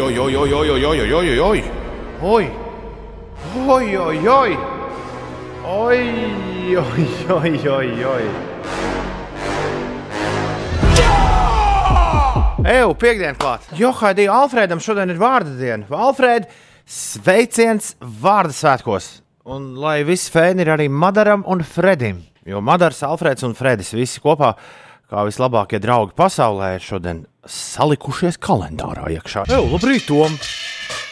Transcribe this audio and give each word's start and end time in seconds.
oi, 0.00 0.18
oi, 0.18 0.36
oi, 0.36 0.52
oi, 0.52 0.70
oi, 0.70 0.84
oi, 0.84 1.00
oi, 1.00 1.12
oi, 1.12 1.38
oi. 1.40 1.62
Oi, 2.22 2.50
oi, 3.68 3.96
oi, 3.96 4.28
oi. 4.28 4.56
Oi, 5.64 6.76
oi, 6.76 7.06
oi, 7.30 7.68
oi, 7.68 8.04
oi. 8.04 8.26
Eju, 12.66 12.94
piekdiena 12.98 13.38
klāt. 13.38 13.68
Johaidī 13.78 14.26
Alfredam 14.28 14.82
šodien 14.82 15.14
ir 15.14 15.20
vārda 15.20 15.54
diena. 15.56 15.86
Alfred, 15.96 16.48
sveiciens 16.84 17.94
vārda 18.00 18.52
svētkos. 18.52 19.08
Un 19.46 19.76
lai 19.80 20.00
viss 20.04 20.28
fēni 20.34 20.66
ir 20.66 20.74
arī 20.74 20.90
Madaram 20.90 21.46
un 21.46 21.62
Fredim. 21.64 22.24
Jo 22.46 22.60
Madars, 22.60 23.00
Alfreds 23.06 23.46
un 23.46 23.56
Fredis 23.56 23.94
visi 23.96 24.20
kopā, 24.20 24.52
kā 25.08 25.24
vislabākie 25.24 25.80
draugi 25.80 26.12
pasaulē, 26.18 26.74
ir 26.76 26.84
šodien 26.84 27.24
salikušies 27.50 28.38
kalendārā 28.42 29.08
iekšā. 29.16 29.46
Eju, 29.52 29.68
labrīt, 29.74 30.06
Tom! 30.08 30.36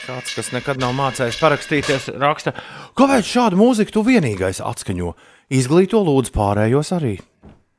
Kāds, 0.05 0.35
kas 0.37 0.51
nekad 0.53 0.81
nav 0.83 0.93
mācījis 0.99 1.39
parakstīties, 1.41 2.11
raksta, 2.21 2.53
kāpēc 2.99 3.25
šādu 3.25 3.57
mūziku 3.57 3.95
tu 3.95 4.03
vienīgais 4.05 4.61
atskaņo? 4.61 5.15
Izglīto 5.55 6.03
lūdzu 6.05 6.35
pārējos 6.35 6.93
arī. 6.97 7.15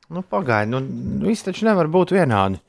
Nu, 0.10 0.22
pagaidi, 0.26 0.74
nu, 0.74 0.82
viss 1.26 1.46
taču 1.46 1.68
nevar 1.70 1.90
būt 1.92 2.14
vienādi. 2.16 2.62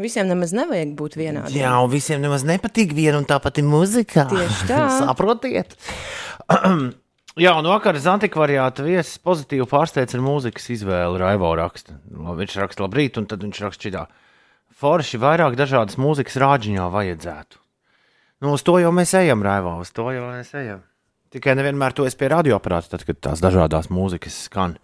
Visiem 0.00 0.26
nemaz 0.26 0.50
nevajag 0.56 0.96
būt 0.98 1.14
vienādiem. 1.20 1.60
Jā, 1.60 1.70
un 1.78 1.90
visiem 1.92 2.18
nemaz 2.24 2.42
nepatīk 2.48 2.96
viena 2.96 3.20
un 3.20 3.28
tā 3.28 3.38
pati 3.42 3.62
muzika. 3.62 4.24
Tieši 4.32 4.66
tā. 4.72 4.82
Saprotiet? 5.04 5.76
Jā, 7.44 7.50
un 7.58 7.66
vakar 7.66 7.96
Zantikvariāta 7.98 8.84
viesis 8.86 9.18
pozitīvi 9.22 9.66
pārsteidz 9.70 10.14
ar 10.14 10.22
mūzikas 10.22 10.68
izvēli. 10.70 11.18
Raivo 11.18 11.50
raksta. 11.58 11.96
Viņš 12.10 12.58
raksta 12.62 12.84
labrīt, 12.84 13.18
un 13.18 13.26
tad 13.30 13.42
viņš 13.42 13.62
raksta 13.64 13.88
šitā. 13.88 14.04
Forši 14.84 15.16
vairāk 15.16 15.54
dažādas 15.56 15.96
mūzikas 15.96 16.34
rāģiņā 16.42 16.90
vajadzētu. 16.92 17.56
Nu, 18.44 18.50
uz 18.52 18.64
to 18.66 18.74
jau 18.82 18.90
mēs 18.92 19.14
ejam, 19.16 19.40
Raivo, 19.40 19.78
uz 19.80 19.88
to 19.96 20.10
jau 20.12 20.26
mēs 20.26 20.50
ejam. 20.60 20.82
Tikai 21.32 21.54
nevienmēr 21.56 21.96
to 21.96 22.04
es 22.04 22.12
pie 22.20 22.28
radioaparāta, 22.28 22.90
tad, 22.92 23.06
kad 23.08 23.22
tās 23.24 23.40
dažādas 23.40 23.88
mūzikas 23.88 24.42
skan. 24.44 24.76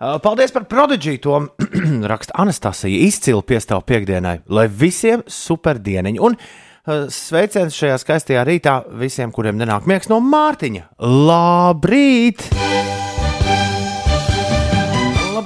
Paldies 0.00 0.50
par 0.50 0.66
prodigiju, 0.66 1.22
to 1.22 1.38
raksta 2.10 2.34
Anastasija. 2.42 3.06
Izcili 3.06 3.46
piestāv 3.46 3.86
piekdienai, 3.86 4.40
lai 4.50 4.66
visiem 4.66 5.22
superdieniņi. 5.30 6.24
Un 6.26 6.34
sveiciens 7.14 7.78
šajā 7.78 8.02
skaistajā 8.02 8.42
rītā 8.50 8.80
visiem, 8.98 9.30
kuriem 9.30 9.62
nenāk 9.62 9.86
miegs 9.86 10.10
no 10.10 10.18
Mārtiņa. 10.26 10.88
Labrīt! 11.06 12.48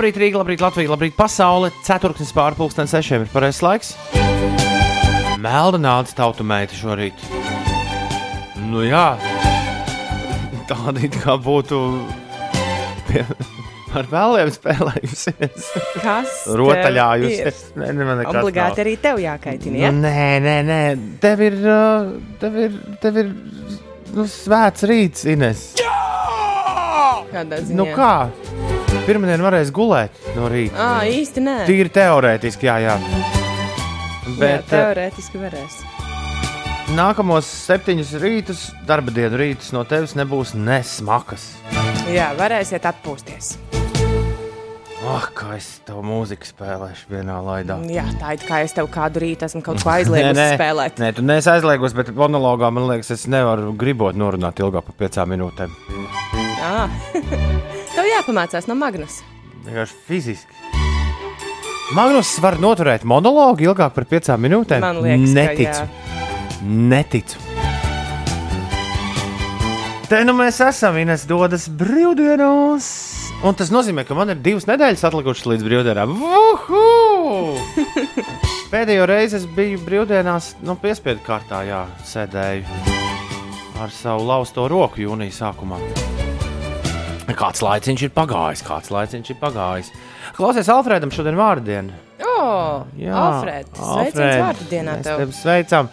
Labrīt, 0.01 0.17
Rīga, 0.17 0.39
labrīt, 0.41 0.63
Latvija, 0.65 0.89
labrīt, 0.95 1.13
pasaule. 1.13 1.69
Ceturksnis 1.85 2.31
pārpusdienas 2.33 2.95
sešiem 2.95 3.27
ir 3.27 3.29
pareizais 3.35 3.59
laiks. 3.61 3.91
Melna 5.45 5.77
nāca 5.77 6.15
tautu 6.17 6.41
meita 6.49 6.73
šorīt. 6.73 7.21
Nu 8.71 8.81
jā, 8.81 9.19
tāda 10.71 11.05
it 11.05 11.19
kā 11.21 11.37
būtu 11.45 11.83
pie, 13.11 13.27
ar 14.01 14.09
vēlēm 14.09 14.55
spēlējusies. 14.57 15.69
Kas? 16.01 16.33
Rotaļājusies. 16.49 17.61
Nē, 17.77 17.93
ne, 17.93 18.09
man 18.09 18.23
nekas 18.23 18.41
Obligāti 18.41 18.81
nav. 18.81 18.85
arī 18.87 18.97
tev 19.05 19.21
jākaitina. 19.21 19.77
Nu, 19.77 19.85
Ja? 19.85 19.93
nē, 20.01 20.27
nē, 20.49 20.57
nē, 20.71 20.83
tev 21.21 21.45
ir, 21.45 21.61
tev 22.41 22.57
ir, 22.65 22.81
tev 23.05 23.21
ir 23.27 23.35
nu, 24.17 24.25
svēts 24.25 24.89
rīts, 24.89 25.29
Ines. 25.29 25.75
Kādā 27.37 27.61
ziņā? 27.69 27.77
Nu 27.77 27.91
kā? 27.93 28.15
Pirmdien 29.07 29.43
varēs 29.43 29.71
gulēt 29.75 30.19
no 30.37 30.49
rīta. 30.51 30.77
À, 30.77 30.91
īsti 31.09 31.43
nē. 31.45 31.57
Tīri 31.69 31.91
teorētiski, 31.95 32.69
jā, 32.69 32.77
jā. 32.85 32.99
Jā, 33.01 34.37
Bet 34.39 34.69
uh, 34.69 34.75
teorētiski 34.75 35.41
varēs. 35.41 35.81
nākamos 36.95 37.49
septiņus 37.67 38.13
rītus, 38.23 38.61
darba 38.87 39.15
dienu 39.15 39.39
rītus 39.41 39.73
no 39.75 39.83
tevis 39.89 40.15
nebūs 40.19 40.55
nesmakas. 40.59 41.49
Jā, 42.11 42.31
varēsiet 42.39 42.87
atpūsties. 42.91 43.57
Ah, 45.01 45.25
kā 45.35 45.55
es 45.57 45.67
tev 45.89 46.03
mūziku 46.05 46.45
spēlēšu 46.45 47.09
vienā 47.11 47.39
laidā. 47.43 47.79
Jā, 47.89 48.05
tā 48.21 48.35
ir 48.37 48.43
kā 48.45 48.59
es 48.67 48.75
tev 48.77 48.91
kādu 48.93 49.23
rītu 49.25 49.47
esmu 49.49 49.63
kaut 49.65 49.81
ko 49.87 49.95
aizliegusi 49.97 50.47
spēlēt. 50.59 51.01
Nē, 51.01 51.13
tu 51.17 51.25
neesi 51.25 51.49
aizliegos, 51.51 51.97
bet 51.97 52.13
monologā 52.15 52.69
man 52.75 52.87
liekas, 52.91 53.15
es 53.17 53.25
nevaru 53.33 53.73
gribot 53.81 54.19
norunāt 54.19 54.61
ilgāk 54.61 54.91
par 54.91 54.99
piecām 55.01 55.33
minūtēm. 55.35 55.73
Jā. 56.61 56.85
tev 58.01 58.09
jāpamācās 58.09 58.69
no 58.69 58.77
Magnus. 58.79 59.21
Vienkārši 59.67 59.97
fiziski. 60.07 60.57
Magnus 61.93 62.33
var 62.41 62.57
noturēt 62.63 63.05
monologu 63.05 63.67
ilgāk 63.67 63.93
par 63.97 64.07
piecām 64.09 64.41
minūtēm. 64.47 64.81
Man 64.81 65.01
liekas, 65.05 65.35
ka 65.35 65.41
Neticu. 65.41 65.85
Neticu. 66.65 67.47
Te 70.11 70.23
nu 70.27 70.35
mēs 70.39 70.59
esam, 70.65 70.97
Ines 70.99 71.27
dodas 71.29 71.69
brīvdienos. 71.69 72.89
Un 73.47 73.57
tas 73.57 73.71
nozīmē, 73.73 74.05
ka 74.05 74.17
man 74.17 74.33
ir 74.33 74.41
divas 74.43 74.67
nedēļas 74.69 75.05
atlikušas 75.09 75.49
līdz 75.53 75.67
brīvdienām. 75.67 76.15
Vuhu! 76.21 77.59
Pēdējo 78.73 79.09
reizi 79.11 79.41
es 79.41 79.49
biju 79.57 79.81
brīvdienās, 79.87 80.55
nu, 80.67 80.77
piespiedu 80.81 81.25
kārtā, 81.27 81.65
jā, 81.69 81.85
sēdēju 82.07 82.97
ar 83.81 83.93
savu 83.97 84.29
lausto 84.29 84.69
roku 84.71 85.01
jūnija 85.03 85.37
sākumā. 85.41 85.81
Kāds 87.39 87.63
laiciņš 87.65 88.03
ir 88.07 88.13
pagājis, 88.17 88.63
kāds 88.67 88.91
laiciņš 88.95 89.31
ir 89.35 89.39
pagājis. 89.41 89.91
Klausies, 90.37 90.71
Alfredam, 90.73 91.13
šodien 91.15 91.37
vārdiena. 91.39 91.93
O, 92.25 92.85
Alfred, 93.13 93.69
sveiciens 93.77 94.41
vārdu 94.41 94.67
dienā 94.71 94.97
mēs 94.99 95.07
tev. 95.07 95.21
tevi 95.23 95.37
sveicam. 95.37 95.91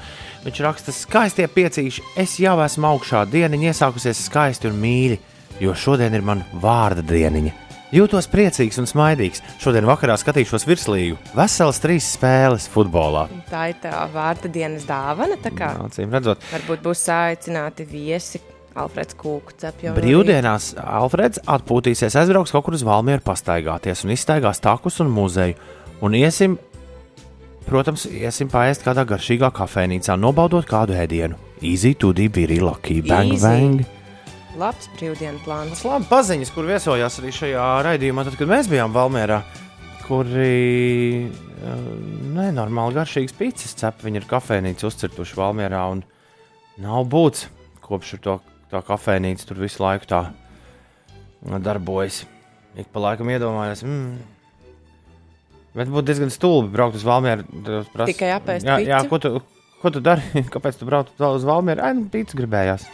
Viņš 0.48 0.60
raksta, 0.64 0.94
skaistie 0.96 1.48
piecīši. 1.52 2.04
Es 2.24 2.38
jau 2.40 2.56
esmu 2.64 2.88
augšā, 2.94 3.26
diena 3.28 3.58
iesākusies 3.60 4.22
skaisti 4.30 4.70
un 4.70 4.78
mīļi, 4.80 5.18
jo 5.64 5.74
šodien 5.76 6.16
ir 6.16 6.24
mana 6.24 6.46
vārda 6.64 7.04
dieniņa. 7.04 7.54
Jūtos 7.96 8.28
priecīgs 8.28 8.78
un 8.82 8.88
smaidīgs. 8.88 9.40
Šodien 9.64 9.86
vakarā 9.88 10.18
skatīšos 10.20 10.66
virslīgu. 10.68 11.16
Veselas 11.36 11.80
trīs 11.80 12.10
spēles 12.18 12.66
futbolā. 12.72 13.28
Tā 13.48 13.70
ir 13.72 13.78
tā 13.84 13.94
vārta 14.12 14.52
dienas 14.52 14.84
dāvana. 14.88 15.38
tā 15.40 15.54
kā 15.56 15.72
Acīm 15.86 16.12
redzot, 16.12 16.44
Varbūt 16.52 16.84
būs 16.84 17.06
aicināti 17.16 17.88
viesi. 17.88 18.42
Alfreds 18.78 19.18
Kūku 19.18 19.56
cepja. 19.58 19.94
brīvdienās 19.98 20.76
Alfreds 20.78 21.42
atpūtīsies, 21.50 22.16
aizbrauks 22.20 22.54
kaut 22.54 22.68
kur 22.68 22.78
uz 22.78 22.86
Valmieru 22.86 23.24
pastaigāties 23.26 24.06
un 24.06 24.14
izstaigās 24.14 24.62
takus 24.64 25.00
un 25.04 25.10
muzeju. 25.14 25.58
Un 26.06 26.14
iesim, 26.14 26.58
protams, 27.66 28.06
iesim 28.06 28.52
paēst 28.54 28.86
kādā 28.86 29.06
garšīgā 29.10 29.50
kafejnīcā, 29.58 30.18
nobaudot 30.22 30.68
kādu 30.70 30.94
ēdienu. 30.94 31.40
Easy 31.66 31.96
to 31.98 32.14
do, 32.14 32.28
very 32.30 32.60
lucky, 32.62 33.02
bang, 33.02 33.34
Easy. 33.34 33.42
bang. 33.48 33.86
Labs 34.58 34.90
brīvdienu 34.98 35.42
plāns. 35.46 35.74
Tas 35.74 35.86
labi 35.86 36.10
paziņas, 36.10 36.54
kur 36.54 36.70
viesojās 36.70 37.18
arī 37.22 37.34
šajā 37.34 37.66
raidījumā, 37.86 38.26
tad, 38.26 38.38
kad 38.38 38.50
mēs 38.50 38.70
bijām 38.70 38.94
Valmērā, 38.94 39.42
kuri 40.06 41.26
eh, 41.26 41.82
nenormāli 42.38 42.98
garšīgas 42.98 43.38
pīcis 43.38 43.78
cep. 43.78 44.06
Viņi 44.06 44.22
ir 44.22 44.30
kafejnīcu 44.30 44.90
uzcirtuši 44.90 45.38
Valmērā 45.38 45.84
un 45.94 46.06
nav 46.82 47.10
būts 47.10 47.48
kopš 47.88 48.18
to 48.22 48.38
tā 48.72 48.82
kafejnīca 48.86 49.48
tur 49.48 49.62
visu 49.62 49.84
laiku 49.84 50.10
tā 50.10 50.24
darbojas. 51.64 52.24
Ik 52.78 52.92
pa 52.94 53.02
laikam 53.02 53.30
iedomājos, 53.34 53.82
mm, 53.88 54.18
bet 55.78 55.90
būtu 55.90 56.10
diezgan 56.12 56.34
stulbi 56.34 56.70
braukt 56.76 57.00
uz 57.00 57.06
Valmēru. 57.08 57.48
Pras... 57.94 58.12
Tikai 58.12 58.36
apēst 58.36 58.68
jā, 58.68 58.78
jā, 58.86 59.02
ko 59.10 59.18
tu, 59.24 59.34
ko 59.82 59.94
tu 59.94 60.04
dari? 60.04 60.22
Kāpēc 60.54 60.78
tu 60.78 60.90
brauc 60.90 61.10
uz 61.18 61.48
Valmēru? 61.48 61.82
Ai, 61.82 61.96
nu, 61.98 62.06
pīcis 62.14 62.38
gribējās. 62.38 62.86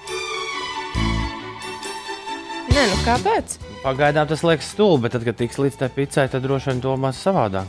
Nē, 2.73 2.88
nu 2.89 3.01
kāpēc? 3.06 3.59
Pagaidām 3.83 4.29
tas 4.29 4.45
liekas 4.47 4.69
stulbi, 4.71 5.03
bet 5.03 5.17
tad, 5.17 5.25
kad 5.27 5.35
tiks 5.35 5.57
līdz 5.59 5.75
tai 5.81 5.89
picai, 5.91 6.23
tad 6.31 6.45
droši 6.45 6.69
vien 6.71 6.77
domās 6.85 7.18
savādāk. 7.19 7.68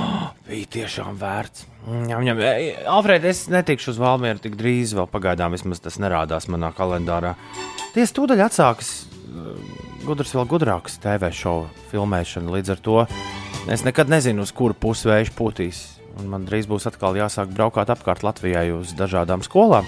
Bija 0.48 0.70
tiešām 0.74 1.14
vērts. 1.20 1.68
Ņem, 1.86 2.24
ņem. 2.26 2.40
Ei, 2.46 2.72
Alfred, 2.90 3.22
es 3.30 3.44
netikšu 3.50 3.92
uz 3.92 4.00
Valmieru 4.02 4.42
tik 4.42 4.56
drīz, 4.58 4.96
vēl 4.98 5.06
pagaidām 5.10 5.54
vismaz 5.54 5.78
tas 5.84 6.00
nerādās 6.02 6.48
manā 6.50 6.72
kalendārā. 6.74 7.36
Tie 7.94 8.02
stūdaļi 8.10 8.44
atsākas 8.48 8.90
uh, 9.06 9.54
gudrs, 10.02 10.34
vēl 10.34 10.50
gudrāks 10.50 10.98
TV 11.02 11.30
šovu 11.30 11.70
filmēšana. 11.92 12.52
Līdz 12.58 12.74
ar 12.74 12.82
to 12.82 12.98
es 13.70 13.86
nekad 13.86 14.10
nezinu, 14.10 14.42
uz 14.42 14.50
kuru 14.54 14.74
pusi 14.74 15.12
vējš 15.12 15.32
pūtīs. 15.38 15.84
Un 16.18 16.26
man 16.34 16.42
drīz 16.48 16.66
būs 16.70 16.90
atkal 16.90 17.14
jāsāk 17.16 17.54
braukt 17.54 17.94
apkārt 17.94 18.26
Latvijai 18.26 18.72
uz 18.74 18.96
dažādām 18.98 19.46
skolām. 19.46 19.86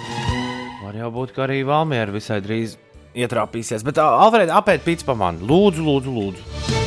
Var 0.85 1.03
jau 1.03 1.11
būt, 1.19 1.35
ka 1.35 1.49
arī 1.49 1.65
Valmiera 1.67 2.15
visai 2.15 2.39
drīz 2.45 2.79
ietrāpīsies. 3.15 3.85
Bet, 3.87 4.01
uh, 4.03 4.25
Alfred, 4.27 4.53
apēd 4.53 4.85
pīcis 4.87 5.07
pa 5.07 5.17
mani. 5.19 5.43
Lūdzu, 5.47 5.85
lūdzu, 5.87 6.15
lūdzu. 6.19 6.83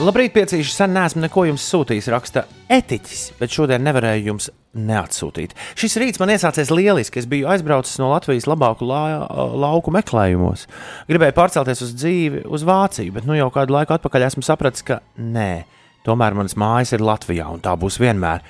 Labrīt, 0.00 0.32
piecīši. 0.32 0.72
Sen 0.72 0.94
neesmu 0.96 1.20
neko 1.26 1.42
jums 1.50 1.64
sūtījis, 1.68 2.08
raksta 2.12 2.46
etiķis, 2.72 3.24
bet 3.36 3.52
šodien 3.52 3.82
nevarēju 3.84 4.30
jums 4.30 4.48
neatsūtīt. 4.72 5.52
Šis 5.76 5.98
rīts 6.00 6.20
man 6.22 6.32
iesācies 6.32 6.70
lieliski. 6.72 7.20
Es 7.20 7.28
biju 7.28 7.50
aizbraucis 7.52 7.98
no 8.00 8.08
Latvijas 8.12 8.48
labāku 8.48 8.88
la 8.88 9.26
lauku 9.28 9.92
meklējumos. 9.92 10.64
Gribēju 11.10 11.36
pārcelties 11.36 11.84
uz 11.84 11.92
dzīvi 11.98 12.46
uz 12.48 12.64
Vāciju, 12.64 13.12
bet 13.18 13.28
nu 13.28 13.36
jau 13.36 13.50
kādu 13.52 13.76
laiku 13.76 13.96
atpakaļ 13.96 14.24
esmu 14.30 14.46
sapratis, 14.46 14.86
ka 14.86 15.02
nē. 15.20 15.66
Tomēr 16.06 16.32
manas 16.38 16.56
mājas 16.56 16.94
ir 16.96 17.04
Latvijā, 17.04 17.50
un 17.52 17.60
tā 17.60 17.74
būs 17.76 18.00
vienmēr. 18.00 18.40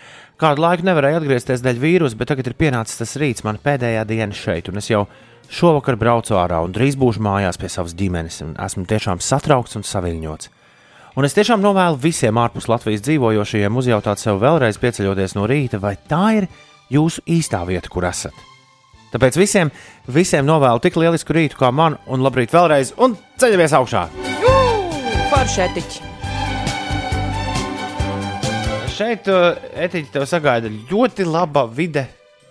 Kādu 0.40 0.62
laiku 0.62 0.86
nevarēju 0.86 1.18
atgriezties 1.18 1.64
dēļ 1.64 1.82
vīrusa, 1.82 2.16
bet 2.20 2.30
tagad 2.30 2.46
ir 2.46 2.54
pienācis 2.62 3.02
tas 3.02 3.16
rīts, 3.18 3.42
man 3.44 3.58
pēdējā 3.60 4.06
diena 4.08 4.36
šeit, 4.36 4.70
un 4.70 4.78
es 4.78 4.86
jau 4.92 5.02
šovakar 5.50 5.98
braucu 5.98 6.38
ārā 6.38 6.60
un 6.64 6.72
drīz 6.74 6.96
būšu 7.00 7.22
mājās 7.24 7.58
pie 7.60 7.70
savas 7.72 7.94
ģimenes. 7.98 8.40
Esmu 8.54 8.86
tiešām 8.88 9.22
satraukts 9.24 9.76
un 9.78 9.86
saviņots. 9.86 10.50
Un 11.18 11.26
es 11.26 11.34
tiešām 11.34 11.62
novēlu 11.62 11.98
visiem 11.98 12.38
ārpus 12.38 12.68
Latvijas 12.70 13.02
dzīvojošajiem 13.02 13.76
uzjautāt 13.76 14.22
sev 14.22 14.38
vēlreiz, 14.42 14.78
pieceļoties 14.78 15.34
no 15.34 15.48
rīta, 15.50 15.80
vai 15.82 15.96
tā 15.98 16.22
ir 16.38 16.46
jūsu 16.92 17.24
īstā 17.26 17.64
vieta, 17.66 17.90
kur 17.90 18.06
esat. 18.06 18.36
Tāpēc 19.10 19.38
visiem, 19.40 19.72
visiem 20.06 20.46
novēlu 20.46 20.78
tik 20.84 20.94
lielisku 21.02 21.34
rītu 21.34 21.58
kā 21.58 21.72
man, 21.74 21.98
un 22.06 22.22
labrīt 22.22 22.54
vēlreiz, 22.54 22.94
un 23.02 23.18
ceļamies 23.42 23.74
augšā! 23.74 24.06
Foršetiķi. 25.30 26.06
Šeit 28.94 29.28
uh, 29.32 29.58
etiķi 29.80 30.14
tev 30.14 30.26
sagaida 30.30 30.70
ļoti 30.70 31.26
laba 31.26 31.66
vide. 31.66 32.06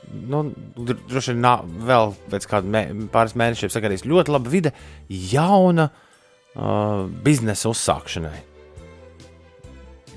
Nu, 0.10 0.44
dr- 0.78 1.02
droši 1.10 1.34
vien 1.36 1.44
nā- 1.46 1.62
vēl 1.86 2.14
pēc 2.32 2.48
kādiem 2.50 2.72
mē, 2.74 2.84
pāris 3.14 3.36
mēnešiem 3.38 3.70
sagaidīs 3.74 4.06
ļoti 4.10 4.34
laba 4.34 4.50
vide, 4.50 4.72
jauna 5.10 5.90
uh, 5.92 7.04
biznesa 7.26 7.70
uzsākšanai. 7.70 8.40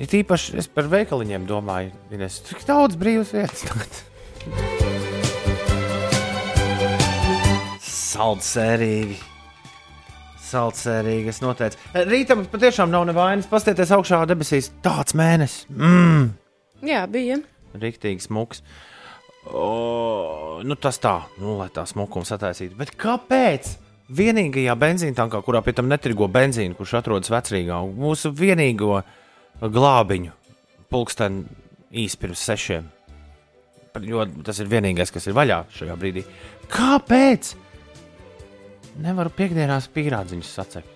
Ir 0.00 0.14
īpaši 0.22 0.56
es 0.62 0.70
par 0.72 0.88
veikaliņiem 0.88 1.44
domāju, 1.46 1.92
Ines, 2.16 2.40
cik 2.48 2.64
daudz 2.68 2.96
brīvas 2.96 3.34
vietas 3.36 3.66
tagad. 3.68 5.02
Saldsērīgi. 7.82 9.18
Saldsērīgi, 10.52 11.30
es 11.32 11.40
noteicu. 11.44 11.78
Rītam 12.08 12.42
patiešām 12.52 12.90
nav 12.92 13.06
nevainas. 13.08 13.48
Pastieties 13.48 13.92
augšā 13.96 14.22
debesīs. 14.28 14.70
Tāds 14.84 15.14
mēnesis. 15.16 15.64
Mmm! 15.72 16.26
Jā, 16.84 17.04
bija. 17.08 17.38
Rīktīgi 17.78 18.26
smuks. 18.26 18.60
O, 19.52 20.60
nu 20.64 20.76
tas 20.80 20.96
tā, 21.02 21.18
nu, 21.40 21.58
lai 21.58 21.68
tā 21.72 21.84
smukums 21.88 22.32
attaisītu. 22.32 22.76
Bet 22.78 22.94
kāpēc? 23.00 23.74
Vienīgajā 24.12 24.74
benzīna 24.76 25.16
tankā, 25.16 25.40
kurā 25.44 25.62
pie 25.64 25.72
tam 25.76 25.88
netirgo 25.88 26.26
benzīnu, 26.28 26.76
kurš 26.76 26.98
atrodas 26.98 27.30
vecrīgā, 27.32 27.78
mūsu 27.96 28.32
vienīgo 28.36 28.98
glābiņu 29.62 30.34
pulksteni 30.92 31.44
īsi 32.02 32.20
pirms 32.20 32.44
sešiem. 32.48 32.88
Jo 34.08 34.24
tas 34.44 34.60
ir 34.60 34.70
vienīgais, 34.72 35.12
kas 35.12 35.28
ir 35.28 35.36
vaļā 35.36 35.62
šajā 35.76 35.96
brīdī. 36.00 36.24
Kāpēc? 36.72 37.52
Nevaru 39.04 39.32
piekdienās 39.36 39.88
pīrādziņus 39.92 40.56
sacēt. 40.58 40.88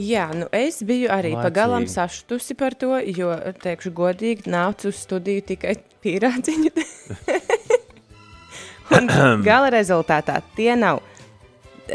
Jā, 0.00 0.30
nu 0.32 0.46
es 0.56 0.80
biju 0.88 1.10
arī 1.12 1.34
Laicīgi. 1.34 1.44
pagalam 1.44 1.86
sašutusi 1.88 2.56
par 2.56 2.72
to, 2.80 2.94
jo, 3.12 3.32
teikšu 3.60 3.92
godīgi, 3.92 4.48
nācu 4.52 4.88
uz 4.88 5.02
studiju 5.04 5.44
tikai 5.52 5.76
pīrādziņu. 6.04 6.72
Un 8.98 9.08
gala 9.48 9.70
rezultātā 9.74 10.40
tie 10.56 10.74
nav. 10.78 11.00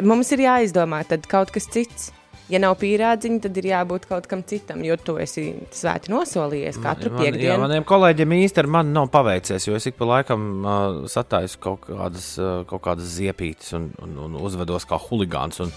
Mums 0.04 0.32
ir 0.36 0.44
jāizdomā 0.46 1.04
kaut 1.28 1.52
kas 1.56 1.68
cits. 1.72 2.12
Ja 2.48 2.62
nav 2.64 2.78
pīrādziņa, 2.80 3.42
tad 3.44 3.58
ir 3.60 3.66
jābūt 3.74 4.06
kaut 4.08 4.28
kam 4.32 4.40
citam, 4.48 4.80
jo 4.88 4.96
tu 4.96 5.18
esi 5.20 5.50
svēti 5.76 6.08
nosolījies 6.14 6.78
katru 6.80 7.10
Man- 7.12 7.20
Jā, 7.20 7.26
piekdienu. 7.26 7.58
maniem 7.60 7.84
kolēģiem 7.84 8.36
īstenībā 8.38 8.64
ar 8.64 8.70
mani 8.78 8.94
nav 8.96 9.10
paveicies, 9.12 9.66
jo 9.68 9.76
es 9.76 9.84
ik 9.90 9.98
pa 10.00 10.08
laikam 10.08 10.46
uh, 10.64 11.02
sataisu 11.12 11.60
kaut 11.60 11.82
kādas, 11.90 12.30
uh, 12.40 12.62
kaut 12.70 12.86
kādas 12.86 13.10
ziepītes 13.18 13.74
un, 13.76 13.90
un, 14.00 14.16
un 14.30 14.38
uzvedos 14.40 14.88
kā 14.88 14.96
huligāns. 15.10 15.60
Un, 15.60 15.74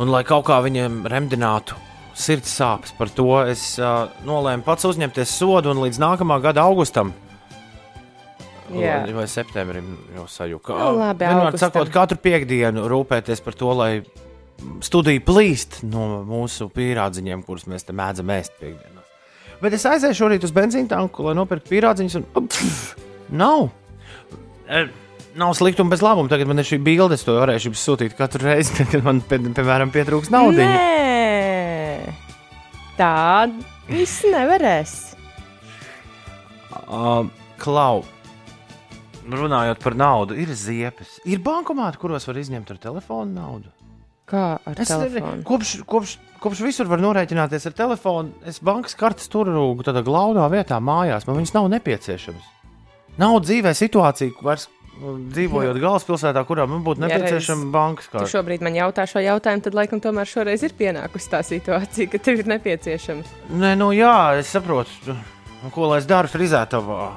un, 0.00 0.08
lai 0.08 0.22
kaut 0.24 0.46
kā 0.48 0.56
viņiem 0.64 1.02
remdinātu 1.12 1.76
sirds 2.16 2.48
sāpes 2.56 2.96
par 2.96 3.12
to, 3.12 3.28
es 3.52 3.74
uh, 3.76 4.08
nolēmu 4.24 4.64
pats 4.64 4.88
uzņemties 4.88 5.36
sodu 5.36 5.74
un 5.74 5.84
līdz 5.84 6.00
nākamā 6.00 6.40
gada 6.40 6.64
augustam. 6.64 7.12
Jā. 8.70 9.00
Vai, 9.16 9.26
septembrim 9.30 9.92
jau 10.14 10.26
sajūta. 10.30 10.76
Nu, 10.76 10.98
labi, 11.00 11.26
Vienmēr 11.26 11.58
sakot, 11.58 11.90
katru 11.94 12.20
piekdienu 12.22 12.84
rūpēties 12.90 13.42
par 13.42 13.56
to, 13.58 13.72
lai 13.74 13.90
studija 14.84 15.22
plīst 15.24 15.80
no 15.88 16.22
mūsu 16.28 16.68
pīrādziņiem, 16.74 17.42
kurus 17.46 17.66
mēs 17.70 17.88
te 17.88 17.96
mēdzam 17.96 18.30
ēst 18.36 18.54
piekdienās. 18.60 19.06
Bet 19.60 19.76
es 19.76 19.84
aizēju 19.88 20.16
šorīt 20.16 20.46
uz 20.46 20.54
benzīna 20.56 20.88
tanku, 20.94 21.26
lai 21.26 21.34
nopirktu 21.36 21.72
pīrādziņus, 21.74 22.16
un 22.20 22.26
pff, 22.48 23.06
nav. 23.34 23.68
E, 24.70 24.86
Nav 25.34 25.54
sliktuma 25.54 25.92
bez 25.92 26.00
labuma. 26.02 26.26
Tagad 26.28 26.48
man 26.50 26.58
ir 26.58 26.66
šī 26.66 26.80
bilde, 26.82 27.14
es 27.14 27.22
to 27.22 27.36
varēšu 27.36 27.70
jums 27.70 27.82
sūtīt 27.86 28.16
katru 28.18 28.48
reizi, 28.48 28.74
kad 28.90 29.04
man, 29.06 29.20
pie, 29.22 29.38
piemēram, 29.38 29.92
pietrūks 29.94 30.32
naudas. 30.34 30.66
Nē, 30.66 32.14
tā 32.98 33.46
viss 33.86 34.24
nevarēs. 34.26 34.96
Uh, 36.90 37.28
Klau, 37.62 38.02
runājot 39.28 39.82
par 39.82 39.94
naudu, 39.98 40.36
ir 40.38 40.48
ziepes. 40.56 41.18
Ir 41.28 41.42
bankomāti, 41.44 41.98
kuros 42.00 42.26
var 42.28 42.38
izņemt 42.40 42.70
ar 42.70 42.80
telefonu 42.80 43.32
naudu. 43.34 43.70
Kā 44.30 44.58
ar 44.62 44.78
Es 44.78 44.88
telefonu? 44.88 45.42
kopš, 45.42 45.80
kopš, 45.90 46.16
kopš 46.40 46.60
visur 46.62 46.86
var 46.86 47.00
norēķināties 47.02 47.66
ar 47.66 47.72
telefonu. 47.74 48.30
Es 48.46 48.60
bankas 48.62 48.94
kartes 48.94 49.26
turu 49.28 49.74
tādā 49.82 50.04
glaudā 50.06 50.44
vietā 50.52 50.78
mājās. 50.78 51.26
Man 51.26 51.40
viņas 51.40 51.54
nav 51.56 51.66
nepieciešamas. 51.72 52.44
Nav 53.18 53.40
dzīvē 53.42 53.72
situācija, 53.74 54.30
vairs 54.46 54.68
nu, 55.00 55.16
dzīvojot 55.34 55.80
galvaspilsētā, 55.82 56.44
kurā 56.46 56.68
man 56.70 56.84
būtu 56.86 57.02
nepieciešama 57.02 57.66
bankas 57.74 58.06
Tu 58.06 58.12
karte. 58.14 58.30
šobrīd 58.30 58.62
man 58.62 58.78
jautā 58.78 59.04
šo 59.10 59.18
jautājumu, 59.24 59.64
tad 59.66 59.74
laikam 59.74 60.00
tomēr 60.00 60.30
šoreiz 60.30 60.62
ir 60.62 60.72
pienākusi 60.78 61.32
tā 61.34 61.42
situācija, 61.44 62.08
ka 62.12 62.18
tev 62.22 62.38
ir 62.44 62.46
nepieciešama. 62.54 63.26
Nē, 63.50 63.74
nu 63.76 63.90
jā, 63.96 64.38
es 64.38 64.46
saprotu, 64.54 65.16
Nu, 65.60 65.68
ko 65.68 65.90
lai 65.90 65.98
es 66.00 66.06
daru 66.08 66.24
frizētavā. 66.32 67.10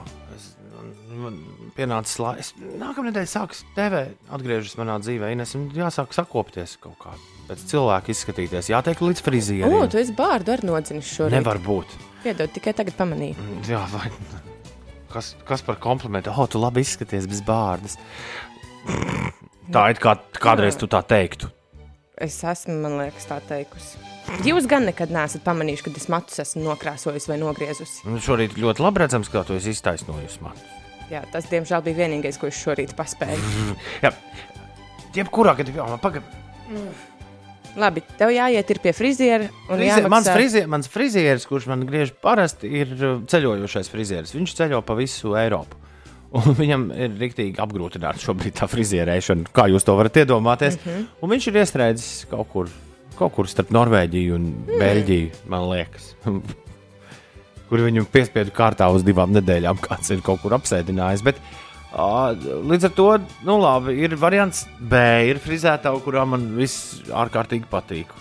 Es, 1.73 1.77
pienācis 1.79 2.19
laiks. 2.21 2.51
Nākamā 2.77 3.09
nedēļa 3.09 3.29
sāks 3.31 3.63
TV, 3.73 4.03
atgriežas 4.29 4.75
manā 4.77 4.99
dzīvē. 5.01 5.31
Un 5.57 5.63
jāsāk 5.73 6.13
sakopties 6.13 6.77
kaut 6.83 6.99
kā. 7.01 7.13
Pēc 7.49 7.63
cilvēka 7.73 8.13
izskatīties, 8.13 8.69
jātiek 8.71 9.01
līdz 9.01 9.19
O, 9.19 9.25
frizierim. 9.25 9.89
tu 9.89 9.97
esi 9.99 10.13
bārdu 10.15 10.53
ar 10.53 10.63
nodzinis 10.63 11.09
šorīt. 11.09 11.33
Nevar 11.35 11.57
būt. 11.59 11.97
Piedod, 12.23 12.53
tikai 12.55 12.71
tagad 12.77 12.95
pamanīju. 12.95 13.35
Jā, 13.67 13.81
vai, 13.91 14.11
kas, 15.11 15.33
kas 15.43 15.65
par 15.65 15.75
komplimentu? 15.81 16.31
O, 16.31 16.45
tu 16.47 16.61
labi 16.61 16.85
izskaties 16.85 17.27
bez 17.27 17.41
bārdas. 17.43 17.97
Tā 19.73 19.89
ir 19.91 19.99
kā 19.99 20.15
kādreiz 20.39 20.77
tu 20.79 20.87
tā 20.91 21.01
teiktu. 21.03 21.49
Es 22.21 22.37
esmu, 22.45 22.77
man 22.85 22.99
liekas, 23.01 23.25
tā 23.27 23.39
teikusi. 23.43 23.97
Jūs 24.45 24.69
gan 24.71 24.85
nekad 24.87 25.11
neesat 25.11 25.43
pamanījuši, 25.43 25.83
kad 25.89 25.97
es 25.99 26.07
matus 26.11 26.39
esmu 26.45 26.63
nokrāsojis 26.69 27.27
vai 27.27 27.39
nogriezusi. 27.41 28.05
Un 28.07 28.21
šorīt 28.23 28.55
ļoti 28.61 28.85
labi 28.85 29.03
redzams, 29.03 29.27
kā 29.33 29.41
tu 29.43 29.57
esi 29.57 29.73
iztaisnojusi 29.75 30.43
man. 30.45 30.55
Jā, 31.13 31.21
tas, 31.29 31.45
diemžēl, 31.51 31.83
bija 31.85 32.03
vienīgais, 32.03 32.39
ko 32.41 32.49
es 32.49 32.57
šorīt 32.57 32.95
paspēju. 32.97 33.73
Jā, 34.05 34.13
jebkurā 35.13 35.53
gadījumā, 35.59 35.99
pagaidi. 36.01 36.41
Labi, 37.77 38.03
tev 38.19 38.29
jāiet 38.29 38.69
ir 38.69 38.79
pie 38.83 38.91
friziera 38.93 39.47
Frizier, 39.65 40.05
mans, 40.05 40.27
jāmaksā. 40.27 40.33
frizier, 40.37 40.67
mans 40.69 40.89
frizieris, 40.93 41.45
kurš 41.49 41.65
man 41.71 41.85
griež 41.89 42.11
parasti, 42.21 42.69
ir 42.81 42.91
uh, 42.99 43.15
ceļojošais 43.29 43.89
frizieris. 43.89 44.33
Viņš 44.37 44.53
ceļo 44.59 44.81
pa 44.85 44.97
visu 44.97 45.33
Eiropu. 45.37 45.79
Un 46.37 46.57
viņam 46.57 46.87
ir 46.97 47.13
rīktīgi 47.17 47.61
apgrūtināta 47.61 48.21
šobrīd 48.21 48.57
tā 48.57 48.69
frizierēšana, 48.69 49.51
kā 49.53 49.67
jūs 49.69 49.85
to 49.85 49.93
varat 49.97 50.17
iedomāties. 50.23 50.79
Mm 50.79 50.89
-hmm. 50.89 51.05
Un 51.21 51.33
viņš 51.33 51.47
ir 51.49 51.61
iestrēdzis 51.61 52.25
kaut 52.29 52.49
kur, 52.53 52.73
kaut 53.19 53.35
kur 53.35 53.49
starp 53.49 53.69
Norvēģiju 53.73 54.35
un 54.35 54.49
mm. 54.49 54.79
Beļģiju, 54.81 55.29
man 55.53 55.69
liekas. 55.69 56.15
kur 57.69 57.83
viņu 57.85 58.05
piespiedu 58.13 58.53
kārtā 58.55 58.89
uz 58.93 59.05
divām 59.05 59.33
nedēļām, 59.35 59.81
kāds 59.83 60.13
ir 60.13 60.23
kaut 60.25 60.43
kur 60.43 60.57
apsēdinājis. 60.57 61.23
Bet, 61.25 61.39
ā, 61.93 62.33
līdz 62.69 62.89
ar 62.89 62.97
to, 62.97 63.07
nu 63.47 63.59
labi, 63.61 63.95
ir 64.03 64.17
variants 64.19 64.65
B, 64.79 64.99
ir 65.29 65.41
frizētā, 65.43 65.93
kurā 66.05 66.27
man 66.29 66.51
viss 66.57 67.01
ārkārtīgi 67.09 67.69
patīk. 67.71 68.13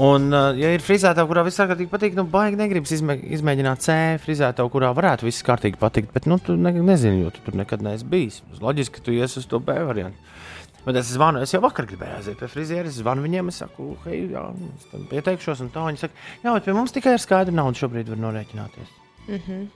Un, 0.00 0.30
ja 0.56 0.70
ir 0.72 0.80
frizētā, 0.80 1.26
kurā 1.28 1.42
viss 1.44 1.60
ārkārtīgi 1.60 1.90
patīk, 1.90 2.14
nu, 2.16 2.24
baigi 2.30 2.56
negribas 2.56 2.94
izmē, 2.94 3.18
izmēģināt 3.36 3.82
C 3.84 3.96
frizētā, 4.22 4.64
kurā 4.72 4.94
varētu 4.96 5.26
viss 5.26 5.44
kārtīgi 5.44 5.76
patikt. 5.80 6.14
Bet, 6.14 6.28
nu, 6.30 6.38
tu 6.40 6.56
ne, 6.56 6.72
nezini, 6.72 7.24
jo 7.24 7.32
tu 7.34 7.42
tur 7.44 7.58
nekad 7.58 7.82
neesi 7.84 8.06
bijis. 8.08 8.40
Loģiski, 8.62 8.96
ka 8.96 9.04
tu 9.08 9.16
ies 9.16 9.36
uz 9.36 9.48
to 9.50 9.60
B 9.60 9.76
variantu. 9.90 10.30
Bet 10.86 10.96
es 10.96 11.10
zvanu, 11.12 11.42
es 11.44 11.52
jau 11.52 11.60
vakar 11.60 11.84
gribēju 11.88 12.16
aiziet 12.16 12.38
pie 12.40 12.48
frizēra. 12.48 12.88
Es 12.88 13.00
zvanu 13.02 13.24
viņiem, 13.26 13.50
es 13.52 13.60
saku, 13.60 13.90
hei, 14.06 14.22
jā, 14.32 14.46
es 14.78 14.86
tam 14.92 15.04
pieteikšos. 15.10 15.60
Un 15.66 15.68
tā 15.74 15.84
viņi 15.88 16.00
saka, 16.00 16.14
jā, 16.44 16.54
bet 16.56 16.64
pie 16.64 16.76
mums 16.76 16.94
tikai 16.96 17.12
ar 17.18 17.20
skaidru 17.20 17.52
naudu 17.56 17.82
šobrīd 17.82 18.08
var 18.08 18.22
norēķināties. 18.24 18.96
Mm 19.28 19.42
-hmm. 19.44 19.68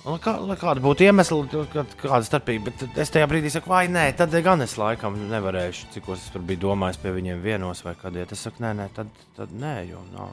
Lai, 0.00 0.18
kā, 0.18 0.32
kāda 0.56 0.80
būtu 0.80 1.04
iemesla, 1.04 1.44
kā- 1.72 1.84
kāda 2.02 2.24
starpība, 2.24 2.64
bet 2.64 2.98
es 2.98 3.10
tajā 3.10 3.26
brīdī 3.28 3.50
saku, 3.50 3.68
vai 3.68 3.86
nē, 3.88 4.16
tad 4.16 4.30
gan 4.42 4.62
es 4.62 4.76
laikam 4.80 5.16
nevarēšu, 5.30 5.90
cik 5.92 6.08
es 6.08 6.30
tur 6.32 6.40
biju 6.40 6.58
domājis 6.58 6.96
pie 7.02 7.12
viņiem 7.12 7.42
vienos 7.42 7.84
vai 7.84 7.94
kad 7.94 8.16
iet. 8.16 8.32
Es 8.32 8.40
saku, 8.40 8.62
nē, 8.62 8.74
nē, 8.74 8.88
tad, 8.94 9.06
tad 9.36 9.48
nē, 9.52 9.90
jo 9.90 10.00
nav. 10.12 10.30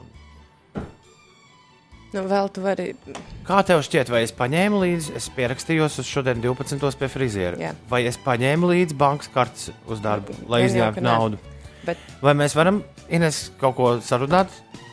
Nu, 2.14 2.22
vēl 2.24 2.48
tu 2.56 2.62
vari. 2.64 2.94
Kā 3.44 3.58
tev 3.68 3.82
šķiet, 3.84 4.08
vai 4.12 4.22
es 4.24 4.32
paņēmu 4.36 4.78
līdzi, 4.80 5.12
es 5.18 5.26
pierakstījos 5.36 5.98
uz 6.00 6.08
šodien 6.08 6.40
12. 6.40 6.80
pie 7.00 7.08
friziera, 7.12 7.58
Jā. 7.60 7.74
vai 7.90 8.02
es 8.08 8.16
paņēmu 8.24 8.70
līdzi 8.70 8.96
bankas 8.96 9.28
kartes 9.34 9.68
uz 9.92 10.00
darbu, 10.04 10.32
lai 10.48 10.62
izņemtu 10.64 11.04
naudu? 11.04 11.40
Bet 11.84 12.00
Vai 12.24 12.32
mēs 12.36 12.56
varam, 12.56 12.82
Ines, 13.12 13.50
kaut 13.60 13.76
ko 13.76 13.90
sarunāt? 14.04 14.48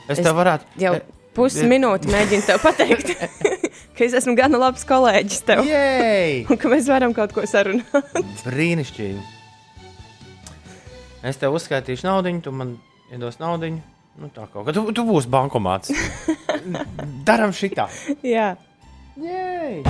Es, 0.07 0.19
Es 0.19 0.23
tev 0.27 0.35
varētu. 0.37 0.67
jau 0.79 0.93
E, 0.95 1.01
pusi 1.35 1.63
e- 1.63 1.69
minūti 1.71 2.11
mēģinu 2.11 2.45
tev 2.47 2.59
pateikt. 2.63 3.15
ka 3.95 4.03
es 4.05 4.13
esmu 4.19 4.35
gana 4.35 4.59
labs 4.61 4.83
kolēģis 4.87 5.41
tev. 5.47 5.63
Un 6.51 6.59
ka 6.61 6.71
mēs 6.71 6.87
varam 6.91 7.15
kaut 7.15 7.33
ko 7.35 7.43
sarunāt. 7.47 8.11
Brīnišķīgi. 8.45 9.23
Es 11.25 11.39
tev 11.41 11.55
uzskaitīšu 11.57 12.05
naudu, 12.05 12.35
tu 12.45 12.51
man 12.53 12.75
iedos 13.11 13.39
naudu. 13.41 13.71
Nu, 14.15 14.29
tā 14.31 14.45
kā 14.47 14.63
tu, 14.71 14.85
tu 14.95 15.03
būsi 15.07 15.27
bankomāts. 15.31 15.91
Daram 17.27 17.51
šitā. 17.55 17.89
Jā. 18.23 18.53
Jej! 19.19 19.81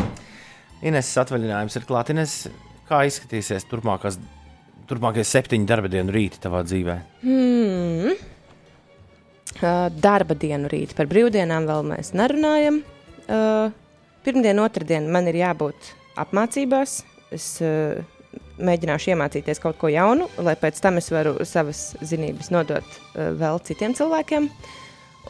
Ines 0.85 1.11
atvaļinājums 1.21 1.77
ir 1.77 1.85
klāts. 1.85 2.13
Ines, 2.13 2.33
kā 2.89 3.03
izskatīsies 3.05 3.67
turpmākās, 3.69 4.17
turpmākie 4.89 5.25
septiņi 5.25 5.69
darba 5.69 5.91
dienu 5.93 6.13
rīti 6.13 6.41
tavā 6.41 6.63
dzīvē? 6.65 6.97
Hmm. 7.21 8.15
Uh, 9.55 9.87
darba 10.03 10.35
dienu 10.35 10.69
rīt 10.73 10.97
par 10.97 11.07
brīvdienām 11.11 11.69
vēl 11.69 11.85
mēs 11.93 12.11
nerunājam. 12.17 12.81
Uh, 13.29 13.69
pirmdien, 14.25 14.59
otrdien 14.61 15.07
man 15.13 15.29
ir 15.29 15.37
jābūt 15.43 15.93
apmācībās. 16.21 16.99
Es 17.33 17.47
uh, 17.61 18.01
mēģināšu 18.57 19.13
iemācīties 19.13 19.61
kaut 19.63 19.79
ko 19.81 19.91
jaunu, 19.91 20.29
lai 20.43 20.55
pēc 20.59 20.79
tam 20.83 20.99
es 21.01 21.11
varu 21.11 21.37
savas 21.47 21.91
zinības 22.05 22.51
nodot 22.55 22.85
uh, 22.85 23.31
vēl 23.35 23.61
citiem 23.67 23.95
cilvēkiem. 23.97 24.49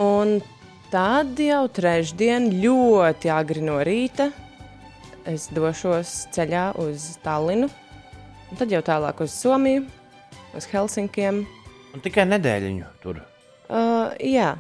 Un 0.04 0.40
tad 0.92 1.40
jau 1.40 1.64
trešdien 1.72 2.52
ļoti 2.62 3.32
agri 3.34 3.64
no 3.66 3.80
rīta 3.86 4.32
es 5.30 5.50
došos 5.54 6.28
ceļā 6.36 6.70
uz 6.82 7.16
Tallinu, 7.26 7.70
un 8.52 8.60
tad 8.60 8.74
jau 8.74 8.82
tālāk 8.86 9.24
uz 9.26 9.34
Somiju, 9.34 9.86
uz 10.58 10.68
Helsinkiem. 10.70 11.44
Un 11.96 12.04
tikai 12.04 12.28
nedēļiņu 12.30 12.90
tur. 13.04 13.22
Uh, 13.66 14.14
jā, 14.22 14.54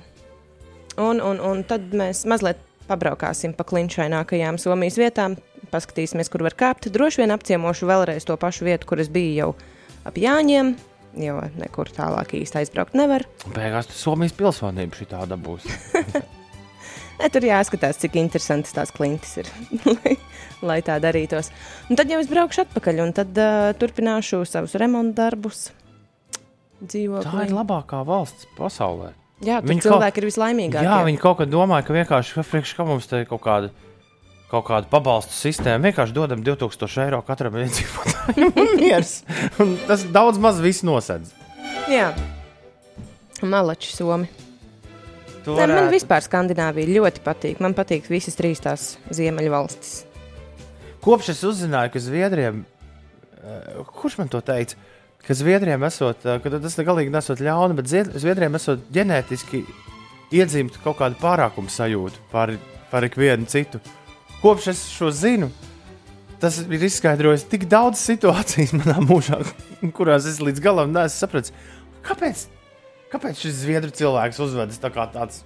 un, 0.98 1.22
un, 1.22 1.42
un 1.42 1.62
tad 1.68 1.94
mēs 1.94 2.24
mazliet 2.30 2.62
pabraukāsim 2.90 3.54
pa 3.58 3.66
klinšainākajām 3.68 4.58
Somijas 4.62 4.98
vietām, 5.02 5.38
paskatīsimies, 5.72 6.30
kur 6.32 6.44
var 6.46 6.56
kāpt. 6.58 6.90
Droši 6.94 7.24
vien 7.24 7.34
apciemošu 7.36 7.90
vēlreiz 7.90 8.26
to 8.28 8.38
pašu 8.42 8.68
vietu, 8.68 8.88
kur 8.90 9.02
es 9.04 9.10
biju 9.12 9.34
jau 9.36 9.50
ap 10.06 10.18
Jāņiem, 10.22 10.76
jo 11.22 11.38
nekur 11.60 11.90
tālāk 11.96 12.36
īsti 12.38 12.62
aizbraukt 12.64 12.98
nevar. 12.98 13.26
Beigās 13.56 13.90
tu 13.90 13.98
Somijas 13.98 14.36
pilsonību 14.38 15.02
šī 15.02 15.12
tāda 15.16 15.38
būs. 15.40 15.68
Ne, 17.16 17.30
tur 17.32 17.46
jāskatās, 17.48 17.96
cik 18.02 18.18
interesantas 18.20 18.74
tās 18.76 18.90
klintis 18.92 19.38
ir, 19.40 19.48
lai, 19.88 20.16
lai 20.60 20.80
tā 20.84 20.98
darītos. 21.00 21.48
Un 21.88 21.96
tad 21.96 22.12
jau 22.12 22.18
es 22.20 22.28
braukšu 22.28 22.66
atpakaļ, 22.66 23.00
un 23.06 23.14
tad 23.16 23.38
uh, 23.40 23.70
turpināšu 23.80 24.42
savus 24.50 24.76
remontu 24.82 25.16
darbus. 25.22 25.70
Dzīvoklī. 26.84 27.32
Tā 27.32 27.46
ir 27.48 27.54
labākā 27.56 28.02
valsts 28.08 28.50
pasaulē. 28.58 29.14
Jā, 29.44 29.62
tur 29.62 29.72
Viņi 29.72 29.86
cilvēki 29.86 30.12
kaut- 30.12 30.20
ir 30.22 30.28
vislaimīgākie. 30.30 30.88
Jā, 30.90 31.00
viņi 31.08 31.22
kaut 31.24 31.40
kā 31.40 31.48
domāja, 31.48 31.86
ka 31.88 31.96
vienkārši 31.96 32.76
ka 32.76 32.88
mums 32.88 33.08
te 33.08 33.24
ir 33.24 33.30
kaut 33.32 33.44
kāda. 33.48 33.72
Kaut 34.52 34.68
kāda 34.68 34.86
pabalstu 34.92 35.34
sistēma 35.34 35.90
vienkārši 35.90 36.14
dodam 36.14 36.44
2000 36.46 37.02
eiro 37.08 37.22
katram 37.26 37.56
iedzīvotājam. 37.64 38.52
un 38.62 38.74
miers. 38.80 39.16
Un 39.60 39.76
tas 39.88 40.04
daudz 40.14 40.38
maz 40.42 40.60
viss 40.62 40.84
nosedz. 40.86 41.32
Jā. 41.90 42.12
Malači, 43.42 43.90
Somi. 43.96 44.30
Tu 45.46 45.54
Ne, 45.54 45.66
man 45.68 45.70
varētu- 45.76 45.94
vispār 45.98 46.24
Skandināvija 46.26 46.90
ļoti 46.94 47.22
patīk. 47.26 47.60
Man 47.62 47.74
patīk 47.78 48.08
visas 48.10 48.38
trīs 48.38 48.62
tās 48.64 48.96
ziemeļvalstis. 49.14 50.04
Kopš 51.06 51.30
es 51.36 51.42
uzzināju, 51.46 51.92
ka 51.94 52.00
Zviedrijam, 52.02 52.64
eh, 53.44 53.84
kurš 53.98 54.18
man 54.18 54.30
to 54.30 54.42
teica, 54.42 54.74
ka 55.26 55.34
Zviedrijam 55.38 55.84
esot, 55.86 56.26
eh, 56.26 56.40
ka 56.42 56.50
tas 56.50 56.78
galīgi 56.78 57.14
nesot 57.14 57.42
ļauni, 57.46 57.76
bet 57.78 57.86
Zviedrijam 58.18 58.56
esot 58.58 58.80
ģenētiski 58.94 59.66
iedzimta 60.34 60.82
kaut 60.84 60.98
kāda 60.98 61.16
pārākuma 61.22 61.70
sajūta 61.70 62.18
par, 62.32 62.56
par 62.90 63.04
ikvienu 63.06 63.46
citu. 63.46 63.80
Kopš 64.46 64.68
es 64.70 64.82
šo 64.94 65.08
zinu, 65.10 65.48
tas 66.38 66.60
ir 66.62 66.84
izskaidrojis 66.86 67.48
tik 67.50 67.64
daudz 67.66 67.98
situācijas 67.98 68.76
manā 68.80 69.00
mūžā, 69.02 69.40
kurās 69.98 70.28
es 70.30 70.38
līdz 70.38 70.62
galam 70.62 70.92
neesmu 70.94 71.18
sapratis, 71.18 71.54
kāpēc, 72.06 72.44
kāpēc 73.10 73.42
šis 73.42 73.64
zviedru 73.64 73.90
cilvēks 73.98 74.44
uzvedas 74.46 74.78
tā 74.84 74.92
kā 74.94 75.08
tāds, 75.10 75.42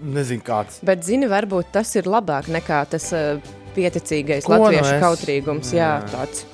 nezinu, 0.00 0.40
kāds. 0.46 0.80
Bet, 0.88 1.04
zini, 1.04 1.28
varbūt 1.28 1.68
tas 1.76 1.92
ir 2.00 2.08
labāk 2.08 2.48
nekā 2.48 2.80
tas 2.96 3.10
uh, 3.12 3.52
pieticīgais 3.76 4.48
Ko 4.48 4.56
latviešu 4.56 4.94
es? 4.96 5.04
kautrīgums. 5.04 5.76
Jā, 5.76 5.92
Jā. 6.00 6.10
tāds. 6.14 6.46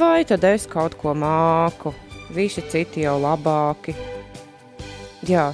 Vai 0.00 0.24
tad 0.28 0.48
es 0.48 0.64
kaut 0.72 0.96
ko 0.96 1.12
māku? 1.12 1.92
Visi 2.32 2.64
citi 2.72 3.04
jau 3.04 3.18
labāki. 3.20 3.92
Jā. 5.28 5.50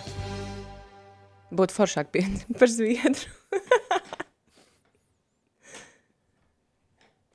Būtu 1.51 1.83
foršāk 1.83 2.15
par 2.63 2.71
zviedru. 2.71 3.41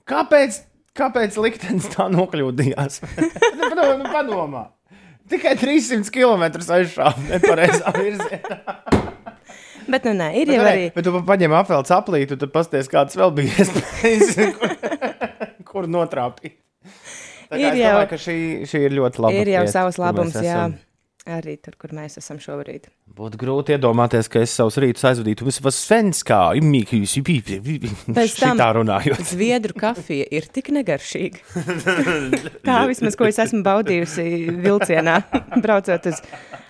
Kāpēc, 0.07 0.61
kāpēc 0.97 1.37
liktenis 1.43 1.87
tā 1.93 2.07
nokļūdījās? 2.13 3.01
nu, 3.57 3.69
padomā, 3.69 3.93
nu, 4.01 4.11
padomā. 4.13 4.63
Tikai 5.27 5.57
300 5.59 6.07
km 6.15 6.45
aizšāva 6.47 7.25
nepareizā 7.33 7.91
virzienā. 7.97 8.59
Bet, 9.91 10.03
nu, 10.03 10.11
nē, 10.19 10.25
ir 10.35 10.49
Bet, 10.49 10.55
jau 10.57 10.63
ne, 10.65 10.71
arī. 10.73 10.87
bet 10.91 11.05
tu 11.07 11.11
paņem 11.23 11.53
apelsīnu 11.61 11.95
aplīti, 11.95 12.35
tad 12.41 12.51
pasties, 12.51 12.89
kāds 12.91 13.15
vēl 13.15 13.31
bija 13.37 13.53
iespējas, 13.63 14.33
kur, 14.57 14.73
kur 15.69 15.87
notrāpīt. 15.87 16.57
Ir 17.55 17.69
es 17.69 17.77
jau- 17.79 17.93
domāju, 17.95 18.19
šī, 18.19 18.35
šī 18.67 18.81
ir 18.89 18.95
ļoti 18.97 19.23
laba. 19.23 19.37
Ir 19.39 19.51
jau 19.53 19.61
savs 19.71 19.99
labums, 20.03 20.35
jā. 20.43 20.65
Arī 21.37 21.55
tur, 21.63 21.77
kur 21.79 21.95
mēs 21.95 22.19
esam 22.19 22.35
šobrīd. 22.43 22.89
Būtu 23.17 23.39
grūti 23.41 23.73
iedomāties, 23.73 24.27
ka 24.29 24.43
es 24.45 24.51
savus 24.53 24.75
rītus 24.77 25.05
aizvadītu 25.09 25.47
uz 25.49 25.57
Svenskā, 25.73 26.41
tam- 28.37 28.59
šitā 28.59 28.67
runājot. 28.77 29.23
Zviedru 29.25 29.73
kafija 29.77 30.27
ir 30.37 30.45
tik 30.53 30.69
negaršīga. 30.75 31.41
Tā 32.67 32.83
vismaz, 32.89 33.17
ko 33.17 33.25
es 33.29 33.39
esmu 33.41 33.63
baudījusi 33.65 34.27
vilcienā, 34.61 35.15
braucot 35.65 36.11
uz 36.11 36.21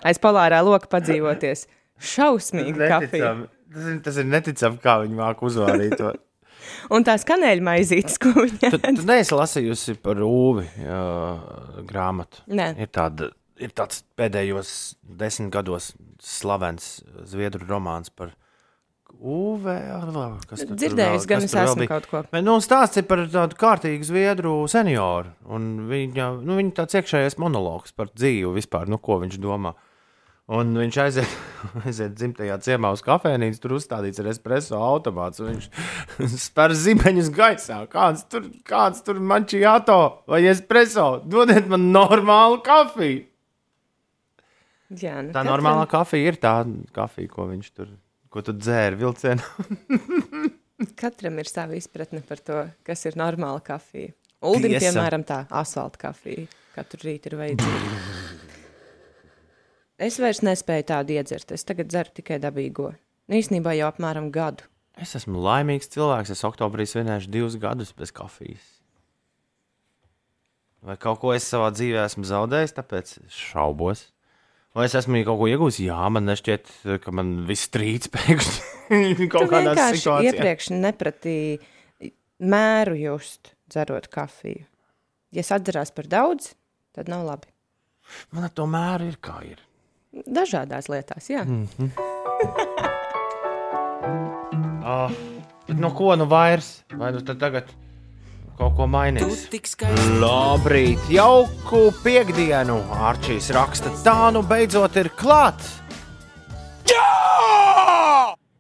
aiz 0.08 0.22
polārā 0.24 0.62
loka 0.63 0.88
padzīvoties. 0.96 1.66
Šausmīga 2.13 2.94
kafija. 2.94 3.34
Tas 3.74 3.92
ir, 3.92 4.00
tas 4.06 4.22
ir 4.22 4.30
neticami, 4.32 4.80
kā 4.80 5.01
viņi 5.04 5.20
māca 5.20 5.48
uzvārīt 5.50 5.98
to. 6.00 6.13
Un 6.96 7.04
tās 7.08 7.24
kanēļa 7.27 7.63
maizītes, 7.63 8.16
ko 8.22 8.32
viņa 8.38 8.72
Tu, 8.72 8.80
tu 9.00 9.04
neesi 9.08 9.36
lasījusi 9.36 9.98
par 10.04 10.20
Uvi 10.24 10.63
jā, 10.80 11.01
grāmatu. 11.89 12.44
Nē. 12.48 12.72
Ir, 12.80 12.89
tāda, 12.94 13.30
ir 13.63 13.71
tāds 13.77 14.03
pēdējos 14.17 14.69
desmit 15.03 15.51
gados 15.53 15.91
slavens 16.23 17.01
zviedru 17.29 17.67
romāns 17.69 18.09
par 18.13 18.33
Uvi. 19.17 19.71
Kas 20.49 20.61
tur- 20.67 20.75
dzirdējusi, 20.77 21.25
vēl- 21.25 21.27
gan 21.31 21.41
es 21.45 21.53
esmu 21.53 21.75
bija? 21.79 21.87
kaut 21.87 22.07
ko. 22.11 22.23
Bet, 22.31 22.43
nu, 22.43 22.57
stāsts 22.61 22.97
ir 22.97 23.03
par 23.09 23.17
tādu 23.25 23.55
kārtīgu 23.57 24.03
zviedru 24.05 24.67
senioru. 24.69 25.31
un 25.47 25.87
Viņa, 25.89 26.43
nu, 26.43 26.57
viņa 26.59 26.73
tāds 26.75 26.93
iekšējais 26.99 27.37
monologs 27.39 27.95
par 27.95 28.07
dzīvi 28.13 28.51
vispār, 28.53 28.87
nu, 28.87 28.97
ko 28.99 29.19
viņš 29.23 29.39
domā. 29.39 29.73
Un 30.49 30.75
viņš 30.75 30.97
aiziet, 31.03 31.27
aiziet 31.85 32.13
dzimtajā 32.15 32.59
ciemā 32.63 32.91
uz 32.93 33.01
kafejnīcu, 33.01 33.59
tur 33.59 33.71
uzstādīts 33.79 34.19
ir 34.19 34.27
espreso 34.31 34.75
automāts. 34.79 35.39
Viņš 35.41 35.69
spēr 36.47 36.75
zibeņus 36.75 37.31
gaisā. 37.35 37.87
Kāds 37.89 38.27
tur, 38.29 38.43
kāds 38.63 39.01
tur 39.03 39.15
mančiato 39.19 40.23
vai 40.27 40.43
espreso? 40.51 41.23
Dodiet 41.25 41.67
man 41.67 41.89
normālu 41.91 42.61
kafiju. 42.63 43.25
Jā, 44.88 45.17
nu, 45.22 45.34
Tā 45.36 45.41
katram- 45.41 45.50
normālā 45.51 45.88
kafija 45.91 46.32
ir 46.32 46.38
tā 46.39 46.53
kafija, 46.96 47.27
ko 47.34 47.48
viņš 47.50 47.72
tur, 47.75 47.89
ko 48.32 48.41
tu 48.46 48.53
dzēri 48.56 48.96
vilcienā. 49.01 49.44
Katram 51.01 51.39
ir 51.41 51.50
sava 51.50 51.74
izpratne 51.75 52.22
par 52.24 52.39
to, 52.46 52.62
kas 52.88 53.03
ir 53.10 53.17
normāla 53.20 53.60
kafija. 53.65 54.13
Uldim, 54.46 54.75
Tiesa. 54.75 54.91
piemēram, 54.94 55.24
tā 55.25 55.41
asfalta 55.50 55.98
kafija 56.08 56.46
katru 56.77 57.08
rītu 57.08 57.32
ir 57.32 57.36
vajadzīga. 57.39 58.01
Es 59.98 60.20
vairs 60.22 60.44
nespēju 60.46 60.86
tādu 60.91 61.15
iedzert. 61.17 61.51
Es 61.56 61.65
tagad 61.65 61.89
dzeru 61.89 62.13
tikai 62.20 62.38
dabīgo. 62.44 62.91
Nu, 63.27 63.36
Īsnībā 63.39 63.74
jau 63.79 63.88
apmēram 63.89 64.27
gadu. 64.32 64.67
Es 65.01 65.15
esmu 65.17 65.41
laimīgs 65.41 65.89
cilvēks. 65.94 66.29
Es 66.36 66.46
oktobrī 66.46 66.86
svinēšu 66.86 67.32
divus 67.34 67.58
gadus 67.62 67.89
bez 67.98 68.13
kafijas. 68.13 68.62
Vai 70.86 70.96
kaut 71.01 71.17
ko 71.24 71.34
es 71.34 71.50
savā 71.50 71.72
dzīvē 71.74 72.03
esmu 72.06 72.27
zaudējis, 72.29 72.75
tāpēc 72.77 73.15
šaubos. 73.34 74.06
Vai 74.77 74.86
es 74.86 74.93
esmu 74.93 75.24
kaut 75.25 75.39
ko 75.41 75.48
iegūmis? 75.50 75.79
Jā, 75.81 75.98
man 76.13 76.27
nešķiet, 76.29 76.67
ka 77.01 77.13
man 77.15 77.31
viss 77.50 77.72
trīc 77.74 78.05
pēkšņi 78.13 79.25
kaut 79.31 79.48
Tu 79.48 79.53
kādā 79.55 79.74
situācijā. 79.74 80.17
iepriekš 80.29 80.67
nepratīji 80.75 82.12
mēru 82.46 82.93
just 83.00 83.55
dzerot 83.74 84.05
kafiju. 84.13 84.67
Ja 85.34 85.41
atcerās 85.57 85.89
par 85.96 86.05
daudz, 86.12 86.51
tad 86.93 87.10
nav 87.10 87.25
labi. 87.25 87.50
Man 88.31 88.46
ar 88.48 88.53
to 88.53 88.67
mēru 88.69 89.10
ir 89.10 89.17
kā 89.17 89.39
ir. 89.50 89.63
Dažādās 90.13 90.88
lietās, 90.93 91.25
jā. 91.34 91.41
Mm. 91.43 91.89
Oh, 94.86 95.12
bet 95.67 95.81
no 95.81 95.89
ko 95.98 96.13
nu 96.22 96.29
vairs? 96.29 96.84
Vai 96.93 97.12
nu 97.17 97.25
tad 97.25 97.41
tagad 97.41 97.74
kaut 98.57 98.75
ko 98.77 98.87
mainīs? 98.89 99.45
Labrīt, 100.21 101.03
jauku 101.13 101.87
piekdienu! 102.03 102.79
Arčīs 103.09 103.51
raksta, 103.55 103.93
tā 104.05 104.31
nu 104.33 104.43
beidzot 104.47 104.97
ir 104.99 105.11
klāt! 105.17 105.61
Jā! 106.89 107.27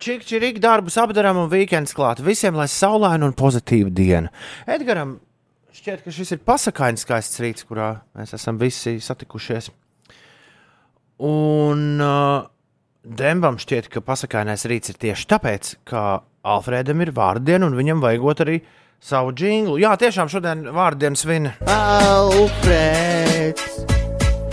čik, 0.07 0.23
čik, 0.27 0.59
darbus 0.63 0.97
apdarām 1.01 1.39
un 1.41 1.49
weekends 1.51 1.95
klāt. 1.95 2.21
Visiem 2.23 2.55
lai 2.57 2.67
saulaina 2.71 3.27
un 3.27 3.35
pozitīva 3.37 3.91
diena. 3.91 4.31
Edgaram 4.69 5.17
šķiet, 5.75 6.03
ka 6.05 6.13
šis 6.13 6.35
ir 6.37 6.43
pasakāņu 6.47 7.01
skaists 7.01 7.41
rīts, 7.43 7.65
kurā 7.67 7.97
mēs 8.17 8.35
esam 8.37 8.59
visi 8.61 8.97
satikušies. 9.03 9.71
Un 11.27 11.83
uh, 12.03 12.45
Dembam 13.07 13.55
šķiet, 13.59 13.87
ka 13.91 14.03
pasakānais 14.03 14.65
rīts 14.67 14.91
ir 14.91 14.97
tieši 14.99 15.29
tāpēc, 15.31 15.75
ka 15.87 16.21
Alfrēdam 16.47 17.01
ir 17.03 17.13
vārdiena 17.15 17.67
un 17.67 17.75
viņam 17.75 18.03
vajagot 18.03 18.43
arī 18.45 18.57
savu 19.03 19.33
jinglu. 19.37 19.77
Jā, 19.81 19.95
tiešām 19.99 20.29
šodien 20.31 20.65
vārdienas 20.75 21.23
svin. 21.23 21.51
Alfrēds! 21.67 23.63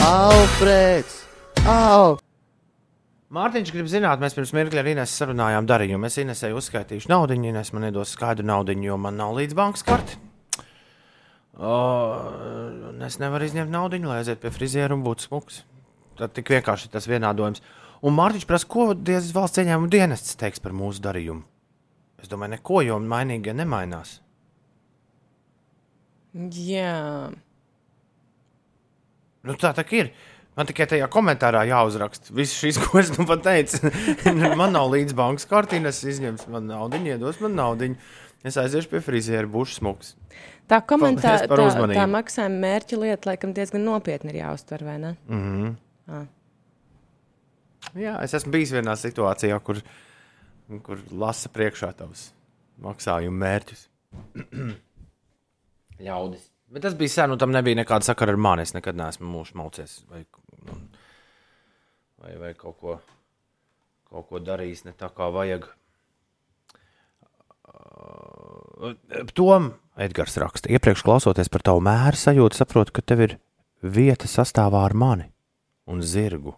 Alfrēds! 0.04 1.24
Al! 1.64 2.18
Mārtiņš 3.34 3.70
grib 3.74 3.88
zināt, 3.90 4.20
mēs 4.22 4.36
pirms 4.36 4.52
mirkļa 4.54 4.82
ar 4.84 4.88
Inesu 4.92 5.16
sarunājām 5.18 5.66
darījumu. 5.66 6.06
Es 6.06 6.18
Inesai 6.22 6.52
uzskaitīšu 6.54 7.10
naudu, 7.10 7.34
Ines 7.34 7.72
man 7.74 7.82
nedos 7.88 8.12
skaidru 8.14 8.46
naudu, 8.46 8.76
jo 8.78 8.98
man 9.00 9.16
nav 9.18 9.34
līdz 9.34 9.56
bankas 9.58 9.82
karti. 9.86 10.20
O, 11.54 11.74
es 13.06 13.18
nevaru 13.22 13.46
izņemt 13.48 13.72
naudu, 13.74 13.98
lai 14.06 14.20
aizietu 14.20 14.44
pie 14.44 14.52
friziera 14.54 14.94
un 14.94 15.02
būtu 15.06 15.26
smuks. 15.26 15.62
Tad 16.18 16.34
tik 16.36 16.52
vienkārši 16.54 16.92
tas 16.92 17.08
vienādojums. 17.10 17.62
Un 18.06 18.14
Mārtiņš 18.14 18.46
prasa, 18.46 18.68
ko 18.70 18.92
valsts 18.94 19.62
ieņēmuma 19.62 19.90
dienests 19.90 20.38
teiks 20.38 20.62
par 20.62 20.74
mūsu 20.76 21.02
darījumu. 21.02 21.42
Es 22.22 22.30
domāju, 22.30 22.54
neko, 22.54 22.84
jo 22.86 23.00
mainīgi 23.02 23.54
nemainās. 23.56 24.20
Jā, 26.35 27.31
Nu, 29.45 29.57
tā 29.61 29.75
tā 29.76 29.85
ir. 29.93 30.11
Man 30.55 30.69
tikai 30.69 30.87
tajā 30.88 31.07
komentārā 31.11 31.64
jāuzraksta. 31.69 32.33
Viss 32.37 32.57
šis, 32.57 32.79
ko 32.85 33.00
es 33.00 33.11
nu 33.17 33.26
pat 33.29 33.43
teicu, 33.45 33.91
man 34.61 34.73
nav 34.75 34.93
līdz 34.93 35.17
bankas 35.19 35.49
kartīnes, 35.50 36.05
izņems 36.14 36.47
man 36.53 36.71
naudu, 36.71 37.00
iedos 37.03 37.41
man 37.43 37.59
naudu. 37.59 37.91
Es 38.45 38.59
aiziešu 38.61 38.91
pie 38.93 39.00
friziera, 39.00 39.49
būšu 39.49 39.81
smuks. 39.81 40.14
tā 40.69 40.79
komentāra, 40.85 41.49
par 41.49 41.62
tā, 41.62 41.67
uzmanību. 41.71 41.97
tā 41.97 42.05
maksājuma 42.12 42.61
mērķa 42.61 42.99
lieta, 43.00 43.31
laikam, 43.31 43.55
diezgan 43.57 43.87
nopietni 43.88 44.35
ir 44.35 44.43
jāuztver, 44.43 44.87
vai 44.87 44.99
ne? 45.00 45.17
Mm 45.29 45.75
Ah. 46.05 46.26
Jā, 47.97 48.19
es 48.21 48.35
esmu 48.37 48.53
bijis 48.53 48.75
vienā 48.75 48.93
situācijā, 49.00 49.57
kur, 49.64 49.79
kur 50.85 51.00
lasa 51.09 51.49
priekšā 51.49 51.95
tavus 51.97 52.26
maksājumu 52.85 53.41
mērķus. 53.41 53.87
Ļaudis. 56.02 56.50
Bet 56.74 56.82
tas 56.82 56.96
bija 56.98 57.12
sen, 57.12 57.34
un 57.34 57.38
tam 57.38 57.52
nebija 57.54 57.78
nekāda 57.78 58.06
sakara 58.08 58.34
ar 58.34 58.40
mani. 58.40 58.64
Es 58.66 58.74
nekad 58.74 58.98
neesmu 58.98 59.28
mūžā 59.30 59.58
maucies 59.60 60.00
vai, 60.10 60.24
nu, 60.66 60.78
vai, 62.22 62.34
vai 62.40 62.52
kaut, 62.58 62.78
ko, 62.80 62.96
kaut 64.10 64.28
ko 64.30 64.40
darījis 64.42 64.86
ne 64.88 64.94
tā, 64.98 65.10
kā 65.14 65.28
vajag. 65.34 65.68
Uh, 67.74 68.96
Tom 69.38 69.72
Edgars 70.00 70.34
raksta, 70.42 70.72
iepriekš 70.74 71.04
klausoties 71.06 71.50
par 71.52 71.62
tavu 71.66 71.82
mēru 71.84 72.18
sajūtu, 72.18 72.58
saprotu, 72.58 72.96
ka 72.96 73.04
tev 73.06 73.22
ir 73.28 73.36
vieta 73.84 74.26
sastāvā 74.30 74.82
ar 74.88 74.96
mani 74.98 75.30
un 75.86 76.02
zirgu. 76.02 76.56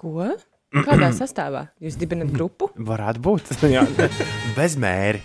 Ko? 0.00 0.30
Kādā 0.70 1.10
sastāvā? 1.20 1.66
Jūs 1.82 1.98
dibinat 1.98 2.30
grupu? 2.34 2.70
Varētu 2.76 3.24
būt. 3.26 3.54
Bezmēri. 4.58 5.24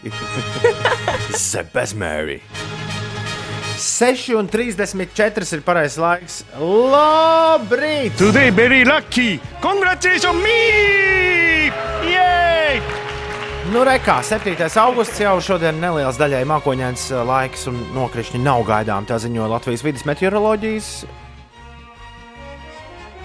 Ze 1.49 1.65
bezmēri. 1.69 2.39
6,34 3.95 5.53
ir 5.55 5.61
pareizais 5.63 5.99
laiks. 6.01 6.41
Labrīt! 6.59 8.17
Today 8.19 8.51
very 8.51 8.83
lucky. 8.83 9.39
Congratulations 9.63 10.35
me! 10.43 11.71
Yay! 12.03 12.81
Nu, 13.71 13.85
rekā, 13.87 14.19
7. 14.19 14.51
augusts 14.83 15.21
jau 15.23 15.37
šodien 15.39 15.79
neliels 15.79 16.19
daļai 16.19 16.43
mākoņains 16.51 17.07
uh, 17.13 17.23
laiks 17.23 17.63
un 17.71 17.79
nokrišņi 17.95 18.43
nav 18.43 18.65
gaidām. 18.67 19.07
Tā 19.07 19.15
ziņo 19.23 19.47
Latvijas 19.53 19.85
vidas 19.87 20.03
meteoroloģijas, 20.09 20.91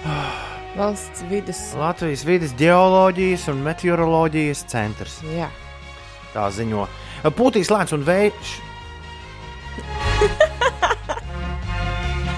Valsts 0.79 1.27
vidus. 1.27 1.59
Latvijas 1.75 2.23
vidas 2.25 2.55
geoloģijas 2.55 3.49
un 3.51 3.59
meteoroloģijas 3.67 4.63
centrs. 4.71 5.19
Jā. 5.35 5.51
Tā 6.31 6.47
ziņo. 6.55 6.87
Pūtīs 7.35 7.67
lēns 7.75 7.91
un 7.97 8.07
vējš. 8.07 8.55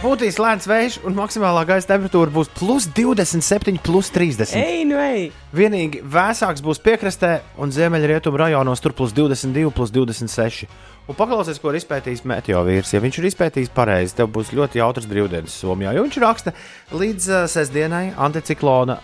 Pūtīs 0.04 0.36
lēns 0.36 0.66
vējš 0.68 0.96
un 1.08 1.13
maksimālā 1.16 1.62
gaisa 1.63 1.94
temperatūra 1.94 2.28
būs 2.36 2.50
plus 2.58 2.89
27, 2.92 3.78
plus 3.80 4.10
30. 4.12 4.52
Ej, 4.60 4.82
nu 4.89 4.98
ej! 5.00 5.30
Vienīgi 5.56 6.02
vēsāks 6.04 6.60
būs 6.66 6.82
piekrastē 6.84 7.38
un 7.63 7.72
ziemeļrietumu 7.72 8.42
rajonos 8.42 8.84
tur 8.84 8.92
plus 8.98 9.13
22, 9.16 9.72
plus 9.72 9.94
26. 9.96 10.68
Un 11.08 11.16
paklausies, 11.16 11.62
ko 11.63 11.72
ir 11.72 11.80
izpētījis 11.80 12.26
meteorīts. 12.28 12.92
Ja 12.92 13.00
viņš 13.00 13.22
ir 13.22 13.30
izpētījis 13.32 13.72
pareizi, 13.72 14.18
tev 14.20 14.28
būs 14.36 14.52
ļoti 14.52 14.84
jautrs 14.84 15.08
brīvdienas 15.08 15.56
Somijā. 15.63 15.96
Jo 15.96 16.04
viņš 16.04 16.20
raksta, 16.26 16.52
līdz 16.92 17.32
uh, 17.32 17.48
sestdienai 17.56 18.10
anticiklona 18.28 19.00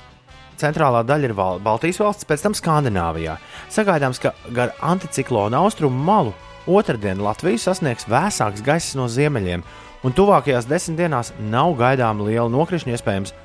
centrālā 0.59 1.07
daļa 1.07 1.31
ir 1.31 1.39
Val 1.39 1.63
Baltijas 1.63 2.03
valsts, 2.03 2.27
pēc 2.27 2.43
tam 2.43 2.59
Skandināvijā. 2.59 3.39
Sagaidāms, 3.71 4.19
ka 4.19 4.35
gar 4.51 4.75
anticiklona 4.83 5.63
austrumu 5.63 6.03
malu 6.11 6.35
otrdien 6.67 7.23
Latviju 7.23 7.61
sasniegs 7.61 8.11
vēsāks 8.11 8.67
gaiss 8.67 8.99
no 8.99 9.07
ziemeļiem, 9.07 9.63
un 10.03 10.15
tuvākajās 10.15 10.67
desmit 10.69 10.99
dienās 11.01 11.33
nav 11.39 11.75
gaidām 11.79 12.23
liela 12.25 12.49
nokrišņa 12.53 12.95
iespējams. 12.95 13.35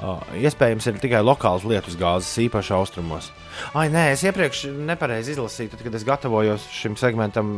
Uh, 0.00 0.16
iespējams, 0.40 0.86
ir 0.88 0.96
tikai 0.96 1.18
lokāls 1.20 1.66
lietus 1.68 1.92
gāzes, 2.00 2.30
īpaši 2.46 2.72
austrumos. 2.72 3.26
Ai, 3.76 3.90
nē, 3.92 4.06
es 4.14 4.22
iepriekš 4.24 4.62
nepareizi 4.88 5.34
izlasīju, 5.34 5.74
tad, 5.74 5.82
kad 5.84 5.98
es 5.98 6.06
gatavojos 6.08 6.64
šim 6.72 6.96
segmentam, 6.96 7.50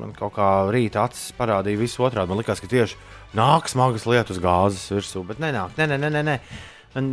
man 0.00 0.14
kaut 0.16 0.32
kā 0.38 0.46
rīta 0.72 1.02
acis 1.04 1.34
parādīja 1.36 1.82
visu 1.82 2.06
otrādi. 2.06 2.32
Man 2.32 2.40
liekas, 2.40 2.62
ka 2.64 2.70
tieši 2.72 2.96
nāk 3.36 3.68
smagas 3.68 4.08
lietus 4.08 4.40
gāzes 4.40 4.86
virsū, 4.94 5.26
bet 5.28 5.42
nenāk. 5.44 5.76
Nē, 5.76 5.90
nē, 5.92 6.00
nē, 6.00 6.12
nē. 6.16 6.22
nē. 6.30 6.38
Un, 6.98 7.12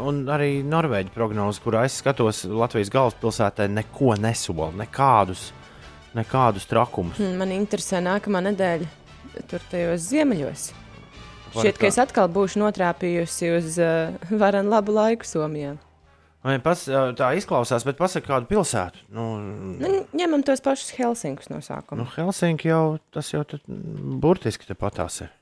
un 0.00 0.22
arī 0.32 0.62
Norvēģija 0.64 1.12
prognoze, 1.12 1.60
kurā 1.60 1.82
es 1.84 1.98
skatos, 2.00 2.46
Latvijas 2.48 2.88
galvaspilsētā 2.94 3.66
neko 3.68 4.14
nesola, 4.22 4.70
nekādus, 4.78 5.50
nekādus 6.16 6.70
trakumus. 6.70 7.18
Hmm, 7.18 7.34
Man 7.42 7.52
interesē 7.58 8.00
nākamā 8.06 8.46
nedēļa 8.46 8.88
tur 9.50 9.64
tajos 9.70 10.06
ziemeļos. 10.10 10.68
Šķiet, 11.54 11.78
ka 11.80 11.88
es 11.88 11.98
atkal 12.00 12.28
būšu 12.32 12.60
notrāpījusi 12.60 13.52
uz 13.56 13.76
uh, 13.82 14.16
varenu 14.30 14.74
labu 14.74 14.94
laiku 14.96 15.28
Somijā. 15.28 15.76
Vai 16.44 16.58
Pas, 16.62 16.80
tā 17.18 17.32
izklausās, 17.34 17.82
bet 17.84 17.98
pasaka 17.98 18.28
kādu 18.28 18.46
pilsētu. 18.48 19.08
Nu, 19.12 19.24
Nu, 19.82 20.04
ņemam 20.16 20.44
tos 20.46 20.62
pašus 20.64 20.92
Helsinkus 20.96 21.50
no 21.50 21.58
sākuma. 21.64 22.04
Nu, 22.04 22.06
Helsinki 22.14 22.70
jau 22.70 22.98
tas 23.14 23.32
jau 23.32 23.42
burtiski 24.22 24.68
tepatās 24.68 25.18
ir. 25.26 25.32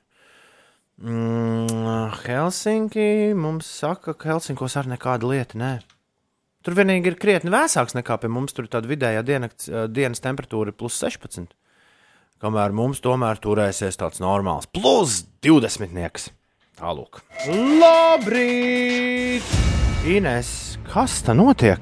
Mm, 0.97 2.15
Helsinki 2.23 3.35
mums 3.37 3.69
saka, 3.69 4.15
ka 4.17 4.33
Helsinkos 4.33 4.79
arī 4.79 4.95
nekāda 4.95 5.29
lieta 5.29 5.59
nē. 5.61 5.71
Tur 6.65 6.75
vienīgi 6.75 7.13
ir 7.13 7.19
krietni 7.21 7.53
vēsāks 7.53 7.93
nekā 7.95 8.17
pie 8.19 8.31
mums. 8.33 8.55
Tur 8.57 8.65
ir 8.65 8.73
tāda 8.73 8.89
vidējā 8.89 9.21
dienas, 9.23 9.69
dienas 9.93 10.23
temperatūra 10.25 10.73
plus 10.75 10.97
16. 10.99 11.53
Kamēr 12.37 12.69
mums 12.69 12.99
tomēr 13.01 13.39
turēsies 13.41 13.95
tāds 13.97 14.19
normāls 14.21 14.67
plus 14.69 15.23
20. 15.41 15.89
nieks. 15.89 16.27
Tālūk. 16.77 17.23
Labrīt! 17.81 19.47
Ines, 20.05 20.51
kas 20.85 21.15
tā 21.25 21.33
notiek? 21.33 21.81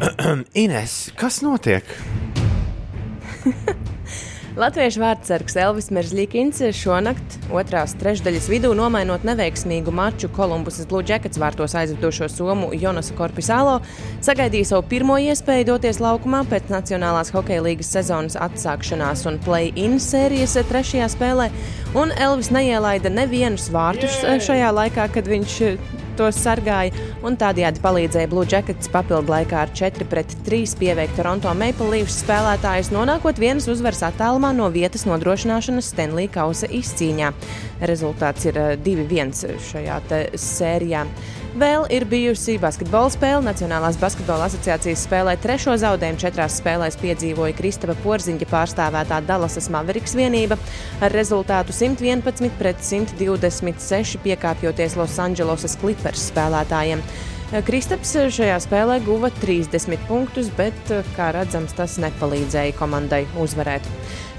Ines, 0.64 0.94
kas 1.20 1.42
notiek? 1.44 1.84
Latviešu 4.58 4.98
vārdsargs 4.98 5.54
Elvis 5.62 5.92
Merzlikins 5.94 6.58
šonakt 6.74 7.36
otrās 7.54 7.92
trešdaļas 8.00 8.48
vidū 8.50 8.72
nomainot 8.74 9.22
neveiksmīgu 9.28 9.94
maču 9.94 10.26
Kolumbusas 10.34 10.88
Blue 10.90 11.06
Jackets 11.06 11.38
vārtos 11.38 11.76
aizvedošo 11.78 12.26
somu 12.32 12.72
Jonasu 12.74 13.14
Korpisālo, 13.14 13.76
sagaidīja 14.26 14.72
savu 14.72 14.88
pirmo 14.90 15.20
iespēju 15.22 15.68
doties 15.70 16.02
laukumā 16.02 16.42
pēc 16.50 16.66
Nacionālās 16.74 17.30
hokeja 17.30 17.62
līgas 17.68 17.92
sezonas 17.94 18.34
atsākšanās 18.48 19.22
un 19.30 19.38
play-in 19.46 20.00
sērijas 20.02 20.58
trešajā 20.66 21.06
spēlē, 21.14 21.46
un 21.94 22.10
Elvis 22.18 22.50
neielaida 22.50 23.14
nevienus 23.14 23.70
vārtus 23.70 24.18
šajā 24.50 24.74
laikā, 24.74 25.06
kad 25.14 25.30
viņš 25.30 25.58
tos 26.20 26.36
sargāja, 26.42 26.92
un 27.24 27.36
tādējādi 27.40 27.80
palīdzēja 27.84 28.30
Blue 28.30 28.48
Jackets 28.48 28.90
papildu 28.92 29.32
laikā 29.32 29.62
ar 29.64 29.72
4-3 29.76 30.74
pieveikt 30.80 31.16
Toronto 31.16 31.52
Maple 31.56 31.88
Leafs 31.94 32.20
spēlētājus, 32.24 32.92
nonākot 32.94 33.40
vienas 33.40 33.68
uzvaras 33.72 34.02
attālumā 34.10 34.39
no 34.56 34.70
vietas 34.72 35.04
nodrošināšanas 35.04 35.90
Stanley 35.92 36.30
Kausa 36.32 36.68
izcīņā. 36.72 37.28
Rezultāts 37.84 38.48
ir 38.48 38.56
eh, 38.56 38.72
2-1 38.80 39.60
šajā 39.68 40.00
te 40.08 40.20
sērijā. 40.40 41.04
Vēl 41.60 41.84
ir 41.90 42.04
bijusi 42.06 42.54
basketbola 42.62 43.10
spēle. 43.10 43.42
Nacionālās 43.42 43.98
basketbola 44.00 44.46
asociācijas 44.46 45.02
spēlē 45.08 45.34
trešo 45.42 45.74
zaudējumu 45.82 46.22
četrās 46.22 46.60
spēlēs 46.60 46.98
piedzīvoja 47.00 47.56
Kristapa 47.58 47.96
Porziņa 48.04 48.46
pārstāvētā 48.52 49.18
Dallasas 49.26 49.66
Mavericks 49.74 50.14
vienība 50.14 50.56
ar 51.02 51.12
rezultātu 51.12 51.74
111 51.74 52.54
pret 52.60 52.78
126 52.86 54.22
piekāpjoties 54.22 54.96
Losandželosas 55.00 55.74
Clippers 55.82 56.30
spēlētājiem. 56.30 57.02
Kristaps 57.50 58.12
šajā 58.30 58.60
spēlē 58.62 59.00
guva 59.02 59.26
30 59.42 60.04
punktus, 60.06 60.46
bet, 60.54 60.76
kā 61.16 61.32
redzams, 61.34 61.72
tas 61.74 61.96
nepalīdzēja 61.98 62.76
komandai 62.78 63.24
uzvarēt. 63.42 63.82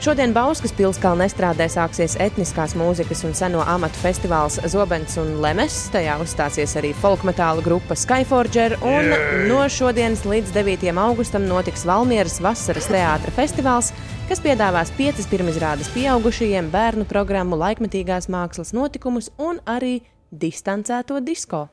Šodien 0.02 0.32
Bauskas 0.32 0.72
pilskalnē 0.78 1.28
strādē 1.30 1.68
sāksies 1.70 2.16
etniskās 2.24 2.72
mūzikas 2.80 3.26
un 3.28 3.36
seno 3.36 3.66
amatu 3.68 4.00
festivāls 4.00 4.62
Zobens 4.72 5.18
un 5.20 5.34
Lemes. 5.44 5.76
Tajā 5.92 6.16
uzstāsies 6.24 6.78
arī 6.80 6.94
folkmetāla 7.02 7.60
grupa 7.66 8.00
Skyforger, 8.00 8.78
un 8.80 9.12
no 9.52 9.60
šodienas 9.68 10.24
līdz 10.24 10.56
9. 10.56 10.88
augustam 11.04 11.50
notiks 11.52 11.84
Valmieras 11.90 12.40
vasaras 12.40 12.88
teātra 12.96 13.36
festivāls, 13.36 13.92
kas 14.32 14.40
piedāvās 14.40 14.96
piecas 14.96 15.28
pirmizrādes 15.28 15.92
pieaugušajiem, 15.92 16.72
bērnu 16.72 17.06
programmu, 17.12 17.60
laikmetīgās 17.60 18.32
mākslas 18.32 18.72
notikumus 18.72 19.34
un 19.36 19.60
arī 19.68 19.98
distancēto 20.32 21.20
disko. 21.20 21.68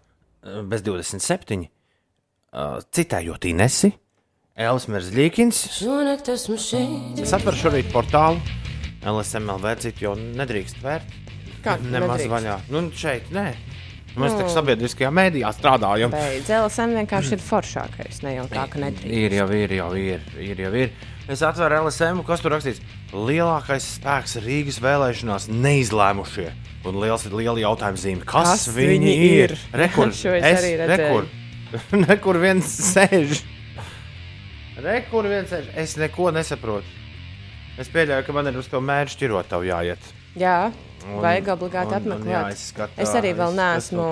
Bez 0.68 0.84
27. 0.86 1.68
Uh, 2.48 2.78
Citējot 2.94 3.44
Inesi, 3.50 3.90
Elsmers 4.58 5.10
Līkins. 5.14 5.60
Es 7.22 7.34
atveru 7.36 7.58
šorīt 7.60 7.90
portālu 7.92 8.40
LSMLV, 9.06 9.74
citu 9.84 10.08
jau 10.08 10.14
nedrīkst 10.18 10.80
vērt. 10.82 11.12
Kā 11.64 11.76
Nemaz 11.82 12.22
nedrīkst? 12.22 12.32
vaļā. 12.32 12.56
Nu, 12.72 12.86
šeit, 12.96 13.28
nē. 13.34 13.50
Mēs 14.18 14.34
tā 14.34 14.46
kā 14.46 14.50
sabiedriskajā 14.50 15.10
mēdījā 15.14 15.52
strādājam. 15.54 16.14
LSM 16.14 16.96
vienkārši 17.02 17.36
ir 17.36 17.44
foršākais, 17.44 18.22
ne 18.24 18.34
jau 18.38 18.48
tā, 18.50 18.64
ka 18.72 18.80
nedrīkst. 18.82 19.14
Ir 19.14 19.36
jau, 19.38 19.46
ir 19.54 19.74
jau, 19.78 19.92
ir, 20.00 20.24
ir 20.42 20.64
jau. 20.64 20.72
Ir. 20.74 20.96
Es 21.28 21.42
atveru 21.44 21.82
LSM, 21.84 22.22
kas 22.24 22.40
tur 22.40 22.54
rakstīts. 22.54 22.80
Lielākais 23.12 23.84
spēks 23.98 24.38
Rīgas 24.40 24.78
vēlēšanās 24.80 25.48
neizlēmušie. 25.52 26.48
Un 26.88 26.96
liels 27.02 27.26
ir 27.28 27.34
liela 27.36 27.58
jautājuma 27.60 28.00
zīme. 28.00 28.24
Kas, 28.24 28.48
Kas 28.64 28.68
viņi 28.72 28.94
viņi 28.96 29.14
ir? 29.26 29.52
ir? 29.52 29.56
Rekur, 29.76 30.12
Šo 30.22 30.32
es 30.38 30.64
rekur, 30.88 31.26
rekur 32.12 32.38
viens 32.40 32.70
sēž. 32.94 33.42
Rekur 34.80 35.28
viens 35.28 35.52
sēž. 35.52 35.68
Es 35.84 35.96
neko 36.00 36.30
nesaprotu. 36.32 36.86
Es 37.78 37.90
pieļauju, 37.92 38.24
ka 38.26 38.34
man 38.34 38.48
ir 38.50 38.56
uz 38.58 38.66
to 38.72 38.80
mērķu 38.82 39.18
šķirot 39.18 39.50
tavu 39.52 39.68
jāiet. 39.68 40.00
Jā, 40.38 40.70
Un- 41.04 41.20
vajag 41.22 41.52
obligāti 41.54 41.92
un- 41.94 42.08
un 42.08 42.16
apmeklēt. 42.16 42.32
jāizskatās, 42.34 42.98
Es 43.04 43.12
arī 43.14 43.34
vēl 43.38 43.52
neesmu 43.54 44.06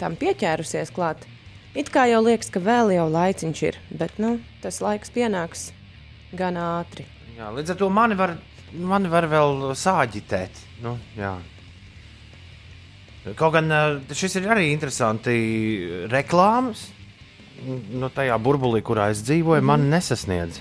tam 0.00 0.16
pieķērusies 0.18 0.90
klāt. 0.96 1.28
It 1.74 1.88
kā 1.90 2.04
jau 2.06 2.20
liekas, 2.22 2.52
ka 2.54 2.60
vēl 2.62 2.92
jau 2.94 3.08
laiciņš 3.10 3.60
ir, 3.66 3.76
bet 3.98 4.20
nu, 4.22 4.36
tas 4.62 4.76
laiks 4.78 5.10
pienāks 5.10 5.72
gan 6.38 6.54
ātri. 6.54 7.02
Jā, 7.34 7.48
līdz 7.50 7.74
ar 7.74 7.78
to 7.80 7.88
mani 7.90 8.14
var, 8.14 8.36
mani 8.78 9.10
var 9.10 9.26
vēl 9.26 9.72
sāģitēt. 9.74 10.60
Nu, 10.84 10.92
jā. 11.18 11.32
Kaut 13.34 13.56
gan 13.56 13.74
eh, 13.74 14.14
šis 14.14 14.38
ir 14.38 14.46
arī 14.54 14.68
interesanti 14.70 15.34
reklāmas. 16.12 16.86
Nu, 17.64 18.06
tajā 18.12 18.38
burbulī, 18.38 18.78
kurā 18.84 19.08
es 19.10 19.24
dzīvoju, 19.26 19.62
mm 19.62 19.70
man 19.72 19.90
nesasniedz. 19.90 20.60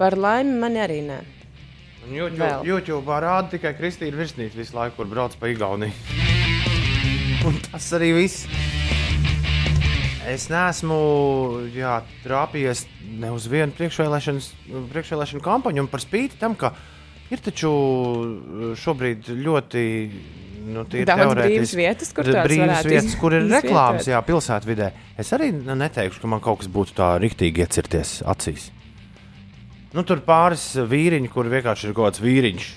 Par 0.00 0.16
laimi 0.16 0.56
man 0.64 0.80
arī 0.80 1.02
nē. 1.10 1.20
YouTube. 2.08 2.64
YouTube 2.66 3.20
rāda 3.20 3.52
tikai 3.52 3.76
Kristīna 3.76 4.16
Virsnīca 4.16 4.56
visu 4.56 4.80
laiku, 4.80 5.02
kur 5.02 5.12
brauc 5.12 5.36
pa 5.36 5.52
Igauniju. 5.52 5.92
Un 7.48 7.60
tas 7.68 7.92
arī 7.98 8.14
viss. 8.16 8.48
Es 10.30 10.46
neesmu 10.52 10.96
jā, 11.74 11.96
trāpījies 12.22 12.84
ne 13.18 13.32
uz 13.34 13.48
vienu 13.50 13.74
priekšvēlēšanu 13.74 15.42
kampaņu, 15.42 15.82
un 15.82 15.90
par 15.90 16.02
spīti 16.04 16.38
tam, 16.38 16.54
ka 16.58 16.70
ir 17.32 17.42
taču 17.42 17.72
šobrīd 18.78 19.32
ļoti 19.42 19.82
nu, 20.68 20.84
tīri 20.86 21.08
Daudz 21.08 21.34
brīvas 21.34 21.74
vietas, 21.74 22.12
kur 22.14 22.30
brīvas 22.30 22.86
vietas, 22.86 23.16
kur 23.22 23.34
ir 23.34 23.48
reklāmas, 23.50 24.06
jā, 24.12 24.20
pilsētvidē. 24.26 24.92
Es 25.18 25.34
arī 25.34 25.50
neteikšu, 25.52 26.22
ka 26.22 26.30
man 26.30 26.44
kaut 26.44 26.62
kas 26.62 26.70
būtu 26.70 26.96
tā 27.02 27.16
riktīgi 27.22 27.66
iecirties 27.66 28.20
acīs. 28.30 28.70
Nu, 29.92 30.06
tur 30.08 30.22
pāris 30.24 30.70
vīriņi, 30.88 31.28
kur 31.34 31.50
vienkārši 31.52 31.90
ir 31.90 31.98
kaut 31.98 32.12
kāds 32.12 32.22
vīriņš. 32.24 32.72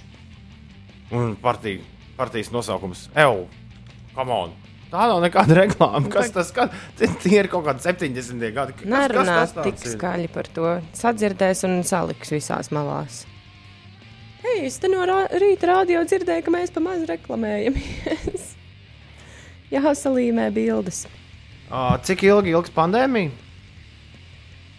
Un 1.15 1.35
partija, 1.39 1.85
partijas 2.17 2.51
nosaukums- 2.51 3.07
EU. 3.27 3.45
Come 4.17 4.33
on! 4.33 4.64
Tā 4.95 5.09
nav 5.11 5.19
nekāda 5.25 5.57
reklāma. 5.59 6.07
Kas 6.13 6.31
tas 6.31 6.51
ir? 6.55 7.15
Tie 7.19 7.35
ir 7.35 7.49
kaut 7.51 7.65
kādi 7.67 7.83
70 7.83 8.51
gadi. 8.55 8.75
Kas, 8.79 8.87
Nerunā 8.87 9.39
kas 9.43 9.55
tik 9.65 9.81
skaļi 9.97 10.29
par 10.31 10.47
to. 10.55 10.69
Sadzirdēs 10.95 11.65
un 11.67 11.81
saliks 11.83 12.31
visās 12.31 12.71
malās. 12.71 13.25
Hei, 14.45 14.67
es 14.69 14.77
te 14.79 14.87
no 14.87 15.03
rā- 15.09 15.27
rīta 15.41 15.67
rādio 15.71 16.03
dzirdēju, 16.07 16.45
ka 16.45 16.53
mēs 16.53 16.71
pamaz 16.71 17.03
reklamējamies. 17.09 18.45
Jā, 19.73 19.81
salīmē 19.97 20.47
bildes. 20.55 21.03
Ā, 21.67 21.97
Cik 22.05 22.23
ilgi 22.29 22.53
ilgs 22.55 22.71
pandēmija? 22.71 23.33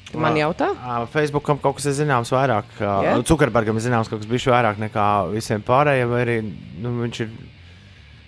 Tu 0.07 0.23
man 0.23 0.39
jautā? 0.39 0.71
Ā, 0.79 1.01
Facebookam 1.13 1.59
kaut 1.61 1.77
kas 1.81 1.91
ir 1.91 1.97
zināms 1.99 2.31
vairāk. 2.33 2.71
Jā? 2.79 2.95
Yeah? 3.05 3.27
Cukerbergam 3.27 3.77
ir 3.77 3.85
zināms 3.85 4.09
kaut 4.09 4.23
kas 4.23 4.31
bijis 4.31 4.49
vairāk 4.49 4.81
nekā 4.81 5.07
visiem 5.35 5.67
pārējiem. 5.67 6.13
vai 6.15 6.23
Arī, 6.25 6.39
nu, 6.81 6.95
viņš, 7.03 7.21
ir, 7.27 7.35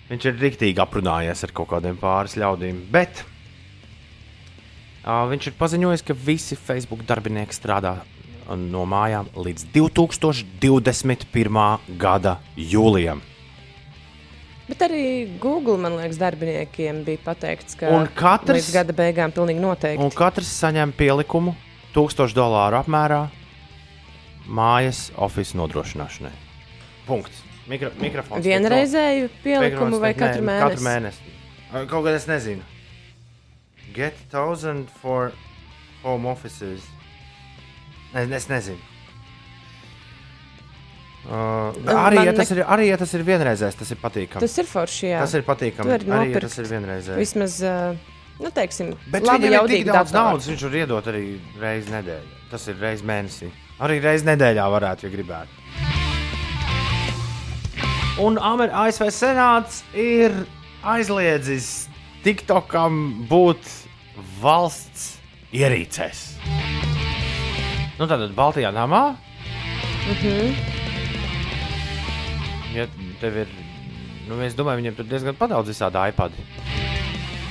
viņš 0.09 0.25
ir 0.29 0.39
rīktīgi 0.41 0.81
aprunājies 0.83 1.43
ar 1.45 1.51
kaut 1.55 1.69
kādiem 1.73 1.97
pāris 2.01 2.35
ļaudīm. 2.39 2.77
Bet 2.91 3.23
ā, 5.05 5.19
viņš 5.31 5.43
ir 5.51 5.57
paziņojis, 5.59 6.05
ka 6.05 6.13
visi 6.17 6.57
Facebook 6.59 7.05
darbinieki 7.09 7.55
strādā 7.55 7.93
no 8.49 8.83
mājām 8.89 9.27
līdz 9.37 9.67
2021. 9.75 11.79
gada 12.01 12.37
jūlijam. 12.57 13.19
Bet 14.69 14.83
arī 14.85 15.03
Google, 15.41 15.77
man 15.81 15.95
liekas, 15.97 16.17
darbiniekiem 16.21 17.03
bija 17.05 17.21
pateikts, 17.25 17.73
ka 17.77 17.89
Un 17.89 18.05
katrs- 18.13 18.59
līdz 18.59 18.71
gada 18.73 18.93
beigām 18.93 19.31
pilnīgi 19.33 19.59
noteikti. 19.63 20.01
Un 20.03 20.11
katrs 20.13 20.49
saņem 20.61 20.91
pielikumu 20.93 21.55
1000 21.95 22.33
dolāru 22.37 22.77
apmērā 22.77 23.23
mājas 24.49 25.09
oficiālajai 25.17 25.61
nodrošināšanai. 25.63 26.31
Punkts. 27.07 27.41
Mikro, 27.69 27.91
mikrofons. 28.01 28.45
Vienreizēju 28.45 29.29
pielikumu 29.43 29.99
vai 30.01 30.13
katru 30.17 30.45
mēnesi? 30.45 30.65
Katru 30.65 30.85
mēnesi. 30.87 31.33
Kaut 31.91 32.05
gan 32.07 32.15
es 32.17 32.25
nezinu. 32.29 32.65
Get 33.93 34.17
thousand 34.31 34.89
for 35.01 35.31
home 36.03 36.29
offices. 36.29 36.85
Ne, 38.13 38.25
es 38.35 38.47
nezinu. 38.49 38.79
Uh, 41.29 41.75
arī, 41.93 42.23
ja 42.23 42.31
ne- 42.31 42.37
tas 42.39 42.49
ir, 42.55 42.63
arī 42.63 42.87
ja 42.87 42.97
tas 42.97 43.11
ir 43.13 43.21
vienreizējs, 43.27 43.75
tas 43.77 43.91
ir 43.93 43.99
patīkami. 44.01 44.41
Tas, 44.41 44.55
ir 44.57 44.65
forši, 44.65 45.09
jā. 45.11 45.19
tas 45.21 45.35
ir 45.37 45.43
patīkami. 45.45 45.97
Arī 45.99 46.31
ja 46.33 46.41
tas 46.41 46.55
ir 46.57 46.69
vienreizējs. 46.71 47.19
Vismaz, 47.19 47.59
uh, 47.61 48.39
nu, 48.39 48.49
teiksim, 48.55 48.95
Bet 49.13 49.27
labi 49.27 49.51
ir 49.51 49.59
tik 49.69 49.85
daudz 49.91 50.09
datoru. 50.15 50.31
naudas, 50.31 50.49
viņš 50.49 50.65
var 50.65 50.77
iedot 50.79 51.11
arī 51.11 51.23
reizi 51.61 51.93
nedēļā. 51.93 52.37
Tas 52.49 52.65
ir 52.71 52.79
reizes 52.81 53.05
mēnesī. 53.05 53.51
Arī 53.83 53.99
reizes 54.01 54.25
nedēļā 54.25 54.65
varētu, 54.73 55.05
ja 55.05 55.13
gribētu. 55.13 55.58
Un 58.19 58.35
Amer 58.43 58.67
ASV 58.75 59.07
Senāts 59.15 59.81
ir 59.95 60.33
aizliedzis 60.83 61.87
TikTokam 62.25 62.97
būt 63.29 63.63
valsts 64.41 65.05
ierīcēs. 65.55 66.23
Nu, 67.99 68.07
tātad 68.07 68.35
Baltijā 68.35 68.73
namā. 68.75 69.15
Ja 72.75 72.85
tev 73.21 73.39
ir, 73.45 73.55
nu, 74.27 74.37
es 74.45 74.55
domāju, 74.57 74.81
viņiem 74.83 74.99
tur 74.99 75.07
diezgan 75.09 75.39
padaudz 75.39 75.71
visādi 75.71 76.03
iPad. 76.11 76.35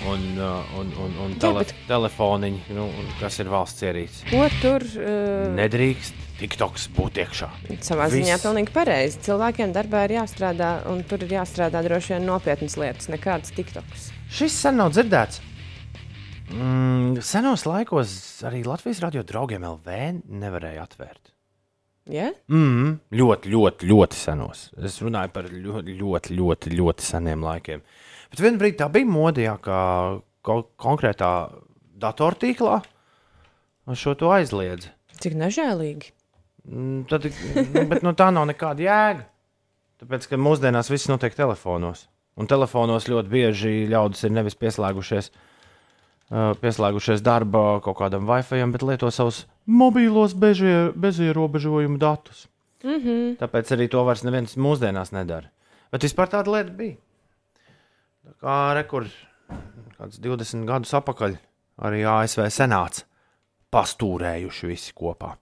Un, 0.09 0.23
uh, 0.41 0.77
un, 0.79 0.93
un, 1.05 1.17
un 1.25 1.35
tele, 1.43 1.65
bet- 1.65 1.75
telefoniņi, 1.89 2.61
nu, 2.77 2.87
un 2.89 3.09
kas 3.21 3.41
ir 3.43 3.51
valsts 3.53 3.85
ierīce. 3.85 4.29
Ko 4.31 4.45
tur 4.63 4.85
uh, 4.85 5.49
Nedrīkst 5.59 6.28
TikToks 6.39 6.89
būt 6.95 7.19
iekšā. 7.25 7.49
savā 7.83 8.07
ziņā 8.13 8.37
Viss. 8.37 8.45
pilnīgi 8.47 8.75
pareizi. 8.75 9.19
Cilvēkiem 9.27 9.73
darbā 9.75 10.05
ir 10.07 10.19
jāstrādā, 10.21 10.71
un 10.91 11.03
tur 11.09 11.25
ir 11.27 11.35
jāstrādā 11.39 11.83
droši 11.87 12.15
vien 12.15 12.29
nopietnas 12.29 12.77
lietas, 12.79 13.09
nekādas 13.11 13.55
TikToks. 13.57 14.11
Šis 14.31 14.59
sen 14.63 14.79
nav 14.79 14.93
dzirdēts. 14.95 15.41
Mm, 16.49 17.19
senos 17.21 17.67
laikos 17.69 18.13
arī 18.49 18.63
Latvijas 18.65 19.03
radio 19.05 19.25
draugiem 19.27 19.67
LV 19.69 19.99
nevarēja 20.31 20.87
atvērt. 20.87 21.35
Ja? 22.09 22.31
Mm, 22.49 22.95
ļoti, 23.13 23.51
ļoti, 23.53 23.89
ļoti 23.91 24.17
senos. 24.17 24.69
Es 24.81 24.97
runāju 25.05 25.33
par 25.35 25.51
ļoti, 25.53 25.97
ļoti, 25.99 26.37
ļoti, 26.39 26.73
ļoti 26.79 27.05
seniem 27.05 27.45
laikiem. 27.45 27.83
Bet 28.33 28.45
vienā 28.45 28.61
brīdī 28.61 28.79
tā 28.81 28.89
bija 28.93 29.09
mode, 29.09 29.45
jā, 29.45 29.57
ka 29.61 29.77
konkrētā 30.81 31.33
datortīklā 32.01 32.81
šo 33.97 34.15
to 34.17 34.33
aizliedz. 34.33 34.89
Cik 35.21 35.37
nežēlīgi. 35.37 36.15
Mm, 36.69 37.05
Tad, 37.09 37.27
nu, 37.75 37.85
bet 37.89 38.05
nu, 38.05 38.13
tā 38.17 38.29
nav 38.35 38.47
nekāda 38.51 38.85
jēga. 38.85 39.27
Tāpēc, 39.99 40.29
ka 40.31 40.39
mūsdienās 40.39 40.91
viss 40.93 41.11
notiek 41.11 41.35
telefonos. 41.35 42.07
Un 42.39 42.47
telefonos 42.47 43.09
ļoti 43.11 43.33
bieži 43.33 43.73
ļaudis 43.91 44.29
ir 44.29 44.35
nevis 44.37 44.55
pieslēgušies, 44.59 45.31
uh, 45.33 46.53
pieslēgušies 46.61 47.25
darba 47.27 47.81
kaut 47.83 47.99
kādam 47.99 48.29
Wi-Fi, 48.29 48.63
bet 48.75 48.85
lieto 48.87 49.11
savus 49.11 49.47
mobīlos 49.67 50.37
bežie, 50.39 50.93
bezierobežojumu 50.95 51.99
datus. 51.99 52.47
Mm 52.85 53.01
-hmm. 53.03 53.37
Tāpēc 53.41 53.75
arī 53.75 53.89
to 53.91 54.05
vairs 54.05 54.23
neviens 54.23 54.57
mūsdienās 54.57 55.11
nedara. 55.13 55.51
Bet 55.91 56.03
vispār 56.03 56.29
tāda 56.31 56.53
lieta 56.53 56.71
bija. 56.71 56.97
Tā 58.25 58.33
kā 58.43 58.75
rekurs 58.75 59.11
kādus 59.99 60.21
20 60.23 60.67
gadus 60.69 60.95
atpakaļ 60.95 61.37
arī 61.89 62.05
ASV 62.07 62.47
senāts 62.55 63.05
pastūrējuši 63.75 64.67
visi 64.67 64.93
kopā. 64.95 65.35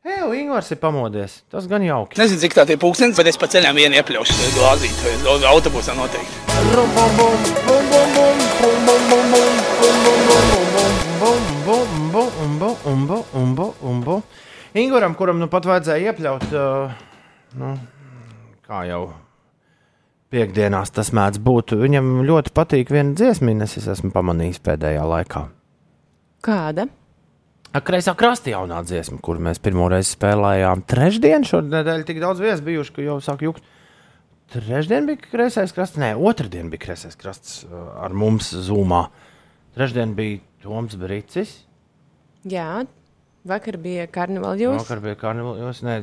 Ej, 0.00 0.22
Ingūns 0.32 0.70
ir 0.72 0.78
pamodies. 0.80 1.32
Tas 1.52 1.66
gan 1.68 1.82
jauki. 1.84 2.16
Nezinu, 2.16 2.40
cik 2.40 2.54
tā 2.56 2.64
ir 2.72 2.78
pūkstens, 2.80 3.18
bet 3.20 3.28
es 3.28 3.36
pa 3.36 3.44
ceļam 3.52 3.76
vienu 3.76 3.98
iepļaušu 4.00 4.46
glāzīt. 4.54 5.02
Autobusā 5.44 5.92
noteikti. 5.92 6.40
Ingūram, 14.80 15.16
kuram 15.18 15.42
nu 15.42 15.50
pat 15.52 15.68
vajadzēja 15.68 16.14
iepļaut, 16.14 16.46
uh, 16.54 16.94
nu, 17.60 17.74
kā 18.64 18.84
jau 18.88 19.02
piekdienās 20.32 20.94
tas 20.96 21.10
mēdz 21.12 21.42
būt, 21.44 21.74
viņam 21.76 22.22
ļoti 22.24 22.54
patīk 22.56 22.94
viena 22.94 23.12
dziesmīna, 23.18 23.68
es 23.68 23.90
esmu 23.96 24.14
pamanījis 24.14 24.62
pēdējā 24.64 25.04
laikā. 25.12 25.44
Kāda? 26.46 26.88
Kreisā 27.70 28.16
krasta 28.18 28.50
jaunā 28.50 28.80
dziesma, 28.82 29.20
kur 29.22 29.38
mēs 29.38 29.60
pirmo 29.62 29.86
reizi 29.92 30.16
spēlējām. 30.16 30.82
Trešdien 30.90 31.44
šonadēļ 31.46 32.02
tik 32.08 32.18
daudz 32.18 32.42
viesu 32.42 32.64
bijuši, 32.66 32.94
ka 32.96 33.04
jau 33.04 33.18
sāk 33.22 33.44
jukt. 33.46 33.62
Trešdien 34.50 35.06
bija 35.06 35.22
kreisais 35.22 35.70
krasts, 35.70 36.00
nē, 36.02 36.16
otrdien 36.18 36.72
bija 36.72 36.82
kreisais 36.88 37.14
krasts 37.18 37.60
uh, 37.68 37.92
ar 38.02 38.10
mums 38.10 38.50
zūmā. 38.66 39.04
Trešdien 39.78 40.16
bija 40.18 40.40
Toms 40.64 40.98
Brīsis. 40.98 41.52
Jā, 42.50 42.82
vakar 43.46 43.78
bija 43.78 44.08
karnevāla 44.10 44.58
jūs. 44.64 44.82
Vakar 44.82 45.04
bija 45.04 45.20
karnevāls. 45.20 45.84
Nē, 45.86 46.00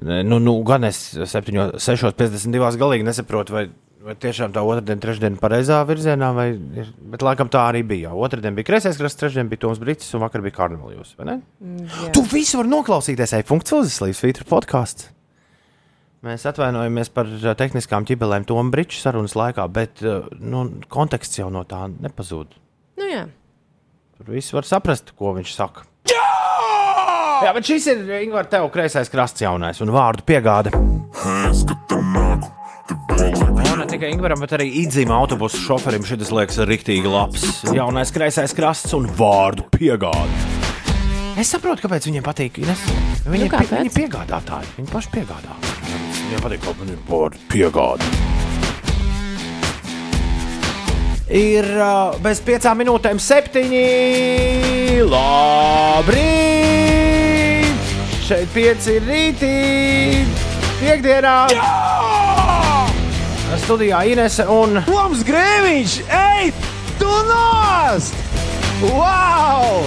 nē, 0.00 0.22
nu, 0.24 0.40
nu, 0.40 0.56
gan 0.64 0.88
es 0.88 1.02
6,52 1.20 2.80
galīgi 2.80 3.04
nesaprotu, 3.04 3.58
vai, 3.58 3.66
vai 4.02 4.14
tiešām 4.18 4.52
tā 4.54 4.62
otrdiena, 4.66 5.00
trešdiena 5.02 5.40
pareizā 5.40 5.78
virzienā, 5.86 6.30
vai 6.36 6.46
ir, 6.54 6.90
bet 7.12 7.24
laikam 7.24 7.50
tā 7.52 7.64
arī 7.70 7.82
bija. 7.86 8.12
Otradien 8.14 8.56
bija 8.56 8.68
kreisais 8.72 8.98
krasts, 8.98 9.20
trešdien 9.20 9.50
bija 9.50 9.64
Toms 9.64 9.80
Brīsis 9.82 10.12
un 10.16 10.24
vakar 10.24 10.44
bija 10.44 10.56
karnevāls. 10.58 11.14
Mm. 11.18 11.88
Tu 12.14 12.24
visu 12.32 12.60
vari 12.60 12.72
noklausīties, 12.72 13.36
ej, 13.38 13.46
funkcijas 13.48 14.00
līdz 14.04 14.22
Vītra 14.26 14.48
podkāstā. 14.50 15.12
Mēs 16.22 16.44
atvainojamies 16.46 17.08
par 17.10 17.26
uh, 17.26 17.48
tehniskām 17.58 18.04
ķibelēm 18.06 18.44
Tomu 18.46 18.70
Brīču 18.70 19.00
sarunas 19.02 19.34
laikā, 19.34 19.64
bet 19.74 20.04
uh, 20.06 20.28
nu, 20.38 20.68
konteksts 20.92 21.40
jau 21.40 21.48
no 21.50 21.64
tā 21.66 21.88
nepazūd. 21.90 22.54
Nu, 23.00 23.08
jā. 23.10 23.24
Tur 24.18 24.30
viss 24.36 24.54
var 24.54 24.68
saprast, 24.68 25.16
ko 25.18 25.34
viņš 25.34 25.56
saka. 25.56 25.88
Jā! 26.12 26.22
Jā, 27.42 27.50
bet 27.56 27.66
šis 27.66 27.90
ir 27.90 28.06
Ingūna 28.20 28.46
tev 28.46 28.70
kreisais 28.70 29.10
krasts 29.10 29.42
jaunais 29.42 29.82
un 29.82 29.90
vārdu 29.90 30.22
piegāde. 30.30 30.70
Jā, 32.90 33.74
ne 33.78 33.86
tikai 33.88 34.08
Ingūram, 34.12 34.40
bet 34.42 34.52
arī 34.56 34.66
īdzima 34.82 35.14
autobusu 35.22 35.60
šoferim 35.62 36.02
šis 36.06 36.32
liekas 36.34 36.58
rīktīgi 36.68 37.08
labs. 37.08 37.44
Jaunais 37.72 38.10
kreisais 38.14 38.52
krasts 38.56 38.92
un 38.98 39.06
vārdu 39.18 39.62
piegāde. 39.72 40.34
Es 41.40 41.48
saprotu, 41.54 41.80
kāpēc 41.86 42.02
viņiem 42.10 42.24
patīk. 42.26 42.58
Ines. 42.60 42.80
Viņi 43.24 43.46
Nu, 43.46 43.46
ir 43.46 43.52
kāpēc? 43.54 43.70
viņi 43.72 43.88
ir 43.88 43.94
piegādātāji. 43.96 44.66
Viņi 44.76 44.88
paši 44.92 45.08
piegādā. 45.14 45.52
Viņiem 46.26 46.40
patīk, 46.44 46.60
ka 46.66 46.74
viņi 46.82 46.92
ir 46.92 47.00
vārdu 47.08 47.36
piegāde. 47.52 48.04
Ir 51.32 51.64
uh, 51.80 52.18
bez 52.20 52.42
piecām 52.44 52.76
minūtēm 52.82 53.16
septiņi. 53.22 53.86
Labrīt! 55.08 56.60
Šeit 58.26 58.48
pieci 58.52 58.98
rītī. 59.06 59.54
Piektdienā. 60.82 61.36
Studijā 63.60 64.04
Inese 64.08 64.46
un 64.48 64.78
Toms 64.86 65.20
Grēviņš, 65.28 65.98
ej, 66.08 66.52
tu 67.00 67.10
nost! 67.28 68.16
Wow! 68.88 69.84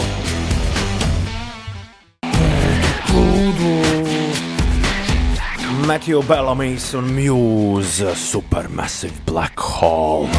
Matthew 5.85 6.23
Bellamijs 6.27 6.93
un 6.93 7.09
Muse 7.13 8.15
Supermassive 8.15 9.13
Black 9.25 9.59
Hole. 9.59 10.29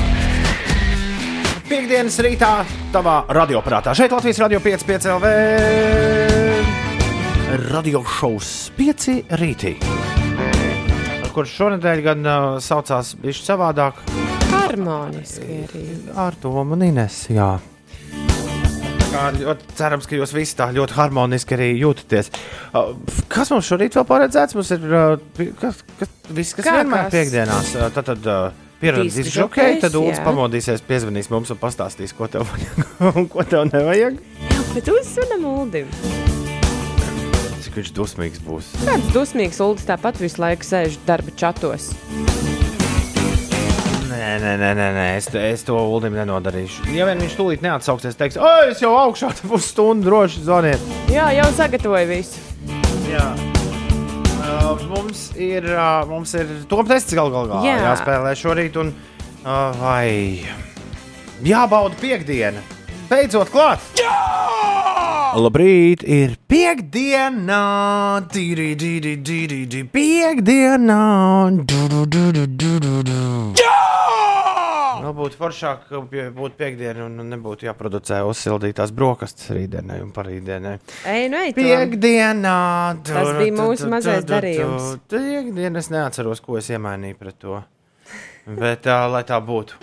Piektdienas 1.67 2.19
rītā 2.23 2.65
tavā 2.95 3.25
radioaparātā. 3.31 3.95
Šeit 3.95 4.15
Latvijas 4.15 4.43
radio 4.43 4.59
5,5 4.63 5.07
LV. 5.19 5.27
Radio 7.71 8.03
šovs 8.07 8.71
5 8.79 9.39
rītī. 9.39 10.06
Kurš 11.37 11.53
šonadēļ 11.61 12.01
gan 12.07 12.23
uh, 12.25 12.45
saucās 12.65 13.11
bišķi 13.21 13.45
savādāk 13.51 13.99
Harmoniski 14.53 15.59
arī. 15.67 15.83
ar 16.17 16.37
to 16.41 16.53
man 16.65 16.85
Ines. 16.87 17.19
Jā. 17.29 17.57
Kā 19.13 19.27
ļoti 19.37 19.69
cerams, 19.79 20.09
ka 20.09 20.17
jūs 20.19 20.33
visi 20.37 20.57
tā 20.59 20.67
ļoti 20.77 20.97
harmoniski 20.97 21.57
arī 21.57 21.69
jūtaties. 21.81 22.31
Uh, 22.73 22.95
Kas 23.33 23.53
mums 23.53 23.69
šorīt 23.69 23.97
vēl 23.97 24.07
paredzēts? 24.09 24.57
Mums 24.59 24.73
ir 24.77 24.87
uh, 24.89 25.17
kas, 25.61 25.83
kas, 26.01 26.13
viss, 26.37 26.57
kas 26.57 26.67
Kā 26.67 26.79
vienmēr 26.81 27.07
kas? 27.07 27.15
piekdienās. 27.19 27.71
Uh, 27.77 27.87
Tad, 27.97 28.11
tad 28.11 28.29
uh, 28.33 28.65
pieredzējis 28.83 29.33
žokejs, 29.37 29.81
tad 29.87 29.97
Ulas 30.01 30.19
jā. 30.21 30.25
pamodīsies, 30.27 30.85
piezvanīs 30.89 31.31
mums 31.33 31.53
un 31.55 31.61
pastāstīs, 31.63 32.17
ko 32.17 32.29
tev 32.33 32.45
vajag 32.51 33.13
un 33.23 33.29
ko 33.33 33.45
tev 33.49 33.69
nevajag. 33.73 34.19
Bet 34.75 34.93
uzsveram 34.93 35.49
Uldim. 35.53 35.93
Cik 37.67 37.81
viņš 37.81 37.89
dusmīgs 37.97 38.43
būs. 38.47 38.67
Kāds 38.87 39.09
dusmīgs 39.11 39.57
Uldis 39.65 39.89
tāpat 39.89 40.21
visu 40.23 40.39
laiku 40.39 40.63
sēž 40.63 41.01
darba 41.03 41.33
čatos. 41.35 41.89
Nē, 44.07 44.29
nē, 44.39 44.53
nē, 44.61 44.69
nē, 44.79 44.87
nē. 44.95 45.07
Es, 45.17 45.27
es 45.35 45.65
to 45.67 45.75
Ulim 45.75 46.15
nenodarīšu. 46.15 46.87
Ja 46.95 47.09
vien 47.09 47.19
viņš 47.25 47.35
tūlīt 47.35 47.65
neatsauksies, 47.67 48.15
teiks, 48.21 48.39
oi, 48.39 48.71
es 48.71 48.85
jau 48.85 48.93
augšā, 48.95 49.33
tad 49.35 49.51
būs 49.51 49.67
stundu 49.73 50.07
droši 50.07 50.45
zvaniet. 50.47 50.87
Jā, 51.11 51.27
jau 51.41 51.49
sagatavoju 51.59 52.11
visu. 52.13 52.45
Jā. 53.11 53.27
Uh, 54.47 54.87
mums 54.87 55.27
ir, 55.35 55.67
uh, 55.75 56.07
mums 56.07 56.39
ir 56.39 56.55
Toms 56.71 56.95
tests 56.95 57.19
gal 57.19 57.35
galā 57.35 57.65
Jā. 57.67 57.81
jāspēlē 57.83 58.37
šorīt. 58.39 58.79
Un, 58.79 58.95
uh, 59.43 59.75
vai 59.83 60.39
jābauda 61.43 61.99
piekdiena? 61.99 62.63
Beidzot, 63.11 63.51
klāt! 63.51 63.83
Jā! 63.99 64.15
Labrīt, 65.37 66.01
ir 66.09 66.31
piekdiena! 66.49 67.57
Dīri, 68.33 68.71
dīri, 68.81 69.11
dīri, 69.21 69.59
dīri, 69.69 69.83
piekdiena! 69.93 70.97
Du, 71.61 71.83
du, 71.93 72.07
du, 72.09 72.23
du, 72.33 72.47
du, 72.47 72.71
du, 72.81 72.95
du. 73.05 73.19
Jā! 73.61 73.75
Vēl 75.03 75.13
būtu 75.19 75.37
foršāk, 75.39 75.85
ka 75.91 76.01
pie- 76.09 76.31
būtu 76.35 76.57
piekdiena 76.57 77.05
un 77.05 77.21
nebūtu 77.35 77.69
jāproducē 77.69 78.23
uzsildītās 78.31 78.95
brokastis 78.97 79.53
rītdienai 79.53 80.01
un 80.07 80.11
parītdienai. 80.17 80.75
Ej, 81.13 81.29
nu 81.31 81.43
ej. 81.45 81.53
Piekdienā. 81.59 82.57
Tas 83.05 83.33
bija 83.37 83.59
mūsu 83.61 83.93
mazais 83.93 84.25
darījums. 84.27 84.97
Piekdienā 85.13 85.85
es 85.85 85.93
neatceros, 85.93 86.41
ko 86.41 86.57
es 86.63 86.73
iemainīju 86.73 87.21
pret 87.21 87.39
to. 87.45 87.61
Bet 88.47 88.85
tā, 88.87 89.01
lai 89.11 89.25
tā 89.27 89.41
būtu. 89.43 89.81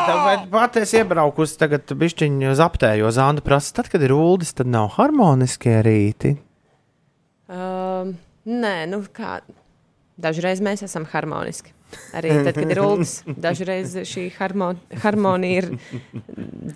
Bet 0.00 0.46
pat 0.48 0.78
es 0.80 0.94
iebraucu 0.96 1.44
tagad 1.60 1.90
bišķiņu 2.00 2.54
zaptē, 2.56 2.94
jo 2.96 3.10
Zanda 3.12 3.44
prasa, 3.44 3.74
tad, 3.76 3.90
kad 3.92 4.00
ir 4.00 4.14
uldis, 4.16 4.54
tad 4.56 4.70
nav 4.70 4.94
harmoniskie 4.96 5.74
rīti. 5.84 6.38
Um, 7.50 8.14
nē, 8.48 8.74
nu 8.88 9.02
kā. 9.12 9.40
Dažreiz 10.20 10.60
mēs 10.64 10.84
esam 10.84 11.04
harmoniski. 11.08 11.72
Arī 12.16 12.32
tad, 12.44 12.54
kad 12.56 12.70
ir 12.70 12.80
ULDS, 12.80 13.14
dažreiz 13.46 13.94
šī 14.08 14.28
harmo 14.36 14.72
harmonija 15.02 15.62
ir 15.62 15.68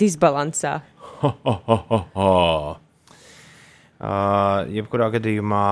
disbalansā. 0.00 0.78
Uh, 1.24 2.76
jebkurā 4.74 5.08
gadījumā, 5.14 5.66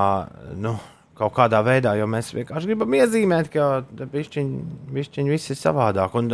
nu, 0.62 0.76
kaut 1.22 1.34
kādā 1.36 1.60
veidā, 1.64 1.94
jo 1.98 2.08
mēs 2.10 2.32
vienkārši 2.34 2.70
gribam 2.70 2.94
iezīmēt, 2.98 3.50
ka 3.52 3.82
pišķiņi, 4.12 5.30
viss 5.30 5.52
ir 5.52 5.58
savādāk. 5.60 6.14
Un, 6.18 6.30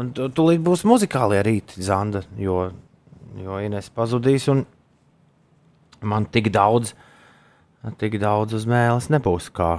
un 0.00 0.12
tūlīt 0.16 0.62
būs 0.64 0.86
muzikālie 0.88 1.42
rīti, 1.46 1.82
Zanda, 1.84 2.22
jo, 2.40 2.62
jo 3.40 3.62
Ines 3.64 3.90
pazudīs, 3.94 4.48
un 4.52 4.64
man 6.00 6.28
tik 6.32 6.50
daudz, 6.54 6.94
tik 8.00 8.16
daudz 8.22 8.56
uz 8.56 8.68
mēles 8.70 9.10
nebūs, 9.12 9.50
kā, 9.56 9.72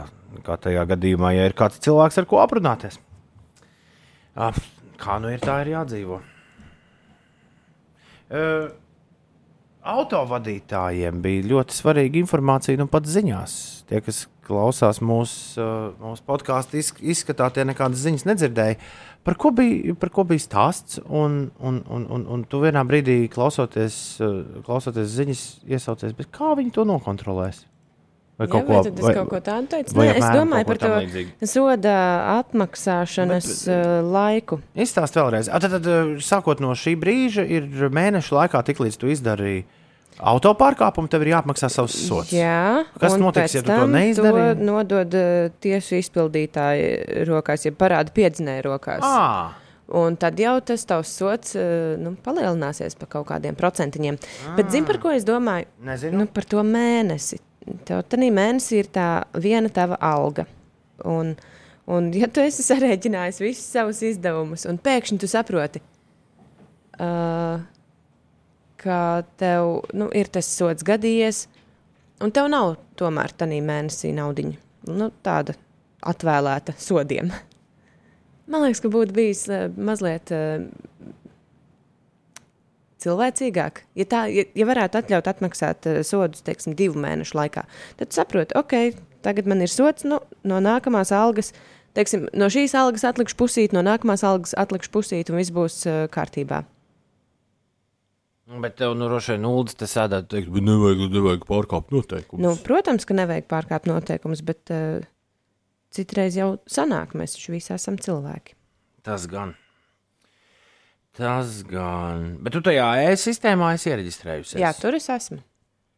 kā 0.46 0.60
tajā 0.62 0.86
gadījumā, 0.94 1.34
ja 1.38 1.48
ir 1.50 1.58
kāds 1.58 1.82
cilvēks, 1.82 2.22
ar 2.22 2.30
ko 2.30 2.44
aprunāties. 2.44 3.00
Kā 5.02 5.18
nu 5.20 5.32
ir, 5.34 5.42
tā 5.42 5.58
ir 5.64 5.74
jādzīvo. 5.74 6.22
Uh, 8.32 8.70
autovadītājiem 9.82 11.18
bija 11.24 11.48
ļoti 11.52 11.76
svarīga 11.76 12.22
informācija, 12.22 12.80
nu 12.80 12.88
pat 12.92 13.10
ziņās. 13.10 13.56
Tie, 13.90 14.00
kas 14.06 14.24
klausās 14.48 15.02
mūsu, 15.06 15.62
uh, 15.62 15.88
mūsu 16.02 16.26
podkāstu, 16.28 16.82
izskatā, 17.14 17.50
tie 17.54 17.66
nekādas 17.68 18.04
ziņas 18.04 18.28
nedzirdēja. 18.30 18.78
Par 19.22 19.38
ko 19.38 19.52
bija, 19.54 19.94
par 20.02 20.10
ko 20.14 20.26
bija 20.26 20.42
stāsts? 20.42 21.02
Un, 21.06 21.52
un, 21.62 21.82
un, 21.90 22.08
un, 22.10 22.24
un 22.26 22.46
tu 22.50 22.62
vienā 22.64 22.82
brīdī 22.88 23.26
klausoties, 23.32 23.98
uh, 24.24 24.64
klausoties 24.66 25.12
ziņas, 25.20 25.44
iesaucies, 25.70 26.16
bet 26.18 26.32
kā 26.34 26.56
viņi 26.58 26.74
to 26.80 26.88
nokontrolēs? 26.90 27.68
Vai 28.42 28.48
Jā, 28.48 28.52
kaut 28.56 28.66
vai 28.66 28.78
ko 28.82 28.90
es 28.90 29.16
kaut 29.20 29.28
ko 29.30 29.40
tādu 29.46 29.70
teicu? 29.70 29.94
vai 30.00 30.06
Nē, 30.08 30.14
es 30.18 30.26
domāju 30.34 30.66
par 30.66 30.80
to 30.82 30.88
tam 30.90 31.04
līdzīgu? 31.04 31.50
soda 31.52 31.96
atmaksāšanas 32.40 33.50
uh, 33.70 33.92
laiku. 34.02 34.58
Izstāst 34.74 35.20
vēlreiz. 35.20 35.52
A, 35.52 35.60
Tad, 35.62 35.76
tad, 35.76 35.86
eh, 35.86 36.16
sākot 36.26 36.64
no 36.64 36.74
šī 36.74 36.96
brīža, 36.98 37.46
ir 37.46 37.70
mēnešu 37.94 38.40
laikā, 38.40 38.64
tik 38.66 38.82
līdz 38.82 38.98
tu 38.98 39.12
izdarīji 39.14 39.68
autopārkāpumu, 40.20 41.10
tev 41.12 41.24
ir 41.26 41.34
jāapmaksā 41.36 41.70
savs 41.72 41.96
sots. 42.08 42.34
Jā, 42.36 42.84
Kas 43.00 43.16
notiks, 43.22 43.56
ja 43.56 43.64
tu 43.64 43.72
to 43.72 43.78
tam 43.84 43.96
neizdarīji? 43.96 44.58
To 44.60 44.68
nodod 44.68 45.18
uh, 45.18 45.50
tiesu 45.64 45.98
izpildītāju 46.02 47.26
rokās, 47.30 47.66
ja 47.66 47.74
parāda 47.76 48.14
piedzinēju 48.16 48.68
rokās. 48.68 49.06
À, 49.06 49.58
Un 49.92 50.16
tad 50.16 50.38
jau 50.40 50.54
tas 50.64 50.86
tavs 50.88 51.10
sots 51.20 51.56
uh, 51.60 51.98
nu, 52.00 52.14
palielināsies 52.24 52.96
par 52.96 53.10
kaut 53.12 53.26
kādiem 53.28 53.58
procentiņiem. 53.60 54.20
Bet 54.56 54.70
zini, 54.72 54.88
par 54.88 55.02
ko 55.04 55.12
es 55.12 55.26
domāju? 55.28 55.68
nezinu. 55.84 56.22
Nu, 56.22 56.28
par 56.32 56.48
to 56.48 56.64
mēnesi. 56.64 57.42
Tev 57.86 58.06
tajā 58.10 58.30
mēnesī 58.34 58.80
ir 58.82 58.88
tā 58.94 59.08
viena 59.36 59.68
tava 59.74 59.98
alga. 60.00 60.46
Un, 61.04 61.34
un 61.92 62.08
ja 62.16 62.30
tu 62.32 62.40
esi 62.40 62.64
sarēķinājis 62.64 63.42
visus 63.44 63.68
savus 63.68 64.00
izdevumus, 64.06 64.64
un 64.70 64.80
pēkšņi 64.80 65.20
tu 65.20 65.28
saproti, 65.28 65.84
uh, 66.96 67.60
ka 68.82 69.24
tev 69.42 69.82
nu, 69.94 70.10
ir 70.18 70.30
tas 70.34 70.50
sots 70.50 70.86
gadījies, 70.88 71.46
un 72.24 72.34
tev 72.34 72.50
nav 72.52 72.76
tomēr 73.00 73.34
tajā 73.38 73.62
mēnesī 73.66 74.14
naudiņa. 74.18 74.58
Nu, 74.90 75.12
tāda 75.26 75.56
atvēlēta 76.02 76.74
sodiem. 76.82 77.30
Man 78.52 78.66
liekas, 78.66 78.82
ka 78.84 78.90
būtu 78.92 79.16
bijis 79.16 79.46
uh, 79.52 79.68
mazliet 79.78 80.32
uh, 80.34 80.64
cilvēcīgāk. 83.02 83.84
Ja, 83.98 84.08
tā, 84.10 84.24
ja, 84.34 84.46
ja 84.58 84.68
varētu 84.68 85.00
atļaut 85.02 85.30
atmaksāt 85.32 85.88
uh, 85.88 86.02
sodus, 86.08 86.44
teiksim, 86.48 86.76
divu 86.78 87.00
mēnešu 87.02 87.38
laikā, 87.38 87.64
tad 88.02 88.18
saproti, 88.18 88.58
ok, 88.58 88.98
tagad 89.26 89.48
man 89.50 89.64
ir 89.64 89.72
sots 89.72 90.08
nu, 90.08 90.20
no 90.48 90.60
nākamās 90.64 91.14
algas. 91.16 91.54
Teiksim, 91.96 92.30
no 92.40 92.48
šīs 92.52 92.74
algas 92.80 93.04
atlikšu 93.08 93.36
pusīti, 93.40 93.76
no 93.76 93.84
nākamās 93.84 94.24
algas 94.24 94.56
atlikšu 94.58 94.94
pusīti, 94.94 95.32
un 95.32 95.42
viss 95.42 95.54
būs 95.54 95.82
uh, 95.86 96.06
kārtībā. 96.12 96.64
Bet 98.62 98.76
tev, 98.76 98.96
nu, 98.98 99.06
droši 99.08 99.36
vien, 99.36 99.44
nulles 99.46 99.78
te 99.78 99.88
sēdēt, 99.88 100.28
teikt, 100.32 100.50
bet 100.52 100.66
nevajag, 100.66 101.04
nevajag 101.14 101.44
pārkāpt 101.48 101.94
noteikumus. 101.94 102.42
Nu, 102.44 102.54
protams, 102.66 103.06
ka 103.08 103.16
nevajag 103.16 103.46
pārkāpt 103.52 103.88
noteikumus, 103.88 104.42
bet 104.44 104.74
uh, 104.74 105.06
citreiz 105.94 106.36
jau 106.40 106.56
sanāk, 106.70 107.14
mēs 107.16 107.38
taču 107.38 107.54
visi 107.56 107.72
esam 107.76 108.00
cilvēki. 108.02 108.58
Tas 109.06 109.28
gan. 109.30 109.54
Tas 111.16 111.62
gan. 111.68 112.34
Bet 112.44 112.58
tu 112.58 112.64
tajā 112.66 112.90
e-sistēmā 113.12 113.74
esi 113.78 113.92
iereģistrējusies. 113.94 114.60
Jā, 114.64 114.74
tur 114.78 114.98
es 114.98 115.08
esmu. 115.12 115.40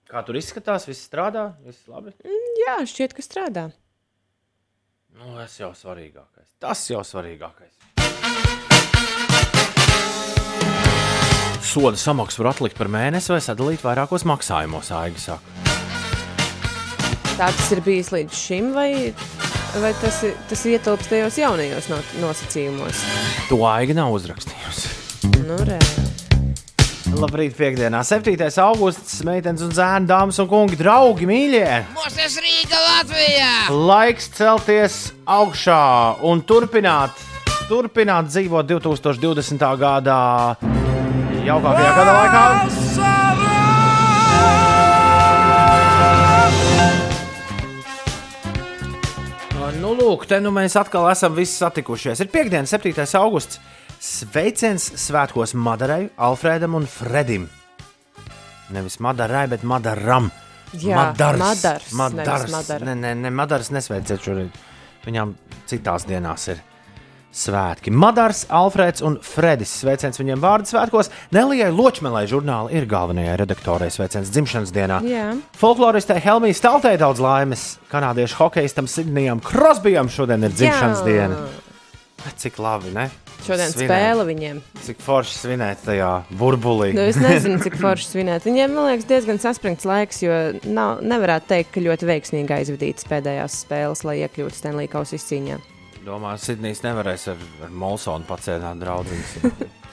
Kā 0.10 0.22
tur 0.28 0.38
izskatās? 0.38 0.86
Viss 0.90 1.08
strādā, 1.08 1.48
viss 1.66 1.88
labi. 1.90 2.14
Jā, 2.60 2.78
šķiet, 2.90 3.16
ka 3.18 3.26
strādā. 3.26 3.70
Nu, 5.14 5.36
tas 5.40 5.58
jau 5.62 5.72
svarīgākais. 5.78 6.54
Tas 6.62 6.86
jau 6.90 7.02
svarīgākais. 7.06 7.93
Soda 11.64 11.98
samaksu 11.98 12.44
var 12.44 12.52
atlikt 12.54 12.78
par 12.78 12.90
mēnesi 12.92 13.32
vai 13.34 13.40
sadalīt 13.42 13.82
vairākos 13.86 14.26
maksājumos, 14.28 14.92
Aigi 15.00 15.22
saka. 15.24 15.72
Tā 17.34 17.48
tas 17.50 17.72
ir 17.74 17.82
bijis 17.82 18.12
līdz 18.14 18.36
šim, 18.38 18.68
vai, 18.76 18.90
vai 19.82 19.94
tas, 20.02 20.20
ir- 20.28 20.36
tas 20.52 20.66
ietilpst 20.70 21.10
tajos 21.10 21.38
jaunajos 21.40 21.88
no, 21.90 21.98
nosacījumos? 22.22 23.00
To 23.50 23.58
Aigi 23.72 23.96
nav 23.98 24.14
uzrakstījusi. 24.14 24.92
Nu, 25.48 25.58
reāli. 25.66 26.10
Labrīt, 27.14 27.54
piekdienā, 27.54 28.00
7. 28.06 28.34
augusts, 28.64 29.20
meitenes 29.26 29.62
un 29.62 29.72
zēni, 29.74 30.08
dāmas 30.10 30.40
un 30.42 30.48
kungi, 30.50 30.78
draugi, 30.80 31.28
mīļie! 31.30 31.68
Mūsu 31.94 32.42
Rīga 32.42 32.80
Latvijā! 32.88 33.52
Laiks 33.70 34.32
celties 34.34 34.96
augšā 35.30 35.82
un 36.26 36.42
turpināt, 36.42 37.14
turpināt 37.70 38.32
dzīvot 38.34 38.66
2020. 38.66 39.62
gadā, 39.78 40.22
jaukākajā 41.48 41.92
gada 41.98 42.14
laikā. 42.18 42.44
Nu, 49.84 49.92
lūk, 50.00 50.24
te 50.30 50.40
nu 50.40 50.54
mēs 50.56 50.78
atkal 50.80 51.10
esam 51.12 51.34
visi 51.36 51.58
satikušies. 51.60 52.22
Ir 52.24 52.30
piekdiena, 52.32 52.68
7. 52.70 52.94
augusts. 53.20 53.60
Sveiciens 54.04 54.84
svētkos 55.00 55.54
Madarai, 55.56 56.10
Alfrēdam 56.20 56.76
un 56.80 56.88
Fredim. 56.90 57.48
Nevis 58.74 59.00
Madarai, 59.04 59.46
bet 59.52 59.64
Madaram. 59.68 60.32
Jā, 60.74 60.98
Madars. 61.14 61.40
Madars, 61.40 61.94
Madars. 61.94 62.18
nevis 62.18 62.56
Madara. 62.56 62.90
Nē, 62.90 62.96
nē, 63.00 63.16
nē, 63.22 63.32
Madaras 63.36 63.72
nesveiciet 63.76 64.24
šodien. 64.24 64.52
Viņām 65.06 65.36
citās 65.70 66.08
dienās 66.10 66.48
ir 66.52 66.64
svētki. 67.34 67.92
Madars, 67.92 68.44
Alfrēds 68.54 69.02
un 69.06 69.18
Fredis. 69.26 69.72
Sveiciens 69.82 70.20
viņiem 70.22 70.42
vārdu 70.44 70.70
svētkos. 70.70 71.10
Nelijai 71.34 71.72
Ločmelai 71.74 72.26
žurnāla 72.30 72.72
ir 72.76 72.86
galvenajai 72.90 73.36
redaktorai 73.42 73.90
sveiciens 73.94 74.30
dzimšanas 74.34 74.72
dienā. 74.76 75.02
Jā. 75.10 75.26
Folkloristē 75.58 76.20
Helmijas 76.22 76.62
Staltē 76.62 76.94
daudz 77.02 77.24
laimes. 77.24 77.66
Kanādiešu 77.92 78.38
hokeistam 78.44 78.88
Sidnijam 78.88 79.42
Krosbijam 79.44 80.10
šodien 80.14 80.46
ir 80.46 80.54
dzimšanas 80.54 81.02
Jā. 81.04 81.10
diena. 81.10 81.44
Cik 82.40 82.56
labi, 82.64 82.94
ne? 82.96 83.10
Šodien 83.44 83.74
Svinēt. 83.74 83.90
spēle 83.92 84.24
viņiem. 84.30 84.60
Cik 84.86 85.02
forši 85.04 85.34
svinēt 85.36 85.82
tajā 85.84 86.12
burbulī. 86.40 86.94
Nu, 86.96 87.04
es 87.12 87.18
nezinu, 87.20 87.58
cik 87.60 87.76
forši 87.84 88.08
svinēt. 88.14 88.46
Viņiem, 88.48 88.72
man 88.72 88.88
liekas, 88.88 89.10
diezgan 89.10 89.42
saspringts 89.44 89.84
laiks, 89.90 90.22
jo 90.24 90.38
nav, 90.64 91.02
nevarētu 91.04 91.50
teikt, 91.52 91.74
ka 91.76 91.84
ļoti 91.84 92.08
veiksmīgi 92.08 92.56
aizvadītas 92.62 93.10
pēdējās 93.12 93.58
spēles, 93.66 94.06
lai 94.08 94.22
iekļūtu 94.24 94.56
Stanley 94.62 94.88
Kausa 94.88 95.18
izcīņā. 95.20 95.60
Domāju, 96.04 96.42
Sidnijs 96.44 96.82
nevarēs 96.84 97.30
ar, 97.32 97.40
ar 97.64 97.72
Molsonu 97.72 98.28
pacēlāt 98.28 98.82
draugus. 98.82 99.38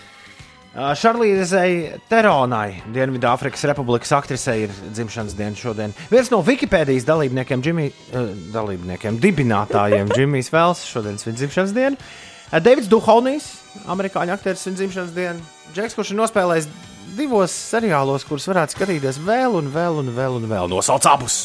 Šarlīzei 0.71 2.01
Teronai, 2.11 2.81
Dienvidāfrikas 2.95 3.65
Republikas 3.71 4.13
aktrisei, 4.15 4.65
ir 4.69 4.75
dzimšanas 4.95 5.35
diena 5.39 5.59
šodien. 5.59 5.95
Viens 6.13 6.31
no 6.31 6.39
Wikipēdijas 6.47 7.07
dalībniekiem, 7.09 7.63
Jimmy, 7.67 7.89
uh, 7.91 8.29
dalībniekiem 8.55 9.19
dibinātājiem, 9.23 10.11
Džimijs 10.15 10.51
Vels, 10.55 10.85
šodien 10.91 11.19
ir 11.19 11.27
viņa 11.27 11.43
dzimšanas 11.45 11.75
diena. 11.75 12.11
Uh, 12.51 12.59
Davids 12.63 12.91
Duhovnijs, 12.91 13.51
amerikāņu 13.91 14.35
aktieris, 14.35 14.67
viņa 14.67 14.83
dzimšanas 14.83 15.17
diena. 15.17 15.51
Džeks, 15.75 15.99
kurš 15.99 16.15
ir 16.15 16.23
nospēlējis 16.25 16.71
divos 17.19 17.55
seriālos, 17.55 18.27
kurus 18.27 18.47
varētu 18.51 18.79
skatīties 18.79 19.19
vēl 19.27 19.59
un 19.63 19.71
vēl 19.75 20.03
un 20.03 20.15
vēl 20.15 20.39
un 20.39 20.47
vēl. 20.51 20.71
Nosauc 20.71 21.07
abus! 21.11 21.43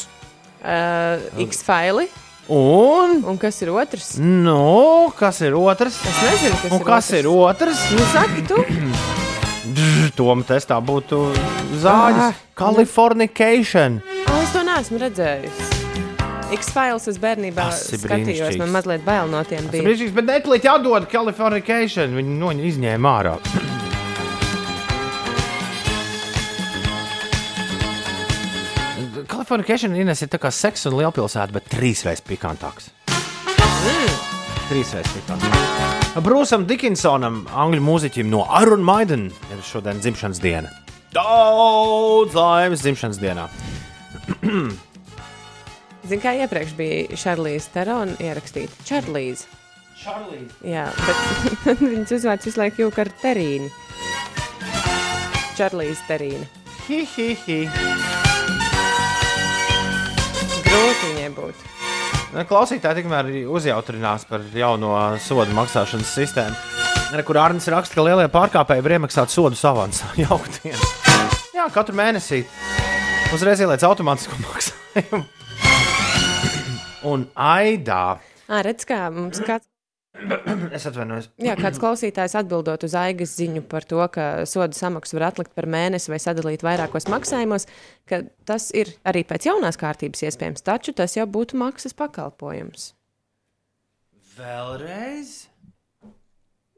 Uh, 0.62 1.22
X-Faili. 1.46 2.10
Un, 2.48 3.24
Un 3.26 3.36
kas 3.42 3.56
ir 3.62 3.70
otrs? 3.74 4.16
nu, 4.22 5.10
kas 5.18 5.40
ir 5.42 5.54
otrs? 5.58 5.96
Es 6.06 6.18
nezinu, 6.22 6.58
kas 6.62 6.72
Un 6.72 6.78
ir 6.80 6.84
kas 6.86 7.08
otrs. 7.10 7.18
ir 7.18 7.26
otrs? 7.26 7.80
Nu, 7.90 8.04
saki 8.12 8.42
tu. 8.46 8.60
Tom 10.16 10.44
testā 10.46 10.78
būtu 10.80 11.24
zāģis. 11.82 12.22
Ah, 12.30 12.34
Californication. 12.56 13.98
Oh, 14.30 14.38
es 14.42 14.52
to 14.54 14.62
neesmu 14.62 15.00
redzējusi. 15.02 15.72
X-Files 16.54 17.08
es 17.10 17.18
bērnībā 17.18 17.64
Tas 17.66 17.82
skatījos, 17.90 18.06
brīnišķīgs. 18.06 18.58
man 18.62 18.70
mazliet 18.70 19.02
bail 19.04 19.26
no 19.28 19.42
tiem 19.42 19.66
bija. 19.72 19.82
Brīžīs, 19.82 20.12
bet 20.14 20.28
Netflix 20.30 20.64
atdod 20.70 21.08
Californication. 21.10 22.14
Viņi 22.14 22.38
no 22.38 22.52
viņa 22.54 22.68
izņēma 22.70 23.16
ārā. 23.18 23.34
Californication 29.46 29.92
Ines 29.94 30.18
ir 30.24 30.30
tā 30.32 30.40
kā 30.42 30.50
seks 30.50 30.88
un 30.88 30.96
lielpilsēta, 30.98 31.54
bet 31.54 31.68
trīsreiz 31.70 32.18
pikantāks. 32.26 32.88
Trīsreiz 34.66 35.06
pikantāks. 35.14 36.16
Brūsam 36.26 36.64
Dickinsonam, 36.66 37.44
angļu 37.54 37.84
mūziķim 37.86 38.26
no 38.26 38.40
Iron 38.58 38.82
Maiden, 38.82 39.28
ir 39.54 39.62
šodien 39.62 40.02
dzimšanas 40.02 40.42
diena. 40.42 40.74
Daudz 41.14 42.34
laimes 42.34 42.82
dzimšanas 42.82 43.22
dienā. 43.22 43.46
Zini, 46.10 46.20
kā 46.26 46.34
iepriekš 46.42 46.74
bija 46.82 47.22
Šarlīze 47.22 47.70
Terona 47.78 48.18
ierakstīta? 48.18 48.82
Čarlīze. 48.90 49.46
Čārlīs. 50.02 50.58
Jā, 50.66 50.90
bet 51.06 51.86
viņas 51.94 52.18
uzvārds 52.18 52.50
visu 52.50 52.64
laiku 52.66 52.88
jūka 52.88 53.06
ar 53.06 53.14
terīni. 53.22 53.70
Čarlīze 55.54 56.02
Terīna. 56.10 56.50
Hi, 56.88 57.04
hi, 57.14 57.34
hi. 57.46 58.25
Būtu. 61.36 61.70
Nu, 62.32 62.42
Klausītāji 62.48 63.02
tikmēr 63.02 63.28
uzjautrinās 63.52 64.26
par 64.28 64.44
jauno 64.56 64.92
sodu 65.22 65.54
maksāšanas 65.56 66.14
sistēmu. 66.16 67.22
Kur 67.26 67.38
Arnēs 67.38 67.68
raksta, 67.70 67.94
ka 67.94 68.04
lielie 68.06 68.26
pārkāpēji 68.32 68.82
var 68.82 68.96
iemaksāt 68.96 69.32
sodu 69.32 69.58
avansā. 69.70 70.10
Jauktien. 70.24 70.80
Jā, 71.54 71.68
katru 71.74 71.94
mēnesi 71.98 72.42
uzreiz 73.36 73.62
ieliec 73.62 73.84
automātisku 73.86 74.40
maksājumu. 74.48 75.22
Un 77.06 77.28
aidā. 77.38 78.18
Ā, 78.50 78.62
redz, 78.66 78.86
kā 78.88 79.06
mums 79.14 79.38
kāds 79.46 79.68
Es 80.76 80.86
atvainojos. 80.88 81.28
Jā, 81.42 81.56
kāds 81.58 81.80
klausītājs 81.82 82.36
atbildot 82.40 82.86
uz 82.86 82.94
aigas 82.98 83.34
ziņu 83.38 83.64
par 83.70 83.86
to, 83.88 84.00
ka 84.12 84.46
soda 84.48 84.76
samaksu 84.76 85.18
var 85.18 85.28
atlikt 85.30 85.54
par 85.56 85.68
mēnesi 85.70 86.12
vai 86.12 86.20
sadalīt 86.22 86.64
vairākos 86.66 87.08
maksājumos, 87.12 87.68
ka 88.08 88.22
tas 88.48 88.70
ir 88.76 88.94
arī 89.08 89.24
pēc 89.28 89.48
jaunās 89.50 89.78
kārtības 89.80 90.24
iespējams, 90.28 90.64
taču 90.66 90.94
tas 90.96 91.16
jau 91.18 91.26
būtu 91.30 91.58
maksas 91.60 91.96
pakalpojums. 91.96 92.92
Vēlreiz? 94.36 95.36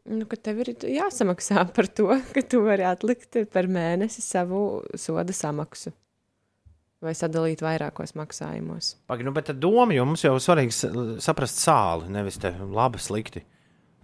Nu, 0.09 0.25
ka 0.25 0.39
tev 0.41 0.63
ir 0.63 0.73
jāsamaksā 0.89 1.67
par 1.77 1.89
to, 1.93 2.09
ka 2.33 2.43
tu 2.47 2.63
vari 2.65 2.87
atlikt 2.89 3.37
par 3.53 3.69
mēnesi 3.69 4.25
savu 4.25 4.83
soda 4.97 5.35
samaksu. 5.37 5.93
Vai 6.99 7.13
sadalīt 7.15 7.61
vairākos 7.63 8.17
maksājumos. 8.19 8.97
Pagaid, 9.07 9.29
nu, 9.29 9.33
bet 9.37 9.53
doma, 9.55 9.95
jo 9.95 10.07
mums 10.09 10.25
jau 10.25 10.33
svarīgi 10.43 10.75
saprast 11.23 11.61
sāli, 11.63 12.09
nevis 12.11 12.41
te 12.43 12.51
labi, 12.59 12.99
slikti. 12.99 13.45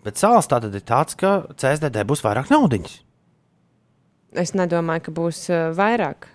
Bet 0.07 0.21
sāls 0.21 0.47
tā 0.47 0.61
tad 0.63 0.77
ir 0.77 0.85
tāds, 0.87 1.17
ka 1.19 1.41
CSDD 1.59 2.05
būs 2.07 2.23
vairāk 2.23 2.53
naudiņas. 2.55 2.95
Es 4.39 4.55
nedomāju, 4.55 5.09
ka 5.09 5.15
būs 5.17 5.43
uh, 5.51 5.67
vairāk. 5.75 6.29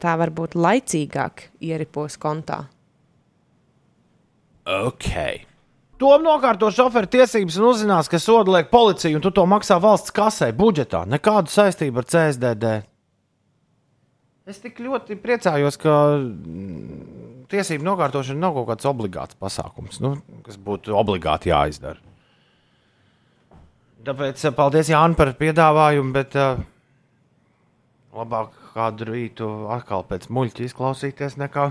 Tā 0.00 0.14
varbūt 0.20 0.56
laicīgāk 0.56 1.48
ieripos 1.64 2.16
kontā. 2.20 2.62
Ok. 4.68 5.08
Tom 5.98 6.22
nokārto 6.22 6.68
šoferu 6.70 7.08
tiesības 7.10 7.56
un 7.58 7.70
uzzinās, 7.72 8.08
ka 8.08 8.20
sodu 8.22 8.52
liek 8.54 8.68
policija, 8.70 9.16
un 9.16 9.24
tu 9.24 9.32
to 9.34 9.44
maksā 9.50 9.80
valsts 9.82 10.14
kasē, 10.14 10.52
budžetā. 10.56 11.02
Nekādu 11.10 11.50
saistību 11.50 12.00
ar 12.00 12.08
CSDD. 12.12 12.76
Es 14.48 14.62
tik 14.62 14.78
ļoti 14.80 15.18
priecājos, 15.20 15.76
ka 15.76 15.94
mm, 16.16 17.48
tiesību 17.52 17.84
nokārtošana 17.84 18.46
nav 18.46 18.54
kaut 18.56 18.70
kāds 18.70 18.88
obligāts 18.88 19.36
pasākums, 19.36 19.98
nu, 20.00 20.14
kas 20.46 20.56
būtu 20.56 20.96
obligāti 20.96 21.52
jāizdara. 21.52 22.00
Tāpēc 24.08 24.40
eh, 24.40 24.54
paldies 24.56 24.88
Jānis 24.88 25.18
par 25.18 25.34
piedāvājumu, 25.36 26.14
bet 26.14 26.36
uh, 26.40 26.62
labāk 28.16 28.54
kādu 28.72 29.10
rītu 29.10 29.50
atkal 29.74 30.06
pēc 30.08 30.30
muļķa 30.32 30.64
izklausīties 30.64 31.36
nekā, 31.42 31.68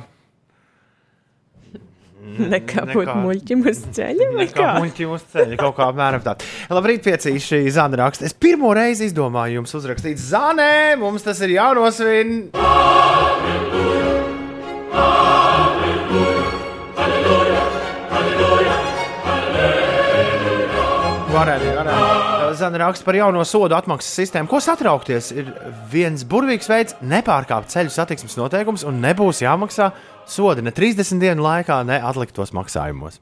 Nekā 2.38 2.84
būt 2.92 3.10
muļķim 3.24 3.64
uz 3.70 3.80
ceļa. 3.96 4.28
kā? 4.54 4.72
muļķim 4.82 5.14
uz 5.16 5.26
ceļa. 5.34 5.58
Kaut 5.62 5.78
kā 5.78 5.88
apmēram 5.92 6.24
tā. 6.26 6.36
Labrīt, 6.74 7.04
piecīši 7.06 7.64
Zana 7.74 8.02
raksta. 8.04 8.28
Es 8.28 8.36
pirmo 8.38 8.74
reizi 8.78 9.10
izdomāju 9.10 9.62
jums 9.62 9.78
uzrakstīt 9.78 10.22
Zanē, 10.22 10.98
mums 11.02 11.26
tas 11.26 11.42
ir 11.46 11.56
jānosvin. 11.58 12.50
Varētu, 21.38 21.74
varētu. 21.78 22.07
Zana 22.68 22.82
raksta 22.82 23.06
par 23.08 23.16
jauno 23.16 23.46
sodu 23.48 23.78
atmaksas 23.78 24.12
sistēmu. 24.20 24.50
Ko 24.52 24.60
satraukties? 24.60 25.30
Ir 25.32 25.54
viens 25.88 26.26
burvīgs 26.28 26.68
veids 26.68 26.98
nepārkāpt 27.00 27.72
ceļu 27.72 27.94
satiksmes 27.96 28.36
noteikumus 28.36 28.84
un 28.88 29.00
nebūs 29.00 29.40
jāmaksā 29.46 29.88
sodi 30.28 30.66
ne 30.66 30.74
30 30.76 31.22
dienu 31.24 31.46
laikā, 31.46 31.80
ne 31.88 32.02
atliktos 32.04 32.52
maksājumos. 32.58 33.22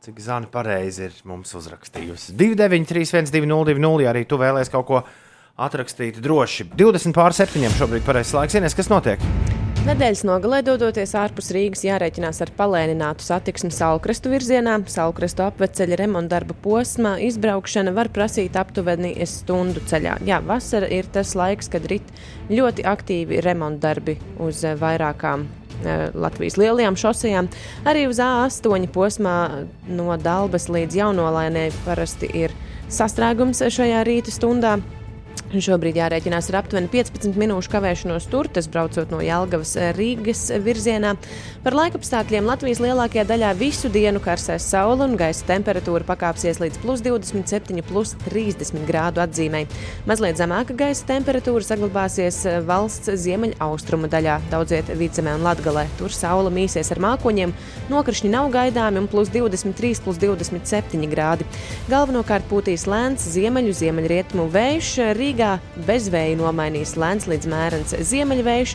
Cik 0.00 0.24
zāle 0.24 0.48
pareizi 0.48 1.10
ir 1.10 1.20
mums 1.28 1.52
uzrakstījusi. 1.60 2.32
293, 2.40 3.28
1202, 3.36 4.06
ja 4.06 4.14
arī 4.14 4.24
tu 4.24 4.40
vēlēsies 4.40 4.72
kaut 4.72 4.88
ko 4.88 5.04
atrakstīt 5.60 6.22
droši. 6.24 6.70
20 6.72 7.12
pār 7.20 7.36
7 7.36 7.68
šobrīd 7.76 8.00
ir 8.00 8.08
pareizais 8.08 8.38
laiks. 8.40 8.56
Zinās, 8.56 8.78
kas 8.78 8.88
notiek? 8.88 9.57
Nedēļas 9.86 10.24
nogalē 10.26 10.58
dodoties 10.66 11.12
ārpus 11.14 11.52
Rīgas 11.54 11.84
jārēķinās 11.86 12.40
ar 12.42 12.50
palēninātu 12.58 13.22
satiksmi 13.22 13.70
Salkrastu 13.72 14.32
virzienā. 14.32 14.74
Salkrastu 14.90 15.44
apveceļa 15.46 15.98
remonta 16.00 16.34
darba 16.34 16.56
posmā 16.64 17.14
izbraukšana 17.28 17.94
var 17.94 18.10
prasīt 18.10 18.58
aptuveni 18.58 19.14
stundu 19.22 19.84
ceļā. 19.86 20.16
Jā, 20.26 20.40
vasara 20.44 20.90
ir 20.90 21.06
tas 21.14 21.36
laiks, 21.38 21.70
kad 21.70 21.86
rit 21.92 22.10
ļoti 22.50 22.88
aktīvi 22.90 23.38
remonta 23.46 23.86
darbi 23.86 24.18
uz 24.42 24.64
eh, 24.66 24.74
vairākām 24.80 25.46
eh, 25.46 26.08
Latvijas 26.10 26.58
lielajām 26.58 26.98
šosejām. 26.98 27.50
Arī 27.86 28.08
uz 28.10 28.18
A8 28.24 28.90
posmā 28.90 29.38
no 29.86 30.10
Dabas 30.18 30.66
līdz 30.74 31.04
Jaunolainē 31.04 31.68
parasti 31.86 32.34
ir 32.34 32.56
sastrēgums 32.90 33.62
šajā 33.62 34.02
rīta 34.10 34.34
stundā. 34.34 34.80
Šobrīd 35.48 35.96
jārēķinās 35.96 36.50
ar 36.50 36.58
aptuveni 36.60 36.90
15 36.92 37.38
minūšu 37.40 37.70
kavēšanos 37.72 38.26
tur, 38.28 38.50
tas 38.52 38.66
braucot 38.68 39.08
no 39.08 39.22
Jālgavas 39.24 39.70
Rīgas 39.96 40.42
virzienā. 40.60 41.14
Par 41.64 41.72
laikapstākļiem 41.72 42.44
Latvijas 42.44 42.82
lielākajā 42.84 43.24
daļā 43.30 43.54
visu 43.56 43.88
dienu 43.88 44.20
karsēs 44.20 44.66
saule 44.68 45.06
un 45.06 45.16
gaisa 45.16 45.46
temperatūra 45.48 46.04
pakāpsies 46.04 46.60
līdz 46.60 46.82
plus 46.82 47.00
27, 47.06 47.80
plus 47.88 48.12
30 48.26 48.84
grādu 48.90 49.22
atzīmē. 49.24 49.62
Mazliet 50.10 50.36
zemāka 50.36 50.76
gaisa 50.76 51.08
temperatūra 51.08 51.64
saglabāsies 51.64 52.42
valsts 52.68 53.08
ziemeļaustrumu 53.24 54.12
daļā, 54.12 54.36
daudziet 54.52 54.92
Vicemē 55.00 55.38
un 55.38 55.48
Latgalē. 55.48 55.86
Tur 55.96 56.12
saule 56.12 56.52
mīsies 56.52 56.92
ar 56.92 57.00
mākoņiem, 57.06 57.56
nokrišņi 57.88 58.34
nav 58.36 58.52
gaidāmi 58.52 59.00
un 59.00 59.08
plus 59.08 59.32
23, 59.32 60.04
plus 60.04 60.20
27 60.20 61.08
grādi. 61.08 61.48
Galvenokārt 61.88 62.44
pūtīs 62.52 62.84
lēns 62.84 63.24
ziemeļu 63.32 63.72
ziemeļrietumu 63.80 64.48
vējš. 64.52 64.94
Rīgā 65.38 65.84
bezvēju 65.86 66.34
nomainīs 66.40 66.96
lēns 66.98 67.28
līdz 67.30 67.46
mērens 67.46 67.92
ziemeļvējš 68.08 68.72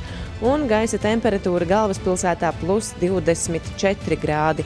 un 0.47 0.61
gaisa 0.70 0.95
temperatūra 0.95 1.68
galvaspilsētā 1.68 2.53
plus 2.61 2.93
24 3.01 4.16
grādi. 4.22 4.64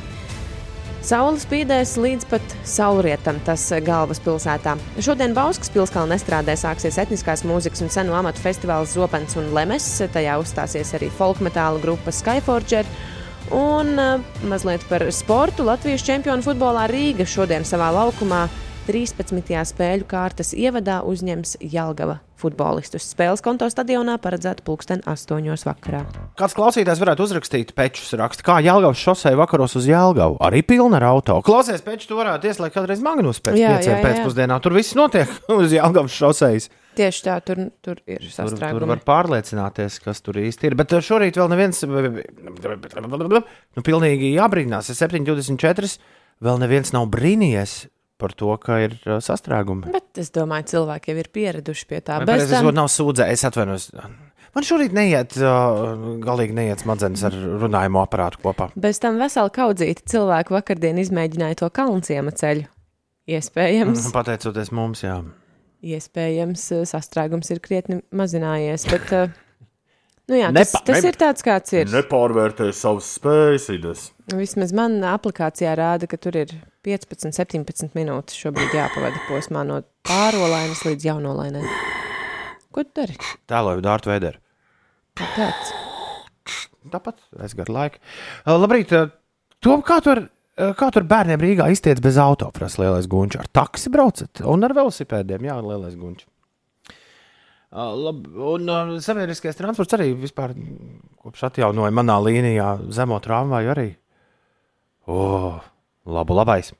Saula 1.01 1.41
spīdēs 1.41 1.95
līdz 1.97 2.27
pat 2.29 2.53
saulrietam, 2.69 3.39
tas 3.47 3.63
galvaspilsētā. 3.81 4.75
Šodien 5.01 5.33
Bauskas 5.33 5.73
pilskalna 5.73 6.13
nestrādē 6.13 6.53
sāksies 6.53 7.01
etniskās 7.01 7.41
mūzikas 7.41 7.81
un 7.81 7.89
senu 7.89 8.13
amatu 8.13 8.45
festivāls 8.45 8.93
Zopens 8.93 9.33
un 9.41 9.49
Lemes. 9.57 9.89
Tajā 10.13 10.37
uzstāsies 10.37 10.93
arī 10.99 11.09
folkmetāla 11.09 11.81
grupa 11.81 12.13
Skyforger. 12.13 12.85
Un 13.57 13.93
uh, 13.97 14.21
mazliet 14.45 14.85
par 14.85 15.09
sportu. 15.09 15.65
Latvijas 15.65 16.05
čempionu 16.05 16.45
futbolā 16.45 16.85
Rīga 16.93 17.25
šodien 17.25 17.65
savā 17.65 17.89
laukumā 17.95 18.45
13. 18.87 19.43
spēļu 19.67 20.05
kārtas 20.07 20.53
ievadā 20.55 21.01
uzņems 21.03 21.57
Jelgava 21.59 22.21
futbolistus. 22.39 23.03
Spēles 23.11 23.41
konto 23.43 23.67
stadionā 23.67 24.13
paredzēta 24.23 24.63
pulksten 24.63 25.01
8. 25.03 25.41
vakarā. 25.67 26.05
Kāds 26.39 26.55
klausītājs 26.55 27.01
varētu 27.03 27.25
uzrakstīt 27.25 27.73
pečus, 27.75 28.13
raksta, 28.15 28.45
kā 28.47 28.55
Jālgavas 28.63 29.01
šosei 29.01 29.33
vakaros 29.35 29.75
uz 29.75 29.89
Jālgavu. 29.91 30.37
Arī 30.39 30.61
pilna 30.63 31.01
ar 31.01 31.07
auto. 31.09 31.41
Klausies, 31.43 31.83
peču, 31.83 32.07
tu 32.13 32.19
varētu 32.19 32.47
ieslēgt 32.47 32.77
kādreiz 32.77 33.01
Magnus 33.03 33.41
pēc 33.43 33.57
Jā, 33.59 33.73
pieciem 33.75 33.91
jā, 33.91 33.97
jā. 33.97 34.05
pēcpusdienā. 34.05 34.59
Tur 34.63 34.77
viss 34.77 34.95
notiek 34.95 35.35
uz 35.57 35.75
Jālgavas 35.75 36.15
šoseis. 36.15 36.69
Tieši 36.95 37.27
tā, 37.27 37.35
tur, 37.43 37.65
tur 37.83 37.99
ir 38.07 38.23
Tur, 38.23 38.29
tur 38.29 38.37
sastrēgumi. 38.37 38.91
var 38.93 39.03
pārliecināties, 39.11 39.99
kas 40.07 40.23
tur 40.23 40.39
īsti 40.45 40.71
ir. 40.71 40.77
Bet 40.79 40.95
uh, 40.95 41.03
šorīt 41.03 41.35
vēl 41.35 41.51
neviens, 41.51 41.83
nu, 41.83 43.83
pilnīgi 43.83 44.31
jābrīnās. 44.37 44.95
Ir 44.95 45.01
7,24. 45.03 45.93
Vēl 46.47 46.59
neviens 46.61 46.93
nav 46.93 47.09
brīnījies 47.11 47.79
par 48.21 48.33
to, 48.37 48.53
ka 48.61 48.79
ir 48.83 48.95
uh, 49.05 49.17
sastrēgumi. 49.23 49.91
Bet 49.93 50.21
es 50.21 50.31
domāju, 50.35 50.71
cilvēki 50.73 51.13
jau 51.13 51.19
ir 51.21 51.29
pieraduši 51.33 51.89
pie 51.89 52.01
tā. 52.01 52.21
Vai 52.23 52.37
Bez 52.37 52.49
tam, 52.51 52.69
nav 52.75 52.89
sūdzē, 52.91 53.29
es 53.33 53.45
atvainojos. 53.47 53.91
Man 54.57 54.65
šorīt 54.65 54.95
neiet, 54.95 55.35
uh, 55.37 56.17
galīgi 56.23 56.55
neiet 56.57 56.81
smadzenes 56.81 57.21
ar 57.27 57.35
runājumu 57.61 58.01
aparātu 58.01 58.41
kopā. 58.41 58.71
bez 58.73 58.97
tam 59.03 59.19
vesela 59.21 59.51
kaudzīta 59.53 60.05
cilvēku 60.09 60.55
vakardien 60.55 60.97
izmēģināja 61.03 61.61
to 61.61 61.69
kalnciema 61.69 62.33
ceļu. 62.33 62.65
Iespējams, 63.27 64.05
Pateicoties 64.15 64.71
mums, 64.71 65.01
jā. 65.03 65.17
iespējams 65.83 66.63
eh, 66.77 66.85
sastrēgums 66.87 67.51
ir 67.51 67.59
krietni 67.59 67.99
mazinājies. 68.15 68.87
Bet, 68.87 69.11
nu 70.27 70.35
jā, 70.39 70.49
tas, 70.53 70.73
Nepa- 70.73 70.81
tas 70.89 71.01
ne- 71.03 71.09
ir 71.11 71.17
tāds, 71.21 71.43
kāds 71.45 71.73
ir. 71.77 71.91
Nepārvērtē 71.93 72.69
savas 72.75 73.09
spējas, 73.17 73.67
Idas. 73.75 74.05
Vismaz 74.33 74.73
man 74.75 74.99
aplikācijā 75.07 75.75
rāda, 75.79 76.07
ka 76.11 76.17
tur 76.19 76.35
ir 76.35 76.51
15, 76.83 77.31
17 77.35 77.93
minūtes 77.95 78.35
šobrīd 78.35 78.75
jāpavada 78.75 79.21
posmā 79.29 79.63
no 79.67 79.81
pārolainas 80.07 80.83
līdz 80.87 81.07
jaunolainai. 81.11 81.63
Ko 82.75 82.83
tu 82.83 82.91
dari? 83.01 83.15
Tēloju 83.49 83.81
Dārtu 83.85 84.11
Vēderu. 84.11 84.37
Kāpēc? 85.17 85.71
Tāpat 86.91 87.17
es 87.43 87.55
garu 87.57 87.73
laiku. 87.75 87.99
Labrīt, 88.47 88.91
Tom, 89.63 89.81
kā 89.81 89.97
tur, 90.05 90.27
kā 90.77 90.87
tur 90.93 91.03
bērniem 91.09 91.41
Rīgā 91.41 91.65
iztiec 91.73 91.99
bez 92.03 92.19
auto, 92.21 92.51
prasa 92.53 92.83
lielais 92.83 93.07
gunčs. 93.09 93.39
Ar 93.41 93.47
taksi 93.63 93.89
braucat 93.91 94.43
un 94.45 94.63
ar 94.67 94.75
velosipēdiem, 94.77 95.47
jā, 95.49 95.55
lielais 95.65 95.95
gunčs. 95.97 96.27
Lab, 97.75 98.27
un 98.31 98.69
sabiedriskais 99.03 99.57
transports 99.59 99.97
arī 99.97 100.13
vispār 100.15 100.53
kopš 101.19 101.49
atjaunoja 101.49 101.91
manā 101.91 102.15
līnijā 102.23 102.69
zemo 102.95 103.17
tramvaju 103.19 103.73
arī. 103.73 103.89
O, 105.07 105.17
labu 106.07 106.37
labais. 106.37 106.71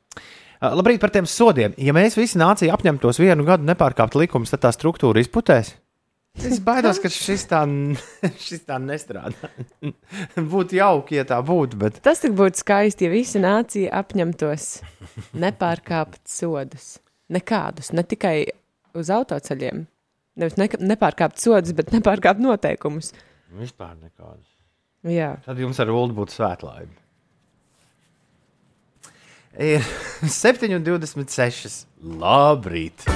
Labrīt 0.62 1.02
par 1.02 1.12
tiem 1.14 1.28
sodiem. 1.30 1.76
Ja 1.78 1.94
mēs 1.94 2.16
visi 2.18 2.40
nācija 2.40 2.74
apņemtos 2.74 3.20
vienu 3.20 3.46
gadu 3.46 3.68
nepārkāpt 3.68 4.16
likumus, 4.18 4.54
tad 4.54 4.64
tā 4.64 4.72
struktūra 4.74 5.22
izputēs. 5.22 5.76
Es 6.38 6.62
baidos, 6.62 7.00
ka 7.02 7.10
šis 7.12 7.44
tā, 7.50 7.64
šis 8.48 8.64
tā 8.70 8.78
nestrādā. 8.82 9.50
būtu 10.54 10.80
jauki, 10.80 11.18
ja 11.20 11.26
tā 11.28 11.42
būtu, 11.44 11.82
bet 11.82 12.00
Tas 12.06 12.24
būtu 12.24 12.62
skaisti, 12.62 13.10
ja 13.10 13.14
visa 13.14 13.42
nācija 13.44 13.92
apņemtos 14.00 14.70
nepārkāpt 15.44 16.24
sodus. 16.30 16.98
Nekādus, 17.34 17.92
ne 17.92 18.06
tikai 18.08 18.38
uz 18.96 19.12
autoceļiem. 19.12 19.84
Nevis 20.38 20.58
ne, 20.60 20.68
nepārkāpt 20.94 21.42
sodus, 21.42 21.74
bet 21.78 21.90
nepārkāpt 21.96 22.42
noteikumus. 22.44 23.12
vispār 23.58 23.96
nekādas. 23.98 24.46
Jā, 25.08 25.36
Tad 25.46 25.60
jums 25.62 25.78
ar 25.82 25.90
Ulu 25.94 26.14
būtu 26.18 26.36
svētlaime. 26.38 26.94
Ir 29.58 29.82
7,26. 30.30 31.86
Labrīt! 32.22 33.08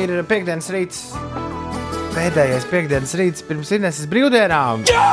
Ir 0.00 0.12
piekdienas 0.30 0.68
rīts, 0.72 1.00
pēdējais 2.14 2.64
piekdienas 2.70 3.12
rīts 3.18 3.42
pirms 3.44 3.72
Ineses 3.74 4.06
brīvdienām. 4.10 4.84
Jā! 4.88 5.08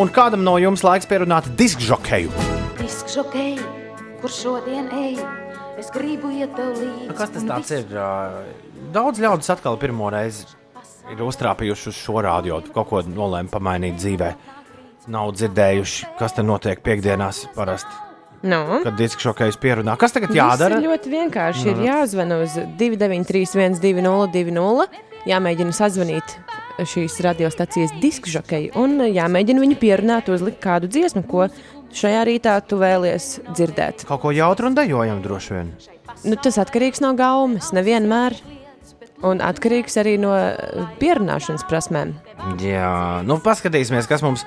Un 0.00 0.08
kādam 0.10 0.42
no 0.46 0.56
jums 0.58 0.82
laiks 0.82 1.06
pierunāt 1.06 1.46
diskžokeju? 1.60 2.32
Diskžokei, 2.80 3.52
kur 4.22 4.32
šodien 4.32 4.88
ej, 4.96 5.20
es 5.78 5.90
gribu 5.94 6.30
iet 6.34 6.54
tev 6.56 6.74
līdzi. 6.76 7.08
Nu, 7.08 7.16
kas 7.18 7.32
tas 7.34 7.46
tāds 7.48 7.72
ir? 7.74 7.88
Daudz 8.94 9.22
ļaudis 9.22 9.50
atkal 9.54 9.78
pirmo 9.80 10.10
reizi 10.12 10.46
ir 11.12 11.20
uztrāpījuši 11.24 11.90
uz 11.90 11.98
šo 11.98 12.22
rādio, 12.24 12.60
kaut 12.74 12.90
ko 12.90 13.02
nolēma 13.08 13.52
pamainīt 13.52 13.98
dzīvē. 14.00 14.32
Nav 15.12 15.34
dzirdējuši, 15.36 16.14
kas 16.18 16.32
te 16.32 16.44
notiek 16.46 16.80
piekdienās 16.80 17.42
parasti, 17.52 17.92
nu. 18.48 18.80
kad 18.86 18.96
diskžokejs 18.96 19.58
pierunā. 19.60 19.98
Kas 20.00 20.16
tagad 20.16 20.32
jādara? 20.32 20.78
ir 20.80 20.88
ļoti 20.88 21.12
vienkārši. 21.12 21.66
Ir 21.74 21.82
jāzvan 21.90 22.32
uz 22.38 22.56
293, 22.80 23.76
202, 23.84 24.88
jāmēģina 25.28 25.76
sazvanīt 25.76 26.38
šīs 26.82 27.20
radiostacijas 27.22 27.92
diskžokeju 28.02 28.72
un 28.80 29.04
jāmēģina 29.06 29.62
viņu 29.62 29.78
pierunāt, 29.78 30.32
uzlikt 30.32 30.62
kādu 30.64 30.88
dziesmu, 30.90 31.22
ko 31.28 31.46
šajā 31.94 32.24
rītā 32.28 32.58
tu 32.68 32.78
vēlies 32.80 33.38
dzirdēt. 33.52 34.04
Kaut 34.08 34.22
ko 34.24 34.34
jautru 34.34 34.70
un 34.70 34.76
dejojam 34.78 35.22
droši 35.24 35.56
vien. 35.56 35.72
Nu, 36.24 36.36
tas 36.40 36.58
atkarīgs 36.62 37.02
no 37.04 37.14
gaumas, 37.18 37.72
nevienmēr. 37.76 38.36
Un 39.24 39.40
atkarīgs 39.40 39.96
arī 40.02 40.18
no 40.20 40.34
eh, 40.36 40.84
pierunāšanas 41.00 41.64
prasmēm. 41.70 42.12
Jā, 42.60 43.22
nu 43.24 43.38
paskatīsimies, 43.40 44.08
kas 44.10 44.24
mums, 44.26 44.44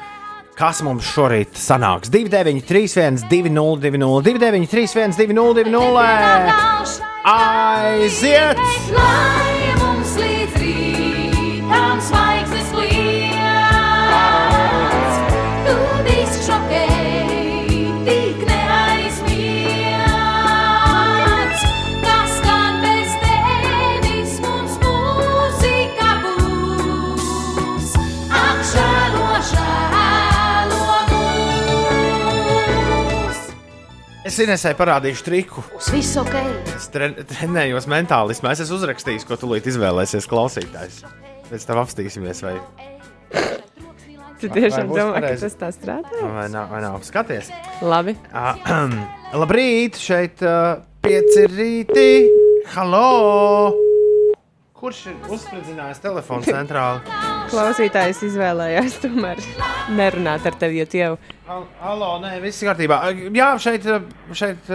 kas 0.60 0.84
mums 0.86 1.08
šorīt 1.16 1.58
sanāks. 1.58 2.12
293, 2.14 3.26
202, 3.32 3.92
293, 4.30 5.18
202, 5.18 6.08
aiziet! 7.34 8.66
Lai 8.94 9.57
Es 34.28 34.36
Inesai 34.44 34.74
parādīšu 34.76 35.24
triku. 35.24 35.62
Būs 35.72 35.88
viss 35.94 36.18
ok, 36.20 36.34
Es 36.76 36.90
tre 36.92 37.08
trenējos 37.16 37.88
mentālismā. 37.88 38.52
Es 38.52 38.66
esmu 38.66 38.82
uzrakstījis, 38.82 39.24
ko 39.28 39.38
tūlīt 39.40 39.70
izvēlēsies 39.72 40.28
klausītājs. 40.28 40.98
Pēc 41.48 41.68
tam 41.70 41.80
apstīsimies, 41.80 42.44
vai, 42.44 42.58
Tu 44.38 44.52
tiešām 44.54 44.92
domā, 44.92 45.22
ka 45.24 45.32
tas 45.40 45.56
tā 45.58 45.72
strādā? 45.74 46.12
vai, 46.22 46.46
nav, 46.54 46.68
vai 46.70 46.82
nav. 46.84 47.00
Skaties! 47.08 47.50
Labi. 47.82 48.18
Ah, 48.36 48.60
Labrīt, 49.40 49.98
šeit 49.98 50.44
uh, 50.46 50.84
pieci 51.02 51.48
rīti. 51.50 52.10
Halo! 52.76 53.72
Kurš 54.78 55.08
ir 55.10 55.34
uzspridzinājis 55.34 56.04
telefonu 56.04 56.46
centrāli? 56.46 57.02
Klausītājs 57.52 58.20
izvēlējās 58.28 58.98
tomēr 59.04 59.40
nerunāt 59.96 60.46
ar 60.50 60.56
tevi, 60.60 60.82
jo 60.82 60.86
tie 60.92 61.04
jau 61.06 61.14
Al- 61.48 61.68
Halo, 61.80 62.10
nē, 62.20 62.34
viss 62.44 62.60
kārtībā. 62.68 62.98
Jā, 63.36 63.54
šeit, 63.64 63.86
šeit 64.36 64.68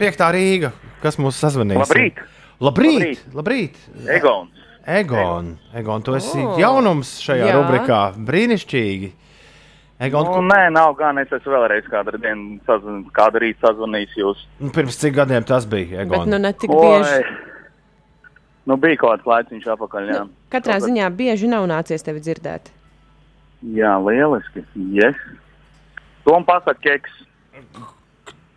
piektā 0.00 0.30
Rīga. 0.32 0.70
Kas 1.02 1.18
mūs 1.20 1.36
sazvanīs? 1.42 1.82
Labrīt! 1.84 2.22
Labrīt! 2.64 3.20
Labrīt! 3.36 3.76
Egons! 4.08 4.62
Egon, 4.84 5.54
Egon, 5.72 6.02
tu 6.04 6.12
esi 6.12 6.42
O. 6.44 6.56
jaunums 6.60 7.14
šajā 7.24 7.46
Jā. 7.48 7.52
rubrikā. 7.56 8.00
Brīnišķīgi. 8.20 9.08
Egon, 10.04 10.26
Nu, 10.28 10.42
nē, 10.44 10.66
nav 10.74 10.90
gan. 10.98 11.16
Es 11.22 11.30
esmu 11.32 11.54
vēlreiz 11.54 11.86
kādu 11.88 12.18
dienu, 12.20 12.58
sazvan, 12.68 12.98
kādu 13.16 13.40
rītu 13.40 13.62
sazvanījis 13.64 14.16
jūs. 14.20 14.42
nu, 14.60 14.68
pirms 14.76 14.98
cik 15.00 15.14
gadiem 15.16 15.44
tas 15.48 15.64
bija? 15.64 16.04
Bet 16.04 16.12
Egon? 16.12 16.28
nu 16.28 16.38
ne 16.38 16.52
tik 16.52 16.68
bieži. 16.68 17.22
Nu, 18.66 18.76
bija 18.80 18.96
kaut 18.96 19.20
kāds 19.20 19.28
laiciņš 19.28 19.66
apakaļ. 19.74 20.06
Jā, 20.08 20.20
Nu, 20.24 20.30
katrā 20.52 20.78
ziņā 20.80 21.08
bieži 21.16 21.48
nav 21.52 21.66
nācies 21.68 22.02
tevi 22.06 22.20
dzirdēt. 22.24 22.70
jā 23.74 23.92
lieliski. 24.04 24.64
Yes. 24.74 25.16
Tom 26.24 26.44
pasaka 26.48 26.80
keks. 26.80 27.10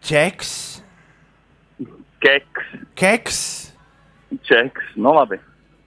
Čeks, 0.08 0.51
Keks. 2.24 2.64
keks. 2.95 3.39
Čeks. 4.47 4.93
Nu, 4.95 5.12
labi. 5.14 5.38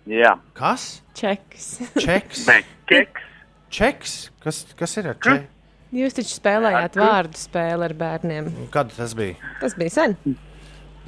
Jā. 0.07 0.35
Kas? 0.55 1.03
Čeks. 1.17 1.71
Čeks. 1.99 2.45
Nē, 2.49 2.59
keks. 2.87 3.25
Čeks. 3.71 4.13
Kas, 4.45 4.61
kas 4.77 4.97
ir 5.01 5.09
ar 5.13 5.19
čeku? 5.21 5.49
Jūs 5.91 6.15
taču 6.15 6.31
spēlējāt 6.37 6.97
vārdu 7.01 7.41
spēli 7.41 7.89
ar 7.89 7.95
bērniem. 7.99 8.53
Kad 8.71 8.93
tas 8.95 9.15
bija? 9.19 9.35
Tas 9.61 9.75
bija 9.79 9.91
sen. 9.91 10.15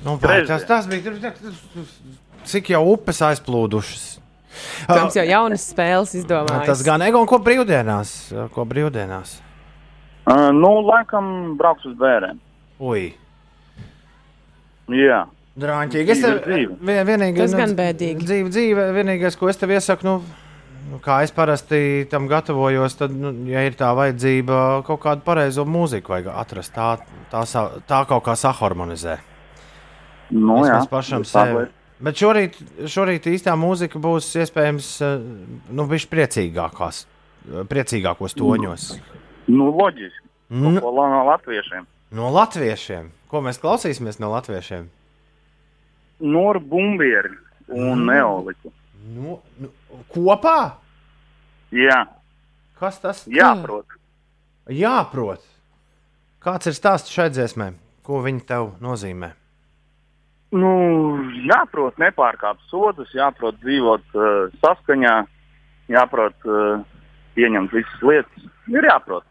Nu, 0.03 0.17
vai, 0.19 0.41
tas, 0.49 0.65
tas 0.67 0.89
bija. 0.91 1.13
Cik 2.49 2.70
jau 2.74 2.82
upes 2.93 3.20
aizplūdušas? 3.22 4.09
Mums 4.90 5.14
jau 5.16 5.24
jaunas 5.24 5.62
spēles 5.72 6.12
izdomājas. 6.18 6.66
Tas 6.68 6.82
gan 6.86 7.03
Egon, 7.07 7.26
ko 7.30 7.38
brīvdienās? 7.43 8.11
Ko 8.53 8.64
brīvdienās? 8.68 9.38
Uh, 10.28 10.51
nu, 10.55 10.74
laikam 10.86 11.57
brauks 11.59 11.86
uz 11.88 11.97
bērēm. 11.99 12.36
Ui, 12.82 13.09
Jā. 14.93 15.24
drāmķīgi. 15.59 16.12
Es 16.14 16.20
tev 16.22 16.45
vien- 16.47 17.07
vienīgais. 17.07 17.51
Tas 17.51 17.55
gan 17.59 17.74
bēdīgi. 17.78 18.22
Dzīve, 18.26 18.51
dzīve, 18.53 18.86
vienīgais, 18.99 19.36
ko 19.38 19.49
es 19.49 19.57
tev 19.57 19.70
iesaku, 19.74 20.05
nu, 20.05 20.14
nu, 20.90 20.99
kā 21.03 21.22
es 21.24 21.30
parasti 21.34 22.07
tam 22.11 22.28
gatavojos, 22.28 22.97
tad, 22.99 23.11
nu, 23.14 23.32
ja 23.51 23.64
ir 23.66 23.72
tā 23.78 23.90
vajadzība, 23.97 24.84
kaut 24.86 25.01
kādu 25.01 25.22
pareizo 25.26 25.64
mūziku 25.64 26.14
vajag 26.14 26.30
atrast. 26.34 26.74
Tā, 26.74 26.99
tā, 27.32 27.47
sa- 27.47 27.70
tā 27.88 28.05
kaut 28.07 28.24
kā 28.24 28.34
saharmonizē. 28.36 29.18
Nu, 30.30 30.62
jā. 30.64 30.78
Vismaz 30.78 30.88
pašam 30.88 31.22
Tas 31.26 31.30
sev. 31.34 31.57
tā 31.57 31.68
Bet 32.03 32.18
šorīt, 32.18 32.57
šorīt 32.90 33.28
īstā 33.30 33.55
mūzika 33.59 34.00
būs 34.03 34.32
iespējams, 34.42 34.86
eh, 35.07 35.20
nu, 35.70 35.84
viņš 35.86 36.07
priecīgākās, 36.11 37.05
priecīgākos 37.70 38.34
toņos. 38.34 38.88
Nu, 39.48 39.70
loģiski. 39.70 40.26
Nu, 40.50 40.74
Ko 40.80 40.90
la- 40.90 41.09
no 41.11 41.22
latviešiem. 41.30 41.86
no 42.12 42.30
latviešiem. 42.30 43.11
Ko 43.28 43.40
mēs 43.40 43.59
klausīsimies 43.62 44.18
no 44.20 44.28
latviešiem? 44.34 44.88
Noru 46.20 46.61
bumbieri 46.61 47.30
un 47.68 47.98
Mm. 47.98 48.07
neoliku. 48.11 48.72
Nu, 49.14 49.40
nu, 49.59 49.68
kopā? 50.12 50.72
Jā. 51.72 52.07
Kas 52.78 52.98
tas 53.00 53.24
Jāprot. 53.26 53.84
Jāprot. 54.68 55.40
Kāds 56.42 56.66
ir 56.66 56.72
stāsts 56.72 57.11
šai 57.11 57.30
dziesmai? 57.30 57.74
Ko 58.03 58.22
viņi 58.22 58.44
tev 58.46 58.72
nozīmē? 58.80 59.32
Nu, 60.53 60.70
jāprot 61.48 61.96
nepārkāpt 62.00 62.64
sodus, 62.68 63.12
jāprot 63.16 63.57
dzīvot 63.62 64.16
uh, 64.18 64.50
saskaņā, 64.61 65.14
jāprot 65.92 66.48
uh, 66.48 66.82
pieņemt 67.36 67.72
visas 67.72 68.03
lietas. 68.05 68.50
Ir 68.68 68.84
jāprot. 68.84 69.24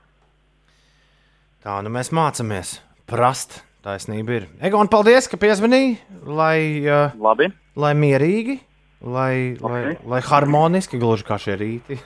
Tā 1.61 1.77
nu 1.85 1.93
mēs 1.93 2.09
mācāmies 2.15 2.79
prast. 3.09 3.61
Taisnība 3.81 4.35
ir. 4.37 4.43
Egon, 4.61 4.85
paldies, 4.93 5.25
ka 5.25 5.39
piezvanīji, 5.41 5.95
lai, 6.29 6.57
uh, 6.85 7.15
Labi. 7.17 7.47
lai 7.81 7.95
mierīgi, 7.97 8.59
lai, 9.01 9.57
lai, 9.57 9.95
lai 10.05 10.21
harmoniski, 10.27 10.99
gluži 11.01 11.25
kā 11.25 11.39
šie 11.41 11.57
rīti. 11.57 11.97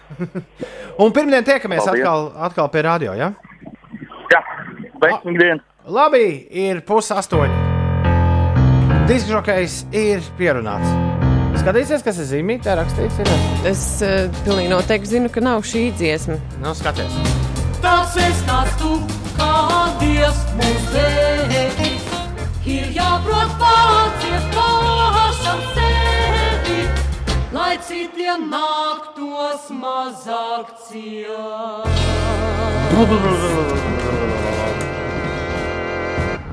Un 1.03 1.11
pirmdien 1.11 1.43
tiekamies 1.43 1.83
Paldies. 1.83 1.99
atkal, 1.99 2.31
atkal 2.47 2.71
pie 2.71 2.87
radio. 2.87 3.19
Ja? 3.19 3.33
Jā, 4.31 4.43
veiksmīgi 5.03 5.43
dienu. 5.43 5.71
Labi, 5.99 6.25
ir 6.63 6.79
pus 6.87 7.11
Diskžokejs 9.05 9.83
ir 9.93 10.23
pierunāts. 10.33 10.89
Skatīsies, 11.61 12.01
kas 12.01 12.17
ir 12.23 12.25
zīmītē 12.25 12.73
rakstīts. 12.79 13.19
Ir. 13.21 13.27
Es 13.69 13.83
uh, 14.01 14.25
pilnīgi 14.47 14.71
noteikti 14.71 15.11
zinu, 15.11 15.29
ka 15.29 15.43
nav 15.45 15.61
šī 15.69 15.83
dziesma. 15.93 16.39
Nu, 16.63 16.73
skaties. 16.73 17.13
Tas 17.83 18.17
es 18.17 18.41
kāds 18.47 18.73
tu, 18.81 18.95
kā 19.37 19.51
Dievs 20.01 20.41
mūs 20.57 20.87
dēļ. 20.95 21.53
Ir 22.65 22.87
jāprot 22.97 23.53
pācies 23.61 24.45
pašam 24.55 25.61
sevi. 25.75 26.79
lai 27.53 27.77
citiem 27.85 28.49
nāktos 28.49 29.69
mazāk 29.69 30.73
ciest. 30.89 31.93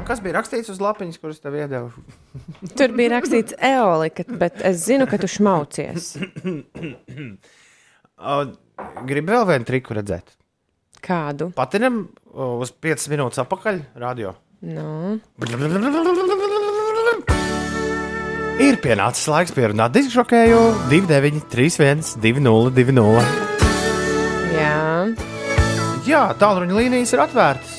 Kas 0.07 0.21
bija 0.23 0.35
rakstīts 0.41 0.71
uz 0.73 0.79
lapiņas, 0.83 1.19
kuras 1.23 1.39
tev 1.43 1.55
iedeva? 1.59 1.91
Tur 2.79 2.91
bija 2.97 3.11
rakstīts 3.15 3.53
eolika, 3.63 4.23
bet 4.41 4.55
es 4.67 4.77
zinu, 4.89 5.05
ka 5.11 5.17
tu 5.23 5.29
šmaucies. 5.31 6.03
Gribu 9.09 9.29
vēl 9.35 9.45
vienu 9.51 9.65
triku 9.69 9.91
redzēt. 9.99 10.27
Kādu? 11.03 11.45
Patinam 11.57 11.95
uz 12.33 12.71
5 12.83 13.09
minūtes 13.13 13.39
atpakaļ 13.43 13.77
radio. 14.03 14.29
Nu, 14.63 15.19
Ir 18.63 18.77
pienācis 18.79 19.27
laiks 19.33 19.51
pierunāt 19.57 19.91
diskžokēju 19.97 20.59
29, 20.93 21.41
31, 21.51 22.05
20, 22.23 22.71
20. 22.77 23.01
jā. 24.55 24.77
Jā, 26.07 26.23
tālruņa 26.39 26.75
līnijas 26.79 27.11
ir 27.17 27.21
atvērtas. 27.25 27.73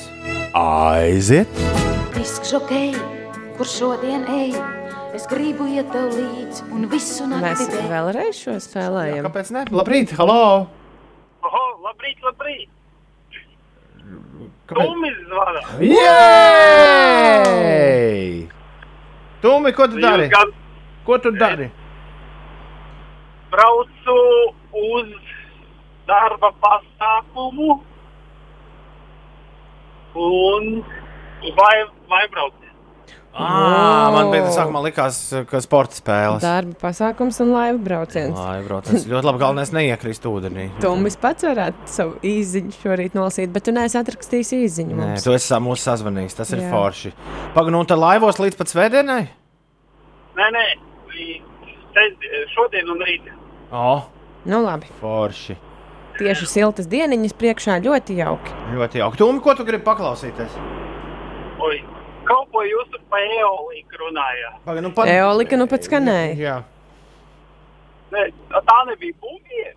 Aiziet! 0.54 1.83
Diskžokēji, 2.24 2.96
kur 3.58 3.68
šodien 3.68 4.22
ej? 4.32 4.54
Es 5.12 5.26
gribu 5.28 5.66
iet 5.68 5.90
tev 5.92 6.06
līdzi 6.16 6.62
un 6.72 6.86
visu 6.88 7.26
Mēs 7.28 7.42
nakti 7.44 7.66
dēļ. 7.74 7.88
vēlreiz 7.90 8.38
šo 8.38 8.54
spēlējam. 8.64 9.26
Kāpēc 9.26 9.50
ne? 9.52 9.64
Labrīt, 9.68 10.14
halo! 10.16 10.38
Oho, 11.44 11.60
labrīt, 11.84 12.16
labrīt! 12.24 12.70
Kāpēc? 14.64 14.88
Tumis 14.88 15.16
zvana. 15.28 15.60
Jej! 17.04 18.48
Tumi, 19.44 19.70
ko 19.76 19.84
tu 19.92 20.00
dari? 20.00 20.26
Gan 20.32 20.48
Ko 21.04 21.18
tu 21.20 21.28
dari? 21.36 21.68
braucu 23.52 24.16
uz 24.72 25.12
darba 26.08 26.48
pasākumu 26.64 27.76
un 30.24 30.64
vai, 31.60 31.76
vai 32.10 32.26
brauciet? 32.32 32.60
À, 33.34 34.10
man 34.14 34.28
bija 34.30 34.44
tas 34.46 34.54
sākumā 34.60 34.80
likās, 34.84 35.16
ka 35.50 35.58
sporta 35.64 35.96
spēles. 35.98 36.44
Darba 36.44 36.76
pasākums 36.84 37.40
un 37.42 37.48
laiva 37.50 37.80
brauciens. 37.82 38.36
Lai, 38.38 38.60
brauciens. 38.62 39.08
Ļoti 39.10 39.26
labi, 39.26 39.40
galvenais 39.42 39.72
neiekrist 39.74 40.28
ūdenī. 40.30 40.68
Tomis 40.84 41.16
pats 41.18 41.42
varētu 41.42 41.90
savu 41.90 42.14
īziņu 42.22 42.76
šorīt 42.78 43.16
nolasīt, 43.18 43.50
bet 43.56 43.66
tu 43.66 43.74
neesi 43.74 43.98
atrakstījis 43.98 44.52
īziņu. 44.60 44.94
Nē, 44.94 45.08
mums. 45.16 45.26
tu 45.26 45.34
esi 45.34 45.48
sa- 45.50 45.58
mūsu 45.58 45.82
sazvanījis, 45.82 46.36
tas 46.38 46.52
ir 46.54 46.62
Jā. 46.62 46.70
forši. 46.70 47.10
Pagaidām, 47.56 47.74
nu, 47.80 47.82
tad 47.90 47.98
laivos 47.98 48.38
līdz 48.38 48.56
pat 48.60 48.70
svētdienai? 48.70 49.24
Nē, 50.38 50.46
nē, 50.54 50.64
šodien 52.54 52.90
un 52.94 53.02
rīt. 53.02 53.28
O, 53.72 54.02
Nu, 54.46 54.62
labi. 54.62 54.86
forši. 55.00 55.56
Tieši 56.18 56.46
siltas 56.46 56.86
dieniņas 56.86 57.34
priekšā 57.34 57.80
ļoti 57.82 58.14
jauki. 58.20 58.52
Ļoti 58.76 59.00
jauki. 59.02 59.18
Tumi, 59.18 59.40
ko 59.42 59.54
tu 59.58 59.64
gribi 59.66 59.82
paklausīties? 59.82 60.54
Oi, 61.64 61.80
kaut 62.28 62.50
ko 62.52 62.62
jūs 62.66 62.90
tur 62.92 63.02
pa 63.10 63.20
eoliku 63.22 64.00
runājāt. 64.02 64.58
Pagaidām, 64.66 64.88
nu, 64.88 64.92
pat... 64.96 65.10
Eolika 65.12 65.58
nu 65.60 65.66
pat 65.70 65.86
skanēja. 65.86 66.34
Jā. 66.40 66.56
Nē, 68.14 68.26
tā 68.54 68.78
nebija 68.90 69.16
bumbiera. 69.22 69.74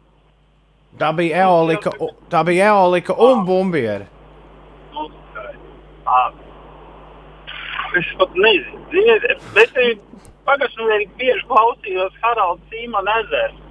Tā 0.97 1.11
bija 1.17 1.43
eolika, 1.45 1.91
tā 2.31 2.41
bija 2.47 2.71
eolika 2.73 3.13
un 3.21 3.43
bumbiera. 3.45 4.07
Nu, 4.93 5.09
tā- 6.05 6.33
Es 7.97 8.07
pat 8.19 8.33
nezinu. 8.35 8.83
Es 9.63 9.71
pagājušajā 10.47 10.87
nedēļā 10.89 11.15
bieži 11.19 11.45
klausījos 11.49 12.17
Haralds 12.23 12.63
Sīmana 12.71 13.15
ezeru. 13.23 13.63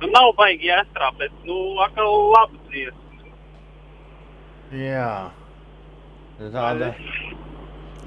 Nu, 0.00 0.08
nav 0.10 0.32
baigi 0.38 0.66
jāstrāp, 0.66 1.14
bet, 1.20 1.34
nu, 1.46 1.56
atkal 1.84 2.10
labi 2.34 2.58
dziesmas. 2.72 3.28
Jā. 4.72 5.30
Tāda. 6.56 6.88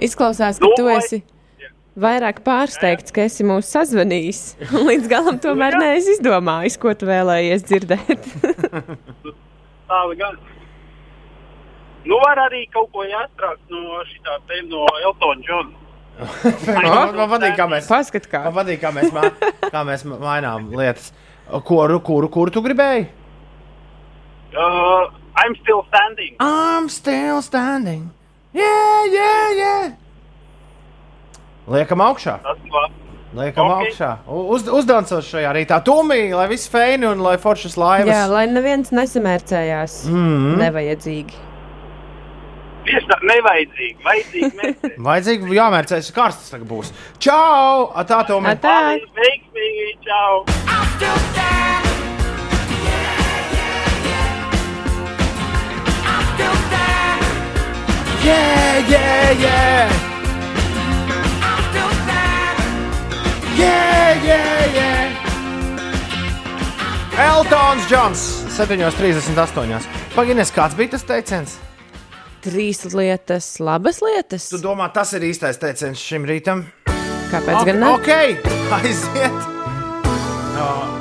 Izklausās, 0.03 0.59
ka 0.59 0.67
Nu, 0.67 0.73
tu 0.77 0.89
esi 0.91 1.21
vairāk 1.95 2.41
pārsteigts, 2.43 3.13
ka 3.15 3.23
esi 3.29 3.45
mūs 3.47 3.69
sazvanījis. 3.71 4.41
un 4.75 4.89
Līdz 4.89 5.07
galam 5.11 5.37
tomēr 5.43 5.77
Nu, 5.77 5.85
neesi 5.85 6.17
izdomājis, 6.17 6.75
ko 6.81 6.91
tu 6.99 7.07
vēlējies 7.09 7.63
dzirdēt. 7.69 8.27
Tāda 9.89 10.17
gan. 10.19 10.37
Nu, 12.05 12.19
var 12.21 12.37
arī 12.45 12.65
kaut 12.73 12.91
ko 12.93 13.05
jāstrāp 13.07 13.57
no 13.71 14.01
šitā 14.11 14.35
te 14.49 14.59
no 14.69 14.83
Eltona 15.05 15.41
Džona. 15.41 15.81
Man, 16.71 17.11
man 17.17 17.27
patīk, 17.27 17.57
kā 17.59 17.65
mēs, 17.67 17.87
Paskat, 17.91 18.27
kā. 18.31 18.45
man 18.45 18.53
patīk, 18.55 18.77
kā 18.79 18.91
mēs, 18.95 19.09
ma, 19.11 19.25
kā 19.67 19.81
mēs 19.83 20.05
ma- 20.07 20.15
mainām 20.21 20.69
lietas. 20.71 21.09
Kuru, 21.67 21.97
kuru, 22.07 22.29
kuru 22.31 22.53
tu 22.55 22.61
gribēji? 22.63 23.09
Uh, 24.55 25.09
I'm 25.35 25.57
still 25.59 25.83
standing. 25.89 26.37
I'm 26.39 26.87
still 26.89 27.41
standing. 27.43 28.05
Yeah, 28.55 29.05
yeah, 29.11 29.57
yeah. 29.59 29.91
Liekam 31.67 31.99
augšā. 32.05 32.37
Liekam 33.35 33.67
Ok. 33.67 33.71
okay. 33.71 33.89
augšā. 33.89 34.11
Uz, 34.31 34.67
uzdancos 34.71 35.27
šajā 35.27 35.51
rītā. 35.57 35.81
Tumī, 35.83 36.29
lai 36.31 36.45
viss 36.47 36.69
feini 36.71 37.09
un 37.09 37.23
lai 37.25 37.35
foršas 37.41 37.75
laivas. 37.75 38.13
Jā, 38.13 38.23
lai 38.31 38.45
neviens 38.47 38.93
nesamērcējās. 38.95 40.05
Mm. 40.07 40.55
Nevajadzīgi. 40.61 41.41
Tieši 42.85 43.09
tā, 43.09 43.17
nevajadzīgi. 43.33 43.97
Vajadzīgi. 44.05 44.75
Vajadzīgi 45.09 45.57
jāmērcēs, 45.57 46.11
karstas 46.15 46.53
tagad 46.53 46.69
būs. 46.69 46.93
Čau! 47.19 47.89
Atā, 47.97 48.21
Tumī! 48.29 48.53
Atā. 48.53 48.77
Veiksmīgi, 49.17 49.97
čau! 50.05 51.44
Yeah, 58.25 58.89
yeah, 58.89 59.31
yeah! 59.37 59.85
Yeah, 63.55 64.25
yeah, 64.25 64.73
yeah! 64.73 65.05
Eltons 67.21 67.85
Džons 67.85 68.23
7,38. 68.57 69.85
Pagaidinies, 70.15 70.49
kāds 70.55 70.73
bija 70.79 70.95
tas 70.95 71.05
teiciens? 71.05 71.59
Trīs 72.41 72.81
lietas, 72.97 73.59
labas 73.61 74.01
lietas. 74.01 74.49
Tu 74.49 74.57
domā, 74.63 74.89
tas 74.95 75.13
ir 75.13 75.21
īstais 75.29 75.61
teiciens 75.61 76.01
šim 76.01 76.25
rītam? 76.25 76.65
Kāpēc 77.29 77.61
gan 77.69 77.77
ne? 77.83 77.93
Ok, 77.93 78.09
aiziet! 78.79 79.37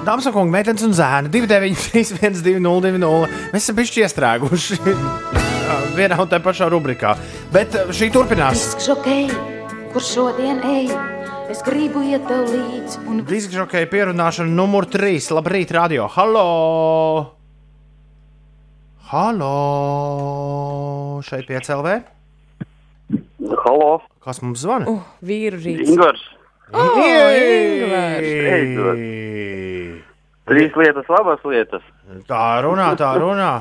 Dāmas 0.05 0.29
un 0.29 0.37
kungi, 0.37 0.53
meitenes 0.53 0.85
un 0.85 0.93
zēni 0.93 1.33
293, 1.33 2.21
1202. 2.21 3.33
Mēs 3.57 3.65
esam 3.65 3.81
bijuši 3.81 4.05
iestrēguši 4.05 4.81
vienā 5.97 6.19
un 6.21 6.31
tajā 6.31 6.45
pašā 6.45 6.69
rubrikā. 6.73 7.15
Bet 7.55 7.77
uh, 7.79 7.93
šī 7.95 8.11
turpinās. 8.15 8.75
Diskžokēji, 8.75 9.29
kur 9.95 10.05
šodien 10.05 10.63
ej? 10.69 10.89
Es 11.53 11.61
gribu 11.65 12.03
iet 12.07 12.25
tev 12.27 12.49
līdzi 12.49 13.03
un 13.11 13.21
Diskžokēja 13.29 13.89
pierunāšana 13.93 14.51
numur 14.51 14.89
3. 14.91 15.21
Labrīt, 15.37 15.75
radio! 15.77 16.09
Halo! 16.17 16.49
Halo! 19.13 19.53
Šeit 21.25 21.47
piecēlē. 21.49 22.01
Halo, 23.65 24.01
Kas 24.25 24.41
mums 24.41 24.63
zvana? 24.65 24.89
Uh, 24.89 25.05
vīru 25.25 25.59
rīts. 25.61 25.91
Ingvars. 25.93 26.23
Oh, 26.73 26.97
Ingvars. 26.97 28.31
Beidzot. 28.49 29.03
Trīs 30.49 30.77
lietas, 30.81 31.11
labas 31.13 31.45
lietas. 31.49 31.85
Tā 32.29 32.45
runā, 32.65 32.91
tā 33.01 33.13
runā. 33.21 33.53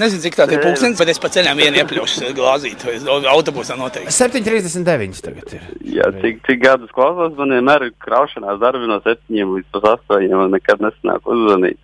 Nezinu, 0.00 0.22
cik 0.24 0.36
tāda 0.38 0.56
ir 0.56 0.62
pūkstens, 0.64 0.96
bet 0.96 1.10
es 1.12 1.20
pa 1.20 1.28
ceļam 1.32 1.58
vienu 1.60 1.82
iepļaušu 1.82 2.30
glāzīt. 2.36 2.84
Es 2.88 3.04
autobusā 3.08 3.76
noteikti. 3.76 4.14
7,39 4.16 5.20
tagad 5.24 5.52
ir. 5.52 5.66
Jā, 5.98 6.06
cik, 6.22 6.40
cik 6.46 6.62
gadus 6.62 6.92
klausos, 6.96 7.34
man 7.36 7.52
vienmēr 7.52 7.88
ir 7.90 7.92
kraušanās 8.00 8.60
darbi 8.62 8.88
no 8.88 8.98
7 9.04 9.20
līdz 9.58 9.68
pat 9.76 9.88
8. 10.08 10.30
un 10.32 10.54
nekad 10.56 10.80
nesanāk 10.84 11.28
uzzvanīt. 11.28 11.80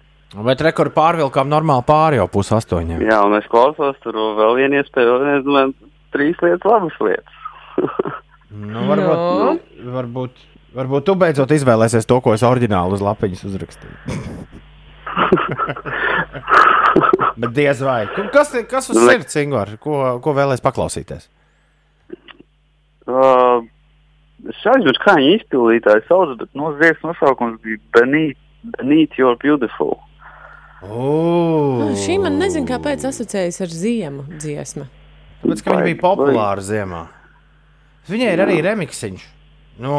Bet 0.48 0.64
rekordu 0.64 0.92
pārvilkām 0.96 1.48
normāli 1.52 1.84
pāri 1.88 2.20
jau 2.20 2.28
pus 2.32 2.52
astoņiem. 2.56 3.04
Jā, 3.04 3.20
un 3.28 3.36
es 3.36 3.48
klausos, 3.52 3.96
tur 4.04 4.16
vēl 4.40 4.56
viena 4.62 4.80
iespēja, 4.80 5.08
vēl 5.08 5.22
viena, 5.24 5.36
es 5.40 5.46
domāju, 5.46 5.92
trīs 6.16 6.42
lietas, 6.44 6.68
labas 6.68 6.96
lietas. 7.04 7.36
Nu, 8.48 8.80
varbūt, 8.88 9.58
varbūt, 9.92 10.38
varbūt 10.72 11.04
tu 11.04 11.14
beidzot 11.20 11.50
izvēlēsies 11.52 12.08
to, 12.08 12.16
ko 12.24 12.32
es 12.32 12.40
oriģināli 12.48 12.96
uz 12.96 13.02
lapiņas 13.04 13.44
uzrakstīju. 13.44 13.92
Bet 17.38 17.54
diez 17.54 17.80
vai. 17.84 18.02
Kas, 18.34 18.50
kas 18.70 18.90
uz 18.90 18.98
Nu, 18.98 19.06
sirds, 19.06 19.36
Ingūna? 19.38 19.78
Ko, 19.82 20.00
ko 20.24 20.34
vēlēs 20.34 20.62
paklausīties? 20.64 21.28
Uh, 23.08 23.62
es 24.50 24.64
aizmirsu, 24.68 25.00
kā 25.04 25.14
viņa 25.20 25.36
izpildītāja 25.38 26.02
sauc, 26.08 26.34
bet 26.40 26.50
no 26.58 26.72
dziesmas 26.80 27.14
nosaukums 27.14 27.60
bija 27.64 27.80
Beneath, 27.96 28.40
Beneath 28.76 29.20
Your 29.20 29.38
Beautiful. 29.40 29.96
Oh. 30.82 31.78
Nu, 31.80 31.94
šī 31.98 32.18
man 32.22 32.38
nezinu, 32.42 32.66
kāpēc 32.68 33.06
asociējas 33.08 33.62
ar 33.64 33.72
ziemu 33.72 34.26
dziesmu. 34.34 34.86
Tāpēc, 35.42 35.62
ka 35.62 35.74
viņa 35.74 35.86
bija 35.88 36.02
populāra 36.02 36.62
ziemā. 36.62 37.06
Viņai 38.10 38.34
ir 38.34 38.42
arī 38.44 38.60
remiksiņš. 38.66 39.26
Nu, 39.78 39.92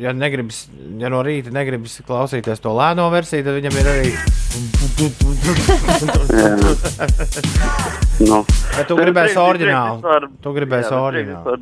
ja, 0.00 0.14
negribas, 0.16 0.62
ja 0.96 1.10
no 1.12 1.18
rīta 1.26 1.50
negribas 1.52 1.98
klausīties 2.08 2.62
to 2.64 2.72
lēno 2.72 3.04
versiju, 3.12 3.44
tad 3.44 3.58
viņam 3.58 3.74
ir 3.82 3.86
arī. 3.92 4.10
Nu. 8.20 8.42
Bet 8.76 8.86
tu 8.88 8.96
gribēsi 8.98 9.32
prieks- 9.32 9.40
oriģinālu. 9.40 10.28
Tu 10.44 10.50
prieks 10.56 10.92
oriģinālu. 10.96 11.54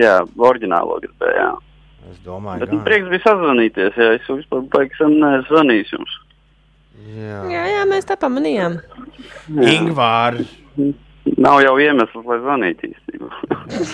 jā, 0.00 0.14
oriģinālo 0.48 0.96
gribēju. 1.04 1.48
Es 2.10 2.18
domāju, 2.24 2.60
Bet 2.62 2.70
ka 2.70 2.74
nu, 2.76 2.82
prieks 2.86 3.08
bija 3.10 3.22
sazvanīties. 3.26 3.98
Jā, 4.00 4.08
es 4.16 4.28
vispār 4.30 4.64
neesmu 5.20 5.48
zvanījis 5.50 5.92
jums. 5.92 6.14
Jā, 7.16 7.40
Jā, 7.52 7.64
jā, 7.74 7.82
mēs 7.90 8.08
tā 8.08 8.16
pamanījām. 8.22 8.78
Ingvārs. 9.52 10.48
Nav 11.42 11.58
jau 11.64 11.74
iemesls, 11.82 12.26
lai 12.28 12.36
zvanītu 12.38 12.86
īstenībā. 12.86 13.30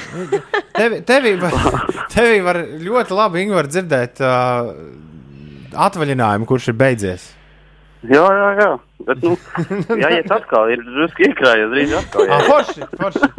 Tevi, 0.78 0.98
tevi, 1.08 1.32
var, 1.40 1.54
tevi 2.14 2.42
var 2.44 2.58
ļoti 2.84 3.16
labi 3.16 3.44
Ingvar, 3.46 3.68
dzirdēt 3.72 4.20
uh, 4.20 4.72
atvaļinājumu, 5.86 6.48
kurš 6.48 6.68
ir 6.72 6.76
beidzies. 6.82 7.30
jā, 8.04 8.20
jā, 8.20 8.50
jā. 8.60 8.68
Bet, 9.06 9.24
nu, 9.24 9.32
jāiet 10.04 10.30
atkal, 10.34 10.68
ir 10.74 10.84
drusku 10.86 11.24
iekrājies, 11.30 11.72
drīz 11.72 11.96
atkal. 12.02 12.28
Ah, 12.28 12.36
Jā, 12.36 12.50
forši, 12.50 12.90
forši. 13.00 13.32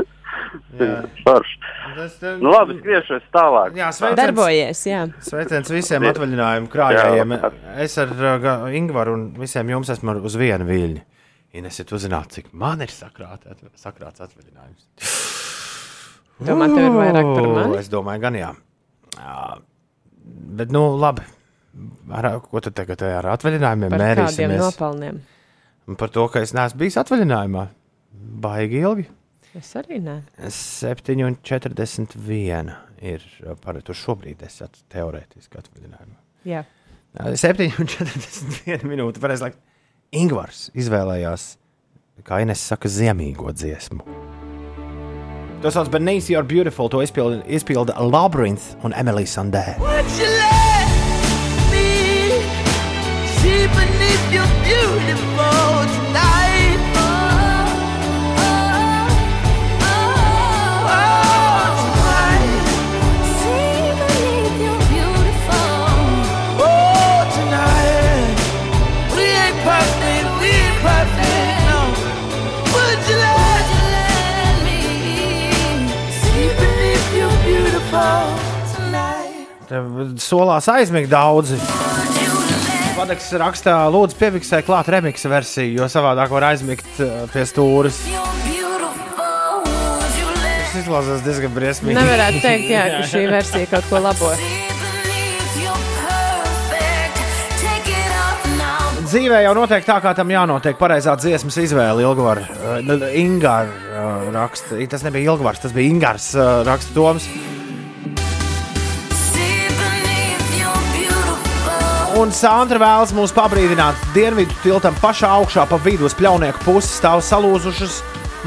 Forši. 1.24 1.58
Tas, 1.94 2.18
uh, 2.26 2.36
Nu, 2.42 2.50
labi, 2.50 2.80
skriešos 2.82 3.30
tālāk. 3.34 3.78
Jā, 3.78 3.92
sveiciens. 3.94 4.18
Darbojies, 4.20 4.84
jā. 4.90 5.06
Sveiciens 5.24 5.70
visiem 5.72 6.10
atvaļinājumu 6.10 6.70
krājējiem. 6.74 7.38
Es 7.86 7.98
ar 8.02 8.14
uh, 8.18 8.54
Ingvaru 8.74 9.14
un 9.20 9.28
visiem 9.38 9.70
jums 9.70 9.94
esmu 9.94 10.18
uz 10.26 10.38
vienu 10.42 10.66
viļņu. 10.68 11.04
Ines, 11.54 11.76
ja 11.78 11.84
tu 11.86 12.00
zinātu, 12.02 12.40
cik 12.40 12.48
man 12.58 12.82
ir 12.82 12.90
sakrāt, 12.90 13.44
sakrāts 13.78 14.24
atvaļinājums. 14.26 14.88
Domā, 16.48 16.66
tev 16.72 16.88
ir 16.88 16.96
vairāk 16.98 17.28
par 17.30 17.46
mani? 17.54 17.76
Es 17.78 17.90
domāju, 17.94 18.22
gan 18.24 18.34
jā. 18.40 18.48
jā. 19.20 19.36
Bet, 20.58 20.74
nu, 20.74 20.82
labi. 20.98 21.22
Ar, 22.14 22.26
ko 22.42 22.62
tu 22.62 22.70
tagad 22.74 23.02
ar 23.06 23.26
atvaļinājumiem 23.36 23.92
Par 23.94 24.02
mērīsimies? 24.02 24.62
nopelniem? 24.62 25.16
Par 26.00 26.10
to, 26.14 26.24
ka 26.34 26.38
es 26.46 26.52
neesmu 26.58 26.78
bijis 26.82 26.98
atvaļinājumā. 27.02 27.64
Baigi 28.44 28.78
ilgi. 28.82 29.06
Es 29.58 29.70
arī 29.78 29.98
nē. 30.02 30.16
7,41 30.50 32.74
ir 33.06 33.22
paredzēta. 33.62 33.94
Šobrīd 34.02 34.40
es 34.48 34.56
esmu 34.58 34.82
teorētiski 34.94 35.56
atvaļinājumā. 35.62 36.18
Jā. 36.50 36.62
7,41 37.14 38.90
minūte. 38.90 39.22
Pareizi, 39.22 39.44
lai 39.46 39.54
Ingūns 40.14 40.68
izvēlējās, 40.78 41.46
kā 42.28 42.44
Ines 42.46 42.62
saka, 42.62 42.90
ziemīgo 42.92 43.50
dziesmu. 43.50 44.06
Tas 45.64 45.74
sauc 45.78 45.90
par 45.90 46.04
Nīsi 46.04 46.36
You're 46.36 46.46
Beautiful. 46.46 46.92
To 46.92 47.02
izpilda, 47.02 47.42
izpilda 47.48 47.96
Labyrinth 47.98 48.76
un 48.84 48.94
Emily 48.94 49.26
Sandē. 49.26 49.74
Tev 79.74 79.88
solās 80.22 80.68
aizmigt 80.70 81.10
daudzi. 81.10 81.56
Vadaks 82.94 83.32
rakstā, 83.42 83.74
lūdzu, 83.90 84.14
piefiksē 84.20 84.60
klāt 84.62 84.86
remiksa 84.94 85.32
versiju, 85.32 85.80
jo 85.80 85.88
savādāk 85.90 86.30
var 86.30 86.46
aizmigt 86.52 87.00
uh, 87.02 87.24
pie 87.34 87.42
stūres. 87.50 87.98
Tas 90.62 90.76
izklausās 90.78 91.24
diezgan 91.26 91.56
briesmīgi. 91.56 91.98
Nevarētu 91.98 92.44
teikt, 92.44 92.68
jā, 92.70 92.84
ka 92.94 93.00
šī 93.10 93.24
versija 93.32 93.72
kaut 93.72 93.88
ko 93.90 94.02
labo. 94.04 94.30
Dzīvē 99.10 99.42
jau 99.48 99.56
notiek 99.58 99.90
tā, 99.90 99.98
kā 100.06 100.14
tam 100.18 100.30
jānotiek. 100.36 100.78
Pareizā 100.78 101.18
dziesmas 101.18 101.58
izvēle 101.66 102.06
Ilgvar, 102.06 102.44
uh, 102.46 103.10
Ingāra 103.18 103.74
uh, 103.74 104.30
raksta. 104.38 104.78
Tas 104.94 105.02
nebija 105.10 105.34
Ilgvars, 105.34 105.66
tas 105.66 105.74
bija 105.74 105.90
Ingārs 105.96 106.30
uh, 106.38 106.62
raksta 106.70 106.94
Toms. 106.94 107.26
Un 112.24 112.30
Sandra 112.32 112.80
vēlas 112.80 113.12
mūs 113.12 113.34
pabrīdināt, 113.36 114.00
dienvidu 114.16 114.54
tiltam 114.64 114.96
pašā 115.02 115.28
augšā 115.42 115.66
pa 115.68 115.76
vidu 115.84 116.06
uz 116.08 116.14
pļaunieku 116.16 116.62
pusi 116.64 116.88
stāv 116.88 117.20
salūzušas 117.20 117.98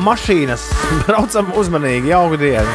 mašīnas. 0.00 0.64
Braucam 1.04 1.50
uzmanīgi, 1.60 2.08
jauku 2.08 2.38
dienu. 2.40 2.72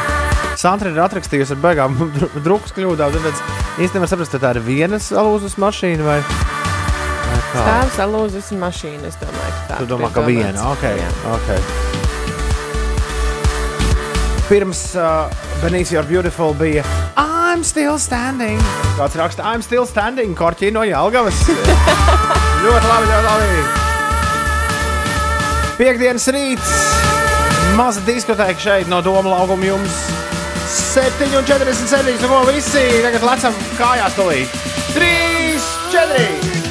Sandra 0.62 0.92
ir 0.92 1.00
atrakstījusi 1.02 1.56
ar 1.56 1.60
beigām 1.64 1.98
drukas 2.46 2.76
kļūdām. 2.76 3.16
Tāpēc 3.16 3.42
īstenībā 3.82 4.10
saprast, 4.12 4.38
tā 4.38 4.54
ir 4.54 4.62
viena 4.62 5.02
salūzus 5.02 5.58
mašīna 5.58 6.06
vai. 6.06 6.20
Stāv 7.50 7.90
salūzus 7.98 8.54
mašīna, 8.62 9.10
es 9.10 9.18
domāju, 9.18 9.56
ka 9.58 9.66
tā. 9.72 9.82
Tu 9.82 9.90
domā, 9.90 10.14
ka 10.14 10.22
viena? 10.28 10.70
Okay, 10.76 11.02
Jā. 11.02 11.10
okay. 11.34 12.01
Pirms 14.52 14.80
uh, 15.00 15.32
Benīsija 15.62 16.02
ar 16.02 16.06
Beautiful 16.10 16.52
bija 16.52 16.82
I'm 17.16 17.62
still 17.64 17.96
standing. 17.96 18.58
Kāds 18.98 19.16
raksta, 19.16 19.40
I'm 19.48 19.62
still 19.64 19.86
standing, 19.88 20.34
korķī 20.36 20.68
no 20.76 20.82
Jālgavas. 20.84 21.38
ļoti 22.64 22.90
labi, 22.90 23.08
ļoti 23.08 23.24
labi. 23.30 23.48
Piektdienas 25.80 26.28
rīts. 26.36 26.72
Maza 27.78 28.04
diskotēka 28.04 28.60
šeit 28.60 28.92
no 28.92 29.00
Doma 29.00 29.32
laukuma 29.38 29.70
jums. 29.70 30.02
7,47. 30.68 32.20
Nu, 32.20 32.28
ko 32.28 32.44
visi 32.50 32.84
tagad 33.04 33.24
lecam 33.24 33.56
kājās 33.80 34.20
tulīt. 34.20 34.52
3, 34.92 35.08
4. 35.96 36.61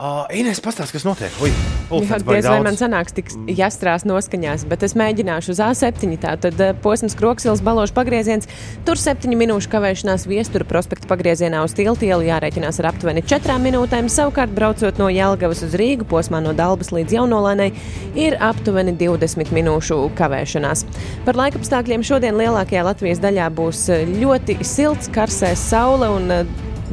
Uh, 0.00 0.22
Ines, 0.32 0.62
pastāsti, 0.64 0.94
kas 0.96 1.02
notiek. 1.04 1.34
Ui, 1.44 1.50
diez 1.92 2.22
vai 2.24 2.38
daudz. 2.40 2.62
man 2.64 2.76
sanāks 2.78 3.12
tik 3.12 3.26
jāstrās 3.52 4.06
noskaņās, 4.08 4.62
bet 4.70 4.86
es 4.86 4.94
mēģināšu 4.96 5.52
uz 5.52 5.58
A7. 5.60 6.14
Tātad 6.22 6.62
posms 6.80 7.12
Kroksilas 7.18 7.60
balošu 7.60 7.92
pagrieziens. 7.98 8.48
Tur 8.88 8.96
7 8.96 9.36
minūšu 9.36 9.68
kavēšanās 9.68 10.24
viestura 10.30 10.64
prospekta 10.64 11.04
pagriezienā 11.10 11.60
uz 11.66 11.76
tiltielu 11.76 12.24
jārēķinās 12.30 12.80
ar 12.80 12.88
aptuveni 12.94 13.20
4 13.28 13.58
minūtēm. 13.60 14.08
Savukārt, 14.08 14.56
braucot 14.56 14.96
no 15.02 15.10
Jelgavas 15.12 15.60
uz 15.68 15.76
Rīgu 15.76 16.08
posmā 16.08 16.40
no 16.40 16.56
Dalbas 16.56 16.94
līdz 16.96 17.18
Jaunolainai, 17.18 17.68
ir 18.16 18.38
aptuveni 18.40 18.96
20 18.96 19.52
minūšu 19.52 20.00
kavēšanās. 20.16 20.86
Par 21.28 21.42
laikapstākļiem 21.44 22.08
šodien 22.08 22.40
lielākajā 22.40 22.88
Latvijas 22.88 23.20
daļā 23.20 23.52
būs 23.52 23.84
ļoti 24.16 24.62
silts, 24.64 25.12
karsēs 25.12 25.68
saule 25.74 26.08
un 26.16 26.36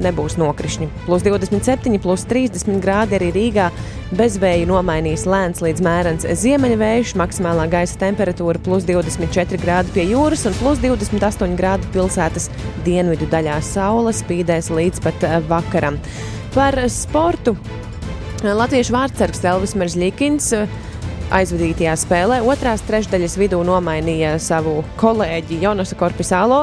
nebūs 0.01 0.37
nokrišņi. 0.39 0.87
Plus 1.05 1.25
27, 1.25 1.97
plus 2.03 2.25
30 2.29 2.81
grādi 2.83 3.17
arī 3.17 3.31
Rīgā. 3.35 3.69
Bezvēju 4.17 4.69
nomainīs 4.69 5.25
lēns 5.27 5.59
līdz 5.63 5.83
mērens 5.83 6.27
ziemeļvējš, 6.43 7.15
maksimālā 7.19 7.67
gaisa 7.71 7.99
temperatūra 8.05 8.61
plus 8.63 8.87
24 8.87 9.59
grādi 9.59 9.93
pie 9.95 10.07
jūras 10.13 10.45
un 10.47 10.55
plus 10.61 10.79
28 10.83 11.57
grādi 11.59 11.91
pilsētas 11.95 12.49
dienvidu 12.87 13.27
daļā. 13.31 13.59
Saule 13.65 14.15
spīdēs 14.15 14.71
līdz 14.71 15.03
pat 15.03 15.27
eh, 15.27 15.39
vakaram. 15.49 15.99
Par 16.55 16.79
sportu. 16.91 17.57
Latviešu 18.45 18.93
vārdsargs 18.93 19.43
Elvis 19.49 19.75
Meržļikins 19.75 20.51
eh, 20.55 20.77
aizvadītajā 21.35 21.95
spēlē 21.99 22.39
otrās 22.47 22.85
trešdaļas 22.87 23.35
vidū 23.41 23.59
nomainīja 23.67 24.37
savu 24.39 24.79
kolēģi 25.01 25.59
Jonasu 25.65 25.97
Korpisālo 25.99 26.61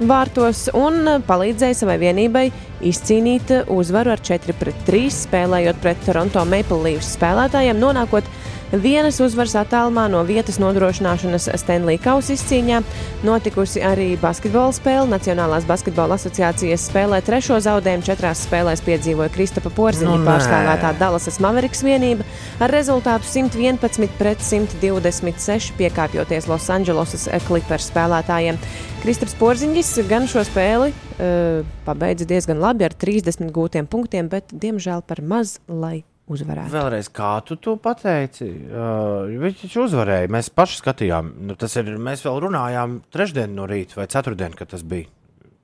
vārtos 0.00 0.66
un 0.74 1.06
palīdzēja 1.26 1.76
savai 1.78 1.96
vienībai 2.02 2.44
izcīnīt 2.84 3.52
uzvaru 3.72 4.14
ar 4.14 4.22
4-3, 4.24 5.04
spēlējot 5.14 5.80
pret 5.82 6.00
Toronto 6.06 6.42
Maple 6.48 6.80
Leafs 6.82 7.14
spēlētājiem, 7.18 7.78
nonākot 7.80 8.28
vienas 8.72 9.20
uzvaras 9.22 9.54
attālumā 9.58 10.06
no 10.12 10.22
vietas 10.26 10.58
nodrošināšanas 10.62 11.48
Stanley 11.60 11.98
Kausa 12.02 12.34
izcīņā. 12.34 12.80
Notikusi 13.26 13.82
arī 13.84 14.14
basketbola 14.20 14.72
spēle. 14.74 15.08
Nacionālās 15.10 15.66
basketbola 15.68 16.18
asociācijas 16.18 16.86
spēlē 16.90 17.20
trešo 17.24 17.58
zaudējumu 17.64 18.06
četrās 18.06 18.44
spēlēs 18.46 18.84
piedzīvoja 18.86 19.32
Kristapa 19.34 19.72
Porziņa 19.74 20.16
Nu, 20.16 20.26
pārstāvētā 20.26 20.94
Dallasas 21.00 21.40
Mavericks 21.44 21.84
vienība 21.86 22.26
ar 22.62 22.72
rezultātu 22.74 23.28
111 23.28 24.18
pret 24.18 24.42
126 24.44 25.74
piekāpjoties 25.78 26.48
Losandželosas 26.50 27.28
Clippers 27.48 27.90
spēlētājiem. 27.92 28.58
Kristaps 29.04 29.36
Porziņģis 29.36 29.92
gan 30.08 30.24
šo 30.30 30.46
spēli 30.48 30.94
uh, 30.94 31.60
pabeidza 31.84 32.24
diezgan 32.28 32.62
labi 32.62 32.88
ar 32.88 32.96
30 32.96 33.52
gūtiem 33.52 33.90
punktiem, 33.90 34.32
bet 34.32 34.48
diemžēl 34.50 35.04
par 35.04 35.20
maz, 35.20 35.58
lai 35.68 36.06
uzvarētu. 36.30 36.72
Vēlreiz, 36.72 37.08
kā 37.14 37.32
tu 37.46 37.56
to 37.60 37.74
pateici? 37.80 38.46
Uh, 38.68 39.28
viņš 39.42 39.64
taču 39.66 39.84
uzvarēja. 39.88 40.30
Mēs 40.32 40.48
paši 40.54 40.80
skatījām, 40.80 41.32
nu, 41.50 41.56
tas 41.60 41.76
ir. 41.80 41.90
Mēs 42.00 42.24
vēl 42.24 42.40
runājām 42.46 43.00
trešdien 43.12 43.52
no 43.56 43.66
rīta 43.70 43.98
vai 44.00 44.06
ceturtdien, 44.12 44.56
kad 44.56 44.72
tas 44.72 44.82
bija. 44.86 45.10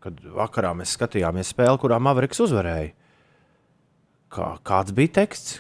Kad 0.01 0.21
vakarā 0.37 0.71
mēs 0.77 0.95
skatījāmies 0.97 1.51
spēli, 1.53 1.81
kurā 1.83 1.99
Mavriks 2.01 2.41
uzvarēja. 2.41 2.93
Kā, 4.31 4.53
kāds 4.65 4.95
bija 4.97 5.15
teksts? 5.23 5.59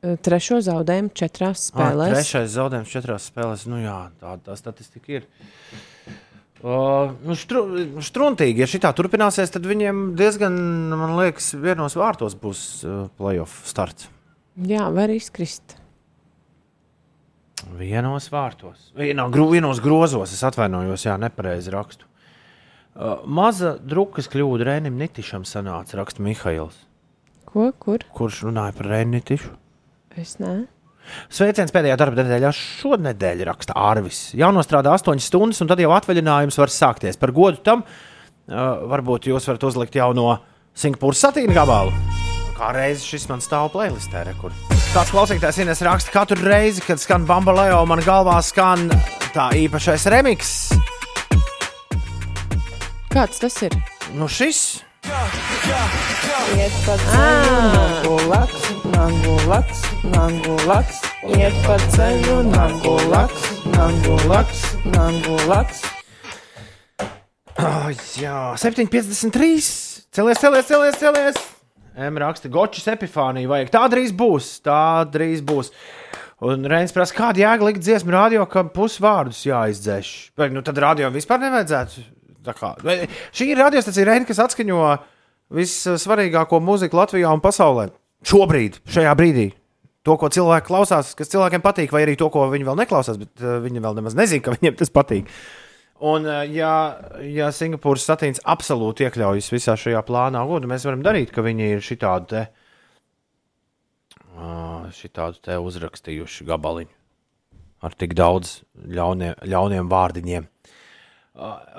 Uh, 0.00 0.16
Trešo 0.20 0.58
zaudējumu 0.64 1.12
četrās 1.16 1.66
Ah, 1.68 1.92
spēlēs. 1.92 2.14
trešais 2.16 2.50
zaudējums 2.56 2.92
četrās 2.92 3.28
spēlēs. 3.30 3.66
Nu, 3.68 3.78
jā, 3.84 3.98
tā, 4.20 4.34
tā 4.44 4.56
statistika 4.56 5.20
ir. 5.20 5.26
Uh, 6.60 7.14
nu 7.24 7.32
štru, 7.40 7.62
struntīgi, 8.04 8.60
ja 8.60 8.66
šī 8.68 8.82
tā 8.84 8.90
turpināsies, 8.92 9.48
tad 9.54 9.64
viņiem 9.64 10.10
diezgan, 10.18 10.56
man 10.92 11.14
liekas, 11.16 11.54
vienos 11.56 11.96
vārtos 11.96 12.34
būs 12.36 12.64
uh, 12.84 13.06
playoff 13.16 13.62
starts. 13.68 14.10
Jā, 14.58 14.88
var 14.92 15.12
izkrist. 15.14 15.76
Vienos 17.76 18.30
vārtos, 18.32 18.90
Vienā, 18.96 19.26
vienos 19.30 19.80
grozos, 19.84 20.32
es 20.32 20.40
atvainojos, 20.48 21.04
jā, 21.04 21.16
nepareizi 21.20 21.72
rakstu. 21.74 22.08
Uh, 22.90 23.20
maza 23.28 23.76
drukas 23.78 24.26
kļūda 24.32 24.66
Rēnam 24.66 24.96
Nitišam 24.98 25.44
sanāca, 25.46 25.98
raksta 26.00 26.24
Mihails. 26.24 26.80
Ko, 27.46 27.68
kur? 27.78 28.02
Kurš 28.16 28.42
runāja 28.48 28.74
par 28.76 28.90
Rēnu 28.90 29.14
Nitišu? 29.14 29.52
Es 30.18 30.38
ne. 30.42 30.64
Sveiciens 31.32 31.72
pēdējā 31.74 31.96
darba 32.00 32.22
nedēļā 32.22 32.50
šonadēļ, 32.56 33.44
raksta 33.48 33.76
Arvis. 33.78 34.30
Jānostrādā 34.38 34.94
8 34.96 35.22
stundas, 35.22 35.62
un 35.62 35.70
tad 35.70 35.82
jau 35.82 35.92
atvaļinājums 35.96 36.58
var 36.60 36.74
sākties. 36.74 37.20
Par 37.20 37.34
godu 37.36 37.62
tam 37.66 37.84
uh, 37.84 38.88
varbūt 38.90 39.30
jūs 39.30 39.48
varat 39.50 39.70
uzlikt 39.70 40.00
jau 40.00 40.10
no 40.16 40.32
Singapūras 40.76 41.28
satīna 41.28 41.56
gabalu. 41.56 41.94
Kā 42.60 42.74
reizes 42.76 43.06
šis 43.08 43.22
man 43.30 43.40
stāv 43.40 43.70
playlistē, 43.72 44.20
rekur. 44.26 44.52
Kāds 44.92 45.08
klausītājs 45.14 45.62
Ines 45.62 45.80
raksta, 45.80 46.12
katru 46.12 46.44
reizi, 46.44 46.82
kad 46.84 47.00
skan 47.00 47.22
Bambaleo, 47.24 47.78
man 47.88 48.02
galvā 48.04 48.34
skan 48.44 48.82
tā 49.32 49.46
īpašais 49.56 50.02
remix. 50.12 50.50
Kāds 53.08 53.40
tas 53.40 53.54
ir? 53.64 53.72
Nu 54.12 54.28
šis. 54.28 54.82
Iet 56.52 56.76
pa 56.84 56.98
ceļu, 57.00 57.54
nagu 57.72 58.16
laks, 58.28 58.66
nagu 58.92 59.36
laks, 59.48 59.80
nagu 60.12 60.56
laks. 60.68 60.98
Iet 61.30 61.56
pa 61.64 61.78
ceļu, 61.94 62.34
nagu 62.50 62.92
laks, 63.08 63.46
nagu 63.72 64.18
laks, 64.28 64.66
nagu 64.98 65.38
laks. 65.48 65.80
Oh, 67.56 67.88
jā, 68.20 68.36
7,53. 68.60 69.64
Celies, 70.12 70.44
celies, 70.44 70.68
celies, 70.68 71.00
celies. 71.00 71.40
M 72.00 72.20
raksta, 72.20 72.48
Gočs 72.52 72.88
epifānija 72.88 73.50
vajag. 73.50 73.72
Tā 73.74 73.84
drīz 73.92 74.14
būs, 74.16 74.54
tā 74.64 75.04
drīz 75.12 75.42
būs. 75.44 75.72
Un 76.48 76.64
Reins 76.70 76.94
prasa, 76.96 77.12
kāda 77.12 77.42
jēga 77.42 77.66
likt 77.68 77.84
dziesmu 77.84 78.14
radio, 78.14 78.46
ka 78.48 78.64
pusvārdus 78.72 79.42
jāizdzēš. 79.44 80.12
Vai 80.40 80.48
nu 80.54 80.64
tad 80.64 80.80
radio 80.80 81.10
vispār 81.12 81.42
nevajadzētu? 81.42 82.06
Kā, 82.56 82.72
šī 83.36 83.50
ir 83.52 83.60
radiostacija 83.60 84.06
Reina, 84.08 84.24
kas 84.24 84.40
atskaņo 84.46 84.84
vissvarīgāko 85.52 86.62
mūziku 86.64 86.96
Latvijā 86.96 87.32
un 87.34 87.42
pasaulē. 87.44 87.90
Šobrīd, 88.24 88.80
šajā 88.88 89.12
brīdī. 89.18 89.50
To, 90.08 90.16
ko 90.16 90.30
cilvēki 90.32 90.70
klausās, 90.70 91.12
kas 91.16 91.28
cilvēkiem 91.28 91.60
patīk, 91.64 91.92
vai 91.92 92.06
arī 92.06 92.14
to, 92.16 92.30
ko 92.32 92.46
viņi 92.48 92.64
vēl 92.64 92.78
neklausās, 92.80 93.20
bet 93.20 93.44
uh, 93.44 93.58
viņi 93.60 93.82
vēl 93.84 93.98
nemaz 93.98 94.16
nezina, 94.16 94.46
ka 94.46 94.54
viņiem 94.56 94.78
tas 94.80 94.92
patīk. 94.94 95.28
Un, 96.00 96.24
uh, 96.24 96.44
ja, 96.48 96.72
ja 97.20 97.50
Singapūras 97.52 98.06
satīns 98.08 98.40
absolūti 98.48 99.04
iekļaujas 99.04 99.50
visā 99.52 99.76
šajā 99.76 100.00
plānā, 100.08 100.46
ko 100.48 100.62
mēs 100.70 100.86
varam 100.88 101.04
darīt, 101.04 101.34
ka 101.34 101.44
viņi 101.44 101.74
ir 101.74 101.84
šitādu 101.84 102.30
te, 102.32 102.46
šitādu 104.96 105.42
te 105.44 105.58
uzrakstījuši 105.60 106.48
gabaliņu 106.48 106.96
ar 107.80 107.96
tik 107.96 108.14
daudz 108.16 108.60
ļaunie, 108.76 109.32
ļauniem 109.48 109.88
vārdiņiem. 109.90 110.46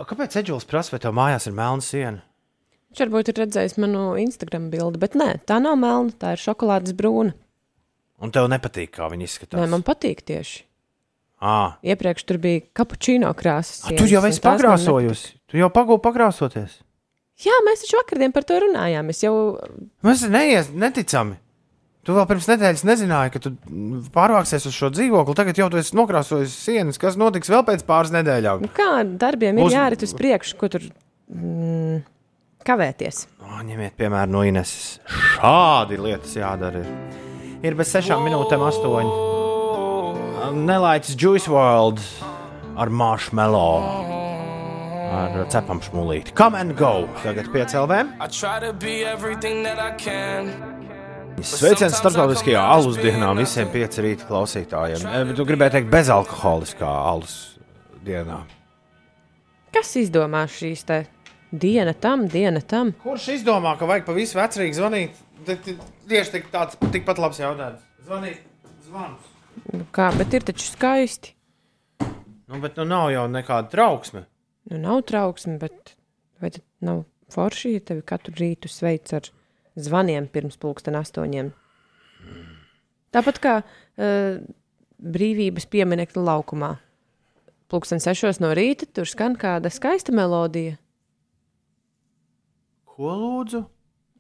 Kāpēc 0.10 0.38
Edžels 0.42 0.66
prasa, 0.70 0.96
vai 0.96 1.02
tev 1.04 1.14
mājās 1.18 1.46
ir 1.50 1.56
melna 1.58 1.86
siena? 1.86 2.24
Viņš 2.92 3.04
varbūt 3.06 3.30
ir 3.32 3.40
redzējis 3.44 3.78
manu 3.80 4.16
Instagram 4.20 4.68
bildi, 4.74 5.00
bet 5.00 5.16
nē, 5.20 5.36
tā 5.48 5.62
nav 5.64 5.78
melna, 5.80 6.12
tā 6.20 6.34
ir 6.36 6.42
šokolādes 6.42 6.96
brūna. 6.98 7.36
Un 8.22 8.34
tev 8.34 8.50
nepatīk, 8.52 8.92
kā 8.98 9.08
viņi 9.14 9.28
izskatās? 9.30 9.62
Nē, 9.62 9.70
man 9.72 9.86
patīk 9.86 10.26
tieši. 10.28 10.66
À, 11.42 11.74
Iepriekš 11.82 12.26
tur 12.30 12.38
bija 12.38 12.62
kapučīno 12.78 13.32
krāsas. 13.34 13.88
tu 13.98 14.06
jau 14.06 14.22
esi 14.30 14.42
pakrāsojusi. 14.44 15.32
Tu 15.50 15.58
jau 15.58 15.72
pagūsi 15.74 16.04
pakrāsoties. 16.06 16.76
Jā, 17.42 17.56
mēs 17.66 17.82
taču 17.82 17.98
vakardien 17.98 18.34
par 18.36 18.46
to 18.46 18.60
runājām. 18.62 19.10
Es 19.10 19.24
jau 19.24 19.34
Mēs 20.06 20.22
neies, 20.30 20.70
neticami. 20.70 21.40
Tu 22.06 22.14
vēl 22.14 22.26
pirms 22.30 22.48
nedēļas 22.50 22.84
nezināji, 22.86 23.32
ka 23.34 23.42
tu 23.42 23.52
pārvāksies 24.14 24.64
uz 24.70 24.74
šo 24.78 24.90
dzīvokli. 24.94 25.36
Tagad 25.38 25.58
jau 25.58 25.68
tu 25.70 25.78
esi 25.82 25.98
nokrāsojis 25.98 26.54
sienas. 26.54 27.02
Kas 27.02 27.18
notiks 27.18 27.50
vēl 27.50 27.66
pēc 27.66 27.84
pāris 27.90 28.14
nedēļām? 28.14 28.64
nu 28.66 28.72
kā 28.74 29.04
darbiem 29.06 29.62
ir 29.62 29.74
jārit 29.74 30.06
uz 30.06 30.14
priekšu, 30.18 30.58
ko 30.62 30.70
tur 30.74 30.88
mm, 31.30 32.00
kavēties. 32.66 33.26
O, 33.42 33.62
ņemiet, 33.66 33.98
piemēram, 33.98 34.34
no 34.34 34.42
Ineses. 34.46 34.98
Šādi 35.36 36.02
lietas 36.02 36.34
jādara. 36.38 36.82
Ir, 36.86 37.62
ir 37.70 37.78
bez 37.78 37.94
sešām 37.94 38.26
minūtēm, 38.26 38.66
astoņi. 38.70 39.41
Nelaiķis 40.42 41.16
Juice 41.22 41.50
World 41.52 42.00
ar 42.74 42.90
marshmallow. 42.90 43.84
Ar 45.12 45.36
cepam 45.54 45.82
šmulīti. 45.84 46.34
Come 46.34 46.58
and 46.58 46.74
go. 46.80 47.06
Tagad 47.22 47.52
piecēlvēm. 47.54 48.10
Sveiciens 51.46 51.98
starptautiskajā 52.00 52.62
alus 52.74 52.98
dienā 53.02 53.30
visiem 53.38 53.70
pieci 53.74 54.04
rīta 54.06 54.26
klausītājiem. 54.30 55.06
E, 55.06 55.24
bet 55.30 55.38
Tu 55.38 55.46
gribēji 55.52 55.76
teikt 55.78 55.92
bezalkoholiskā 55.94 56.90
alus 56.90 57.36
dienā. 58.06 58.42
Kas 59.76 59.94
izdomā 60.02 60.48
šīs 60.52 60.86
te 60.90 61.04
diena 61.52 61.94
tam, 61.94 62.26
diena 62.32 62.64
tam? 62.66 62.96
Kurš 63.04 63.30
izdomā, 63.38 63.76
ka 63.78 63.90
vajag 63.90 64.10
pa 64.10 64.18
visu 64.18 64.42
vecrīgu 64.42 64.80
zvanīt? 64.80 65.22
Tieši 65.46 66.34
tik 66.38 66.50
tāds 66.54 66.82
tikpat 66.90 67.22
labs 67.22 67.44
jautājums. 67.44 67.86
Zvanīt, 68.08 68.42
zvanus. 68.88 69.31
Nu, 69.72 69.86
kā, 69.96 70.10
bet 70.18 70.34
ir 70.36 70.46
taču 70.48 70.68
skaisti. 70.70 71.36
Nu, 72.52 72.60
bet 72.64 72.78
nu 72.80 72.86
nav 72.88 73.10
jau 73.14 73.26
nekāda 73.32 73.72
trauksme. 73.72 74.26
Nu, 74.72 74.80
nav 74.82 75.04
trauksme, 75.08 75.58
bet 75.62 75.96
vai 76.42 76.52
tad 76.52 76.64
nav 76.84 77.04
forši, 77.32 77.76
ja 77.78 77.84
tevi 77.92 78.04
katru 78.06 78.36
rītu 78.36 78.72
sveic 78.72 79.14
ar 79.16 79.30
zvaniem 79.80 80.28
pirms 80.32 80.60
pulksten 80.60 80.98
astoņiem? 81.00 81.54
Tāpat 83.12 83.40
kā 83.44 83.56
uh, 83.64 84.40
brīvības 85.02 85.68
pieminekļa 85.72 86.24
laukumā. 86.28 86.76
Pulksten 87.72 88.04
sešos 88.04 88.42
no 88.44 88.52
rīta 88.56 88.88
tur 88.92 89.08
skan 89.08 89.38
kāda 89.40 89.72
skaista 89.72 90.12
melodija. 90.16 90.76
Ko 92.92 93.16
lūdzu? 93.16 93.64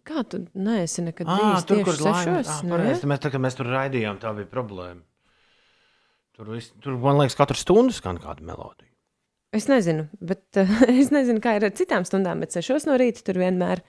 Kā 0.08 0.24
tu 0.26 0.46
neesi 0.58 1.04
nekad 1.06 1.28
bijis 1.30 1.68
tieši 1.70 1.96
sešos? 2.00 2.48
Ah, 2.50 2.62
Nu, 2.66 2.74
pareizi. 2.78 3.04
ja? 3.04 3.10
mēs, 3.12 3.22
tā, 3.22 3.32
mēs 3.44 3.58
tur 3.60 3.70
raidījām, 3.70 4.18
tā 4.24 4.32
bija 4.38 4.50
problēma. 4.50 5.04
Tur, 6.42 6.56
vis, 6.56 6.72
tur 6.82 6.96
man 6.98 7.20
liekas, 7.20 7.36
katru 7.38 7.54
stundu 7.54 7.94
skan 7.94 8.18
kāda 8.18 8.42
melodija. 8.42 8.88
Es 9.54 9.68
nezinu, 9.70 10.08
bet 10.26 10.58
uh, 10.58 10.72
es 11.02 11.12
nezinu, 11.14 11.38
kā 11.44 11.54
ir 11.60 11.68
ar 11.68 11.74
citām 11.78 12.02
stundām, 12.08 12.42
bet 12.42 12.56
sešos 12.56 12.88
no 12.89 12.96
rīta 12.98 13.22
tur 13.28 13.38
vienmēr 13.38 13.84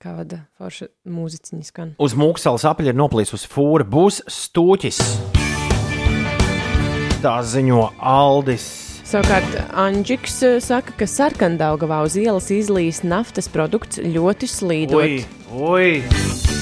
kāda 0.00 0.46
forša 0.56 0.88
mūziķiņa 1.04 1.68
skan. 1.68 1.90
Uz 2.00 2.16
mūksalas 2.16 2.64
apaļa 2.70 2.94
ir 2.94 2.96
noplīsusi 2.96 3.50
fūra. 3.52 3.84
Būs 3.84 4.22
stūķis. 4.24 5.02
Tā 7.20 7.34
ziņo 7.44 7.82
Aldis. 8.00 8.70
Savukārt 9.08 9.60
Anģiks 9.84 10.40
eh, 10.48 10.56
saka, 10.64 10.96
ka 10.96 11.04
sarkandaugavā 11.04 12.00
uz 12.08 12.16
ielas 12.16 12.48
izlīs 12.56 13.04
naftas 13.04 13.52
produkts 13.52 14.00
ļoti 14.00 14.48
slīdot. 14.48 15.04
Ui, 15.04 15.20
ui. 15.52 16.57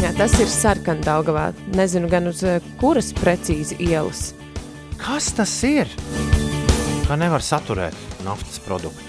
Jā, 0.00 0.14
tas 0.16 0.32
ir 0.40 0.48
sarkandaugavā. 0.48 1.50
Nezinu 1.76 2.08
gan 2.08 2.30
uz 2.30 2.40
eh, 2.40 2.62
kuras 2.80 3.10
precīzi 3.18 3.76
ielas. 3.84 4.30
Kas 4.96 5.28
tas 5.36 5.52
ir? 5.68 5.90
Kā 7.04 7.18
nevar 7.20 7.44
saturēt 7.44 7.96
naftas 8.24 8.56
produktu? 8.64 9.04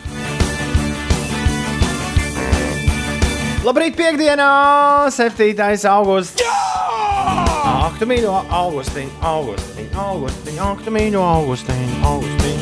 Labrīt, 3.64 3.96
piekdienā, 3.96 4.50
7. 5.16 5.56
augusts. 5.94 6.44
Ak, 7.62 7.96
tu 8.02 8.10
mīļo 8.10 8.34
Augustiņu, 8.50 9.14
Augustiņu, 9.32 9.94
Augustiņu, 10.02 10.60
ak, 10.66 10.84
tu 10.84 10.96
mīļo 10.98 11.24
Augustiņu, 11.24 12.02
Augustiņu. 12.10 12.61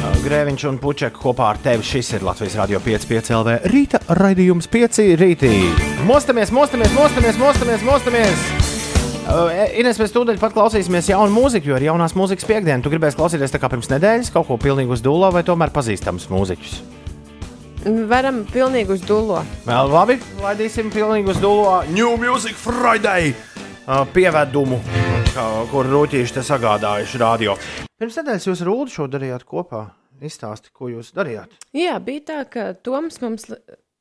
Grēviņš 0.00 0.62
un 0.70 0.78
Puķeka 0.80 1.16
kopā 1.20 1.50
ar 1.52 1.58
tevi. 1.60 1.84
Šis 1.84 2.14
ir 2.16 2.24
Latvijas 2.24 2.56
Rādio 2.56 2.80
5,5 2.80 3.34
LV. 3.36 3.56
Rīta 3.68 4.00
raidījums 4.16 4.68
5 4.72 5.00
rītī. 5.20 5.52
Mostamies, 6.08 6.52
mostamies, 6.52 6.92
mostamies, 6.96 7.36
mostamies! 7.40 7.84
mostamies. 7.84 8.44
Uh, 9.30 9.52
Ines, 9.78 10.00
mēs 10.00 10.10
tūdaļ 10.10 10.40
pat 10.42 10.56
klausīsimies 10.56 11.12
jaunu 11.12 11.30
mūziku, 11.34 11.70
jo 11.70 11.76
ir 11.78 11.84
jaunās 11.90 12.16
mūzikas 12.18 12.48
piekdiena. 12.48 12.80
Tu 12.82 12.90
gribēsi 12.90 13.18
klausīties 13.20 13.52
tā 13.52 13.60
kā 13.62 13.68
pirms 13.70 13.92
nedēļas 13.92 14.32
kaut 14.34 14.48
ko 14.48 14.56
pilnīgi 14.58 14.96
uz 14.96 15.04
dūlo 15.04 15.28
vai 15.34 15.44
tomēr 15.46 15.70
pazīstams 15.74 16.26
mūziķus? 16.32 16.80
Varam 18.10 18.42
pilnīgi 18.50 18.96
uz 18.96 19.04
dūlo. 19.06 19.44
Vēl 19.68 19.92
labi, 19.92 20.18
laidīsim 20.42 20.90
pilnīgi 20.92 21.30
uz 21.30 21.38
dūlo 21.44 21.82
New 21.92 22.16
Music 22.20 22.58
Friday 22.58 23.34
pievedumu, 24.14 24.78
kur 25.70 25.88
rūtīši 25.90 26.36
te 26.36 26.42
sagādājuši 26.46 27.20
radio. 27.22 27.56
Pirms 27.98 28.18
nedēļas 28.20 28.46
jūs 28.46 28.62
ar 28.64 28.70
Ulu 28.72 28.92
šo 28.92 29.06
darījāt 29.10 29.46
kopā. 29.48 29.88
Izstāsti, 30.20 30.68
ko 30.76 30.90
jūs 30.92 31.14
darījāt. 31.16 31.54
Jā, 31.72 31.94
bija 32.04 32.22
tā, 32.28 32.40
ka 32.44 32.66
Toms 32.84 33.16
mums, 33.22 33.46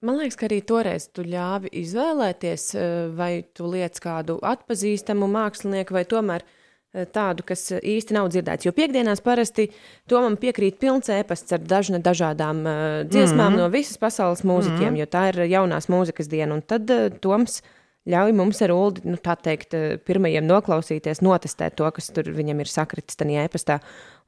man 0.04 0.20
liekas, 0.20 0.36
ka 0.40 0.50
arī 0.50 0.60
toreiz 0.68 1.08
tu 1.16 1.24
ļāvi 1.24 1.72
izvēlēties, 1.82 2.66
eh, 2.76 2.90
vai 3.16 3.32
tu 3.56 3.70
liec 3.72 3.96
kādu 4.04 4.36
atpazīstamu 4.44 5.30
mākslinieku, 5.32 5.96
vai 5.96 6.04
tomēr 6.04 6.44
eh, 6.44 7.08
tādu, 7.08 7.48
kas 7.48 7.70
īsti 7.80 8.18
nav 8.20 8.28
dzirdēts. 8.34 8.68
Jo 8.68 8.76
piekdienās 8.76 9.24
parasti 9.24 9.70
Tomam 10.12 10.36
piekrīt 10.42 10.78
pilns 10.84 11.08
ēpasts 11.08 11.56
ar 11.56 11.64
dažna, 11.64 12.04
dažādām 12.04 12.62
uh, 12.66 12.76
dziesmām 13.08 13.54
mm. 13.54 13.56
-hmm. 13.56 13.64
no 13.64 13.70
visas 13.72 13.98
pasaules 13.98 14.44
mūziķiem, 14.44 14.90
mm. 14.92 14.96
-hmm. 14.96 15.00
jo 15.00 15.06
tā 15.06 15.28
ir 15.32 15.52
jaunās 15.56 15.88
mūzikas 15.88 16.28
diena. 16.28 16.54
Un 16.54 16.62
tad 16.62 16.90
uh, 16.92 17.08
Toms 17.22 17.62
ļauj 18.10 18.34
mums 18.38 18.62
ar 18.66 18.74
Ulu, 18.74 19.06
nu, 19.08 19.20
tā 19.22 19.36
teikt, 19.40 19.76
eh, 19.78 20.00
pirmajiem 20.02 20.48
noklausīties, 20.50 21.24
notestēt 21.26 21.78
to, 21.80 21.90
kas 21.96 22.12
tur 22.16 22.32
viņam 22.36 22.64
ir 22.64 22.72
sakritis 22.72 23.20
tajā 23.20 23.46
ēpastā. 23.48 23.80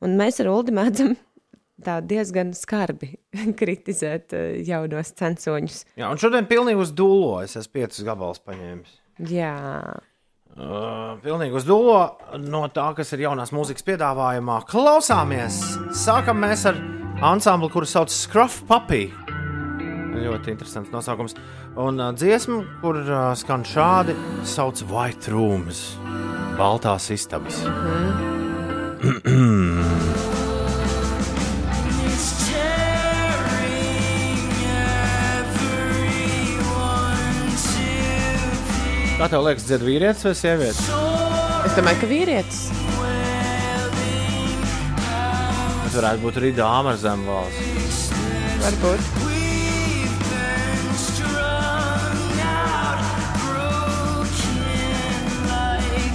Un 0.02 0.18
mēs 0.20 0.42
ar 0.44 0.52
Ulu 0.52 0.76
mēdzam 0.78 1.16
tā 1.82 1.98
diezgan 2.06 2.54
skarbi 2.58 3.16
kritizēt 3.60 4.38
eh, 4.38 4.62
jaunos 4.68 5.14
censoņus. 5.18 5.84
Jā, 6.00 6.12
un 6.12 6.22
šodien 6.22 6.50
pilnīgi 6.50 6.84
uz 6.84 6.94
dūlo 6.96 7.42
es 7.46 7.58
esmu 7.60 7.82
piecus 7.82 8.06
gabalus 8.08 8.42
paņēmis. 8.46 8.98
Jā, 9.32 9.58
Uh, 10.52 11.16
pilnīgi 11.24 11.56
uz 11.56 11.64
dūlo 11.64 11.96
no 12.44 12.66
tā, 12.76 12.90
kas 12.98 13.14
ir 13.16 13.24
jaunās 13.24 13.54
mūzikas 13.56 13.88
piedāvājumā. 13.88 14.60
Klausāmies! 14.68 15.62
Sākam 15.96 16.44
mēs 16.44 16.68
ar 16.68 16.76
ansambli, 17.24 17.72
kuru 17.72 17.88
sauc 17.88 18.12
Scruff 18.12 18.66
Puppy. 18.68 19.06
Ļoti 20.12 20.52
interesants 20.54 20.92
nosaukums. 20.94 21.38
Un 21.80 22.00
uh, 22.02 22.12
dziesmu, 22.16 22.62
kur 22.82 23.00
uh, 23.02 23.32
skan 23.40 23.64
šādi, 23.68 24.16
sauc 24.48 24.84
White 24.92 25.32
Rooms, 25.32 25.96
Baltās 26.60 27.10
istabas. 27.16 27.64
Kā 39.22 39.28
tev 39.30 39.44
liekas, 39.46 39.68
dzied 39.70 39.84
vīrietis 39.86 40.26
vai 40.26 40.32
sieviete? 40.34 40.82
es 41.68 41.76
domāju, 41.78 42.00
ka 42.02 42.08
vīrietis. 42.10 42.62
Tas 45.84 45.98
varētu 46.00 46.26
būt 46.26 46.40
arī 46.42 46.54
dāma 46.58 46.96
ar 46.96 47.02
zemu 47.04 47.30
valsts. 47.30 48.10
Varbūt. 48.66 49.31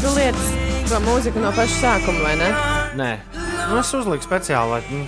Tu 0.06 0.12
lietas 0.14 0.50
to 0.86 0.98
mūziku 1.02 1.40
no 1.42 1.48
paša 1.50 1.78
sākuma, 1.80 2.20
vai 2.22 2.34
ne? 2.38 2.48
Nē, 2.94 3.06
nu, 3.72 3.78
es 3.80 3.88
uzliku 3.90 4.22
speciāli, 4.22 4.70
lai, 4.70 4.82
nu, 4.92 5.00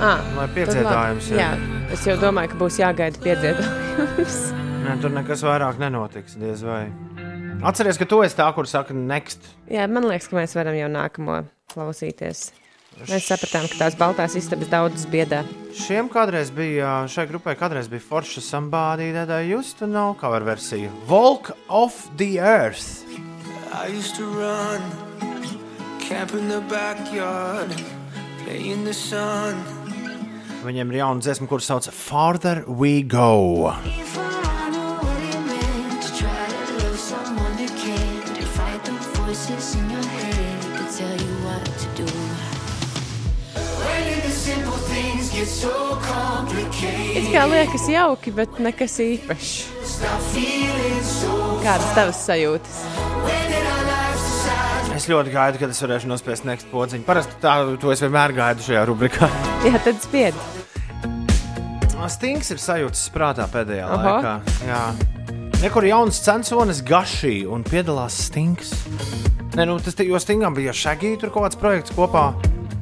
À, 0.00 0.14
lai 0.38 0.46
piedziedājums 0.54 1.26
ir. 1.34 1.36
Jā, 1.36 1.50
es 1.92 2.06
jau 2.08 2.14
domāju, 2.16 2.54
ka 2.54 2.60
būs 2.62 2.78
jāgaida 2.80 3.20
piedziedājums. 3.20 4.38
Nē, 4.86 4.94
tur 5.02 5.12
nekas 5.12 5.44
vairāk 5.44 5.76
nenotiks. 5.82 6.38
Diez 6.40 6.62
vai. 6.64 6.86
Atceries, 7.60 8.00
ka 8.00 8.08
tu 8.08 8.22
esi 8.24 8.38
tā, 8.38 8.46
kur 8.56 8.64
saka, 8.70 8.96
next. 8.96 9.50
jā, 9.68 9.84
man 9.84 10.08
liekas, 10.08 10.30
ka 10.32 10.38
mēs 10.40 10.56
varam 10.56 10.78
jau 10.80 10.88
nākamo 10.94 11.42
klausīties. 11.74 12.46
Mēs 13.02 13.28
sapratām, 13.28 13.68
ka 13.68 13.82
tās 13.82 13.98
baltās 14.00 14.38
istabas 14.40 14.72
daudzas 14.72 15.04
biedā. 15.12 15.42
Šiem 15.76 16.08
kādreiz 16.12 16.48
bija, 16.56 17.02
šai 17.04 17.28
grupai 17.28 17.52
kādreiz 17.60 17.92
bija 17.92 18.08
forša 18.08 18.40
somebody 18.48 19.12
that 19.12 19.28
I 19.28 19.44
used 19.52 19.76
to 19.84 19.90
know 19.92 20.16
cover 20.16 20.40
versija. 20.40 20.88
Walk 21.12 21.52
of 21.68 22.00
the 22.16 22.40
Earth. 22.40 23.04
I 23.74 23.86
used 23.86 24.16
to 24.16 24.26
run, 24.26 24.82
camp 25.98 26.34
in 26.34 26.48
the 26.48 26.60
backyard, 26.68 27.72
play 28.44 28.68
in 28.68 28.84
the 28.84 28.92
sun. 28.92 29.56
Viņiem 30.62 30.92
ir 30.92 30.98
jauna 31.00 31.24
dziesma, 31.24 31.48
kuras 31.48 31.66
sauc 31.70 31.88
Farther 31.88 32.62
We 32.68 33.00
Go. 33.02 33.72
It 47.12 47.28
kā 47.32 47.48
liekas 47.48 47.88
jauki, 47.88 48.36
bet 48.36 48.60
nekas 48.60 49.00
īpašs. 49.00 49.54
Kādas 51.64 51.94
tavas 51.96 52.20
sajūtas? 52.28 52.91
Es 55.02 55.08
ļoti 55.10 55.32
gaidu, 55.34 55.58
kad 55.58 55.72
es 55.74 55.80
varēšu 55.82 56.06
nospiest 56.06 56.44
next 56.46 56.68
podziņu. 56.70 57.02
Parasti 57.02 57.34
tā, 57.42 57.56
to 57.82 57.90
es 57.90 57.98
vienmēr 58.04 58.30
gaidu 58.36 58.62
šajā 58.62 58.84
rubrikā. 58.86 59.26
Jā, 59.66 59.80
tad 59.82 59.98
spied. 59.98 60.36
Stings 62.12 62.52
ir 62.54 62.60
sajūtas 62.62 63.02
prātā 63.10 63.48
pēdējā 63.50 63.88
Aha. 63.88 64.12
laikā. 64.12 64.36
Jā. 64.68 64.78
Nekur 65.58 65.88
jauns 65.88 66.22
censonis 66.22 66.84
Gašī 66.86 67.34
un 67.50 67.66
piedalās 67.66 68.20
Stings. 68.28 68.70
Nē, 69.58 69.66
nu, 69.66 69.80
tas 69.82 69.98
te- 69.98 70.06
jo 70.06 70.22
Stingam 70.22 70.54
bija 70.54 70.70
šagī 70.70 71.16
tur 71.18 71.34
kaut 71.34 71.48
kāds 71.48 71.58
projekts 71.58 71.98
kopā. 71.98 72.28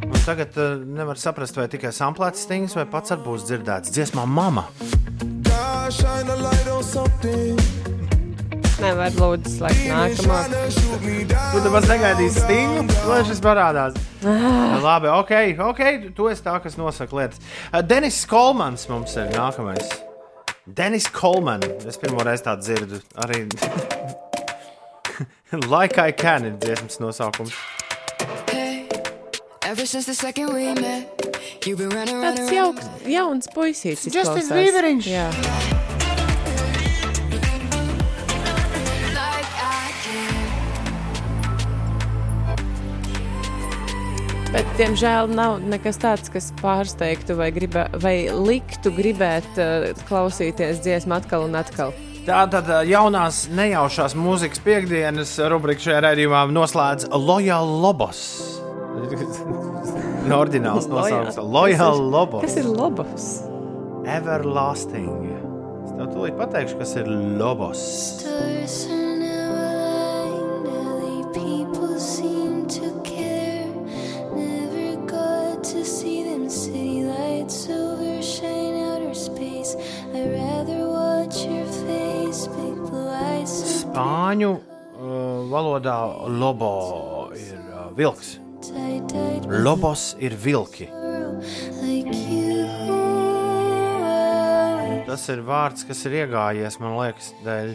Un 0.04 0.20
tagad 0.28 0.60
uh, 0.60 0.76
nevar 0.76 1.16
saprast, 1.16 1.56
vai 1.56 1.70
tikai 1.72 1.88
samplēts 1.88 2.44
Stings 2.44 2.76
vai 2.76 2.84
pats 2.84 3.16
arī 3.16 3.30
būs 3.30 3.48
dzirdēts 3.48 3.96
dziesmā 3.96 4.28
Mama. 4.28 4.68
God 5.48 5.88
shine 5.88 6.28
a 6.28 6.36
light 6.36 6.68
on 6.68 6.84
something. 6.84 7.80
Nevar 8.81 9.12
lūdzu 9.12 9.51
slēgt 9.59 9.83
nākamo. 9.91 10.37
Tu 11.53 11.61
nemaz 11.66 11.89
negaidīsi 11.91 12.45
Stingu, 12.45 12.85
lai 13.11 13.18
šis 13.28 13.43
parādās. 13.45 13.99
Labi, 14.81 15.11
ok, 15.12 15.33
ok, 15.66 15.83
tu 16.16 16.28
esi 16.33 16.45
tā, 16.47 16.55
kas 16.64 16.78
nosaka 16.81 17.18
lietas. 17.18 17.43
Uh, 17.68 17.83
Denis 17.85 18.22
Kolmans 18.31 18.87
mums 18.89 19.16
ir 19.20 19.28
nākamais. 19.35 19.91
Denis 20.64 21.11
Kolmans, 21.12 21.85
es 21.89 22.01
pirmo 22.01 22.24
reizi 22.24 22.47
tādu 22.47 22.64
dzirdu. 22.64 23.03
Arī 23.20 23.45
Like 25.74 25.99
I 25.99 26.12
Can 26.12 26.47
ir 26.49 26.57
dziesmas 26.62 27.01
nosaukums. 27.03 27.53
Hey, 28.49 28.89
ever 29.62 29.85
since 29.85 30.07
the 30.07 30.14
second 30.14 30.55
we 30.55 30.72
met, 30.74 31.66
you've 31.66 31.78
been 31.78 31.91
running, 31.91 32.20
running, 32.22 32.49
Tāds 32.49 32.55
jauks, 32.55 32.89
jauns 33.05 33.51
puisītis. 33.53 34.09
Justin 34.14 34.47
izklausās. 34.47 34.57
Bīberiņš. 34.57 35.80
Bet, 44.51 44.66
diemžēl, 44.74 45.28
nav 45.30 45.61
nekas 45.62 46.01
tāds, 46.03 46.30
kas 46.32 46.48
pārsteigtu 46.59 47.36
vai, 47.38 47.53
gribē, 47.55 47.84
vai 48.03 48.14
liktu 48.34 48.90
gribēt 48.96 49.46
uh, 49.62 49.90
klausīties 50.09 50.80
dziesmu 50.82 51.14
atkal 51.20 51.44
un 51.46 51.55
atkal. 51.61 51.94
Tā 52.26 52.40
tad 52.51 52.66
ā, 52.66 52.80
jaunās 52.88 53.44
nejaušās 53.55 54.16
mūzikas 54.18 54.59
piekdienas 54.64 55.36
rubrika 55.53 55.86
šajā 55.86 56.01
raidījumā 56.09 56.42
noslēdz 56.51 57.12
Loyal 57.14 57.70
Lobos. 57.84 58.24
Ordināls 60.40 60.90
nosaukums- 60.90 61.38
Loyal 61.55 62.03
Lobos. 62.11 62.42
Kas 62.42 62.59
ir 62.59 62.66
lobos? 62.66 63.30
Everlasting. 64.11 65.30
Es 65.86 65.94
tev 65.94 66.11
tūlīt 66.11 66.34
pateikšu, 66.42 66.80
kas 66.82 66.96
ir 66.98 67.07
Lobos. 67.38 67.86
People 71.30 72.01
seem 72.03 72.39
city 77.49 77.68
lights 77.68 77.68
overshine 77.68 78.84
outer 78.84 79.14
space. 79.14 79.76
I'd 80.14 80.32
rather 80.32 80.88
watch 80.88 81.45
your 81.45 81.66
face, 81.66 82.47
big 82.47 82.74
blue 82.74 83.09
eyes. 83.09 83.84
Spāņu 83.84 84.51
uh, 84.57 85.49
valodā 85.51 86.28
lobo 86.28 87.30
ir 87.34 87.59
uh, 87.72 87.91
vilks. 87.97 88.38
Lobos 89.49 90.16
ir 90.18 90.34
vilki. 90.36 90.88
Tas 95.07 95.28
ir 95.28 95.41
vārds, 95.43 95.82
kas 95.88 96.05
ir 96.07 96.20
iegājies, 96.22 96.78
man 96.78 96.99
liekas, 97.01 97.32
dēļ 97.43 97.72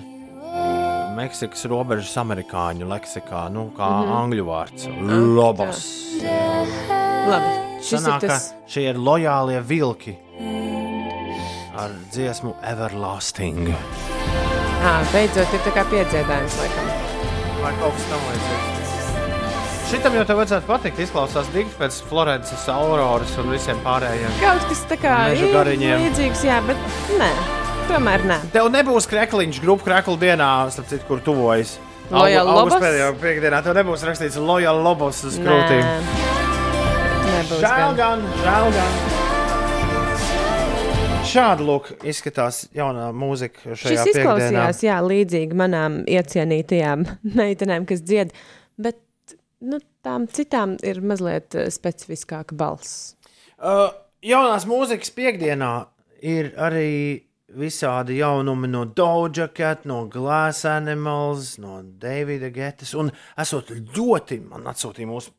Meksikas 1.16 1.64
robežas 1.72 2.12
amerikāņu 2.20 2.88
leksikā, 2.92 3.46
nu, 3.52 3.70
kā 3.76 3.88
mm. 3.88 4.02
-hmm. 4.04 4.16
angļu 4.20 4.48
vārds- 4.50 4.88
lobos. 5.40 5.86
Labi, 7.26 7.54
šis 7.54 7.65
Sanāk, 7.86 8.24
ir 8.24 8.30
tas. 8.34 8.54
šie 8.72 8.88
ir 8.90 8.98
lojālie 8.98 9.60
vilki 9.62 10.16
ar 11.78 11.92
dziesmu 12.12 12.54
Everlasting. 12.64 13.68
À, 14.86 15.02
beidzot, 15.12 15.52
ir 15.54 15.62
tā 15.66 15.72
kā 15.76 15.84
piedziedājums, 15.92 16.56
laikam. 16.62 16.90
Vai 17.64 17.72
kaut 17.82 17.96
kas 17.98 18.08
tamlīdzīgs? 18.12 18.74
Šitam 19.90 20.16
jau 20.18 20.24
tev 20.26 20.40
vajadzētu 20.42 20.66
patikt. 20.70 21.00
Izklausās 21.06 21.50
dikti 21.54 21.76
pēc 21.80 21.98
Florences, 22.10 22.64
Auroras 22.74 23.34
un 23.42 23.52
visiem 23.54 23.78
pārējiem. 23.86 24.34
Kaut 24.42 24.66
kas 24.70 24.82
tā 24.90 24.98
kā 25.02 25.16
Meža 25.30 25.46
ir 25.46 25.54
gariņiem. 25.56 26.06
līdzīgs, 26.06 26.44
jā, 26.48 26.60
bet 26.66 26.78
nē, 27.20 27.30
tomēr 27.92 28.26
nē. 28.30 28.40
Tev 28.56 28.70
nebūs 28.74 29.06
krekliņš, 29.12 29.62
grupu 29.62 29.86
kreklu 29.90 30.18
dienā, 30.22 30.50
starp 30.74 30.90
citu, 30.90 31.06
kur 31.10 31.22
tuvojas. 31.26 31.78
Loyal 32.12 32.46
Augu- 32.48 32.66
Lobos? 32.66 32.82
Pēdējā 32.82 33.12
piekdienā 33.22 33.64
tev 33.66 33.74
nebūs 33.78 34.04
rakstīts 34.06 34.38
Loyal 34.42 34.82
Lobos 34.86 35.24
uz 35.26 35.38
krūtīm. 35.42 35.82
Nē. 35.82 36.35
Nebūs 37.46 37.62
Žēl 37.62 37.92
gan. 37.94 38.24
žēl 38.42 38.68
gan. 38.74 38.94
Šādi 41.30 41.66
lūk 41.68 41.92
izskatās 42.10 42.64
jaunā 42.74 43.12
mūzika 43.14 43.76
šajā 43.78 44.02
Šis 44.02 44.10
izklausījās, 44.16 44.80
jā, 44.82 44.96
līdzīgi 45.06 45.58
manām 45.60 46.00
iecienītajām 46.10 47.04
meitenēm, 47.38 47.86
kas 47.86 48.02
dzied, 48.02 48.34
bet 48.82 48.98
nu, 49.62 49.78
tām 50.02 50.26
citām 50.26 50.74
ir 50.82 51.04
mazliet 51.06 51.54
eh, 51.54 51.70
specifiskāka 51.70 52.58
balss. 52.58 53.14
Uh, 53.62 53.94
jaunās 54.26 54.66
mūzikas 54.66 55.14
piekdienā 55.14 55.72
ir 56.26 56.50
arī 56.58 57.22
visādi 57.62 58.24
jaunumi 58.24 58.74
no 58.74 58.88
Doja 58.90 59.52
Cat, 59.54 59.86
no 59.86 60.08
Glass 60.10 60.66
Animals, 60.66 61.60
no 61.62 61.84
Davida 61.86 62.50
Getas. 62.50 62.98
Un 62.98 63.14
esot 63.38 63.70
ļoti, 63.70 64.42
man 64.50 64.66
atsūtīja 64.74 65.14
mūsu, 65.14 65.38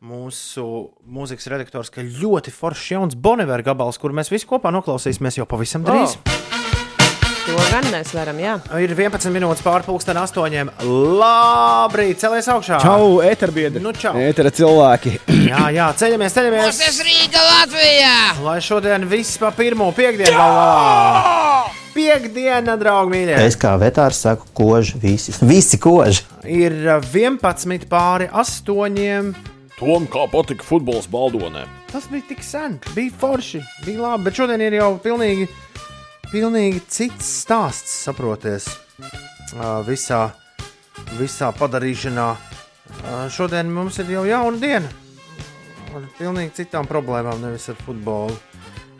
mūsu 0.00 0.62
mūzikas 1.04 1.50
redaktors, 1.52 1.90
ka 1.92 2.00
ļoti 2.00 2.52
foršs 2.54 2.92
jauns 2.94 3.16
Bonavera 3.16 3.64
gabals, 3.66 3.98
kur 4.00 4.14
mēs 4.16 4.32
visi 4.32 4.48
kopā 4.48 4.72
noklausīsimies 4.72 5.36
jau 5.36 5.44
pavisam 5.48 5.84
drīz. 5.84 6.16
Oh. 6.16 6.36
To 7.40 7.56
gan 7.72 7.84
mēs 7.90 8.12
varam, 8.14 8.38
jā. 8.40 8.54
Ir 8.80 8.94
11 8.94 9.32
minūtes 9.34 9.60
pārpusdien, 9.64 10.16
8. 10.20 10.70
Labrīt, 11.20 12.20
celies 12.22 12.48
augšā! 12.52 12.78
Čau, 12.80 13.18
eterbiedri! 13.26 13.82
Nu, 13.82 13.92
čau! 13.96 14.14
Etera 14.20 14.52
cilvēki! 14.54 15.18
Jā, 15.50 15.66
jā, 15.74 15.90
ceļamies, 16.00 16.36
ceļamies! 16.36 16.80
Mūsu 16.80 17.06
Rīga 17.08 17.44
Latvijā! 17.48 18.16
Lai 18.46 18.56
šodien 18.64 19.04
viss 19.10 19.40
pa 19.40 19.52
pirmo 19.56 19.90
piekdienu 19.96 20.32
galvā! 20.32 21.76
Piekdiena, 21.92 22.78
draugi, 22.80 23.16
mīļie! 23.18 23.38
Es 23.50 23.58
kā 23.60 23.74
vetārs 23.80 24.24
saku, 24.24 24.48
koži 24.56 25.00
visi. 25.02 25.34
Visi 25.44 25.80
koži. 25.82 26.24
Ir 26.46 26.76
11 26.86 27.88
pāri 27.90 28.30
8. 28.30 29.59
Tom, 29.80 30.04
kā 30.12 30.26
patika 30.28 30.64
futbols 30.66 31.06
Baldonē. 31.10 31.64
Tas 31.90 32.04
bija 32.12 32.26
tik 32.28 32.42
sen, 32.44 32.76
bija 32.94 33.12
forši, 33.20 33.62
bija 33.86 34.02
labi, 34.04 34.26
bet 34.28 34.36
šodien 34.36 34.60
ir 34.60 34.76
jau 34.76 34.90
pilnīgi, 35.00 35.46
pilnīgi 36.30 36.82
cits 36.92 37.30
stāsts, 37.46 37.94
saproties, 38.04 38.68
visā, 39.88 40.20
visā 41.16 41.48
padarīšanā. 41.56 42.28
Šodien 43.32 43.70
mums 43.72 43.96
ir 44.02 44.12
jau 44.12 44.26
jauna 44.28 44.60
diena 44.60 44.90
ar 45.96 46.04
pilnīgi 46.20 46.52
citām 46.60 46.86
problēmām, 46.86 47.40
nevis 47.42 47.64
ar 47.72 47.78
futbolu. 47.80 48.36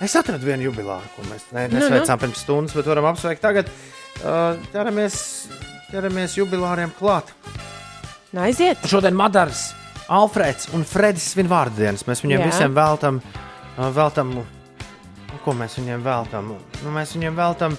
Es 0.02 0.16
atradu 0.16 0.48
vienu 0.48 0.70
jubilāru, 0.70 1.06
ko 1.14 1.26
mēs 1.28 1.44
ne, 1.52 1.66
Nu, 1.68 1.76
nu. 1.76 1.82
nesveicām 1.84 2.18
pirms 2.24 2.40
stundas, 2.42 2.74
bet 2.74 2.88
varam 2.88 3.10
apsveikt 3.12 3.44
tagad. 3.44 3.68
Ķeramies, 4.72 5.18
ķeramies 5.92 6.38
jubilāriem 6.40 6.90
klāt. 6.98 7.30
Nu, 8.32 8.40
aiziet! 8.46 8.80
Šodien 8.88 9.14
Madars, 9.18 9.68
Alfrēds 10.10 10.72
un 10.74 10.82
Fredis 10.88 11.28
svin 11.34 11.46
vārdu 11.50 11.78
dienas. 11.84 12.02
Mēs 12.08 12.24
viņiem 12.24 12.40
Jā. 12.42 12.48
Visiem 12.50 12.74
veltam, 12.74 13.20
veltam, 13.94 14.32
nu, 14.34 14.44
ko 15.44 15.54
mēs 15.54 15.76
viņiem 15.78 16.02
veltam? 16.02 16.54
Nu, 16.82 16.90
mēs 16.94 17.14
viņiem 17.14 17.36
veltam 17.38 17.76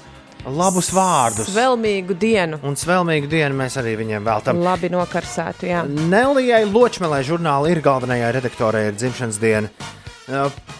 labus 0.47 0.87
vārdus. 0.95 1.49
Svelmīgu 1.51 2.15
dienu. 2.17 2.57
Un 2.65 2.77
svelmīgu 2.79 3.27
dienu 3.29 3.57
mēs 3.59 3.75
arī 3.77 3.97
viņiem 3.99 4.23
veltam. 4.25 4.61
Labi 4.63 4.89
nokarsētu, 4.89 5.67
jā. 5.69 5.83
Nelijai 5.85 6.63
Ločmelē 6.71 7.19
žurnāla 7.27 7.69
ir 7.69 7.83
galvenajai 7.85 8.31
redaktorai 8.39 8.87
ir 8.89 8.95
dzimšanas 8.97 9.37
diena. 9.43 9.69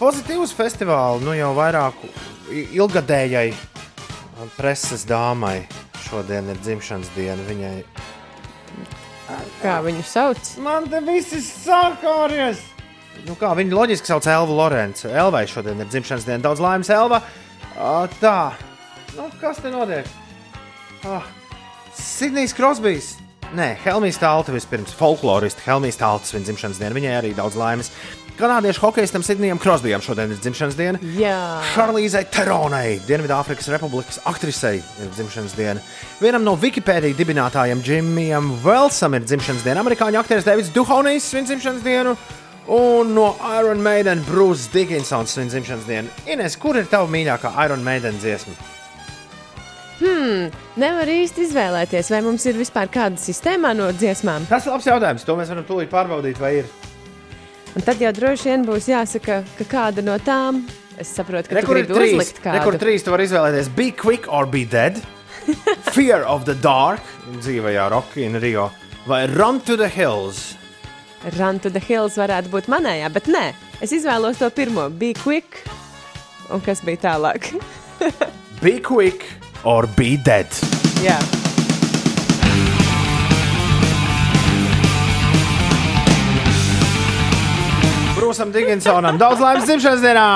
Pozitīvs 0.00 0.54
festivāls, 0.56 1.20
nu 1.22 1.34
jau 1.36 1.52
vairāku 1.54 2.08
i- 2.50 2.66
ilgadējai 2.80 3.52
preses 4.56 5.04
dāmai 5.06 5.66
šodien 6.08 6.48
ir 6.50 6.56
dzimšanas 6.64 7.12
diena. 7.14 7.42
Viņai 7.46 7.84
Kā 9.62 9.78
viņu 9.84 10.04
sauc? 10.06 10.52
Man 10.62 10.88
te 10.90 11.00
viss 11.04 11.34
ir 11.36 11.42
sākāries! 11.46 12.62
Nu 13.26 13.36
kā, 13.38 13.52
viņa 13.54 13.76
loģiski 13.76 14.10
sauc 14.10 14.26
Elvu 14.26 14.56
Lorenzu. 14.58 15.10
Elvai 15.12 15.44
šodien 15.50 15.80
ir 15.82 15.90
dzimšanas 15.90 16.26
diena. 16.26 16.42
Daudz 16.42 16.62
laimes, 16.62 16.90
Elva. 16.90 17.20
Uh, 17.72 18.08
tā, 18.20 18.52
nu, 19.16 19.28
kas 19.40 19.60
te 19.62 19.70
notiek? 19.72 20.08
Ah, 21.06 21.26
Sidnijs 21.96 22.54
Krosbijs. 22.56 23.14
Nē, 23.52 23.74
Helmijas 23.84 24.16
Talta 24.16 24.52
vispirms, 24.54 24.94
folklorists 24.96 25.60
Helmijas 25.66 25.98
Taltas 26.00 26.32
viņa 26.32 26.48
dzimšanas 26.48 26.78
diena. 26.80 26.96
Viņai 26.96 27.16
arī 27.18 27.32
daudz 27.36 27.58
laimes. 27.60 27.92
Kanādiešu 28.38 28.80
hokeistam 28.80 29.22
Sidnijam 29.22 29.58
Krosbijam 29.60 30.00
šodien 30.00 30.30
ir 30.32 30.38
dzimšanas 30.40 30.76
diena. 30.76 31.00
Jā. 31.18 31.36
Šarlīzai 31.74 32.22
Teronai, 32.32 32.96
Dienvidāfrikas 33.06 33.68
Republikas 33.74 34.20
aktrisei, 34.28 34.80
ir 34.80 35.10
dzimšanas 35.12 35.56
diena. 35.58 35.82
Vienam 36.20 36.44
no 36.46 36.56
Wikipēdijas 36.56 37.18
dibinātājiem, 37.18 37.82
Džimijam 37.84 38.54
Velsam, 38.64 39.18
ir 39.18 39.26
dzimšanas 39.28 39.66
diena. 39.66 39.84
Amerikāņu 39.84 40.22
aktieris 40.22 40.48
Davids 40.48 40.72
Duhovnijs 40.72 41.28
svin 41.28 41.48
dzimšanas 41.50 41.84
dienu. 41.84 42.16
Un 42.72 43.12
no 43.14 43.34
Iron 43.58 43.82
Maiden 43.84 44.22
Bruce 44.24 44.70
Dickinsons 44.72 45.34
svin 45.36 45.52
dzimšanas 45.52 45.88
dienu. 45.88 46.12
Ines, 46.30 46.56
kur 46.56 46.78
ir 46.80 46.88
tava 46.88 47.10
mīļākā 47.12 47.52
Iron 47.66 47.84
Maiden 47.84 48.16
dziesma? 48.22 48.56
Hmm, 50.02 50.48
nevar 50.80 51.10
īsti 51.10 51.44
izvēlēties, 51.46 52.08
vai 52.10 52.22
mums 52.24 52.46
ir 52.48 52.56
vispār 52.58 52.88
kāda 52.90 53.20
sistēma 53.20 53.74
no 53.76 53.92
dziesmām. 53.94 54.48
Tas 54.50 54.66
ir 54.66 54.74
labs 54.74 54.88
jautājums. 54.88 55.26
To 55.28 55.36
mēs 55.38 55.52
varam 55.52 55.68
tūlīt 55.68 55.92
pārbaudīt, 55.92 56.40
vai 56.42 56.56
ir. 56.62 56.72
Un 57.76 57.82
tad 57.86 58.00
jau 58.02 58.10
droši 58.12 58.50
vien 58.50 58.64
būs 58.68 58.88
jāsaka, 58.90 59.40
ka 59.58 59.64
kāda 59.70 60.02
no 60.04 60.18
tām, 60.20 60.62
es 61.00 61.08
saprotu, 61.16 61.48
ka 61.48 61.54
tu 61.56 61.60
Rekur 61.62 61.80
ir 61.80 61.86
trīs. 61.88 62.14
uzlikt 62.18 62.42
Rekur 62.44 62.76
kādu. 62.76 62.82
trīs 62.84 63.04
tu 63.06 63.10
vari 63.14 63.24
izvēlēties 63.28 63.70
Be 63.76 63.90
Quick 63.96 64.28
or 64.28 64.46
Be 64.46 64.64
Dead, 64.68 65.00
Fear 65.96 66.22
of 66.28 66.44
the 66.44 66.54
Dark, 66.54 67.00
dzīvajā 67.40 67.88
Rocky 67.90 68.26
in 68.28 68.36
Rio, 68.42 68.70
vai 69.08 69.24
Run 69.26 69.60
to 69.64 69.76
the 69.76 69.88
Hills. 69.88 70.54
Run 71.38 71.60
to 71.62 71.70
the 71.70 71.78
hills 71.78 72.16
varētu 72.18 72.50
būt 72.50 72.66
manējā, 72.66 73.08
bet 73.14 73.28
nē, 73.30 73.44
es 73.80 73.92
izvēlos 73.94 74.40
to 74.42 74.48
pirmo, 74.50 74.88
be 74.90 75.12
quick. 75.14 75.62
Un 76.50 76.60
kas 76.60 76.82
bija 76.84 76.98
tālāk? 77.08 77.52
Be 78.62 78.78
Quick 78.78 79.24
or 79.64 79.86
Be 79.96 80.16
Dead. 80.16 80.46
Jā. 81.02 81.16
Brūsam 81.18 81.41
Dickinsonam 88.52 89.18
daudz 89.20 89.40
laimes 89.40 89.68
dzimšanas 89.68 90.00
dienā! 90.00 90.28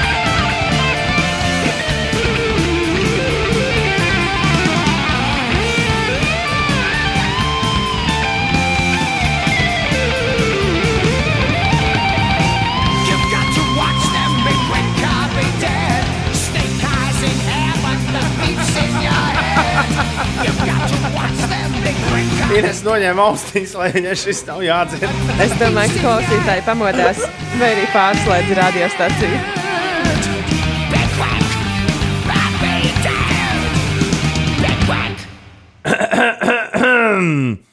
You've 0.00 0.09
Ines 22.58 22.80
noņēma 22.82 23.24
austiņas, 23.30 23.74
lai 23.78 23.88
viņai 23.94 24.14
šis 24.18 24.40
nav 24.48 24.62
jādzird. 24.66 25.06
Es 25.44 25.54
domāju, 25.60 25.94
ka 25.96 26.02
klausītāji 26.06 26.64
pamodās 26.66 27.22
vai 27.60 27.72
arī 27.76 27.86
pārslēdz 27.94 28.54
radiostaciju. 28.58 29.42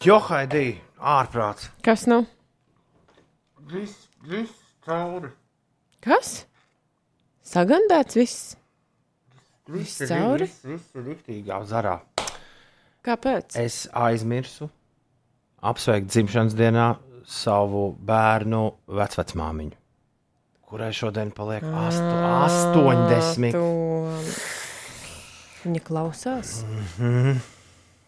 Johaidī, 0.08 0.66
ārprāts. 1.00 1.70
Kas 1.86 2.06
nu? 2.10 2.22
Viss, 3.72 4.08
viss 4.28 4.54
cauri. 4.86 5.30
Kas? 6.04 6.46
Sagandāts 7.48 8.16
viss. 8.20 8.56
Viss 9.68 10.00
ir- 10.02 10.08
cauri? 10.12 10.48
Viss, 10.48 10.64
viss 10.64 10.96
ir 10.96 11.08
riktīgā 11.12 11.60
zarā. 11.68 11.98
Kāpēc? 13.08 13.56
Es 13.56 13.86
aizmirsu 13.96 14.68
apsveikt 15.64 16.10
dzimšanas 16.12 16.56
dienā 16.58 16.88
savu 17.28 17.90
bērnu 18.08 18.64
vecmāmiņu, 19.00 19.78
kurai 20.68 20.90
šodien 20.96 21.32
paliek 21.36 21.64
astu, 21.64 22.82
80. 22.84 23.56
To... 23.56 23.68
Viņa 25.64 25.84
klausās. 25.88 26.60
Mhm. 27.00 27.40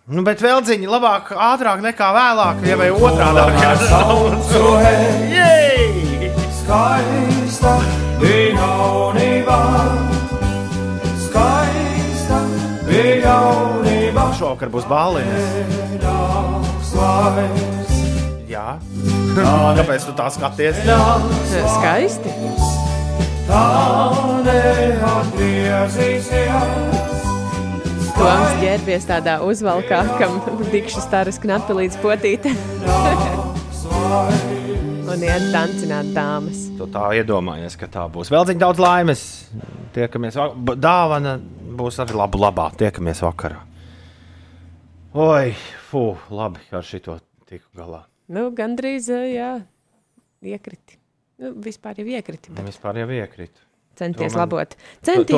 Nu, 0.09 0.23
bet 0.26 0.41
vēl 0.41 0.63
dziņi 0.65 0.88
labāk, 0.89 1.31
ātrāk 1.38 1.84
nekā 1.85 2.07
vēlāk, 2.15 2.63
ja 2.65 2.76
vai 2.80 2.89
otrādi. 2.89 3.43
Jej! 5.35 6.31
Skaista 6.59 7.76
bija 8.17 8.55
jaunībā, 8.57 9.61
skaista 11.27 12.41
bija 12.89 13.19
jaunībā. 13.21 13.48
Šovakar 14.49 14.71
būs 14.73 14.85
bāliņas. 14.89 15.49
Jā. 18.49 18.81
Kāpēc 19.77 20.07
tu 20.07 20.13
tā 20.17 20.26
skaties? 20.34 20.80
Skaisti. 21.76 22.34
Toms 28.17 28.57
ģērbies 28.63 29.05
tādā 29.11 29.38
uzvalkā, 29.45 30.01
kam 30.17 30.41
dikšas 30.73 31.05
tāras 31.13 31.38
knapi 31.45 31.77
līdz 31.84 32.01
potīte. 32.01 32.49
Un 35.13 35.30
iet 35.30 35.45
dancināt 35.53 36.09
dāmas. 36.17 36.65
Tu 36.73 36.89
tā 36.89 37.05
iedomājies, 37.21 37.77
ka 37.77 37.85
tā 37.85 38.09
būs. 38.09 38.34
Vēl 38.34 38.49
cik 38.49 38.65
daudz 38.65 38.81
laimes. 38.81 39.30
Tiekamies, 39.93 40.41
dāvana 40.73 41.38
būs 41.38 42.01
arī 42.01 42.17
laba, 42.17 42.47
labā. 42.49 42.71
Tiekamies 42.81 43.21
vakarā. 43.30 43.69
Oi, 45.14 45.56
fū, 45.90 46.03
labi, 46.30 46.61
ar 46.76 46.84
šito 46.86 47.15
tiku 47.49 47.65
galā. 47.80 48.03
Nu, 48.30 48.49
gandrīz, 48.53 49.07
eh, 49.10 49.31
jā, 49.34 49.49
iekriti. 50.45 50.99
Nu, 51.41 51.53
vispār 51.65 51.98
jau 51.98 52.06
iekriti. 52.06 52.52
bet 52.53 52.68
Vispār 52.68 52.99
jau 53.02 53.07
iekrīt. 53.10 53.64
Centies 53.98 54.36
man- 54.36 54.45
labot. 54.48 54.76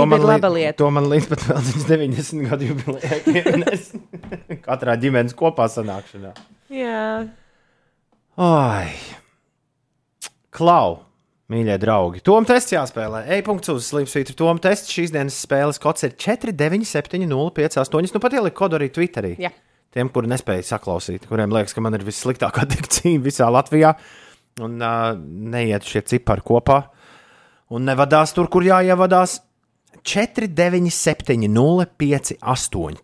Man 0.05 0.19
ir 0.19 0.25
laba 0.27 0.49
lieta. 0.49 0.77
To 0.77 0.89
man 0.91 1.05
līdz 1.09 1.29
pat 1.29 1.39
vēl 1.39 1.61
90 1.87 2.49
gadu 2.49 2.67
jubilejai. 2.67 4.59
Katrā 4.67 4.97
ģimenes 5.01 5.33
kopā 5.33 5.65
sanākšanā. 5.71 6.35
Jā. 6.69 7.29
Ai, 8.37 8.91
Klau, 10.51 10.99
mīļie 11.51 11.75
draugi. 11.81 12.21
Tom 12.25 12.45
tests 12.47 12.73
jāspēlē. 12.73 13.19
E-punkts 13.37 13.69
uz 13.73 13.81
Slimsvītra. 13.89 14.33
Tom 14.39 14.57
tests 14.61 14.93
šīs 14.93 15.11
dienas 15.13 15.35
spēles 15.43 15.79
kods 15.81 16.01
ir 16.07 16.11
49705. 16.15 18.13
Nu 18.15 18.19
pat 18.23 18.33
ieliku 18.37 18.57
kodu 18.63 18.73
arī 18.79 18.87
Twitterī. 18.93 19.31
Jā. 19.41 19.51
Tiem, 19.91 20.07
kuri 20.13 20.27
nespēja 20.31 20.63
saklausīt, 20.69 21.21
kuriem 21.27 21.51
liekas, 21.51 21.73
ka 21.75 21.81
man 21.83 21.95
ir 21.97 22.07
vissliktākā 22.07 22.61
dikcija 22.73 23.23
visā 23.23 23.47
Latvijā. 23.51 23.91
Un 24.63 24.71
uh, 24.83 25.15
neiet 25.51 25.83
šie 25.87 26.01
cipari 26.07 26.43
kopā. 26.47 26.77
Un 27.71 27.79
nevadās 27.87 28.29
tur, 28.35 28.47
kur 28.51 28.63
jāievadās. 28.67 29.31
49705. 30.07 32.35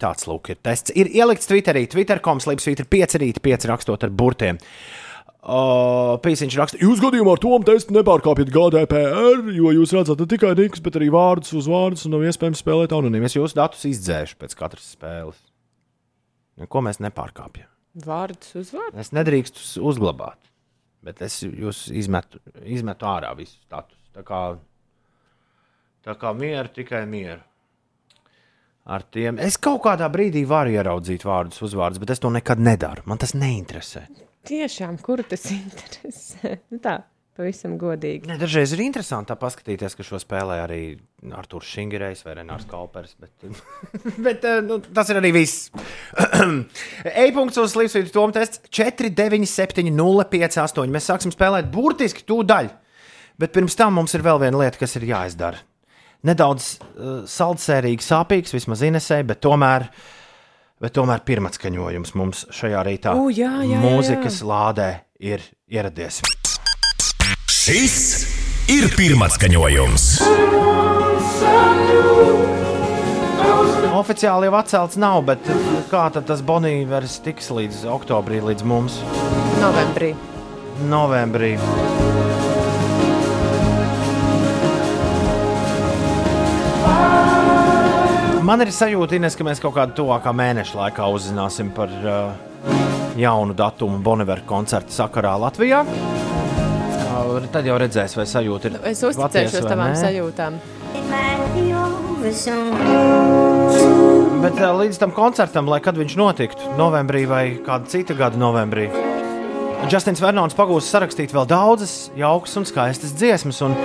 Tāds 0.02 0.24
lūk 0.26 0.49
ir 0.49 0.57
tests. 0.65 0.90
Ir 0.98 1.07
ielikts 1.11 1.48
Twitterī, 1.49 1.84
Twitter.com 1.91 2.40
slīpsvītra 2.41 2.86
5 2.90 3.18
rīt, 3.22 3.38
5 3.44 3.68
rakstot 3.69 4.02
ar 4.07 4.11
burtiem. 4.15 4.56
Uh, 4.57 4.64
Pīsiņš 5.45 6.55
raksta, 6.59 6.80
Jūs 6.81 6.99
gadījumā 6.99 7.35
ar 7.38 7.39
to 7.39 7.53
testu 7.68 7.93
nepārkāpjat 7.95 8.49
GDPR, 8.51 9.45
jo 9.53 9.72
jūs 9.76 9.93
redzat 9.95 10.19
ne 10.19 10.27
tikai 10.27 10.55
niks, 10.57 10.81
bet 10.84 10.97
arī 10.99 11.07
vārdus 11.14 11.53
uz 11.55 11.69
vārdus, 11.72 12.07
un 12.07 12.15
nav 12.18 12.26
iespējams 12.27 12.64
spēlēt 12.64 12.95
anonīmi. 12.95 13.30
es 13.30 13.38
jūsu 13.38 13.55
datus 13.55 13.85
izdzēšu 13.88 14.35
pēc 14.41 14.57
katras 14.57 14.89
spēles. 14.97 15.39
Ko 16.68 16.81
mēs 16.81 16.99
nepārkāpjam? 16.99 17.69
Vārdus 18.03 18.57
uzvārdu. 18.57 18.97
Es 18.97 19.14
nedrīkstu 19.14 19.81
uzglabāt, 19.85 20.38
bet 21.05 21.22
es 21.22 21.39
jūs 21.45 21.88
izmetu, 21.93 22.41
izmetu 22.65 23.05
ārā 23.05 23.31
visus 23.38 23.61
datus. 23.69 23.97
Tā 24.18 24.26
kā, 24.26 24.41
tā 26.03 26.18
kā 26.18 26.34
mieru, 26.34 26.73
tikai 26.73 27.05
mieru. 27.09 27.43
Ar 28.88 29.03
tiem 29.03 29.38
es 29.43 29.57
kaut 29.59 29.84
kādā 29.84 30.07
brīdī 30.11 30.45
varu 30.47 30.72
ieraudzīt 30.73 31.26
vārdus, 31.27 31.61
uzvārdus, 31.61 31.99
bet 31.99 32.15
es 32.15 32.23
to 32.23 32.31
nekad 32.34 32.59
nedaru. 32.59 33.03
Man 33.05 33.19
tas 33.22 33.35
neinteresē. 33.35 34.07
Tiešām, 34.48 34.98
kur 35.03 35.22
tas 35.28 35.44
interesē? 35.57 36.57
Nu 36.72 36.80
tā, 36.84 36.95
pavisam 37.38 37.76
godīgi. 37.80 38.28
Ne, 38.30 38.38
dažreiz 38.41 38.74
ir 38.74 38.82
interesanti 38.86 39.36
paskatīties, 39.38 39.95
ka 39.98 40.03
šo 40.07 40.18
spēlē 40.22 40.56
arī 40.64 40.82
Arthurs 41.38 41.68
Šingerējs 41.76 42.22
vai 42.26 42.34
Renārs 42.40 42.65
Kaupers. 42.69 43.11
Bet, 43.22 43.34
bet 44.30 44.40
eh, 44.48 44.61
nu, 44.65 44.76
tas 44.82 45.07
ir 45.14 45.18
arī 45.22 45.32
viss. 45.36 45.56
E-punkts 47.28 47.61
uz 47.61 47.69
Slimsvītra 47.76 48.14
Tom 48.15 48.30
tests 48.36 48.57
49705. 48.72 50.91
Mēs 50.95 51.10
sāksim 51.11 51.32
spēlēt 51.36 51.65
burtiski 51.74 52.22
tūdaļ. 52.28 52.65
Bet 53.38 53.49
pirms 53.53 53.76
tam 53.78 53.91
mums 53.99 54.14
ir 54.18 54.24
vēl 54.26 54.38
viena 54.41 54.57
lieta, 54.64 54.80
kas 54.82 54.98
ir 54.98 55.03
jāizdara. 55.11 55.60
Nedaudz 56.26 56.64
uh, 56.82 57.19
saldsērīgi 57.30 58.02
sāpīgs, 58.02 58.56
vismaz 58.56 58.82
Inesē, 58.88 59.19
bet 59.28 59.44
tomēr, 59.45 59.86
bet 60.82 60.95
tomēr 60.98 61.24
pirmatskaņojums 61.28 62.16
mums 62.18 62.45
šajā 62.54 62.84
rītā 62.88 63.16
U, 63.18 63.30
jā, 63.34 63.49
jā, 63.62 63.66
jā, 63.66 63.78
jā. 63.78 63.84
mūzikas 63.84 64.41
lādē 64.45 64.90
ir 65.20 65.44
ieradies. 65.70 66.22
Šis 67.52 67.98
ir 68.72 68.88
pirmais 68.95 69.36
skaņojums. 69.36 70.08
Oficiāli 73.98 74.45
jau 74.48 74.58
atcelts 74.60 74.99
nav, 75.02 75.24
bet 75.26 75.49
kā 75.90 76.06
tad 76.14 76.28
tas 76.30 76.44
Bonīvers 76.45 77.18
tiks 77.26 77.49
līdz 77.52 77.88
oktobrī, 77.98 78.44
līdz 78.45 78.68
mums? 78.68 79.02
Novembrī. 79.64 80.14
Novembrī. 80.86 81.56
Man 88.48 88.61
ir 88.64 88.69
sajūta, 88.72 89.18
Ines, 89.18 89.36
ka 89.36 89.44
mēs 89.44 89.60
kaut 89.60 89.74
kādā 89.76 89.91
tuvākā 89.98 90.32
mēneša 90.32 90.78
laikā 90.78 91.07
uzzināsim 91.11 91.68
par 91.76 91.91
uh, 91.99 92.30
jaunu 93.19 93.52
datumu 93.57 93.99
Bonavera 93.99 94.45
koncerta 94.48 94.94
sakarā 94.95 95.34
Latvijā. 95.41 95.82
Uh, 95.84 97.44
tad 97.52 97.68
jau 97.68 97.76
redzēs, 97.82 98.15
vai 98.15 98.24
sajūta 98.30 98.72
ir. 98.72 98.78
Es 98.94 99.03
uzticēšos 99.03 99.68
tavām 99.68 99.98
sajūtām. 99.99 100.61
Bet 104.45 104.64
uh, 104.64 104.72
līdz 104.80 105.02
tam 105.03 105.11
koncertam, 105.18 105.68
lai 105.68 105.82
kad 105.84 105.99
viņš 105.99 106.15
notiktu, 106.15 106.72
novembrī 106.80 107.28
vai 107.28 107.44
kāda 107.68 107.91
cita 107.91 108.15
gada 108.15 108.40
novembrī, 108.40 108.88
Justins 109.91 110.24
Vernons 110.24 110.56
pagūs 110.56 110.88
sarakstīt 110.88 111.36
vēl 111.36 111.52
daudzas 111.52 112.07
jaukas 112.15 112.56
un 112.60 112.65
skaistas 112.72 113.11
dziesmas. 113.19 113.60
Un 113.68 113.76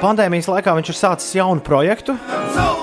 pandēmijas 0.00 0.48
laikā 0.50 0.72
viņš 0.76 0.90
ir 0.92 0.96
sācis 0.96 1.34
jaunu 1.36 1.62
projektu, 1.64 2.14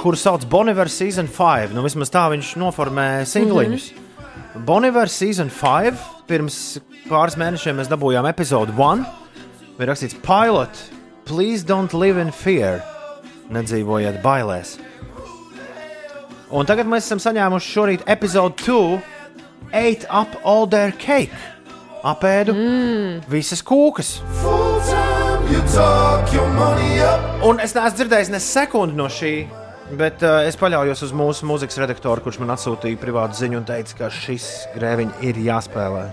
kuru 0.04 0.18
sauc 0.20 0.46
Boniver 0.50 0.90
Season 0.92 1.28
5. 1.30 1.74
Nu, 1.76 1.84
vismaz 1.86 2.12
tā 2.14 2.28
viņš 2.34 2.54
noformē 2.62 3.26
singliņus. 3.26 3.88
Mm 3.92 3.98
-hmm. 3.98 4.66
Boniver 4.66 5.10
Season 5.10 5.50
5. 5.50 5.94
Pirms 6.28 6.80
pāris 7.10 7.38
mēnešiem 7.38 7.80
mēs 7.80 7.90
dabūjām 7.90 8.30
epizodu 8.30 8.74
1. 8.74 9.06
Bija 9.78 9.90
rakstīts 9.90 10.16
Pilot, 10.22 10.74
please 11.26 11.66
don't 11.66 11.94
live 11.94 12.22
in 12.22 12.32
fear. 12.32 12.82
Nedzīvojiet 13.50 14.22
bailēs. 14.22 14.78
Un 16.52 16.66
tagad 16.66 16.86
mēs 16.88 17.06
esam 17.06 17.20
saņēmuši 17.20 17.74
šorīt 17.74 18.04
epizode 18.08 18.56
2, 18.64 19.00
Ate 19.74 20.08
Up 20.22 20.28
All 20.44 20.68
Their 20.68 20.92
Cake. 20.92 21.38
Apēdu 22.04 22.54
mm. 22.54 23.28
visas 23.30 23.64
kūkas. 23.64 24.22
Un 27.48 27.62
es 27.64 27.72
neesmu 27.72 27.96
dzirdējis 27.96 28.30
ne 28.34 28.40
sekundi 28.44 28.98
no 28.98 29.06
šī, 29.12 29.32
bet 29.96 30.24
uh, 30.26 30.42
es 30.44 30.58
paļaujos 30.60 31.06
uz 31.08 31.14
mūsu 31.16 31.48
mūzikas 31.48 31.80
redaktoru, 31.80 32.24
kurš 32.26 32.42
man 32.42 32.52
atsūtīja 32.58 33.00
privātu 33.00 33.40
ziņu 33.40 33.62
un 33.62 33.68
teica, 33.70 33.96
ka 34.02 34.10
šis 34.12 34.48
grēviņš 34.76 35.24
ir 35.30 35.40
jāspēlē. 35.46 36.04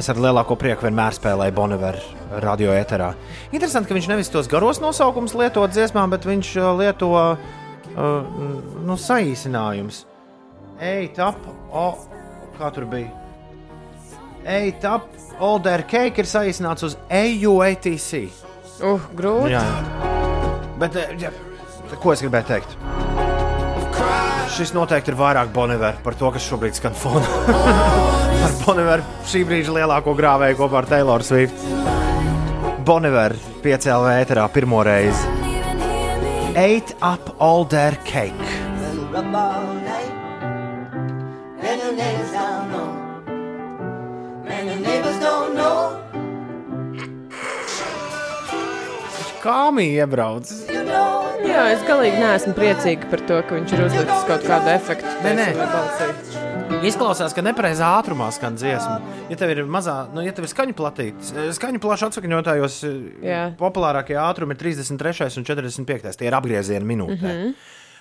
Es 0.00 0.08
ar 0.08 0.20
lielāko 0.22 0.56
prieku 0.56 0.86
vienmēr 0.86 1.16
spēlēju 1.18 1.56
Boniveru 1.56 2.40
radio 2.40 2.72
eterā. 2.72 3.10
Interesanti, 3.50 3.90
ka 3.90 3.98
viņš 3.98 4.08
nevis 4.12 4.32
tos 4.32 4.48
garos 4.48 4.80
nosaukumus 4.80 5.34
lieto 5.36 5.66
dziesmām, 5.68 6.14
bet 6.14 6.28
viņš 6.30 6.52
uh, 6.56 6.70
lieto 6.80 7.10
uh, 7.12 7.48
nu, 8.86 8.96
saīsinājumus. 8.96 10.06
Ej, 10.80 11.10
tap, 11.18 11.36
o, 11.68 11.90
kā 12.56 12.72
tur 12.72 12.88
bija? 12.88 13.12
Ej, 14.48 14.72
tap, 14.80 15.10
Older 15.40 15.86
Cake 15.88 16.20
ir 16.20 16.28
saīsināts 16.28 16.84
uz 16.84 16.96
AUATC. 17.08 18.10
Uh, 18.80 19.00
grūti. 19.16 19.54
Jā, 19.54 19.62
bet 20.80 20.96
eh, 21.00 21.14
jā, 21.20 21.30
ko 22.00 22.12
es 22.12 22.20
gribēju 22.24 22.48
teikt? 22.48 22.76
Šis 24.50 24.74
noteikti 24.76 25.12
ir 25.12 25.16
vairāk 25.16 25.52
Boniver 25.54 25.96
par 26.04 26.16
to, 26.18 26.28
kas 26.34 26.44
šobrīd 26.44 26.76
skan 26.76 26.96
fonā. 26.96 27.24
Ar 28.44 28.56
Boniver 28.64 29.04
šī 29.30 29.44
brīža 29.48 29.76
lielāko 29.78 30.12
grāvēju 30.18 30.58
kopā 30.60 30.82
ar 30.82 30.88
Taylor 30.90 31.24
Swift. 31.24 31.64
Boniver 32.84 33.36
5LV 33.64 34.16
ēterā 34.24 34.48
pirmo 34.52 34.82
reizi. 34.84 35.38
Ate 36.56 36.96
up 37.00 37.36
all 37.40 37.64
their 37.64 37.96
cake. 38.04 38.34
Kā 49.40 49.70
mīja 49.72 50.04
iebrauc? 50.04 50.50
Jā, 50.70 51.62
es 51.72 51.80
galīgi 51.88 52.18
neesmu 52.20 52.52
priecīga 52.56 53.08
par 53.08 53.22
to, 53.24 53.38
ka 53.48 53.56
viņš 53.56 53.72
ir 53.72 53.82
uzlicis 53.86 54.26
kaut 54.28 54.44
kādu 54.44 54.68
efektu. 54.74 55.12
Nē, 55.24 55.32
nē. 55.38 55.46
Izklausās, 56.84 57.32
ka 57.36 57.44
nepareizā 57.44 57.88
ātrumā 57.98 58.28
skan 58.36 58.58
dziesma. 58.60 58.98
Ja 59.32 59.38
tev 59.40 59.54
ir 59.54 59.62
mazā, 59.64 59.96
nu, 60.12 60.20
ja 60.24 60.34
tev 60.36 60.44
ir 60.44 60.52
skaņu 60.52 60.76
platīts, 60.76 61.32
eh, 61.32 61.48
skaņu 61.56 61.80
plašu 61.80 62.10
atsakņotājos, 62.10 62.78
Jā. 63.24 63.42
populārākie 63.60 64.16
ātrumi 64.20 64.56
ir 64.56 64.60
33 64.60 65.40
un 65.40 65.48
45. 65.48 66.16
Tie 66.20 66.28
ir 66.28 66.36
apgriezieni 66.36 66.84
minūtē. 66.84 67.20
Mm 67.20 67.44
-hmm. 67.44 67.54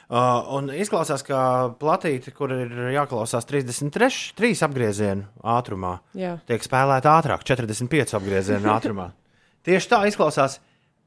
Uh, 0.10 0.42
un 0.58 0.72
izklausās, 0.74 1.22
ka 1.22 1.70
platīte, 1.80 2.32
kur 2.34 2.50
ir 2.50 2.72
jāklausās 2.96 3.46
33, 3.46 4.34
3 4.34 4.64
apgriezienu 4.66 5.24
ātrumā, 5.44 6.00
Jā. 6.18 6.40
tiek 6.48 6.64
spēlēta 6.66 7.14
ātrāk, 7.22 7.44
45 7.46 8.16
apgriezienu 8.18 8.74
ātrumā. 8.74 9.12
Tieši 9.66 9.90
tā 9.90 10.08
izklausās 10.08 10.60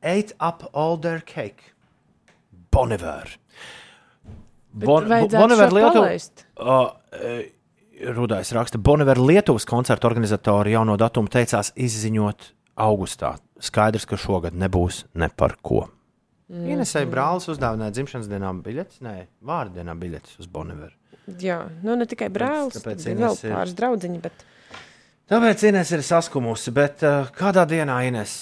Eight 0.03 0.35
Up 0.41 0.65
Older 0.73 1.23
Cake. 1.27 1.73
Boniver. 2.73 3.31
Vajadzētu 4.83 5.57
šo 5.59 5.69
palaist. 5.93 6.47
Uh, 6.57 7.43
Rudais 8.17 8.51
raksta, 8.57 8.81
Boniver 8.81 9.21
Lietuvas 9.21 9.67
koncerta 9.69 10.09
organizatori 10.09 10.73
jauno 10.75 10.97
datumu 10.99 11.31
teicās 11.31 11.71
izziņot 11.77 12.49
augustā. 12.83 13.37
Skaidrs, 13.63 14.09
ka 14.09 14.19
šogad 14.19 14.57
nebūs 14.59 15.05
ne 15.15 15.29
par 15.29 15.55
ko. 15.63 15.85
Mm. 16.51 16.65
Ienesēja 16.75 17.07
brālis 17.09 17.47
uzdāvināja 17.53 17.95
dzimšanas 17.95 18.27
dienā 18.33 18.51
biļetes, 18.65 18.99
nē, 19.05 19.15
vārdienā 19.47 19.95
biļetes 20.01 20.41
uz 20.43 20.49
Boniveru. 20.51 20.97
Jā, 21.39 21.61
nu 21.85 21.95
ne 21.97 22.09
tikai 22.11 22.27
brālis, 22.35 22.81
tāpēc 22.81 23.05
bet 23.05 23.07
vēl 23.07 23.29
Ines 23.31 23.45
ir- 23.45 23.55
pāris 23.55 23.77
draudziņi. 23.79 24.19
Bet... 24.25 24.43
Tāpēc 25.31 25.63
Ines 25.71 25.93
ir 25.95 26.03
saskumusi, 26.05 26.75
bet 26.75 27.05
uh, 27.07 27.31
kādā 27.37 27.63
dienā 27.71 28.01
Ines 28.09 28.35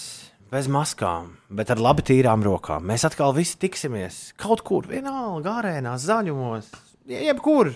bez 0.50 0.66
maskām, 0.70 1.32
bet 1.50 1.70
ar 1.70 1.78
labi 1.82 2.02
tīrām 2.06 2.42
rokām 2.46 2.82
mēs 2.90 3.04
atkal 3.06 3.34
visi 3.36 3.56
tiksimies 3.62 4.32
kaut 4.40 4.64
kur, 4.66 4.86
vienalga, 4.90 5.58
arēnās, 5.62 6.04
zaļumos, 6.10 6.70
je- 7.06 7.24
jebkur. 7.28 7.74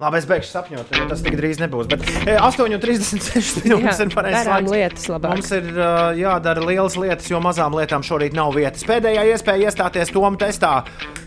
Labi, 0.00 0.16
es 0.16 0.24
beigšu 0.24 0.48
sapņot, 0.48 0.92
jo 0.96 1.06
tas 1.10 1.20
tik 1.20 1.34
drīz 1.36 1.58
nebūs. 1.60 1.84
Bet 1.92 2.06
e, 2.24 2.38
8,36 2.40 3.58
minūtes 3.66 3.98
Jā, 4.00 4.06
ir 4.06 4.14
pareizais 4.14 4.70
laiks. 4.72 5.04
labāk. 5.12 5.34
Mums 5.34 5.50
ir 5.58 5.66
uh, 5.74 5.98
jādara 6.16 6.62
lielas 6.64 6.96
lietas, 6.96 7.28
jo 7.28 7.36
mazām 7.44 7.76
lietām 7.76 8.00
šorīt 8.08 8.32
nav 8.32 8.54
vietas. 8.56 8.86
Pēdējā 8.88 9.26
iespēja 9.34 9.68
iestāties 9.68 10.08
Toma 10.14 10.32
testā. 10.40 10.70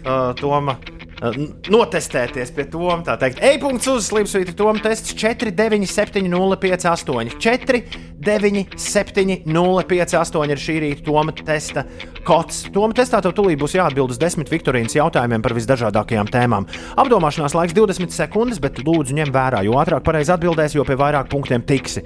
Uh, 0.01 0.31
Toma, 0.41 0.79
notestēties 1.23 2.51
pie 2.55 2.65
Toma. 2.71 3.01
Tā 3.05 3.15
teikt, 3.21 3.41
e-punkts 3.43 3.87
uz 3.91 4.09
slīpsvītra 4.11 4.55
Toma 4.59 4.79
tests 4.83 5.15
49705 5.15 8.03
49705 8.23 10.53
ir 10.53 10.61
šī 10.63 10.75
rīta 10.83 11.05
Toma 11.07 11.33
testa 11.35 11.83
kods. 12.27 12.63
Toma 12.73 12.93
testā 12.95 13.17
tev 13.23 13.33
tulīt 13.35 13.59
būs 13.61 13.75
jāatbild 13.77 14.09
uz 14.15 14.19
desmit 14.21 14.51
Viktorīnas 14.51 14.95
jautājumiem 14.95 15.41
par 15.43 15.55
visdažādākajām 15.57 16.27
tēmām. 16.31 16.63
Apdomāšanās 17.03 17.55
laiks 17.57 17.75
20 17.75 18.15
sekundes, 18.15 18.61
bet 18.63 18.79
lūdzu 18.83 19.17
ņem 19.17 19.29
vērā, 19.33 19.59
jo 19.67 19.73
ātrāk 19.81 20.01
pareizi 20.05 20.31
atbildēsi, 20.35 20.77
jo 20.79 20.85
pie 20.87 20.97
vairāk 20.99 21.25
punktiem 21.31 21.61
tiksi. 21.67 21.99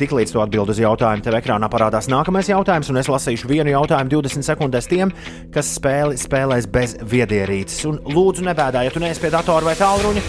Tiklīdz 0.00 0.30
tu 0.34 0.38
atbild 0.44 0.68
uz 0.72 0.78
jautājumu, 0.82 1.24
tev 1.24 1.34
ekrānā 1.38 1.66
parādās 1.72 2.06
nākamais 2.12 2.50
jautājums, 2.52 2.90
un 2.92 3.00
es 3.00 3.10
lasīšu 3.12 3.50
vienu 3.50 3.70
jautājumu 3.74 4.10
20 4.18 4.46
sekundēs 4.46 4.90
tiem, 4.90 5.08
kas 5.54 5.66
spēli 5.78 6.14
spēlēs 6.20 6.66
bez 6.72 6.90
viedierīces. 7.08 7.80
Un 7.88 7.94
lūdzu, 8.12 8.42
nebēdā, 8.62 8.84
ja 8.86 8.94
tu 8.94 9.00
neesi 9.02 9.20
pie 9.20 9.30
datora 9.32 9.66
vai 9.66 9.74
tālruņa. 9.74 10.22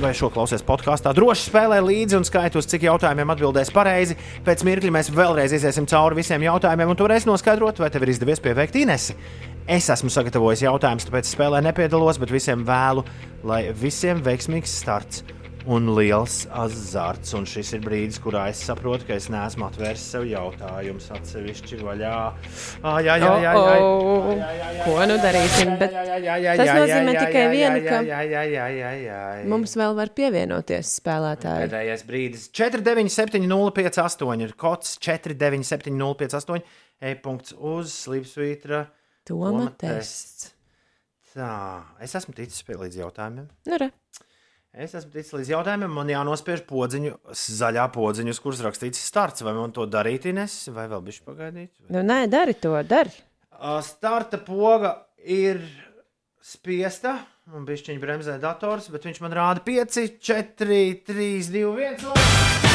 Vai 0.00 0.10
šo 0.16 0.28
klausies 0.32 0.64
podkāstā? 0.66 1.12
Droši 1.16 1.46
spēlē 1.48 1.78
līdzi 1.80 2.18
un 2.18 2.26
skaiti, 2.28 2.58
uz 2.60 2.68
cik 2.68 2.84
jautājumiem 2.84 3.32
atbildēs 3.32 3.72
pareizi. 3.72 4.16
Pēc 4.44 4.64
mirkļa 4.66 4.92
mēs 4.92 5.08
vēlreiz 5.14 5.54
iesim 5.56 5.88
cauri 5.88 6.18
visiem 6.18 6.44
jautājumiem, 6.44 6.92
un 6.92 6.98
tu 6.98 7.06
varēsi 7.06 7.30
noskaidrot, 7.30 7.80
vai 7.80 7.88
tev 7.92 8.04
ir 8.04 8.12
izdevies 8.12 8.42
pieveikt 8.44 8.76
Inesi. 8.76 9.16
Es 9.66 9.88
esmu 9.92 10.12
sagatavojis 10.12 10.66
jautājumus, 10.66 11.08
tāpēc 11.08 11.32
spēlē 11.32 11.62
nepiedalos, 11.64 12.20
bet 12.20 12.34
visiem 12.34 12.66
vēlu, 12.68 13.06
lai 13.48 13.62
visiem 13.72 14.20
veiksmīgs 14.24 14.76
starts 14.82 15.24
un 15.66 15.90
liels 15.96 16.44
azarts. 16.54 17.34
Un 17.36 17.46
šis 17.48 17.72
ir 17.76 17.82
brīdis, 17.84 18.18
kurā 18.22 18.46
es 18.52 18.62
saprotu, 18.66 19.06
ka 19.08 19.16
es 19.18 19.28
neesmu 19.32 19.66
atvēris 19.66 20.04
sev 20.12 20.26
jautājumus 20.30 21.08
atsevišķi 21.16 21.78
vaļā. 21.82 22.14
Ah, 22.82 22.98
jā, 23.04 23.16
jā, 23.22 23.32
jā, 23.44 23.52
jā, 23.52 23.76
Oh, 23.76 24.30
oh. 24.32 24.42
Ko 24.86 24.96
nu 25.10 25.18
darīsim? 25.22 25.74
Bet 25.80 25.94
tas 25.96 26.72
nozīmē 26.78 27.16
tikai 27.18 27.44
vienu, 27.52 27.82
ka 27.86 28.00
jā, 28.06 28.22
jā, 28.30 28.42
jā, 28.52 28.66
jā, 28.76 28.90
jā. 29.02 29.20
mums 29.50 29.76
vēl 29.78 29.96
var 29.98 30.12
pievienoties 30.16 30.96
spēlētāji. 31.00 31.66
Pēdējais 31.66 32.04
brīdis. 32.08 32.48
497, 32.56 34.42
ir 34.46 34.56
kods 34.58 34.96
497, 35.02 36.60
e-punkts 37.12 37.56
uz 37.56 37.94
slīpsvītra. 38.06 38.86
Toma 39.26 39.70
tests. 39.80 40.52
Tā, 41.36 41.82
es 42.00 42.14
esmu 42.16 42.32
ticis 42.32 42.64
līdz 42.64 43.02
jautājumiem. 43.02 43.48
Nu, 43.68 43.76
re. 43.82 43.90
Es 44.76 44.92
esmu 44.92 45.08
ticis 45.14 45.32
līdz 45.32 45.50
jautājumiem, 45.54 45.92
man 45.96 46.10
jānospiež 46.12 46.60
podziņu, 46.68 47.14
zaļā 47.32 47.86
podziņa, 47.94 48.34
uz 48.34 48.40
kuras 48.44 48.60
rakstīts 48.66 49.00
starts. 49.08 49.40
Vai 49.46 49.54
man 49.56 49.72
to 49.72 49.86
darīt, 49.88 50.26
Ines, 50.28 50.58
vai 50.68 50.84
vēl 50.90 51.00
bišķi 51.06 51.24
pagaidīt? 51.24 51.70
Nu, 51.88 52.02
nē, 52.04 52.26
dari 52.28 52.58
to, 52.60 52.74
dari. 52.84 53.14
Starta 53.86 54.42
poga 54.44 54.92
ir 55.24 55.64
spiesta. 56.44 57.16
Man 57.48 57.64
bija 57.64 57.80
šķiņķa 57.86 58.04
bremzē 58.04 58.36
dators, 58.42 58.92
bet 58.92 59.08
viņš 59.08 59.24
man 59.24 59.40
rāda 59.40 59.64
5, 59.64 60.00
4, 60.20 60.80
3, 61.08 61.34
2, 61.56 61.68
1. 61.96 62.65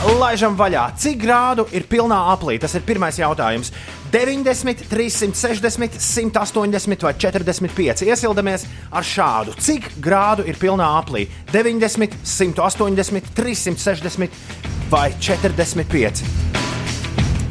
Laižam 0.00 0.54
vaļā. 0.56 0.86
Cik 0.96 1.18
grādu 1.20 1.66
ir 1.76 1.84
pilnā 1.84 2.16
aplī? 2.32 2.54
Tas 2.60 2.72
ir 2.72 2.84
pirmais 2.88 3.18
jautājums. 3.20 3.68
90, 4.10 4.86
360, 4.88 5.98
180 6.00 7.04
vai 7.04 7.12
45. 7.20 8.06
Iesildamies 8.08 8.64
ar 8.96 9.04
šādu. 9.04 9.52
Cik 9.60 9.90
grādu 10.00 10.46
ir 10.48 10.56
pilnā 10.56 10.88
aplī? 11.02 11.26
90, 11.52 12.16
180, 12.24 13.28
360 13.36 14.40
vai 14.88 15.10
45. 15.20 16.24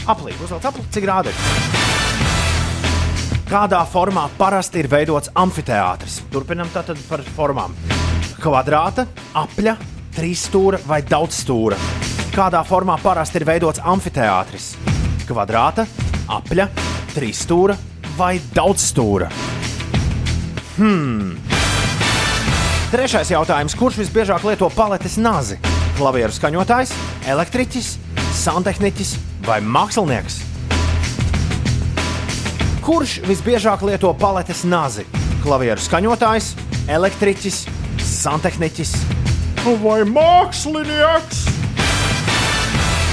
Aplī, 0.10 0.34
uzvelc 0.42 0.66
apli, 0.66 0.90
cik 0.90 1.06
grādu 1.06 1.30
ir? 1.30 1.38
Kādā 3.50 3.84
formā 3.94 4.26
parasti 4.42 4.82
ir 4.82 4.90
veidots 4.90 5.30
amfiteātris? 5.38 6.24
Turpinam 6.34 6.74
tātad 6.74 6.98
par 7.10 7.22
formām. 7.38 7.78
Kvadrāta, 8.42 9.06
apļa, 9.38 9.78
trīsstūra 10.18 10.82
vai 10.90 11.04
daudzstūra. 11.06 11.78
Kādā 12.30 12.61
formā 12.61 12.95
parasti 13.01 13.39
ir 13.39 13.45
veidots 13.49 13.81
amfiteātris? 13.81 14.73
Kvadrāta, 15.30 15.85
apļa, 16.30 16.68
trīsstūra 17.15 17.76
vai 18.18 18.35
daudzstūra. 18.53 19.30
Hmm. 20.77 21.39
Trešais 22.93 23.30
jautājums. 23.34 23.76
Kurš 23.77 23.99
visbiežāk 24.03 24.45
lieto 24.47 24.69
paletes 24.73 25.18
nazi? 25.22 25.60
Klavieru 25.97 26.34
skaņotājs, 26.34 26.93
elektriķis, 27.30 27.91
santehniķis 28.39 29.15
vai 29.45 29.60
mākslinieks? 29.65 30.39
Kurš 32.85 33.19
visbiežāk 33.27 33.84
lieto 33.85 34.14
paletes 34.18 34.64
nazi? 34.69 35.06
Klavieru 35.43 35.81
skaņotājs, 35.81 36.53
elektriķis, 36.89 37.64
santehniķis 38.06 38.95
vai 39.84 40.01
mākslinieks? 40.07 41.47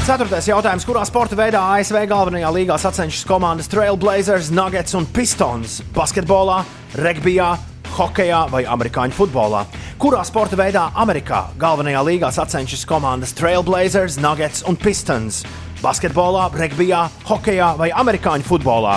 Ceturtais 0.06 0.46
jautājums. 0.46 0.84
Kurā 0.86 1.00
sporta 1.02 1.34
veidā 1.34 1.58
ASV 1.74 1.96
galvenajā 2.06 2.46
līgā 2.54 2.76
sacenstas 2.78 3.24
komandas 3.26 3.66
Trailblazers, 3.66 4.52
Nuggets 4.54 4.94
un 4.94 5.02
Pistons? 5.10 5.80
Basketbolā, 5.96 6.60
regbijā, 7.02 7.48
hokeja 7.96 8.44
vai 8.52 8.60
amerikāņu 8.70 9.16
futbolā? 9.16 9.64
Kurā 9.98 10.20
sporta 10.22 10.54
veidā 10.60 10.84
Amerikā 10.94 11.40
galvenajā 11.58 12.04
līgā 12.06 12.30
sacenstas 12.30 12.84
komandas 12.86 13.34
Trailblazers, 13.34 14.20
Nuggets 14.22 14.62
un 14.70 14.78
Pistons? 14.78 15.40
Basketbolā, 15.82 16.52
regbijā, 16.54 17.08
hokeja 17.26 17.72
vai 17.74 17.88
amerikāņu 17.90 18.46
futbolā? 18.46 18.94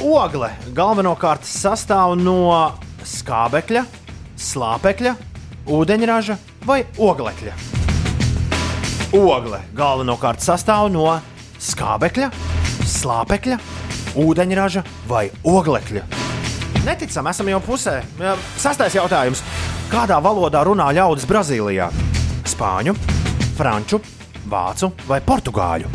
Ogle 0.00 0.48
galvenokārt 0.72 1.44
sastāv 1.44 2.16
no 2.16 2.38
skābekļa, 3.04 3.84
slāpekļa, 4.48 5.14
ūdeņraža 5.68 6.38
vai 6.64 6.80
oglekļa. 6.96 7.79
Ogle 9.10 9.58
galvenokārt 9.74 10.38
sastāv 10.38 10.86
no 10.94 11.08
skābekļa, 11.58 12.28
slāpekļa, 12.86 13.56
ūdeņraža 14.22 14.84
vai 15.10 15.24
oglekļa. 15.42 16.04
Neticam, 16.86 17.26
esam 17.26 17.50
jau 17.50 17.58
pusē. 17.64 17.96
Sastais 18.54 18.94
jautājums. 18.94 19.42
Kādā 19.90 20.20
valodā 20.22 20.62
runā 20.62 20.86
ļaudis 20.94 21.26
Brazīlijā? 21.26 21.90
Spāņu, 22.46 22.94
franču, 23.58 23.98
vācu 24.46 24.92
vai 25.10 25.18
portugāļu? 25.26 25.90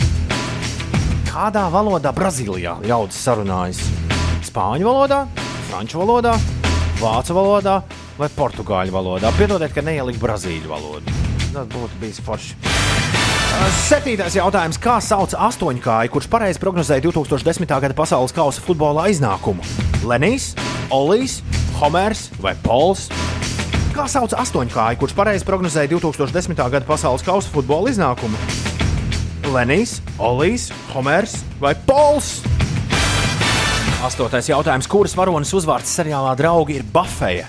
Kādā 1.32 1.66
valodā 1.72 2.12
Brazīlijā 2.16 2.82
ļaudis 2.84 3.24
sarunājas? 3.30 3.80
Spāņu 4.52 4.92
valodā, 4.92 5.24
franču 5.72 6.04
valodā, 6.04 6.36
vācu 7.00 7.40
valodā 7.40 7.80
vai 8.20 8.28
portugāļu 8.36 9.00
valodā? 9.00 9.32
Piedodiet, 9.40 9.72
ka 9.72 9.88
neieliku 9.88 10.20
brazīļu 10.28 10.76
valodu. 10.76 11.22
Tas 11.56 11.72
būtu 11.72 12.04
bijis 12.04 12.20
forši. 12.28 12.75
Septītais 13.56 14.36
jautājums. 14.36 14.78
Kā 14.82 14.98
sauc 15.00 15.32
astoņkāju, 15.32 16.12
kurš 16.12 16.26
pareizi 16.28 16.60
prognozēja 16.60 17.06
2010. 17.06 17.70
gada 17.70 17.96
pasaules 17.96 18.34
kausa 18.36 18.60
futbola 18.64 19.06
iznākumu? 19.14 19.64
Lenijs, 20.04 20.50
Olijs, 20.92 21.38
Homērs 21.80 22.28
vai 22.44 22.52
Pols? 22.66 23.06
Kā 23.96 24.10
sauc 24.12 24.36
astoņkāju, 24.36 25.00
kurš 25.00 25.16
pareizi 25.16 25.48
prognozēja 25.48 25.94
2010. 25.94 26.60
gada 26.60 26.84
pasaules 26.84 27.24
kausa 27.24 27.54
futbola 27.54 27.94
iznākumu? 27.94 28.36
Lenijs, 29.54 30.02
Olijs, 30.20 30.68
Homērs 30.92 31.40
vai 31.64 31.72
Pols? 31.88 32.42
Astotais 34.04 34.52
jautājums. 34.52 34.92
Kuras 34.92 35.16
varonas 35.16 35.56
uzvārds 35.56 35.96
seriālā 35.96 36.36
draugi 36.36 36.82
ir 36.82 36.88
Bafeja? 36.92 37.48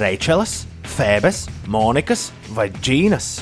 Reičelas, 0.00 0.64
Fēbes, 0.98 1.46
Monikas 1.70 2.32
vai 2.50 2.72
Džīnas? 2.82 3.36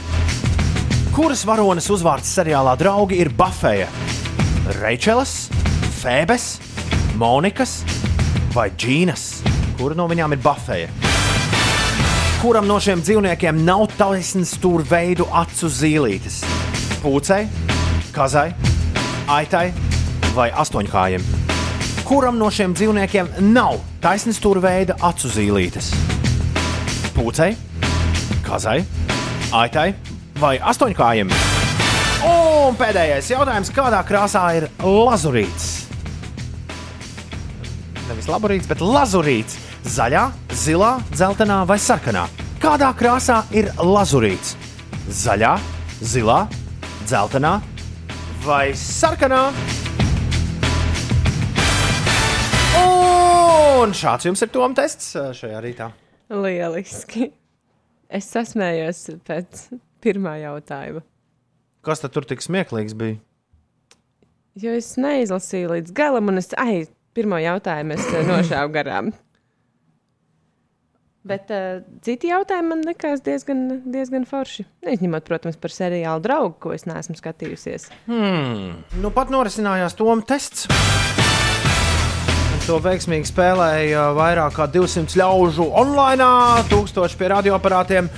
Kuras 1.11 1.41
varonas 1.43 1.89
uzvārds 1.91 2.29
seriālā 2.37 2.77
draugi 2.79 3.17
ir 3.19 3.33
Bafeja? 3.35 3.89
Reičelas, 4.79 5.49
Fēbes, 5.99 6.45
Monikas 7.19 7.81
vai 8.55 8.69
Džīnas? 8.71 9.25
Kura 9.81 9.97
no 9.99 10.07
viņām 10.07 10.37
ir 10.37 10.43
Bafeja? 10.45 10.87
Kuram 12.39 12.69
no 12.71 12.77
šiem 12.79 13.03
dzīvniekiem 13.03 13.59
nav 13.67 13.89
taisnas 13.99 14.53
stūra 14.55 14.87
veidu 14.87 15.27
acu 15.35 15.71
zīlītes? 15.81 16.45
Pūcei, 17.03 17.49
kazai, 18.15 18.53
aitai 19.27 19.73
vai 20.37 20.53
astoņkājiem? 20.63 21.25
Kuram 22.07 22.39
no 22.39 22.53
šiem 22.55 22.77
dzīvniekiem 22.79 23.35
nav 23.51 23.83
taisnas 24.05 24.39
stūra 24.39 24.63
veida 24.63 24.95
acu 25.11 25.33
zīlītes? 25.35 25.91
Pūcei, 27.19 27.59
kazai, 28.47 28.79
aitai 29.51 29.89
vai 30.41 30.57
astoņkājiem? 30.73 31.31
Un 32.27 32.77
pēdējais 32.81 33.31
jautājums, 33.33 33.71
kādā 33.75 34.01
krāsā 34.09 34.43
ir 34.59 34.67
lazurīts? 34.81 35.69
Nevis 38.09 38.29
laborīts, 38.31 38.69
bet 38.71 38.83
lazurīts. 38.85 39.59
Zaļā, 39.81 40.27
zilā, 40.61 40.97
dzeltenā 41.15 41.63
vai 41.69 41.79
sarkanā. 41.81 42.27
Kādā 42.61 42.91
krāsā 42.97 43.41
ir 43.57 43.71
lazurīts? 43.81 44.57
Zaļā, 45.09 45.55
zilā, 46.05 46.43
dzeltenā 47.07 47.55
vai 48.45 48.65
sarkanā? 48.77 49.45
Un 53.81 53.95
šāds 53.97 54.27
jums 54.29 54.43
ir 54.45 54.51
Toms 54.53 54.77
tests 54.77 55.15
uh, 55.17 55.31
šajā 55.37 55.61
rītā. 55.65 55.87
Lieliski. 56.31 57.31
Es 58.11 58.27
sasmējos 58.35 59.07
pēc 59.25 59.71
pirmā 60.03 60.37
jautājuma. 60.43 61.05
Kas 61.87 62.03
tad 62.03 62.13
tur 62.13 62.27
tik 62.29 62.43
smieklīgs 62.45 62.97
bija? 62.99 63.21
Jo 64.61 64.75
es 64.77 64.97
neizlasīju 65.01 65.71
līdz 65.77 65.95
galam, 65.97 66.29
un 66.33 66.41
es 66.43 66.51
ai, 66.61 66.85
pirmo 67.17 67.39
jautājumu 67.41 67.97
es 67.97 68.07
eh, 68.11 68.25
nošāvu 68.29 68.73
garām. 68.75 69.13
Bet 71.21 71.51
uh, 71.53 71.83
citi 72.01 72.31
jautājumi 72.31 72.71
man 72.73 72.83
likās 72.89 73.21
diezgan, 73.21 73.83
diezgan 73.93 74.25
forši. 74.29 74.65
Izņemot, 74.89 75.27
protams, 75.29 75.59
par 75.61 75.73
seriālu 75.75 76.25
draugu, 76.25 76.55
ko 76.65 76.73
es 76.73 76.87
neesmu 76.89 77.19
skatījusies. 77.19 77.91
Hmm. 78.09 78.81
Nu, 79.03 79.13
pat 79.13 79.33
norisinājās 79.33 79.99
Toms 80.01 80.25
tests. 80.29 80.65
To 82.65 82.79
veiksmīgi 82.81 83.29
spēlēja 83.29 84.11
vairāk 84.17 84.57
kā 84.57 84.67
200 84.73 85.21
ļaužu 85.21 85.69
online, 85.77 86.25
1000 86.73 87.17
pie 87.21 87.31
radioaparātiem. 87.35 88.09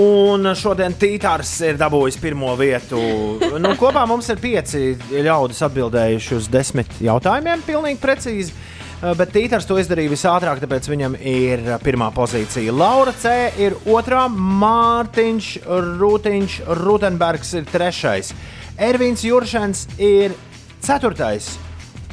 Un 0.00 0.48
šodien 0.56 0.94
Tītārs 0.96 1.50
ir 1.68 1.76
dabūjis 1.80 2.16
pirmo 2.22 2.54
vietu. 2.56 3.00
Nu, 3.60 3.74
kopā 3.80 4.06
mums 4.08 4.30
ir 4.32 4.40
pieci 4.40 4.94
ļaudis 5.12 5.60
atbildējuši 5.68 6.38
uz 6.38 6.48
desmit 6.52 6.94
jautājumiem, 7.04 7.66
pilnīgi 7.66 8.00
precīzi. 8.00 8.54
Uh, 8.54 8.82
Bet 9.02 9.32
Tītars 9.34 9.64
to 9.66 9.74
izdarīja 9.82 10.12
visātrāk, 10.12 10.60
tāpēc 10.62 10.86
viņam 10.86 11.16
ir 11.26 11.64
pirmā 11.82 12.12
pozīcija. 12.14 12.70
Laura 12.70 13.10
C. 13.18 13.32
ir 13.58 13.74
otrā, 13.90 14.28
Mārtiņš 14.30 15.48
Rūtiņš, 15.98 16.58
Rutenbergs 16.78 17.50
ir 17.58 17.66
trešais, 17.66 18.30
Ervīns 18.78 19.24
Juršens 19.26 19.88
ir 19.98 20.36
ceturtais, 20.86 21.56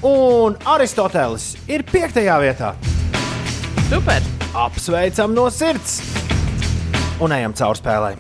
un 0.02 0.58
Aristotelis 0.66 1.52
ir 1.70 1.86
piektajā 1.86 2.40
vietā. 2.42 2.74
Super! 3.92 4.26
Apsveicam 4.58 5.38
no 5.38 5.46
sirds! 5.54 6.19
Un 7.20 7.34
ejam 7.36 7.54
caur 7.58 7.76
spēlē. 7.80 8.14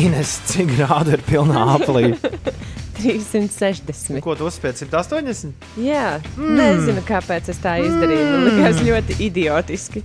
Ines, 0.00 0.36
cik 0.48 0.74
grādu 0.78 1.16
ir 1.16 1.22
pilnā 1.26 1.62
aplī? 1.76 2.12
360. 3.00 4.20
Ko 4.24 4.34
tu 4.36 4.44
uzspēji 4.48 4.84
180? 4.86 5.54
Jā, 5.80 6.18
Mm. 6.36 6.44
mm. 6.44 6.56
nezinu, 6.60 7.04
kāpēc 7.08 7.48
es 7.52 7.60
tā 7.62 7.78
izdarīju. 7.80 8.26
Man 8.34 8.48
liekas, 8.50 8.82
ļoti 8.84 9.16
idiotiski. 9.26 10.02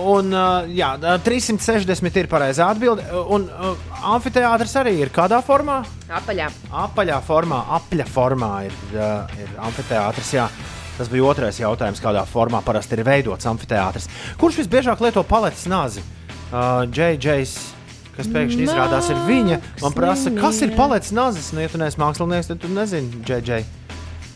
Un, 0.00 0.30
uh, 0.32 0.64
jā, 0.74 0.92
360 1.26 2.16
ir 2.22 2.28
pareizā 2.30 2.70
atbilde. 2.72 3.04
Un 3.34 3.44
uh, 3.50 3.74
amfiteātris 4.14 4.72
arī 4.80 4.94
ir 5.04 5.10
kādā 5.14 5.42
formā? 5.44 5.82
Apaļā. 6.08 6.48
Apaļā 6.86 7.18
formā, 7.26 7.60
apļa 7.80 8.06
formā 8.10 8.52
ir, 8.70 8.78
uh, 8.96 9.36
ir 9.38 9.52
amfiteātris. 9.66 10.32
Jā. 10.38 10.48
Tas 10.94 11.10
bija 11.10 11.26
otrais 11.26 11.58
jautājums, 11.58 12.02
kādā 12.02 12.22
formā 12.30 12.60
parasti 12.62 12.94
ir 12.94 13.02
veidots 13.06 13.48
amfiteātris. 13.50 14.06
Kurš 14.38 14.60
visbiežāk 14.62 15.02
lieto 15.02 15.24
paletes 15.26 15.66
nāzi? 15.70 16.04
Uh, 16.54 16.84
JJs, 16.86 17.54
kas 18.14 18.28
pēkšņi 18.30 18.68
izrādās 18.68 19.10
ir 19.10 19.18
viņa. 19.26 19.58
Man 19.82 19.96
prasa, 19.96 20.30
kas 20.38 20.60
ir 20.62 20.76
paletes 20.78 21.10
nāzis? 21.16 21.50
Nu, 21.54 21.64
ja 21.64 21.72
tu 21.72 21.80
neesi 21.82 21.98
mākslinieks, 21.98 22.52
tad 22.52 22.62
tu 22.62 22.70
nezini, 22.70 23.24
JJ. 23.26 23.64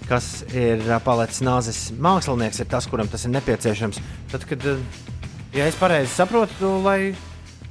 Kas 0.08 0.32
ir 0.50 0.82
uh, 0.88 0.96
paletes 1.04 1.38
nāzis? 1.46 1.84
Mākslinieks 1.94 2.64
ir 2.64 2.70
tas, 2.72 2.90
kuram 2.90 3.10
tas 3.12 3.28
ir 3.28 3.36
nepieciešams. 3.36 4.02
Tad, 4.34 4.48
kad, 4.50 4.66
uh, 4.66 4.82
ja 5.54 5.68
es 5.70 5.78
pareizi 5.78 6.10
saprotu, 6.16 6.74
lai. 6.82 7.14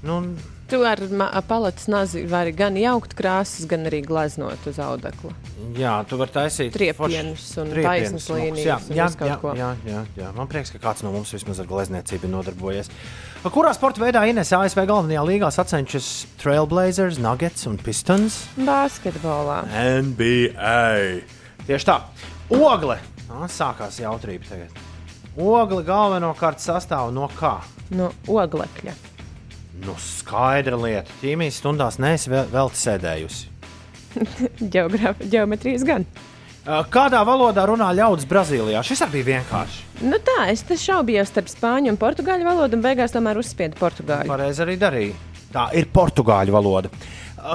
Nu, 0.05 0.21
Tu 0.67 0.81
ar 0.83 0.99
ma- 1.15 1.29
paletes 1.47 1.85
nazi 1.87 2.25
vari 2.27 2.51
gan 2.51 2.75
jaukt 2.75 3.13
krāsas, 3.15 3.63
gan 3.71 3.85
arī 3.87 4.01
glaznot 4.03 4.65
uz 4.67 4.75
audekla. 4.83 5.31
Jā, 5.79 5.93
tu 6.09 6.17
vari 6.19 6.33
taisīt 6.35 6.75
foršus- 6.97 7.57
un 7.61 7.71
taisnas 7.71 8.27
līnijas 8.27 8.65
Jā, 8.65 8.77
jā, 8.89 9.07
jā, 9.29 9.37
jā, 9.55 9.69
jā, 9.87 10.01
jā. 10.17 10.33
Man 10.35 10.47
prieks, 10.51 10.71
ka 10.73 10.77
kāds 10.79 11.03
no 11.03 11.11
mums 11.13 11.31
vismaz 11.31 11.61
ar 11.61 11.65
glezniecību 11.67 12.23
ir 12.27 12.29
nodarbojies. 12.33 12.89
Kurā 13.45 13.71
sporta 13.73 14.01
veidā 14.03 14.27
Ines 14.27 14.51
ASV 14.51 14.83
galvenajā 14.85 15.23
līgā 15.23 15.47
sacenšas 15.55 16.25
Trailblazers, 16.37 17.17
Nuggets 17.17 17.65
un 17.65 17.77
Pistons? 17.77 18.47
Basketbolā. 18.57 19.63
NBA. 19.71 21.21
Tieši 21.65 21.85
tā. 21.85 22.01
Ogle. 22.49 22.99
Ā, 23.31 23.47
Sākās 23.47 23.99
jautrība 24.03 24.43
tagad. 24.49 24.69
Ogle 25.37 25.83
galvenokārt 25.83 26.59
sastāv 26.59 27.13
no 27.13 27.27
kā? 27.29 27.61
No 27.91 28.11
oglekļa. 28.27 28.93
Nu, 29.85 29.93
skaidra 30.01 30.77
lieta. 30.79 31.13
Ķīmijas 31.21 31.59
stundās 31.61 31.99
neesi 32.01 32.31
vēl, 32.33 32.47
vēl 32.53 32.71
sēdējusi. 32.73 33.53
Geometrijas 35.33 35.85
gan. 35.87 36.07
Kādā 36.91 37.21
valodā 37.23 37.63
runā 37.69 37.93
ļaudis 37.95 38.27
Brazīlijā? 38.27 38.81
Šis 38.83 39.05
arī 39.05 39.21
bija 39.21 39.37
vienkārši. 39.37 39.85
Nu 40.03 40.17
tā, 40.19 40.49
es 40.51 40.65
te 40.67 40.75
šaubījos 40.75 41.31
starp 41.31 41.47
spāņu 41.51 41.93
un 41.93 41.99
portugāļu 42.01 42.47
valodu, 42.47 42.75
un 42.75 42.83
beigās 42.83 43.15
tomēr 43.15 43.39
uzspiedu 43.39 43.79
portugāļu. 43.79 44.27
Pareizi 44.27 44.65
arī 44.65 44.75
darīja. 44.81 45.15
Tā 45.53 45.69
ir 45.79 45.87
portugāļu 45.95 46.57
valoda. 46.57 46.91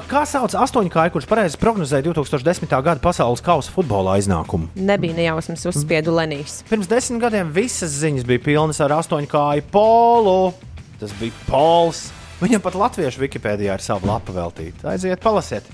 Kā 0.08 0.22
sauc 0.24 0.54
astoņkāju, 0.56 1.12
kurš 1.12 1.26
pareizi 1.28 1.58
prognozēja 1.60 2.06
2010. 2.06 2.70
gada 2.86 3.02
pasaules 3.02 3.42
kausa 3.44 3.72
futbola 3.74 4.14
iznākumu? 4.22 4.70
Nebija 4.80 5.18
nejausmas, 5.18 5.66
uzspiedu 5.68 6.14
Lenijas. 6.16 6.62
Pirms 6.70 6.88
desmit 6.88 7.20
gadiem 7.20 7.52
visas 7.52 7.92
ziņas 8.00 8.24
bija 8.24 8.40
pilnas 8.46 8.80
ar 8.80 8.94
astoņkāju 9.02 9.66
polu. 9.74 10.54
Tas 11.02 11.10
bija 11.18 11.34
pols. 11.48 12.04
Viņam 12.38 12.62
pat 12.62 12.76
latviešu 12.78 13.24
Wikipēdijā 13.24 13.74
ir 13.74 13.82
sava 13.82 14.06
lapa 14.06 14.34
veltīta. 14.34 14.92
Aiziet, 14.92 15.18
palasiet. 15.22 15.66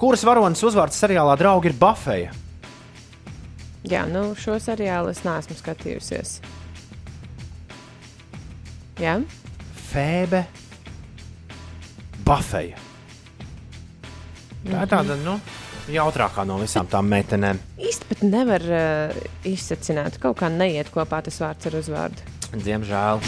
Kuras 0.00 0.24
varonas 0.24 0.62
uzvārds 0.64 0.96
seriālā 0.96 1.34
draugi 1.36 1.68
ir 1.68 1.76
Bafeja? 1.76 2.32
Jā, 3.84 4.06
nu 4.08 4.30
šo 4.40 4.56
seriālu 4.60 5.12
es 5.12 5.20
neesmu 5.26 5.56
skatījusies. 5.58 6.38
Jā, 9.04 9.18
Fēbe, 9.90 10.46
Bafeja. 12.24 12.80
Tā 14.64 14.84
ir 14.86 14.88
tāda, 14.88 15.18
nu, 15.20 15.36
jautrākā 15.92 16.46
no 16.48 16.56
visām 16.62 16.88
tām 16.88 17.10
meitenēm. 17.12 17.60
īsti 17.76 18.08
pat 18.08 18.24
nevar 18.24 18.64
uh, 18.64 19.26
izsacināt. 19.44 20.16
Kaut 20.22 20.40
kā 20.40 20.48
neiet 20.48 20.88
kopā 20.94 21.20
tas 21.26 21.36
vārds 21.44 21.68
ar 21.68 21.76
uzvārdu. 21.82 22.32
Diemžēl. 22.64 23.20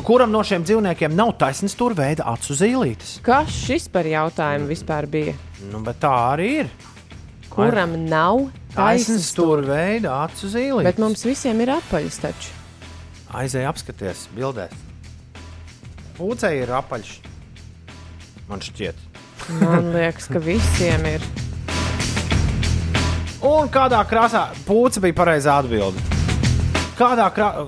Kuram 0.00 0.30
no 0.32 0.40
šiem 0.40 0.62
dzīvniekiem 0.64 1.12
nav 1.12 1.34
taisnība 1.36 1.76
tur 1.76 1.92
veida 1.96 2.24
acu 2.32 2.54
zīlītes? 2.56 3.18
Kas 3.24 3.52
šis 3.52 3.90
par 3.92 4.08
jautājumu 4.08 4.70
vispār 4.70 5.04
bija? 5.10 5.34
Nu, 5.68 5.82
bet 5.84 6.00
tā 6.00 6.12
arī 6.32 6.48
ir. 6.62 6.70
Kuram 7.52 7.92
nav 8.08 8.46
Taisnība 8.72 9.36
tur 9.36 9.60
veida 9.68 10.14
acu 10.24 10.48
zīlītes. 10.48 10.86
Bet 10.88 11.02
mums 11.02 11.26
visiem 11.28 11.60
ir 11.60 11.74
apaļas 11.74 12.18
taču. 12.22 12.54
Aizēj 13.36 13.68
apskaties, 13.68 14.24
bildēs. 14.32 14.72
Pūcei 16.16 16.54
ir 16.62 16.72
apaļš. 16.72 17.12
Man 18.48 18.64
šķiet. 18.64 19.04
Man 19.60 19.92
liekas, 19.92 20.30
ka 20.32 20.40
visiem 20.40 21.04
ir. 21.12 21.28
Un 23.44 23.68
kādā 23.74 24.00
krāsā 24.08 24.48
pūce 24.64 25.04
bija 25.04 25.20
pareizā 25.20 25.60
atbilde? 25.60 26.11
Kādā 26.98 27.24
krāsā, 27.32 27.64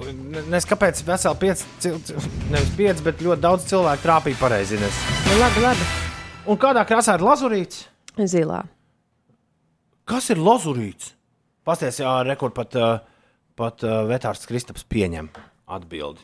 nes 0.52 0.66
kāpēc 0.68 1.00
veseli 1.06 1.40
pieci, 1.40 1.92
nevis 2.52 2.72
pieci, 2.76 3.04
bet 3.06 3.22
ļoti 3.24 3.42
daudz 3.42 3.64
cilvēku 3.70 4.04
trāpīja 4.04 4.40
pareizi. 4.40 4.78
Nu, 4.80 5.38
labi, 5.40 5.64
labi. 5.64 5.88
Un 6.52 6.60
kādā 6.60 6.84
krāsā 6.88 7.16
ir 7.16 7.24
lazurīts? 7.24 7.86
Zilā. 8.30 8.60
Kas 10.04 10.28
ir 10.34 10.42
lazurīts? 10.44 11.14
Pasties, 11.64 12.02
jā, 12.02 12.12
rekord 12.28 12.52
pat, 12.52 12.76
pat 13.56 13.84
vetārs 14.10 14.44
Kristaps 14.44 14.84
pieņem 14.84 15.30
atbildi. 15.72 16.20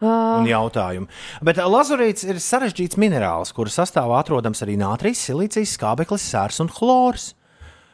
Un 0.00 0.46
jautājumu. 0.48 1.10
Bet 1.44 1.58
lazurīts 1.60 2.24
ir 2.24 2.38
sarežģīts 2.40 2.96
minerāls, 3.00 3.50
kura 3.52 3.72
sastāvā 3.74 4.22
atrodams 4.22 4.62
arī 4.64 4.78
nātrijas, 4.80 5.26
silīcijas, 5.26 5.74
skābeklis, 5.76 6.24
sērs 6.30 6.62
un 6.62 6.70
chlors. 6.72 7.32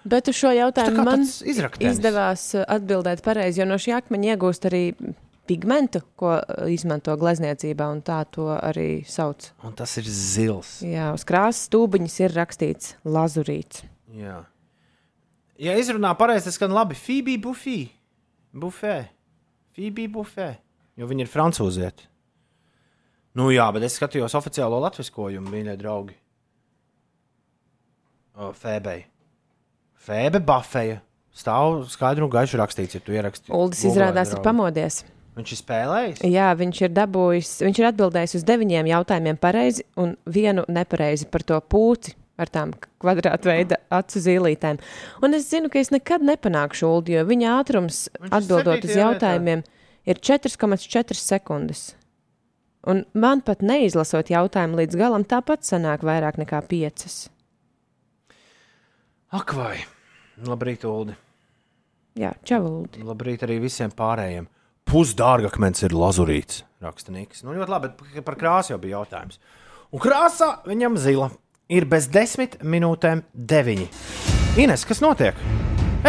Bet 0.07 0.31
uz 0.31 0.39
šo 0.39 0.53
Tā 0.53 0.59
jautājumu 0.61 1.05
man 1.07 1.25
izdevās 1.27 2.49
uh, 2.55 2.65
atbildēt 2.77 3.23
pareizi, 3.27 3.61
jo 3.63 3.67
no 3.69 3.79
šī 3.81 3.97
akmeņa 3.97 4.35
iegūst 4.35 4.69
arī 4.71 4.83
pigmentu, 5.51 6.03
ko 6.19 6.37
uh, 6.39 6.67
izmanto 6.71 7.15
glezniecībā, 7.19 7.89
un 7.91 8.03
tā 8.07 8.21
to 8.31 8.49
arī 8.55 9.03
sauc. 9.11 9.51
Un 9.67 9.75
tas 9.79 9.97
ir 9.99 10.07
zils. 10.07 10.79
Jā, 10.87 11.11
uz 11.17 11.27
krāsas 11.27 11.67
stūbiņas 11.71 12.19
ir 12.23 12.37
rakstīts 12.39 12.95
lazurīts. 13.07 13.83
Jā. 14.17 14.45
Ja 15.59 15.75
izrunā 15.81 16.13
pareizi, 16.19 16.47
tas 16.51 16.59
skan 16.59 16.75
labi. 16.77 16.99
Fībī 16.99 17.39
bufī. 17.43 17.79
Bufē. 18.57 18.99
Fībī 19.77 20.07
bufē. 20.13 20.53
Jo 20.97 21.09
viņi 21.09 21.27
ir 21.27 21.33
francūzieti. 21.33 22.07
Nu 23.37 23.51
jā, 23.53 23.67
bet 23.75 23.85
es 23.85 23.99
skatījos 23.99 24.37
oficiālo 24.39 24.79
latviskojumu, 24.87 25.51
mīļie 25.53 25.75
draugi. 25.81 26.17
Fēbei. 28.57 29.05
Fēbe 30.07 30.41
Bafeja. 30.45 31.01
Stāv 31.37 31.83
skaidru 31.93 32.29
un 32.29 32.33
gaišu 32.33 32.57
rakstīts, 32.61 32.97
ja 32.97 33.03
tu 33.05 33.13
ieraksti. 33.13 33.51
Uldis 33.53 33.83
izrādās 33.91 34.31
ir 34.33 34.41
pamodies. 34.45 35.03
Viņš 35.37 35.51
ir 35.53 35.59
spēlējis. 35.61 36.21
Jā, 36.33 36.47
viņš 36.57 36.79
ir 36.87 36.93
dabūjis, 36.97 37.51
viņš 37.67 37.81
ir 37.83 37.89
atbildējis 37.91 38.37
uz 38.39 38.45
deviņiem 38.49 38.89
jautājumiem 38.89 39.37
pareizi 39.41 39.85
un 40.01 40.15
vienu 40.33 40.65
nepareizi 40.73 41.27
par 41.29 41.45
to 41.45 41.59
pūci 41.61 42.15
ar 42.41 42.49
tām 42.53 42.73
kvadrātveida 43.03 43.83
acu 43.93 44.23
zīlītēm. 44.25 44.81
Un 45.25 45.37
es 45.37 45.51
zinu, 45.51 45.69
ka 45.73 45.81
es 45.83 45.93
nekad 45.93 46.25
nepanākšu 46.25 46.89
Uldi, 46.89 47.17
jo 47.19 47.27
viņa 47.29 47.53
ātrums 47.59 48.07
atbildot 48.31 48.87
uz 48.89 48.97
jautājumiem 48.97 49.65
ir 50.09 50.21
4,4 50.31 51.19
sekundes. 51.21 51.91
Un 52.87 53.03
man 53.13 53.43
pat 53.45 53.65
neizlasot 53.67 54.31
jautājumu 54.33 54.81
līdz 54.81 54.97
galam, 55.01 55.27
tāpat 55.27 55.67
sanāk 55.69 56.07
vairāk 56.07 56.39
nekā 56.41 56.63
5. 56.71 57.19
Ak, 59.37 59.53
vai. 59.59 59.83
Labrīt, 60.45 60.85
Uldi. 60.85 61.15
Jā, 62.21 62.35
čau, 62.45 62.61
Uldi. 62.69 63.05
Labrīt 63.07 63.45
arī 63.47 63.57
visiem 63.63 63.93
pārējiem. 63.97 64.49
Pusdārgakmens 64.87 65.83
ir 65.87 65.97
lazurīts, 65.97 66.61
raksta 66.85 67.15
Niks. 67.15 67.43
Nu, 67.43 67.55
ļoti 67.57 67.73
labi, 67.73 67.91
bet 68.13 68.27
par 68.27 68.37
krāsu 68.39 68.75
jau 68.75 68.81
bija 68.83 69.01
jautājums. 69.01 69.41
Un 69.91 70.03
krāsa 70.03 70.53
viņam 70.69 70.99
zila 71.01 71.31
ir 71.73 71.89
bez 71.91 72.11
desmit 72.13 72.61
minūtēm 72.63 73.25
deviņi. 73.33 73.89
Ines, 74.63 74.85
kas 74.89 75.03
notiek? 75.05 75.41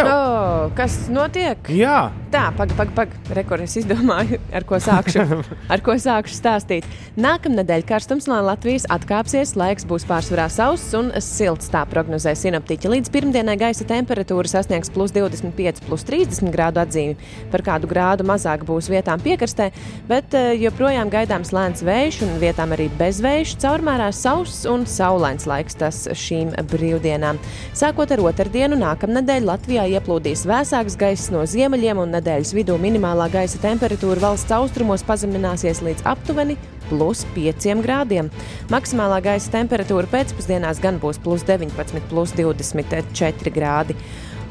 Oh, 0.06 0.70
kas 0.78 1.08
notiek? 1.10 1.58
Jā, 1.74 2.12
Tā, 2.28 2.50
pagaidi, 2.52 2.76
pagaidi, 2.76 2.96
pag. 2.98 3.36
rekur 3.38 3.62
es 3.64 3.78
izdomāju, 3.80 4.36
ar 4.52 4.66
ko 4.68 4.76
sākšu, 4.84 5.22
ar 5.74 5.82
ko 5.84 5.94
sākšu 5.96 6.36
stāstīt. 6.36 6.88
Nākamnedēļ 7.16 7.86
karstums 7.88 8.26
no 8.28 8.36
Latvijas 8.44 8.84
atkāpsies, 8.92 9.54
laiks 9.56 9.86
būs 9.88 10.04
pārsvarā 10.10 10.50
sauss 10.52 10.92
un 10.98 11.14
silts, 11.24 11.70
tā 11.72 11.86
prognozē 11.88 12.34
sinoptiķi. 12.36 12.92
Līdz 12.92 13.12
pirmdienai 13.14 13.56
gaisa 13.62 13.88
temperatūra 13.88 14.52
sasniegs 14.52 14.92
plus 14.92 15.14
25, 15.16 15.80
plus 15.88 16.04
30 16.10 16.52
grādu 16.52 16.82
atzīmi. 16.84 17.16
Par 17.54 17.64
kādu 17.64 17.88
grādu 17.88 18.28
mazāk 18.28 18.68
būs 18.68 18.92
vietām 18.92 19.24
piekrastē, 19.24 19.70
bet 20.12 20.36
eh, 20.36 20.52
joprojām 20.66 21.08
gaidāms 21.14 21.54
lēns 21.56 21.86
vējš 21.88 22.20
un 22.28 22.36
vietām 22.44 22.76
arī 22.76 22.90
bezvējš, 23.00 23.56
caurmērā 23.64 24.12
sauss 24.12 24.68
un 24.68 24.84
saulains 24.84 25.48
laiks 25.48 25.80
tas 25.80 26.04
šīm 26.12 26.52
brīvdienām. 26.76 27.40
Sākot 27.72 28.12
ar 28.12 28.26
otrdienu, 28.28 28.76
nākamnedēļ 28.84 29.48
Latvijā 29.48 29.87
ieplūdīs 29.96 30.46
vēsāks 30.50 30.98
gaiss 31.00 31.32
no 31.34 31.44
ziemeļiem 31.48 32.00
un 32.04 32.12
nedēļas 32.18 32.54
vidū 32.58 32.78
minimālā 32.82 33.30
gaisa 33.34 33.60
temperatūra 33.64 34.22
valsts 34.24 34.54
austrumos 34.56 35.06
pazemināsies 35.08 35.84
līdz 35.86 36.06
aptuveni 36.12 36.58
plus 36.90 37.26
5 37.36 37.84
grādiem. 37.84 38.32
Maksimālā 38.72 39.20
gaisa 39.26 39.52
temperatūra 39.58 40.10
pēcpusdienās 40.12 40.82
gan 40.84 41.02
būs 41.04 41.20
plus 41.24 41.44
19, 41.48 42.04
plus 42.12 42.34
24 42.38 43.54
grādi. 43.56 43.98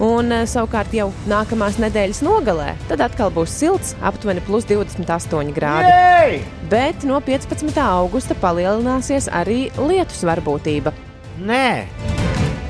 Un 0.02 0.28
eh, 0.34 0.44
savukārt 0.44 0.92
jau 0.92 1.08
nākamās 1.30 1.78
nedēļas 1.80 2.20
nogalē, 2.26 2.74
tad 2.90 3.00
atkal 3.06 3.32
būs 3.32 3.54
silts, 3.62 3.94
aptuveni 4.04 4.44
plus 4.44 4.68
28 4.68 5.54
grādi. 5.56 5.88
Jej! 5.88 6.42
Bet 6.72 7.08
no 7.08 7.22
15. 7.24 7.72
augusta 7.80 8.36
palielināsies 8.42 9.30
arī 9.32 9.66
lietus 9.80 10.20
varbūtība. 10.28 10.92
Nē, 11.46 11.66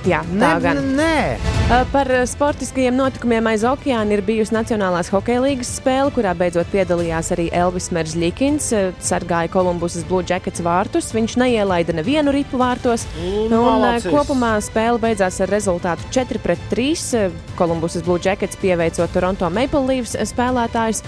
Jā, 0.06 0.20
tā 0.22 0.50
ne, 0.54 0.62
gan. 0.62 0.80
nē. 0.94 1.76
Par 1.90 2.06
sportiskajiem 2.30 2.94
notikumiem 2.94 3.48
aiz 3.50 3.64
okeāna 3.66 4.14
ir 4.14 4.20
bijusi 4.22 4.54
Nacionālās 4.54 5.10
hokeja 5.10 5.40
līnijas 5.42 5.72
spēle, 5.80 6.12
kurā 6.14 6.30
beidzot 6.38 6.70
piedalījās 6.70 7.32
arī 7.34 7.48
Elvis 7.50 7.90
Meržļikins. 7.94 8.68
Sargāja 9.02 9.50
Kolumbusas 9.50 10.06
Blue 10.06 10.22
Jackets 10.22 10.62
vārtus. 10.62 11.10
Viņš 11.16 11.34
neielaida 11.42 11.96
nevienu 11.98 12.34
ripu 12.36 12.60
vārtos. 12.62 13.08
Un, 13.18 13.50
malacis. 13.50 14.06
kopumā 14.14 14.54
spēle 14.62 15.02
beidzās 15.02 15.40
ar 15.42 15.50
rezultātu 15.50 16.06
4-3. 16.14 17.26
Kolumbusas 17.58 18.06
Blue 18.06 18.22
Jackets 18.22 18.62
pieveicot 18.62 19.10
Toronto 19.10 19.50
Maple 19.50 19.82
Leafs 19.90 20.14
spēlētājus. 20.30 21.02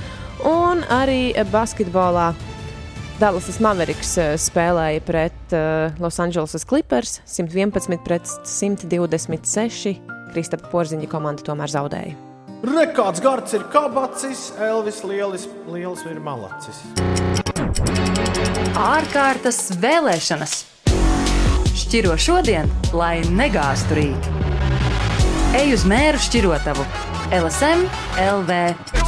Un 0.47 0.83
arī 0.91 1.33
basketbolā 1.55 2.33
Dallas 3.19 3.57
Mavericks 3.59 4.13
eh, 4.23 4.37
spēlēja 4.39 5.01
pret 5.03 5.55
uh, 5.57 5.91
Los 5.99 6.21
Angeles 6.23 6.63
Clippers 6.63 7.17
111 7.27 7.99
pret 8.07 8.31
126. 8.47 9.97
Kristapa 10.31 10.71
Porziņa 10.71 11.09
komanda 11.11 11.43
tomēr 11.43 11.73
zaudēja. 11.73 12.15
Rekāds 12.63 13.23
gards 13.23 13.57
ir 13.59 13.65
kabacis, 13.73 14.53
Elvis 14.63 15.03
lielis, 15.07 15.49
liels 15.71 16.05
ir 16.07 16.23
malacis. 16.23 16.79
Ārkārtas 18.79 19.65
vēlēšanas. 19.83 20.57
Šķiro 21.75 22.15
šodien, 22.23 22.71
lai 22.95 23.17
negāztu 23.35 23.99
rīt. 23.99 24.31
Ej 25.59 25.75
uz 25.75 25.87
mēru 25.91 26.23
šķirotavu. 26.23 26.87
LSM 27.35 27.87
LV. 28.29 29.08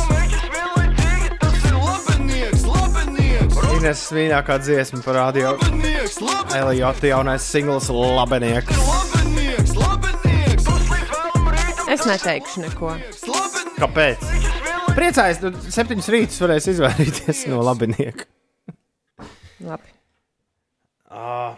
Ines 3.80 4.00
mīļākā 4.12 4.58
dziesma 4.60 4.98
par 5.00 5.16
radio. 5.16 5.54
Elijota 6.52 7.06
jaunais 7.08 7.46
singls 7.48 7.86
Labenieks. 7.88 8.76
Es 11.88 12.04
neteikšu 12.04 12.66
neko. 12.66 12.90
Kāpēc? 13.78 14.26
Priecājos, 14.98 15.40
ka 15.40 15.72
septiņus 15.78 16.10
rītus 16.12 16.42
varēs 16.44 16.68
izvairīties 16.74 17.46
no 17.48 17.62
labinieka. 17.64 18.28
Labi. 19.64 19.96
Uh, 21.08 21.56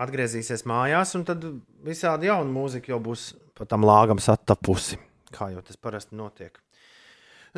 atgriezīsies 0.00 0.64
mājās, 0.64 1.12
un 1.20 1.28
tad 1.28 1.44
visādi 1.84 2.32
jauna 2.32 2.48
mūzika 2.48 2.94
jau 2.96 3.02
būs 3.12 3.34
pa 3.52 3.68
tam 3.68 3.84
lāgam 3.84 4.24
satapusi. 4.24 4.96
Kā 5.36 5.52
jau 5.52 5.60
tas 5.68 5.76
parasti 5.76 6.16
notiek. 6.16 6.64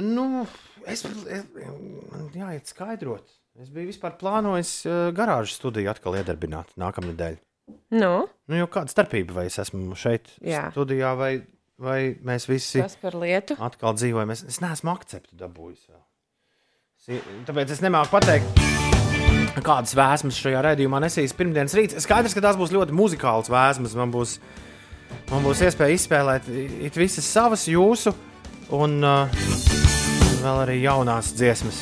Nu, 0.02 0.42
es, 0.86 1.02
es 1.04 1.48
man 1.56 2.30
jāiet 2.34 2.70
skaidrot. 2.70 3.28
Es 3.56 3.70
biju 3.72 3.88
vispār 3.88 4.16
plānojis 4.20 4.70
uh, 4.84 5.08
garāžas 5.16 5.56
studiju 5.56 5.88
atkal 5.92 6.18
iedarbināt 6.18 6.74
nākamnedēļ. 6.80 7.38
Nu, 7.96 8.26
Nu, 8.46 8.54
jau 8.60 8.66
kāda 8.70 8.92
starpība, 8.92 9.34
vai 9.40 9.46
es 9.48 9.56
esmu 9.58 9.96
šeit 9.98 10.28
Jā. 10.44 10.68
studijā, 10.70 11.16
vai, 11.18 11.32
vai 11.82 11.98
mēs 12.22 12.46
visi 12.46 12.78
atkal 12.84 13.96
dzīvojam. 13.98 14.30
Es, 14.36 14.44
es 14.46 14.60
neesmu 14.62 14.92
akceptu 14.92 15.34
dabūjis 15.40 15.88
vēl. 15.90 16.02
Tāpēc 17.48 17.72
es 17.74 17.82
nemāku 17.82 18.12
pateikt, 18.12 18.62
kādas 19.66 19.96
vēsmas 19.98 20.38
šajā 20.42 20.62
raidījumā 20.68 21.00
nesīs 21.02 21.34
pirmdienas 21.38 21.74
rīts. 21.78 21.98
Skaidrs, 22.06 22.34
ka 22.36 22.44
tās 22.44 22.58
būs 22.58 22.74
ļoti 22.74 22.94
muzikāls 22.94 23.50
vēsmas. 23.50 23.96
Man 23.98 24.14
būs, 24.14 24.36
man 25.32 25.46
būs 25.46 25.64
iespēja 25.66 25.98
izspēlēt 25.98 26.48
it 26.86 26.98
visas 26.98 27.26
savas, 27.30 27.66
jūsu 27.70 28.14
un 28.74 28.98
uh, 29.06 29.38
vēl 30.46 30.62
arī 30.62 30.76
jaunās 30.84 31.32
dziesmas, 31.36 31.80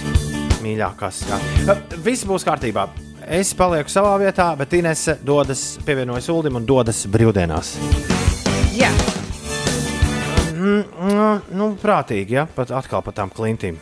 mīļākās. 0.64 1.24
Uh, 1.28 1.82
Viss 2.04 2.26
būs 2.28 2.46
kārtībā. 2.46 2.88
Es 3.24 3.54
palieku 3.56 3.92
savā 3.92 4.14
vietā, 4.20 4.50
bet 4.58 4.74
Inese 4.76 5.16
dodas, 5.24 5.78
pievienojas 5.84 6.28
Ulim 6.32 6.60
un 6.60 6.66
dodas 6.68 7.04
brīvdienās. 7.08 7.74
Jā. 8.76 8.90
Mm, 10.54 10.82
mm, 10.82 11.54
nu, 11.56 11.70
prātīgi, 11.80 12.38
ja 12.38 12.46
pat 12.48 12.72
atkal 12.72 13.04
par 13.04 13.16
tām 13.16 13.32
klintīm. 13.32 13.80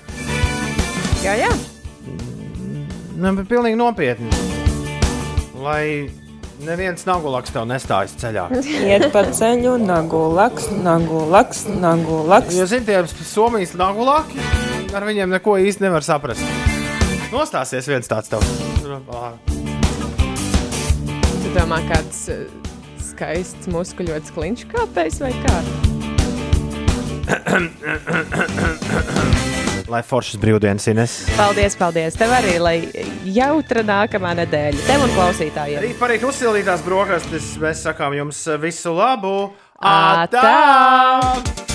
Jā, 1.22 1.36
jā. 1.38 1.50
Nu, 3.12 3.34
bet 3.38 3.46
pilnīgi 3.50 3.78
nopietni. 3.78 4.30
Lai 5.62 6.10
neviens 6.66 7.06
nagulaks 7.08 7.54
tev 7.54 7.68
nestājas 7.70 8.16
ceļā. 8.20 8.48
Iet 8.62 9.08
pa 9.14 9.24
ceļu, 9.30 9.76
nagu 9.82 10.26
laks, 10.36 10.70
nagu 10.82 11.24
laks, 11.32 11.66
nagu 11.82 12.22
laks. 12.30 12.56
Jūs 12.58 12.76
zināt, 12.76 13.12
tie 13.14 13.26
Somijas 13.26 13.76
nagulāki? 13.78 14.40
ar 14.96 15.06
viņiem 15.08 15.30
neko 15.32 15.56
īsti 15.62 15.86
nevar 15.86 16.04
saprast. 16.04 16.44
Nostāsies 17.32 17.88
viens 17.88 18.08
tāds 18.10 18.28
tavs. 18.32 18.48
Tu 21.42 21.52
domā, 21.56 21.78
kāds 21.88 22.26
eh, 22.32 22.44
skaists 23.00 23.70
muskuļots 23.72 24.34
kliņš 24.36 24.66
kāpējs 24.72 25.22
vai 25.24 25.32
kā? 25.46 25.56
Lai 29.90 30.02
foršas 30.06 30.38
brīvdienas, 30.42 30.86
Ines. 30.92 31.16
Paldies, 31.36 31.76
paldies. 31.78 32.18
Tev 32.18 32.34
arī, 32.36 32.54
lai 32.62 32.76
jautra 33.34 33.82
nākamā 33.86 34.34
nedēļa. 34.42 34.86
Tev 34.86 35.08
un 35.08 35.16
klausītājiem. 35.16 35.82
Rīt 35.88 35.98
parīt 36.02 36.28
uzsildītās 36.28 36.84
brokastis. 36.86 37.54
Mēs 37.62 37.82
sakām 37.88 38.14
jums 38.20 38.44
visu 38.62 38.94
labu. 38.94 39.36
Atā! 39.82 41.71